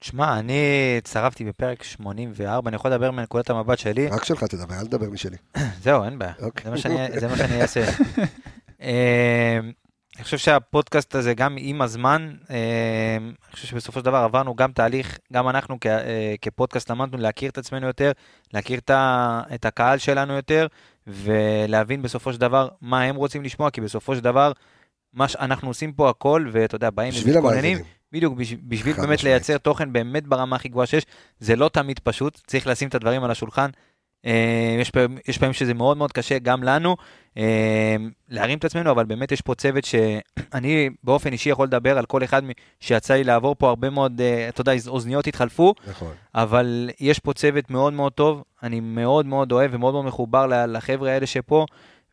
שמע, 0.00 0.38
אני 0.38 0.60
הצטרפתי 0.98 1.44
בפרק 1.44 1.82
84, 1.82 2.68
אני 2.68 2.76
יכול 2.76 2.90
לדבר 2.90 3.10
מנקודת 3.10 3.50
המבט 3.50 3.78
שלי. 3.78 4.08
רק 4.08 4.24
שלך 4.24 4.44
תדבר, 4.44 4.74
אל 4.74 4.86
תדבר 4.86 5.10
משלי. 5.10 5.36
זהו, 5.82 6.04
אין 6.04 6.18
בעיה. 6.18 6.32
אוקיי. 6.42 6.72
זה 7.20 7.28
מה 7.28 7.36
שאני 7.36 7.62
אעשה. 7.62 7.84
אה, 8.82 9.58
אני 10.16 10.24
חושב 10.24 10.38
שהפודקאסט 10.38 11.14
הזה, 11.14 11.34
גם 11.34 11.56
עם 11.58 11.82
הזמן, 11.82 12.32
אה, 12.50 12.56
אני 13.20 13.52
חושב 13.52 13.66
שבסופו 13.66 13.98
של 14.00 14.04
דבר 14.04 14.16
עברנו 14.16 14.54
גם 14.54 14.72
תהליך, 14.72 15.18
גם 15.32 15.48
אנחנו 15.48 15.78
אה, 15.86 16.34
כפודקאסט 16.42 16.90
למדנו 16.90 17.18
להכיר 17.18 17.50
את 17.50 17.58
עצמנו 17.58 17.86
יותר, 17.86 18.12
להכיר 18.54 18.80
את 19.54 19.64
הקהל 19.64 19.98
שלנו 19.98 20.32
יותר, 20.32 20.66
ולהבין 21.06 22.02
בסופו 22.02 22.32
של 22.32 22.40
דבר 22.40 22.68
מה 22.80 23.02
הם 23.02 23.16
רוצים 23.16 23.42
לשמוע, 23.44 23.70
כי 23.70 23.80
בסופו 23.80 24.14
של 24.14 24.20
דבר, 24.20 24.52
מה 25.12 25.28
שאנחנו 25.28 25.68
עושים 25.68 25.92
פה 25.92 26.10
הכל, 26.10 26.46
ואתה 26.52 26.74
יודע, 26.76 26.90
באים 26.90 27.12
ומתכוננים. 27.52 27.78
בדיוק, 28.12 28.34
בש- 28.36 28.54
בשביל 28.68 28.94
באמת. 28.96 29.24
לייצר 29.24 29.58
תוכן 29.58 29.92
באמת 29.92 30.26
ברמה 30.26 30.56
הכי 30.56 30.68
גבוהה 30.68 30.86
שיש, 30.86 31.06
זה 31.38 31.56
לא 31.56 31.68
תמיד 31.68 31.98
פשוט, 31.98 32.40
צריך 32.46 32.66
לשים 32.66 32.88
את 32.88 32.94
הדברים 32.94 33.24
על 33.24 33.30
השולחן. 33.30 33.70
אה, 34.26 34.76
יש 34.80 34.90
פעמים, 34.90 35.18
יש 35.28 35.38
פעמים 35.38 35.52
שזה 35.52 35.74
מאוד 35.74 35.96
מאוד 35.96 36.12
קשה 36.12 36.38
גם 36.38 36.62
לנו 36.62 36.96
אה, 37.36 37.96
להרים 38.28 38.58
את 38.58 38.64
עצמנו, 38.64 38.90
אבל 38.90 39.04
באמת 39.04 39.32
יש 39.32 39.40
פה 39.40 39.54
צוות 39.54 39.84
שאני 39.84 40.90
באופן 41.04 41.32
אישי 41.32 41.50
יכול 41.50 41.66
לדבר 41.66 41.98
על 41.98 42.06
כל 42.06 42.24
אחד 42.24 42.42
שיצא 42.80 43.14
לי 43.14 43.24
לעבור 43.24 43.54
פה 43.58 43.68
הרבה 43.68 43.90
מאוד, 43.90 44.20
אה, 44.20 44.48
אתה 44.48 44.60
יודע, 44.60 44.72
אוזניות 44.86 45.26
התחלפו, 45.26 45.74
נכון. 45.88 46.12
אבל 46.34 46.90
יש 47.00 47.18
פה 47.18 47.32
צוות 47.32 47.70
מאוד 47.70 47.92
מאוד 47.92 48.12
טוב, 48.12 48.42
אני 48.62 48.80
מאוד 48.80 49.26
מאוד 49.26 49.52
אוהב 49.52 49.70
ומאוד 49.74 49.94
מאוד 49.94 50.04
מחובר 50.04 50.46
לחבר'ה 50.66 51.12
האלה 51.12 51.26
שפה, 51.26 51.66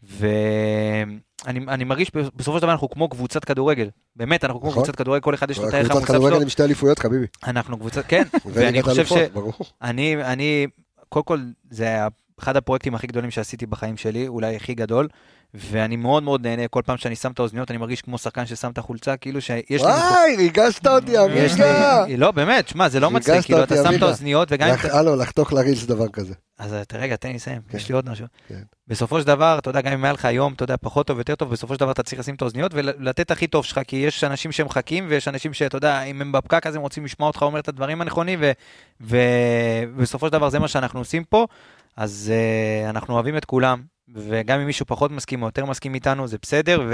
ואני 0.04 1.16
אני 1.48 1.84
מרגיש 1.84 2.12
בסופו 2.36 2.58
של 2.58 2.62
דבר 2.62 2.72
אנחנו 2.72 2.90
כמו 2.90 3.10
קבוצת 3.10 3.46
כדורגל, 3.46 3.90
באמת, 4.16 4.44
אנחנו 4.44 4.60
כמו 4.60 4.70
נכון. 4.70 4.84
קבוצת 4.84 4.96
כדורגל, 4.96 5.22
כל 5.22 5.34
אחד 5.34 5.52
יש 5.52 5.58
לו 5.58 5.70
את 5.70 5.74
הערך 5.74 5.88
קבוצת 5.88 6.10
המוסף 6.10 6.14
כדורגל 6.14 6.36
שלו, 6.36 6.42
עם 6.42 6.50
שתי 6.50 6.64
אליפויות, 6.64 7.00
חביבי. 7.00 7.26
אנחנו 7.48 7.78
קבוצת, 7.78 8.06
כן, 8.08 8.24
ואני 8.54 8.82
חושב 8.82 9.06
ש... 9.06 9.14
ברור. 9.34 9.54
אני, 9.82 10.24
אני, 10.24 10.68
קודם 11.16 11.26
כל, 11.26 11.40
זה 11.70 11.98
אחד 12.40 12.58
הפרויקטים 12.58 12.96
הכי 12.96 13.08
גדולים 13.08 13.32
שעשיתי 13.32 13.66
בחיים 13.66 13.98
שלי, 13.98 14.28
אולי 14.28 14.56
הכי 14.56 14.74
גדול, 14.74 15.08
ואני 15.58 15.96
מאוד 15.96 16.24
מאוד 16.24 16.48
נהנה 16.48 16.68
כל 16.68 16.82
פעם 16.86 16.98
שאני 16.98 17.16
שם 17.16 17.32
את 17.32 17.40
האוזניות, 17.40 17.72
אני 17.72 17.78
מרגיש 17.78 18.02
כמו 18.02 18.18
שחקן 18.18 18.46
ששם 18.46 18.72
את 18.72 18.78
החולצה, 18.78 19.18
כאילו 19.18 19.42
שיש 19.42 19.66
לי... 19.70 19.78
וואי, 19.80 20.36
ריגשת 20.38 20.88
אותי, 20.88 21.18
עמיגה. 21.18 22.06
לי, 22.08 22.18
לא, 22.18 22.32
באמת, 22.32 22.68
שמע, 22.68 22.90
זה 22.90 23.00
לא 23.00 23.12
מצחיק, 23.12 23.42
כאילו, 23.46 23.60
אותי, 23.62 23.74
אתה 23.74 23.84
שם 23.84 23.96
את. 23.98 24.02
האוזניות, 24.02 24.48
וגם 24.52 24.68
אם... 24.68 24.74
לח- 24.74 24.86
אתה- 24.86 24.98
הלו, 25.00 25.16
לחתוך 25.16 25.54
לרילס 25.54 25.84
דבר 25.86 26.08
כזה. 26.08 26.34
אז 26.60 26.74
אתה- 26.74 26.98
רגע, 26.98 27.16
תן 27.16 27.28
לי 27.28 27.34
לסיים, 27.34 27.62
כן. 27.70 27.78
יש 27.78 27.90
לי 27.90 27.96
עוד 27.96 28.10
משהו. 28.10 28.26
כן. 28.48 28.62
בסופו 28.88 29.22
של 29.22 29.28
דבר, 29.28 29.56
אתה 29.60 29.70
יודע, 29.70 29.82
גם 29.82 29.92
אם 29.94 30.04
היה 30.04 30.14
לך 30.14 30.26
היום, 30.26 30.54
אתה 30.54 30.64
יודע, 30.64 30.76
פחות 30.82 31.08
טוב, 31.08 31.18
יותר 31.18 31.36
טוב, 31.36 31.50
בסופו 31.52 31.74
של 31.74 31.80
דבר 31.80 31.92
אתה 31.92 32.04
צריך 32.04 32.20
לשים 32.20 32.36
את 32.36 32.42
האוזניות 32.42 32.72
ולתת 32.74 33.32
הכי 33.32 33.48
טוב 33.48 33.66
שלך, 33.66 33.80
כי 33.88 33.96
יש 33.96 34.24
אנשים 34.24 34.52
שמחכים, 34.52 35.06
ויש 35.10 35.28
אנשים 35.28 35.54
שאתה 35.54 35.78
יודע, 35.78 36.04
אם 36.04 36.22
הם 36.22 36.32
בפקק 36.32 36.68
אז 36.68 36.76
הם 36.76 36.82
רוצים 36.82 37.06
לשמוע 37.06 37.28
אותך 37.28 37.42
אומר 37.42 37.60
את 37.60 37.68
הדברים 37.68 38.02
הנכונים, 38.02 38.40
ובסופו 39.96 40.26
של 40.28 40.32
דבר 40.34 40.50
זה 40.50 40.60
מה 40.60 40.68
שאנחנו 40.68 41.00
עושים 41.00 41.24
פה, 41.24 41.46
אז 41.98 42.32
uh, 42.86 42.90
אנחנו 42.90 43.14
אוהבים 43.14 43.38
את 43.38 43.46
כולם, 43.46 43.82
וגם 44.14 44.60
אם 44.60 44.66
מישהו 44.66 44.86
פחות 44.86 45.12
מסכים 45.12 45.42
או 45.42 45.48
יותר 45.48 45.66
מסכים 45.66 45.96
איתנו, 45.96 46.28
זה 46.28 46.38
בסדר, 46.42 46.90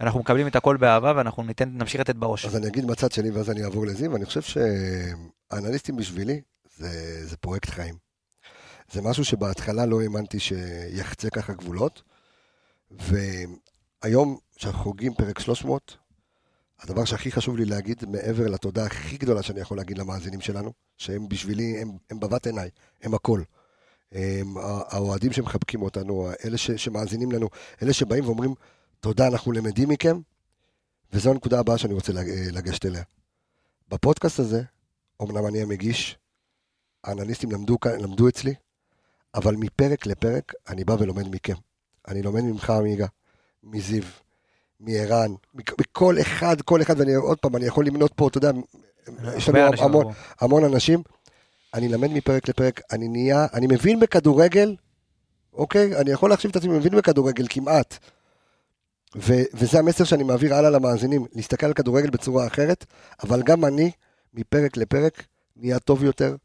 ואנחנו 0.00 0.20
מקבלים 0.20 0.46
את 0.46 0.56
הכל 0.56 0.76
באהבה, 0.76 1.12
ואנחנו 1.16 1.42
ניתן, 1.42 1.68
נמשיך 1.72 2.00
לתת 2.00 2.16
בראש. 2.16 2.44
אז 2.44 2.56
אני 2.56 2.66
אגיד 2.66 2.84
מהצד 2.84 3.12
שני 3.12 3.30
ואז 3.30 3.50
אני 3.50 3.64
אעבור 3.64 3.86
לזיו, 3.86 4.16
אני 4.16 4.24
חושב 4.24 4.42
שהאנליסטים 4.42 5.96
בשבילי 5.96 6.40
זה, 6.76 7.26
זה 7.26 7.36
פרויקט 7.36 7.70
חיים. 7.70 7.94
זה 8.92 9.02
משהו 9.02 9.24
שבהתחלה 9.24 9.86
לא 9.86 10.00
האמנתי 10.00 10.38
שיחצה 10.38 11.30
ככה 11.30 11.52
גבולות, 11.52 12.02
והיום, 12.90 14.38
כשאנחנו 14.56 14.82
חוגגים 14.82 15.14
פרק 15.14 15.38
300, 15.38 15.96
הדבר 16.80 17.04
שהכי 17.04 17.32
חשוב 17.32 17.56
לי 17.56 17.64
להגיד, 17.64 18.04
מעבר 18.08 18.46
לתודה 18.46 18.86
הכי 18.86 19.16
גדולה 19.16 19.42
שאני 19.42 19.60
יכול 19.60 19.76
להגיד 19.76 19.98
למאזינים 19.98 20.40
שלנו, 20.40 20.72
שהם 20.98 21.28
בשבילי, 21.28 21.82
הם, 21.82 21.90
הם 22.10 22.20
בבת 22.20 22.46
עיניי, 22.46 22.70
הם 23.02 23.14
הכל. 23.14 23.42
הם, 24.16 24.54
האוהדים 24.88 25.32
שמחבקים 25.32 25.82
אותנו, 25.82 26.30
אלה 26.44 26.58
ש, 26.58 26.70
שמאזינים 26.70 27.32
לנו, 27.32 27.48
אלה 27.82 27.92
שבאים 27.92 28.24
ואומרים, 28.24 28.54
תודה, 29.00 29.26
אנחנו 29.26 29.52
למדים 29.52 29.88
מכם, 29.88 30.20
וזו 31.12 31.30
הנקודה 31.30 31.60
הבאה 31.60 31.78
שאני 31.78 31.94
רוצה 31.94 32.12
לגשת 32.52 32.86
אליה. 32.86 33.02
בפודקאסט 33.88 34.38
הזה, 34.38 34.62
אמנם 35.22 35.46
אני 35.46 35.62
המגיש, 35.62 36.18
האנליסטים 37.04 37.50
למדו, 37.50 37.76
למדו 38.00 38.28
אצלי, 38.28 38.54
אבל 39.34 39.56
מפרק 39.56 40.06
לפרק 40.06 40.52
אני 40.68 40.84
בא 40.84 40.96
ולומד 40.98 41.28
מכם. 41.34 41.54
אני 42.08 42.22
לומד 42.22 42.42
ממך, 42.42 42.70
עמיגה, 42.70 43.06
מזיו, 43.62 44.02
מערן, 44.80 45.34
מכל 45.54 46.16
אחד, 46.20 46.60
כל 46.60 46.82
אחד, 46.82 47.00
ואני 47.00 47.14
עוד 47.14 47.38
פעם, 47.38 47.56
אני 47.56 47.66
יכול 47.66 47.86
למנות 47.86 48.12
פה, 48.16 48.28
אתה 48.28 48.38
יודע, 48.38 48.50
יש 49.36 49.48
לנו 49.48 49.82
המון, 49.82 50.06
המון 50.40 50.64
אנשים. 50.64 51.02
אני 51.76 51.88
למד 51.88 52.10
מפרק 52.10 52.48
לפרק, 52.48 52.80
אני 52.92 53.08
נהיה, 53.08 53.46
אני 53.54 53.66
מבין 53.66 54.00
בכדורגל, 54.00 54.76
אוקיי? 55.52 55.96
אני 55.96 56.10
יכול 56.10 56.30
להחשיב 56.30 56.50
את 56.50 56.56
עצמי 56.56 56.78
מבין 56.78 56.96
בכדורגל 56.96 57.46
כמעט. 57.48 57.98
ו- 59.16 59.44
וזה 59.54 59.78
המסר 59.78 60.04
שאני 60.04 60.24
מעביר 60.24 60.54
הלאה 60.54 60.70
למאזינים, 60.70 61.26
להסתכל 61.34 61.66
על 61.66 61.72
כדורגל 61.72 62.10
בצורה 62.10 62.46
אחרת, 62.46 62.84
אבל 63.22 63.42
גם 63.42 63.64
אני, 63.64 63.90
מפרק 64.34 64.76
לפרק, 64.76 65.26
נהיה 65.56 65.78
טוב 65.78 66.04
יותר, 66.04 66.36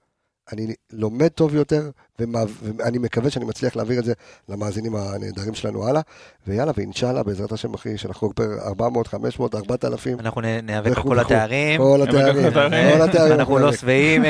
אני 0.52 0.74
לומד 0.94 1.28
טוב 1.28 1.56
יותר, 1.56 1.90
ואני 2.20 2.98
מקווה 2.98 3.30
שאני 3.30 3.46
מצליח 3.46 3.76
להעביר 3.76 4.00
את 4.00 4.06
זה 4.06 4.14
למאזינים 4.50 4.96
הנהדרים 4.96 5.54
שלנו 5.54 5.88
הלאה. 5.88 6.02
ויאללה, 6.48 6.72
ואינשאללה, 6.78 7.24
בעזרת 7.24 7.52
השם, 7.52 7.74
אחי, 7.74 7.98
שנחגוג 7.98 8.34
פר 8.34 8.44
400, 8.68 9.08
500, 9.08 9.56
4,000. 9.56 10.20
אנחנו 10.20 10.42
ניאבק 10.64 10.92
בכל 10.92 11.20
התארים. 11.20 11.82
כל 11.82 12.02
התארים, 12.02 12.54
כל 12.54 13.02
התארים. 13.02 13.34
אנחנו 13.34 13.60
לא 13.60 13.74
שבעים, 13.74 14.24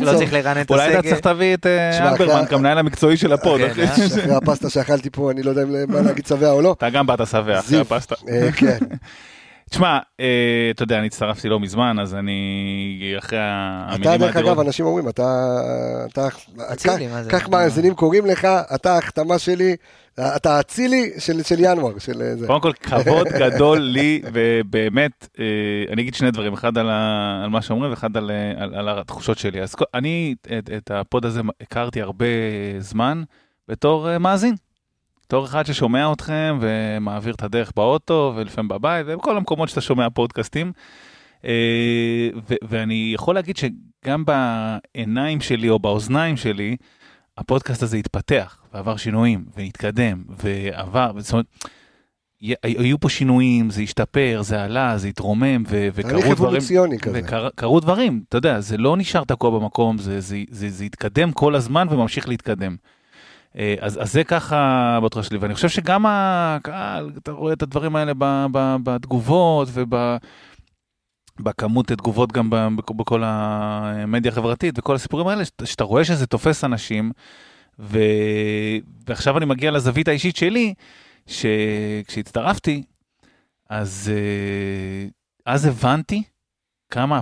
לא 0.00 0.18
צריך 0.18 0.32
לרענן 0.32 0.60
את 0.60 0.70
הסגל. 0.70 0.82
אולי 0.82 0.98
אתה 0.98 1.08
צריך 1.08 1.26
להביא 1.26 1.54
את 1.54 1.66
אה, 1.66 2.10
אלברמן 2.10 2.46
כמנהל 2.46 2.78
המקצועי 2.78 3.16
של 3.16 3.32
ה 3.32 3.38
pod. 3.38 3.60
כן, 3.60 3.82
אה? 3.82 3.94
אחרי 4.06 4.34
הפסטה 4.34 4.70
שאכלתי 4.70 5.10
פה, 5.10 5.30
אני 5.30 5.42
לא 5.42 5.50
יודע 5.50 5.64
מה 5.88 6.00
להגיד 6.00 6.26
שבע 6.26 6.50
או 6.50 6.62
לא. 6.62 6.72
אתה 6.78 6.90
גם 6.90 7.06
באת 7.06 7.26
שבע 7.26 7.58
אחרי 7.58 7.80
הפסטה. 7.80 8.14
אה, 8.28 8.52
כן. 8.52 8.78
תשמע, 9.70 9.98
אה, 10.20 10.68
אתה 10.70 10.82
יודע, 10.82 10.98
אני 10.98 11.06
הצטרפתי 11.06 11.48
לא 11.48 11.60
מזמן, 11.60 11.98
אז 11.98 12.14
אני 12.14 13.14
אחרי 13.18 13.38
המילים 13.40 14.14
אתה, 14.14 14.16
דרך 14.18 14.36
אגב, 14.36 14.60
אנשים 14.60 14.86
אומרים, 14.86 15.08
אתה, 15.08 15.58
אתה, 16.12 16.28
כך 17.28 17.48
מאזינים 17.48 17.94
קוראים 17.94 18.26
לך, 18.26 18.48
אתה 18.74 18.94
ההחתמה 18.94 19.38
שלי, 19.38 19.76
אתה 20.20 20.56
האצילי 20.56 21.10
של, 21.18 21.42
של 21.42 21.56
ינואר, 21.58 21.98
של 21.98 22.34
זה. 22.34 22.46
קודם 22.46 22.60
כל, 22.60 22.72
כבוד 22.72 23.26
גדול 23.40 23.78
לי, 23.78 24.22
ובאמת, 24.32 25.28
אה, 25.38 25.44
אני 25.92 26.02
אגיד 26.02 26.14
שני 26.14 26.30
דברים, 26.30 26.52
אחד 26.52 26.78
על, 26.78 26.90
ה, 26.90 27.40
על 27.44 27.50
מה 27.50 27.62
שאומרים 27.62 27.90
ואחד 27.90 28.16
על, 28.16 28.30
על, 28.56 28.74
על 28.74 28.98
התחושות 28.98 29.38
שלי. 29.38 29.62
אז 29.62 29.74
אני 29.94 30.34
את, 30.58 30.70
את 30.76 30.90
הפוד 30.90 31.26
הזה 31.26 31.40
הכרתי 31.60 32.02
הרבה 32.02 32.26
זמן 32.78 33.22
בתור 33.68 34.10
אה, 34.10 34.18
מאזין. 34.18 34.54
בתור 35.28 35.44
אחד 35.44 35.66
ששומע 35.66 36.12
אתכם 36.12 36.58
ומעביר 36.60 37.34
את 37.34 37.42
הדרך 37.42 37.72
באוטו 37.76 38.32
ולפעמים 38.36 38.68
בבית 38.68 39.06
ובכל 39.08 39.36
המקומות 39.36 39.68
שאתה 39.68 39.80
שומע 39.80 40.10
פודקאסטים. 40.10 40.72
אה, 41.44 42.28
ואני 42.68 43.10
יכול 43.14 43.34
להגיד 43.34 43.56
שגם 43.56 44.24
בעיניים 44.24 45.40
שלי 45.40 45.68
או 45.68 45.78
באוזניים 45.78 46.36
שלי, 46.36 46.76
הפודקאסט 47.38 47.82
הזה 47.82 47.96
התפתח 47.96 48.62
ועבר 48.74 48.96
שינויים 48.96 49.44
והתקדם 49.56 50.22
ועבר, 50.28 51.12
זאת 51.18 51.32
אומרת, 51.32 51.46
היו 52.62 53.00
פה 53.00 53.08
שינויים, 53.08 53.70
זה 53.70 53.82
השתפר, 53.82 54.40
זה 54.42 54.62
עלה, 54.62 54.98
זה 54.98 55.08
התרומם 55.08 55.62
וקרו 55.94 56.34
דברים, 56.34 56.62
וקרו 57.12 57.80
דברים, 57.80 58.22
אתה 58.28 58.36
יודע, 58.38 58.60
זה 58.60 58.76
לא 58.76 58.96
נשאר 58.96 59.24
תקוע 59.24 59.50
במקום, 59.50 59.98
זה, 59.98 60.20
זה, 60.20 60.38
זה, 60.50 60.70
זה 60.70 60.84
התקדם 60.84 61.32
כל 61.32 61.54
הזמן 61.54 61.86
וממשיך 61.90 62.28
להתקדם. 62.28 62.76
אה, 63.56 63.74
אז, 63.80 64.02
אז 64.02 64.12
זה 64.12 64.24
ככה 64.24 64.98
בתחושה 65.04 65.28
שלי, 65.28 65.38
ואני 65.38 65.54
חושב 65.54 65.68
שגם 65.68 66.04
הקהל, 66.08 67.12
אתה 67.18 67.32
רואה 67.32 67.52
את 67.52 67.62
הדברים 67.62 67.96
האלה 67.96 68.12
ב, 68.18 68.46
ב, 68.52 68.76
בתגובות 68.82 69.68
ובכמות 71.40 71.86
תגובות 71.86 72.32
גם 72.32 72.76
בכל 72.96 73.22
המדיה 73.24 74.32
החברתית 74.32 74.78
וכל 74.78 74.94
הסיפורים 74.94 75.26
האלה, 75.26 75.42
שאתה 75.64 75.84
רואה 75.84 76.04
שזה 76.04 76.26
תופס 76.26 76.64
אנשים, 76.64 77.12
ו, 77.78 77.98
ועכשיו 79.06 79.38
אני 79.38 79.44
מגיע 79.44 79.70
לזווית 79.70 80.08
האישית 80.08 80.36
שלי, 80.36 80.74
שכשהצטרפתי, 81.26 82.82
אז 83.70 84.12
אה, 84.14 85.08
אז 85.48 85.64
הבנתי 85.64 86.22
כמה, 86.90 87.20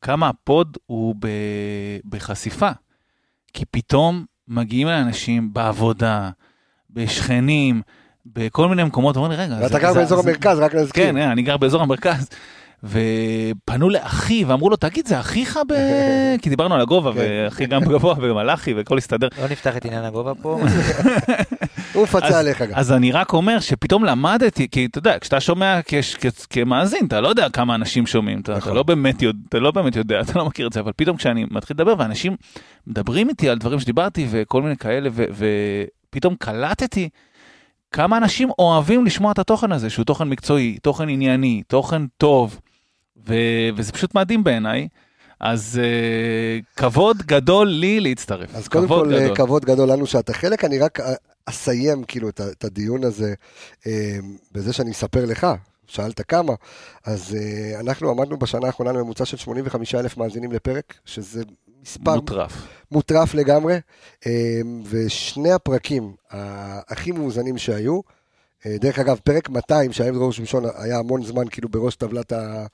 כמה 0.00 0.28
הפוד 0.28 0.78
הוא 0.86 1.14
ב, 1.18 1.28
בחשיפה. 2.04 2.70
כי 3.52 3.64
פתאום 3.64 4.24
מגיעים 4.50 4.88
לאנשים 4.88 5.52
בעבודה, 5.52 6.30
בשכנים, 6.90 7.82
בכל 8.26 8.68
מיני 8.68 8.84
מקומות, 8.84 9.16
אומרים 9.16 9.32
לי, 9.32 9.38
רגע, 9.44 9.56
ואתה 9.62 9.78
גר 9.78 9.94
באזור 9.94 10.20
המרכז, 10.20 10.58
רק 10.58 10.74
להזכיר. 10.74 11.04
כן, 11.04 11.16
אני 11.16 11.42
גר 11.42 11.56
באזור 11.56 11.82
המרכז. 11.82 12.28
ופנו 12.84 13.90
לאחי 13.90 14.44
ואמרו 14.44 14.70
לו 14.70 14.76
תגיד 14.76 15.06
זה 15.06 15.20
אחיך 15.20 15.58
ב... 15.68 15.74
כי 16.42 16.50
דיברנו 16.50 16.74
על 16.74 16.80
הגובה 16.80 17.12
כן. 17.12 17.18
ואחי 17.20 17.66
גם 17.66 17.84
גבוה 17.84 18.14
ומלאכי 18.20 18.74
והכל 18.74 18.98
הסתדר. 18.98 19.28
לא 19.42 19.48
נפתח 19.48 19.76
את 19.76 19.84
עניין 19.84 20.04
הגובה 20.04 20.34
פה. 20.34 20.60
הוא 21.94 22.02
מפצה 22.02 22.38
עליך 22.38 22.62
גם. 22.62 22.74
אז 22.74 22.92
אני 22.92 23.12
רק 23.12 23.32
אומר 23.32 23.60
שפתאום 23.60 24.04
למדתי 24.04 24.68
כי 24.70 24.86
אתה 24.86 24.98
יודע 24.98 25.18
כשאתה 25.18 25.40
שומע 25.40 25.80
כמאזין 26.50 27.06
אתה 27.06 27.20
לא 27.20 27.28
יודע 27.28 27.48
כמה 27.48 27.74
אנשים 27.74 28.06
שומעים 28.06 28.38
נכון. 28.38 28.54
לא 28.74 28.82
אתה 29.48 29.58
לא 29.58 29.70
באמת 29.70 29.96
יודע 29.96 30.20
אתה 30.20 30.38
לא 30.38 30.44
מכיר 30.44 30.66
את 30.66 30.72
זה 30.72 30.80
אבל 30.80 30.92
פתאום 30.96 31.16
כשאני 31.16 31.46
מתחיל 31.50 31.74
לדבר 31.74 31.94
ואנשים 31.98 32.36
מדברים 32.86 33.28
איתי 33.28 33.48
על 33.48 33.58
דברים 33.58 33.80
שדיברתי 33.80 34.26
וכל 34.30 34.62
מיני 34.62 34.76
כאלה 34.76 35.10
ופתאום 35.14 36.34
קלטתי. 36.34 37.08
כמה 37.92 38.16
אנשים 38.16 38.50
אוהבים 38.58 39.04
לשמוע 39.04 39.32
את 39.32 39.38
התוכן 39.38 39.72
הזה 39.72 39.90
שהוא 39.90 40.04
תוכן 40.04 40.28
מקצועי 40.28 40.78
תוכן 40.82 41.08
ענייני 41.08 41.62
תוכן 41.68 42.02
טוב. 42.16 42.60
ו- 43.28 43.68
וזה 43.76 43.92
פשוט 43.92 44.14
מדהים 44.14 44.44
בעיניי. 44.44 44.88
אז 45.40 45.80
uh, 45.82 46.64
כבוד 46.76 47.16
גדול 47.26 47.68
לי 47.68 48.00
להצטרף. 48.00 48.54
אז 48.54 48.68
קודם 48.68 48.88
כל 48.88 49.12
גדול. 49.16 49.36
כבוד 49.36 49.64
גדול 49.64 49.90
לנו 49.92 50.06
שאתה 50.06 50.32
חלק, 50.32 50.64
אני 50.64 50.78
רק 50.78 51.00
אה, 51.00 51.14
אסיים 51.46 52.04
כאילו 52.04 52.28
את, 52.28 52.40
את 52.40 52.64
הדיון 52.64 53.04
הזה 53.04 53.34
uh, 53.80 53.86
בזה 54.52 54.72
שאני 54.72 54.90
אספר 54.90 55.24
לך, 55.24 55.46
שאלת 55.86 56.20
כמה, 56.20 56.52
אז 57.04 57.36
uh, 57.36 57.80
אנחנו 57.80 58.10
עמדנו 58.10 58.36
בשנה 58.38 58.66
האחרונה 58.66 58.92
לממוצע 58.92 59.24
של 59.24 59.36
85 59.36 59.94
אלף 59.94 60.16
מאזינים 60.16 60.52
לפרק, 60.52 60.94
שזה 61.04 61.42
מספר 61.82 62.14
מוטרף, 62.14 62.52
מוטרף 62.90 63.34
לגמרי, 63.34 63.78
uh, 64.20 64.26
ושני 64.90 65.52
הפרקים 65.52 66.12
הכי 66.88 67.12
מאוזנים 67.12 67.58
שהיו, 67.58 67.94
אה, 67.94 68.19
דרך 68.66 68.98
אגב, 68.98 69.18
פרק 69.24 69.48
200, 69.48 69.92
שהיה 69.92 70.12
דרור 70.12 70.32
שמשון 70.32 70.64
היה 70.74 70.98
המון 70.98 71.22
זמן 71.24 71.48
כאילו 71.50 71.68
בראש 71.68 71.96
טבלת 71.96 72.32
ה... 72.32 72.66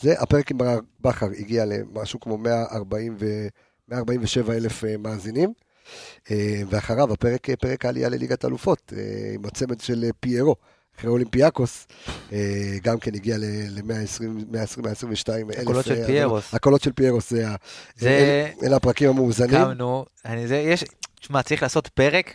זה, 0.00 0.14
הפרק 0.18 0.50
עם 0.50 0.58
בכר 1.00 1.28
הגיע 1.38 1.64
למשהו 1.64 2.20
כמו 2.20 2.38
140 2.38 3.16
ו... 3.18 3.48
147 3.90 4.54
אלף 4.54 4.84
אה, 4.84 4.96
מאזינים. 4.98 5.52
אה, 6.30 6.62
ואחריו, 6.70 7.12
הפרק, 7.12 7.50
פרק 7.50 7.84
העלייה 7.84 8.08
לליגת 8.08 8.44
אלופות, 8.44 8.92
עם 9.34 9.44
הצמד 9.44 9.80
של 9.80 10.10
פיירו, 10.20 10.56
אחרי 10.98 11.10
אולימפיאקוס, 11.10 11.86
גם 12.82 12.98
כן 13.00 13.14
הגיע 13.14 13.36
ל-120-122 13.38 15.30
אלף. 15.30 15.58
הקולות 15.58 15.84
של 15.84 16.06
פיירוס. 16.06 16.54
הקולות 16.54 16.82
של 16.82 16.92
פיירוס, 16.92 17.32
זה... 17.96 18.50
אלה 18.62 18.76
הפרקים 18.76 19.08
המאוזנים. 19.08 19.50
קמנו, 19.50 20.04
יש, 20.50 20.84
תשמע, 21.20 21.42
צריך 21.42 21.62
לעשות 21.62 21.88
פרק 21.88 22.34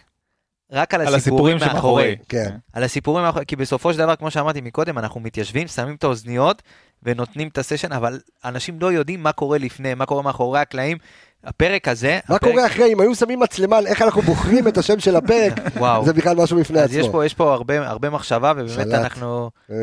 רק 0.71 0.93
על, 0.93 1.01
על 1.01 1.15
הסיפורים 1.15 1.57
מאחורי. 1.57 2.15
כן. 2.29 2.55
על 2.73 2.83
הסיפורים 2.83 3.25
מאחורי, 3.25 3.45
כי 3.45 3.55
בסופו 3.55 3.93
של 3.93 3.99
דבר, 3.99 4.15
כמו 4.15 4.31
שאמרתי 4.31 4.61
מקודם, 4.61 4.97
אנחנו 4.97 5.19
מתיישבים, 5.19 5.67
שמים 5.67 5.95
את 5.95 6.03
האוזניות 6.03 6.61
ונותנים 7.03 7.47
את 7.47 7.57
הסשן, 7.57 7.91
אבל 7.91 8.19
אנשים 8.45 8.77
לא 8.81 8.91
יודעים 8.91 9.23
מה 9.23 9.31
קורה 9.31 9.57
לפני, 9.57 9.93
מה 9.93 10.05
קורה 10.05 10.21
מאחורי 10.21 10.59
הקלעים. 10.59 10.97
הפרק 11.43 11.87
הזה... 11.87 12.19
מה 12.29 12.35
הפרק... 12.35 12.51
קורה 12.51 12.65
אחרי, 12.65 12.93
אם 12.93 12.99
היו 12.99 13.15
שמים 13.15 13.39
מצלמה 13.39 13.77
על 13.77 13.87
איך 13.87 14.01
אנחנו 14.01 14.21
בוחרים 14.21 14.67
את 14.67 14.77
השם 14.77 14.99
של 14.99 15.15
הפרק, 15.15 15.53
וואו. 15.77 16.05
זה 16.05 16.13
בכלל 16.13 16.35
משהו 16.35 16.59
בפני 16.59 16.79
אז 16.79 16.89
עצמו. 16.89 16.99
יש 16.99 17.09
פה, 17.09 17.25
יש 17.25 17.33
פה 17.33 17.53
הרבה, 17.53 17.89
הרבה 17.89 18.09
מחשבה, 18.09 18.53
ובאמת 18.57 18.93
אנחנו... 18.93 19.49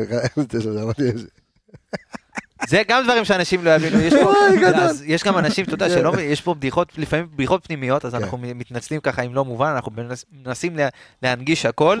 זה 2.67 2.81
גם 2.87 3.03
דברים 3.03 3.25
שאנשים 3.25 3.65
לא 3.65 3.69
יבינו, 3.69 3.99
יש 3.99 4.13
פה, 4.13 4.33
אז 4.75 5.03
יש 5.07 5.23
גם 5.23 5.37
אנשים, 5.37 5.65
אתה 5.65 5.73
יודע, 5.73 5.89
שלא, 5.89 6.13
יש 6.21 6.41
פה 6.41 6.53
בדיחות, 6.53 6.97
לפעמים 6.97 7.27
בדיחות 7.35 7.65
פנימיות, 7.65 8.05
אז 8.05 8.15
כן. 8.15 8.21
אנחנו 8.21 8.37
מתנצלים 8.37 8.99
ככה 8.99 9.21
אם 9.21 9.33
לא 9.35 9.45
מובן, 9.45 9.71
אנחנו 9.75 9.91
מנסים 10.45 10.75
להנגיש 11.21 11.65
הכל, 11.65 11.99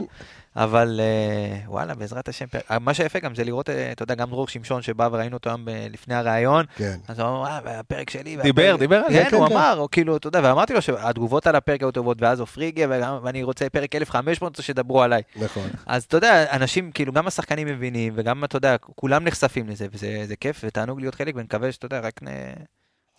אבל 0.55 0.99
אה, 1.03 1.59
וואלה, 1.67 1.95
בעזרת 1.95 2.29
השם, 2.29 2.45
פרק- 2.45 2.71
מה 2.81 2.93
שיפה 2.93 3.19
גם 3.19 3.35
זה 3.35 3.43
לראות, 3.43 3.69
אה, 3.69 3.91
אתה 3.91 4.03
יודע, 4.03 4.15
גם 4.15 4.29
דרור 4.29 4.47
שמשון 4.47 4.81
שבא 4.81 5.09
וראינו 5.11 5.37
אותו 5.37 5.49
היום 5.49 5.65
ב- 5.65 5.69
לפני 5.91 6.15
הראיון, 6.15 6.65
כן. 6.75 6.97
אז 7.07 7.19
הוא 7.19 7.27
אמר, 7.27 7.45
"אה, 7.67 7.79
הפרק 7.79 8.09
שלי. 8.09 8.37
דיבר, 8.43 8.61
והפרק-" 8.63 8.79
דיבר 8.79 8.95
על 8.95 9.13
זה, 9.13 9.23
כן, 9.23 9.29
כן, 9.29 9.35
הוא 9.37 9.47
כן. 9.47 9.53
אמר, 9.53 9.75
או 9.77 9.87
כאילו, 9.91 10.17
אתה 10.17 10.27
יודע, 10.27 10.39
ואמרתי 10.43 10.73
לו 10.73 10.81
שהתגובות 10.81 11.47
על 11.47 11.55
הפרק 11.55 11.81
היו 11.81 11.91
טובות, 11.91 12.21
ואז 12.21 12.39
עופרי 12.39 12.67
הגיע, 12.67 12.87
וגם- 12.91 13.17
ואני 13.23 13.43
רוצה 13.43 13.69
פרק 13.69 13.95
1500 13.95 14.61
שתדברו 14.61 15.01
עליי. 15.03 15.21
נכון. 15.35 15.67
אז 15.85 16.03
אתה 16.03 16.17
יודע, 16.17 16.45
אנשים, 16.55 16.91
כאילו, 16.91 17.13
גם 17.13 17.27
השחקנים 17.27 17.67
מבינים, 17.67 18.13
וגם, 18.15 18.43
אתה 18.43 18.57
יודע, 18.57 18.75
כולם 18.95 19.23
נחשפים 19.23 19.69
לזה, 19.69 19.87
וזה 19.93 20.23
זה 20.27 20.35
כיף, 20.35 20.61
ותענוג 20.63 20.99
להיות 20.99 21.15
חלק, 21.15 21.33
ונקווה 21.37 21.71
שאתה 21.71 21.85
יודע, 21.85 21.99
רק, 21.99 22.23
נ... 22.23 22.27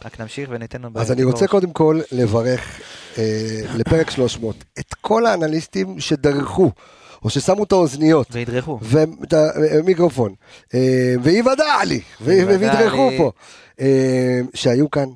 רק 0.05 0.21
נמשיך 0.21 0.49
וניתן 0.53 0.83
לנו... 0.83 1.01
אז 1.01 1.13
אני 1.13 1.25
רוצה 1.25 1.47
קודם 1.47 1.73
כל 1.73 2.01
לברך 2.13 2.81
אה, 3.19 3.25
לפרק 3.75 4.11
300 4.11 4.65
את 4.79 4.95
כל 5.01 5.27
האנליסטים 5.27 6.01
שדרכו, 6.01 6.71
או 7.25 7.31
ששמו 7.31 7.65
את 7.65 7.73
האוזניות. 7.73 8.27
וידרכו. 8.33 8.79
ואת 8.83 9.35
המיקרופון, 9.79 10.35
אה, 10.75 11.15
ויוודע 11.23 11.85
לי, 11.87 12.01
ו- 12.21 12.25
ויוודע 12.25 12.59
וידרכו 12.59 13.09
לי. 13.11 13.19
פה, 13.19 13.31
אה, 13.81 14.41
שהיו 14.55 14.91
כאן, 14.91 15.09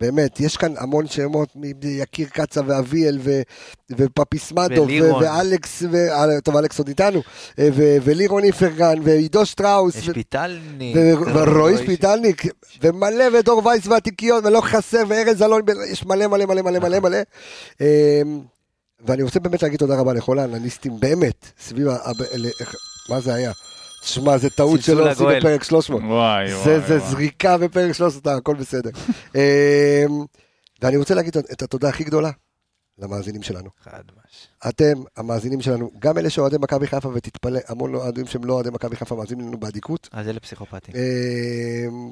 באמת, 0.00 0.40
יש 0.40 0.56
כאן 0.56 0.72
המון 0.78 1.06
שמות 1.06 1.48
מיקיר 1.54 2.28
קצה 2.28 2.60
ואביאל 2.66 3.18
ו- 3.22 3.42
ופפיסמדו. 3.90 4.86
ו- 5.02 5.14
ואלכס, 5.20 5.82
ו- 5.90 6.08
אה, 6.10 6.40
טוב 6.40 6.56
אלכס 6.56 6.78
עוד 6.78 6.88
איתנו, 6.88 7.22
אה, 7.58 7.68
ו- 7.72 7.96
ולירון 8.04 8.44
איפרגן 8.44 8.98
ועידו 9.02 9.46
שטראוס, 9.46 9.96
יש 9.96 10.08
ו- 10.08 10.14
פיטלניק. 10.14 10.96
ו- 10.96 11.34
ורועי 11.34 11.76
שפיטלניק, 11.78 12.42
ומלא 12.82 13.24
ודור 13.38 13.66
וייס 13.66 13.86
והתיקיון, 13.86 14.46
ולא 14.46 14.60
חסר, 14.60 15.02
וארז 15.08 15.42
אלון, 15.42 15.62
יש 15.92 16.06
מלא 16.06 16.26
מלא 16.26 16.44
מלא 16.46 16.62
מלא 16.62 16.78
מלא 16.78 17.00
מלא. 17.00 17.18
אה, 19.00 19.04
ואני 19.08 19.22
רוצה 19.22 19.40
באמת 19.40 19.62
להגיד 19.62 19.78
תודה 19.78 19.96
רבה 20.00 20.12
לכל 20.12 20.38
האנליסטים, 20.38 21.00
באמת, 21.00 21.52
סביב, 21.58 21.88
ה- 21.88 21.96
מה 23.08 23.20
זה 23.20 23.34
היה? 23.34 23.52
תשמע, 24.02 24.38
זה 24.38 24.50
טעות 24.50 24.82
שלא 24.82 25.10
עושים. 25.12 25.26
בפרק 25.38 25.62
300. 25.64 26.02
וואי, 26.02 26.48
זה, 26.50 26.56
וואי, 26.56 26.80
זה 26.88 26.96
וואי. 26.98 27.10
זריקה 27.10 27.58
בפרק 27.58 27.92
300, 27.92 28.26
הכל 28.26 28.54
בסדר. 28.54 28.90
אה, 29.36 30.04
ואני 30.82 30.96
רוצה 30.96 31.14
להגיד 31.14 31.36
את 31.36 31.62
התודה 31.62 31.88
הכי 31.88 32.04
גדולה 32.04 32.30
למאזינים 32.98 33.42
שלנו. 33.42 33.70
חד 33.84 34.02
מש. 34.16 34.48
אתם, 34.68 35.02
המאזינים 35.16 35.60
שלנו, 35.62 35.90
גם 35.98 36.18
אלה 36.18 36.30
שאוהדי 36.30 36.56
מכבי 36.60 36.86
חיפה, 36.86 37.08
ותתפלא, 37.14 37.60
המון 37.68 37.92
לא- 37.92 37.98
אוהדים 38.02 38.26
שהם 38.26 38.44
לא 38.44 38.52
אוהדי 38.52 38.70
מכבי 38.70 38.96
חיפה 38.96 39.14
מאזינים 39.14 39.48
לנו 39.48 39.58
באדיקות, 39.60 40.08
אז 40.12 40.28
אלה 40.28 40.40
פסיכופטים. 40.40 40.94
אה, 40.94 41.02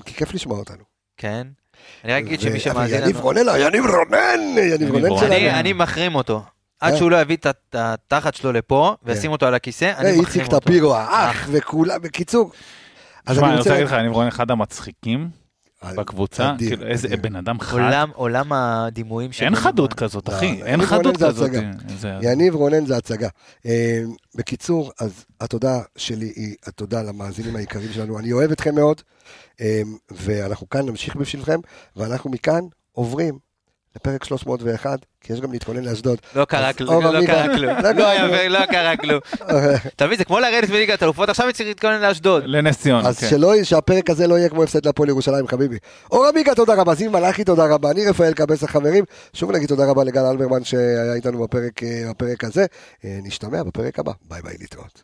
כי 0.05 0.15
כיף 0.15 0.35
לשמוע 0.35 0.59
אותנו. 0.59 0.83
כן. 1.17 1.47
אני 2.05 2.13
רק 2.13 2.23
אגיד 2.25 2.41
שמי 2.41 2.61
שמאזין 2.61 3.03
יניב 3.03 3.17
לנו... 3.17 3.25
רונן, 3.25 3.41
יניב 3.59 3.85
רונן, 3.87 4.41
יניב 4.59 4.91
רונן. 4.91 5.09
שלנו. 5.21 5.33
אני- 5.33 5.61
אני 5.61 5.73
מחרים 5.73 6.15
אותו. 6.15 6.43
עד 6.85 6.93
אה? 6.93 6.99
שהוא 6.99 7.11
לא 7.11 7.21
יביא 7.21 7.37
את 7.37 7.47
התחת 7.75 8.35
שלו 8.35 8.53
לפה, 8.53 8.95
וישים 9.03 9.33
אותו 9.33 9.47
על 9.47 9.55
הכיסא, 9.55 9.85
אני 9.85 10.09
מחרים 10.09 10.21
איציק 10.21 10.43
אותו. 10.43 10.61
טפירו, 10.61 10.95
האח, 10.95 11.49
וכולם, 11.53 12.03
בקיצור. 12.03 12.51
אז 13.27 13.37
שמע, 13.37 13.49
אני 13.49 13.57
רוצה. 13.59 13.71
להגיד 13.71 13.87
לך, 13.87 13.93
אני 13.93 14.09
רואה 14.09 14.29
אחד 14.29 14.51
המצחיקים 14.51 15.29
בקבוצה, 15.97 16.51
אדיר, 16.51 16.69
כאילו 16.69 16.87
איזה. 16.87 17.17
בן 17.17 17.37
אדם 17.37 17.61
חד. 17.61 17.73
עולם- 17.73 18.11
עולם 18.15 18.53
הדימויים 18.53 19.33
של... 19.33 19.45
אין 19.45 19.55
חדות 19.55 19.95
כזאת, 19.95 20.29
אחי, 20.29 20.47
יניב 20.47 20.65
אין 20.65 20.87
חדות 20.87 21.17
כזאת. 21.17 21.51
יניב 22.23 22.55
רונן 22.55 22.87
זה 22.87 22.97
הצגה. 22.97 23.29
אה, 23.67 24.03
בקיצור, 24.35 24.93
אז 25.01 25.25
התודה 25.41 25.81
שלי 25.97 26.33
היא 26.37 26.55
התודה 26.67 27.03
למאזינים 27.03 27.57
היקרים 27.57 27.93
שלנו. 27.93 28.19
אני 28.19 28.33
אוהב 28.33 28.51
אתכם 28.53 28.75
מאוד, 28.75 29.03
אה, 29.61 29.83
ואנחנו 30.11 30.69
כאן 30.69 30.87
נמשיך 30.87 31.17
בשבילכם, 31.17 31.59
ואנחנו 31.97 32.31
מכאן 32.31 32.61
עוברים 32.93 33.39
לפרק 33.97 34.25
301, 34.25 34.99
כי 35.21 35.33
יש 35.33 35.41
גם 35.41 35.53
להתכונן 35.53 35.85
לאשדוד. 35.85 36.19
לא 36.37 36.45
קרה 36.45 36.69
אז 36.69 36.77
כלום, 36.77 36.95
אור 36.95 37.13
לא 37.13 37.19
עמיגה- 37.19 37.33
קרה 37.33 37.57
כלום. 37.57 37.71
לא 37.83 37.91
לא 37.91 37.93
קרה 37.93 38.17
כלום. 38.29 38.51
לא 38.53 38.67
קרה 38.67 38.97
כלום. 38.97 39.21
אתה 39.97 40.07
מבין, 40.07 40.19
זה 40.19 40.25
כמו 40.25 40.41
לרדת 40.41 40.69
בליגת 40.69 41.03
אלופות, 41.03 41.29
עכשיו 41.29 41.53
צריך 41.53 41.69
להתכונן 41.69 42.01
לאשדוד. 42.01 42.43
לנס 42.47 42.79
ציונה, 42.79 43.09
אז 43.09 43.19
כן. 43.19 43.27
שהפרק 43.65 44.11
הזה 44.11 44.27
לא 44.27 44.39
יהיה 44.39 44.49
כמו 44.49 44.63
הפסד 44.63 44.87
להפועל 44.87 45.09
ירושלים, 45.09 45.49
חביבי. 45.49 45.79
אור 46.13 46.27
עמיגה, 46.27 46.55
תודה 46.55 46.75
רבה, 46.75 46.95
זיו 46.95 47.11
מלאכי, 47.11 47.45
תודה 47.45 47.67
רבה, 47.67 47.91
אני 47.91 48.07
רפאל 48.07 48.33
קבס 48.33 48.63
החברים. 48.65 49.05
שוב 49.33 49.53
נגיד 49.53 49.69
תודה 49.69 49.85
רבה 49.91 50.05
לגל 50.05 50.21
אלברמן 50.25 50.65
שהיה 50.65 51.15
איתנו 51.15 51.43
בפרק, 51.45 51.83
אה, 51.83 52.11
הזה. 52.49 52.67
אה, 53.05 53.19
נשתמע 53.23 53.63
בפרק 53.63 53.99
הבא, 53.99 54.13
ביי 54.29 54.43
ביי 54.43 54.55
להתראות. 54.61 55.03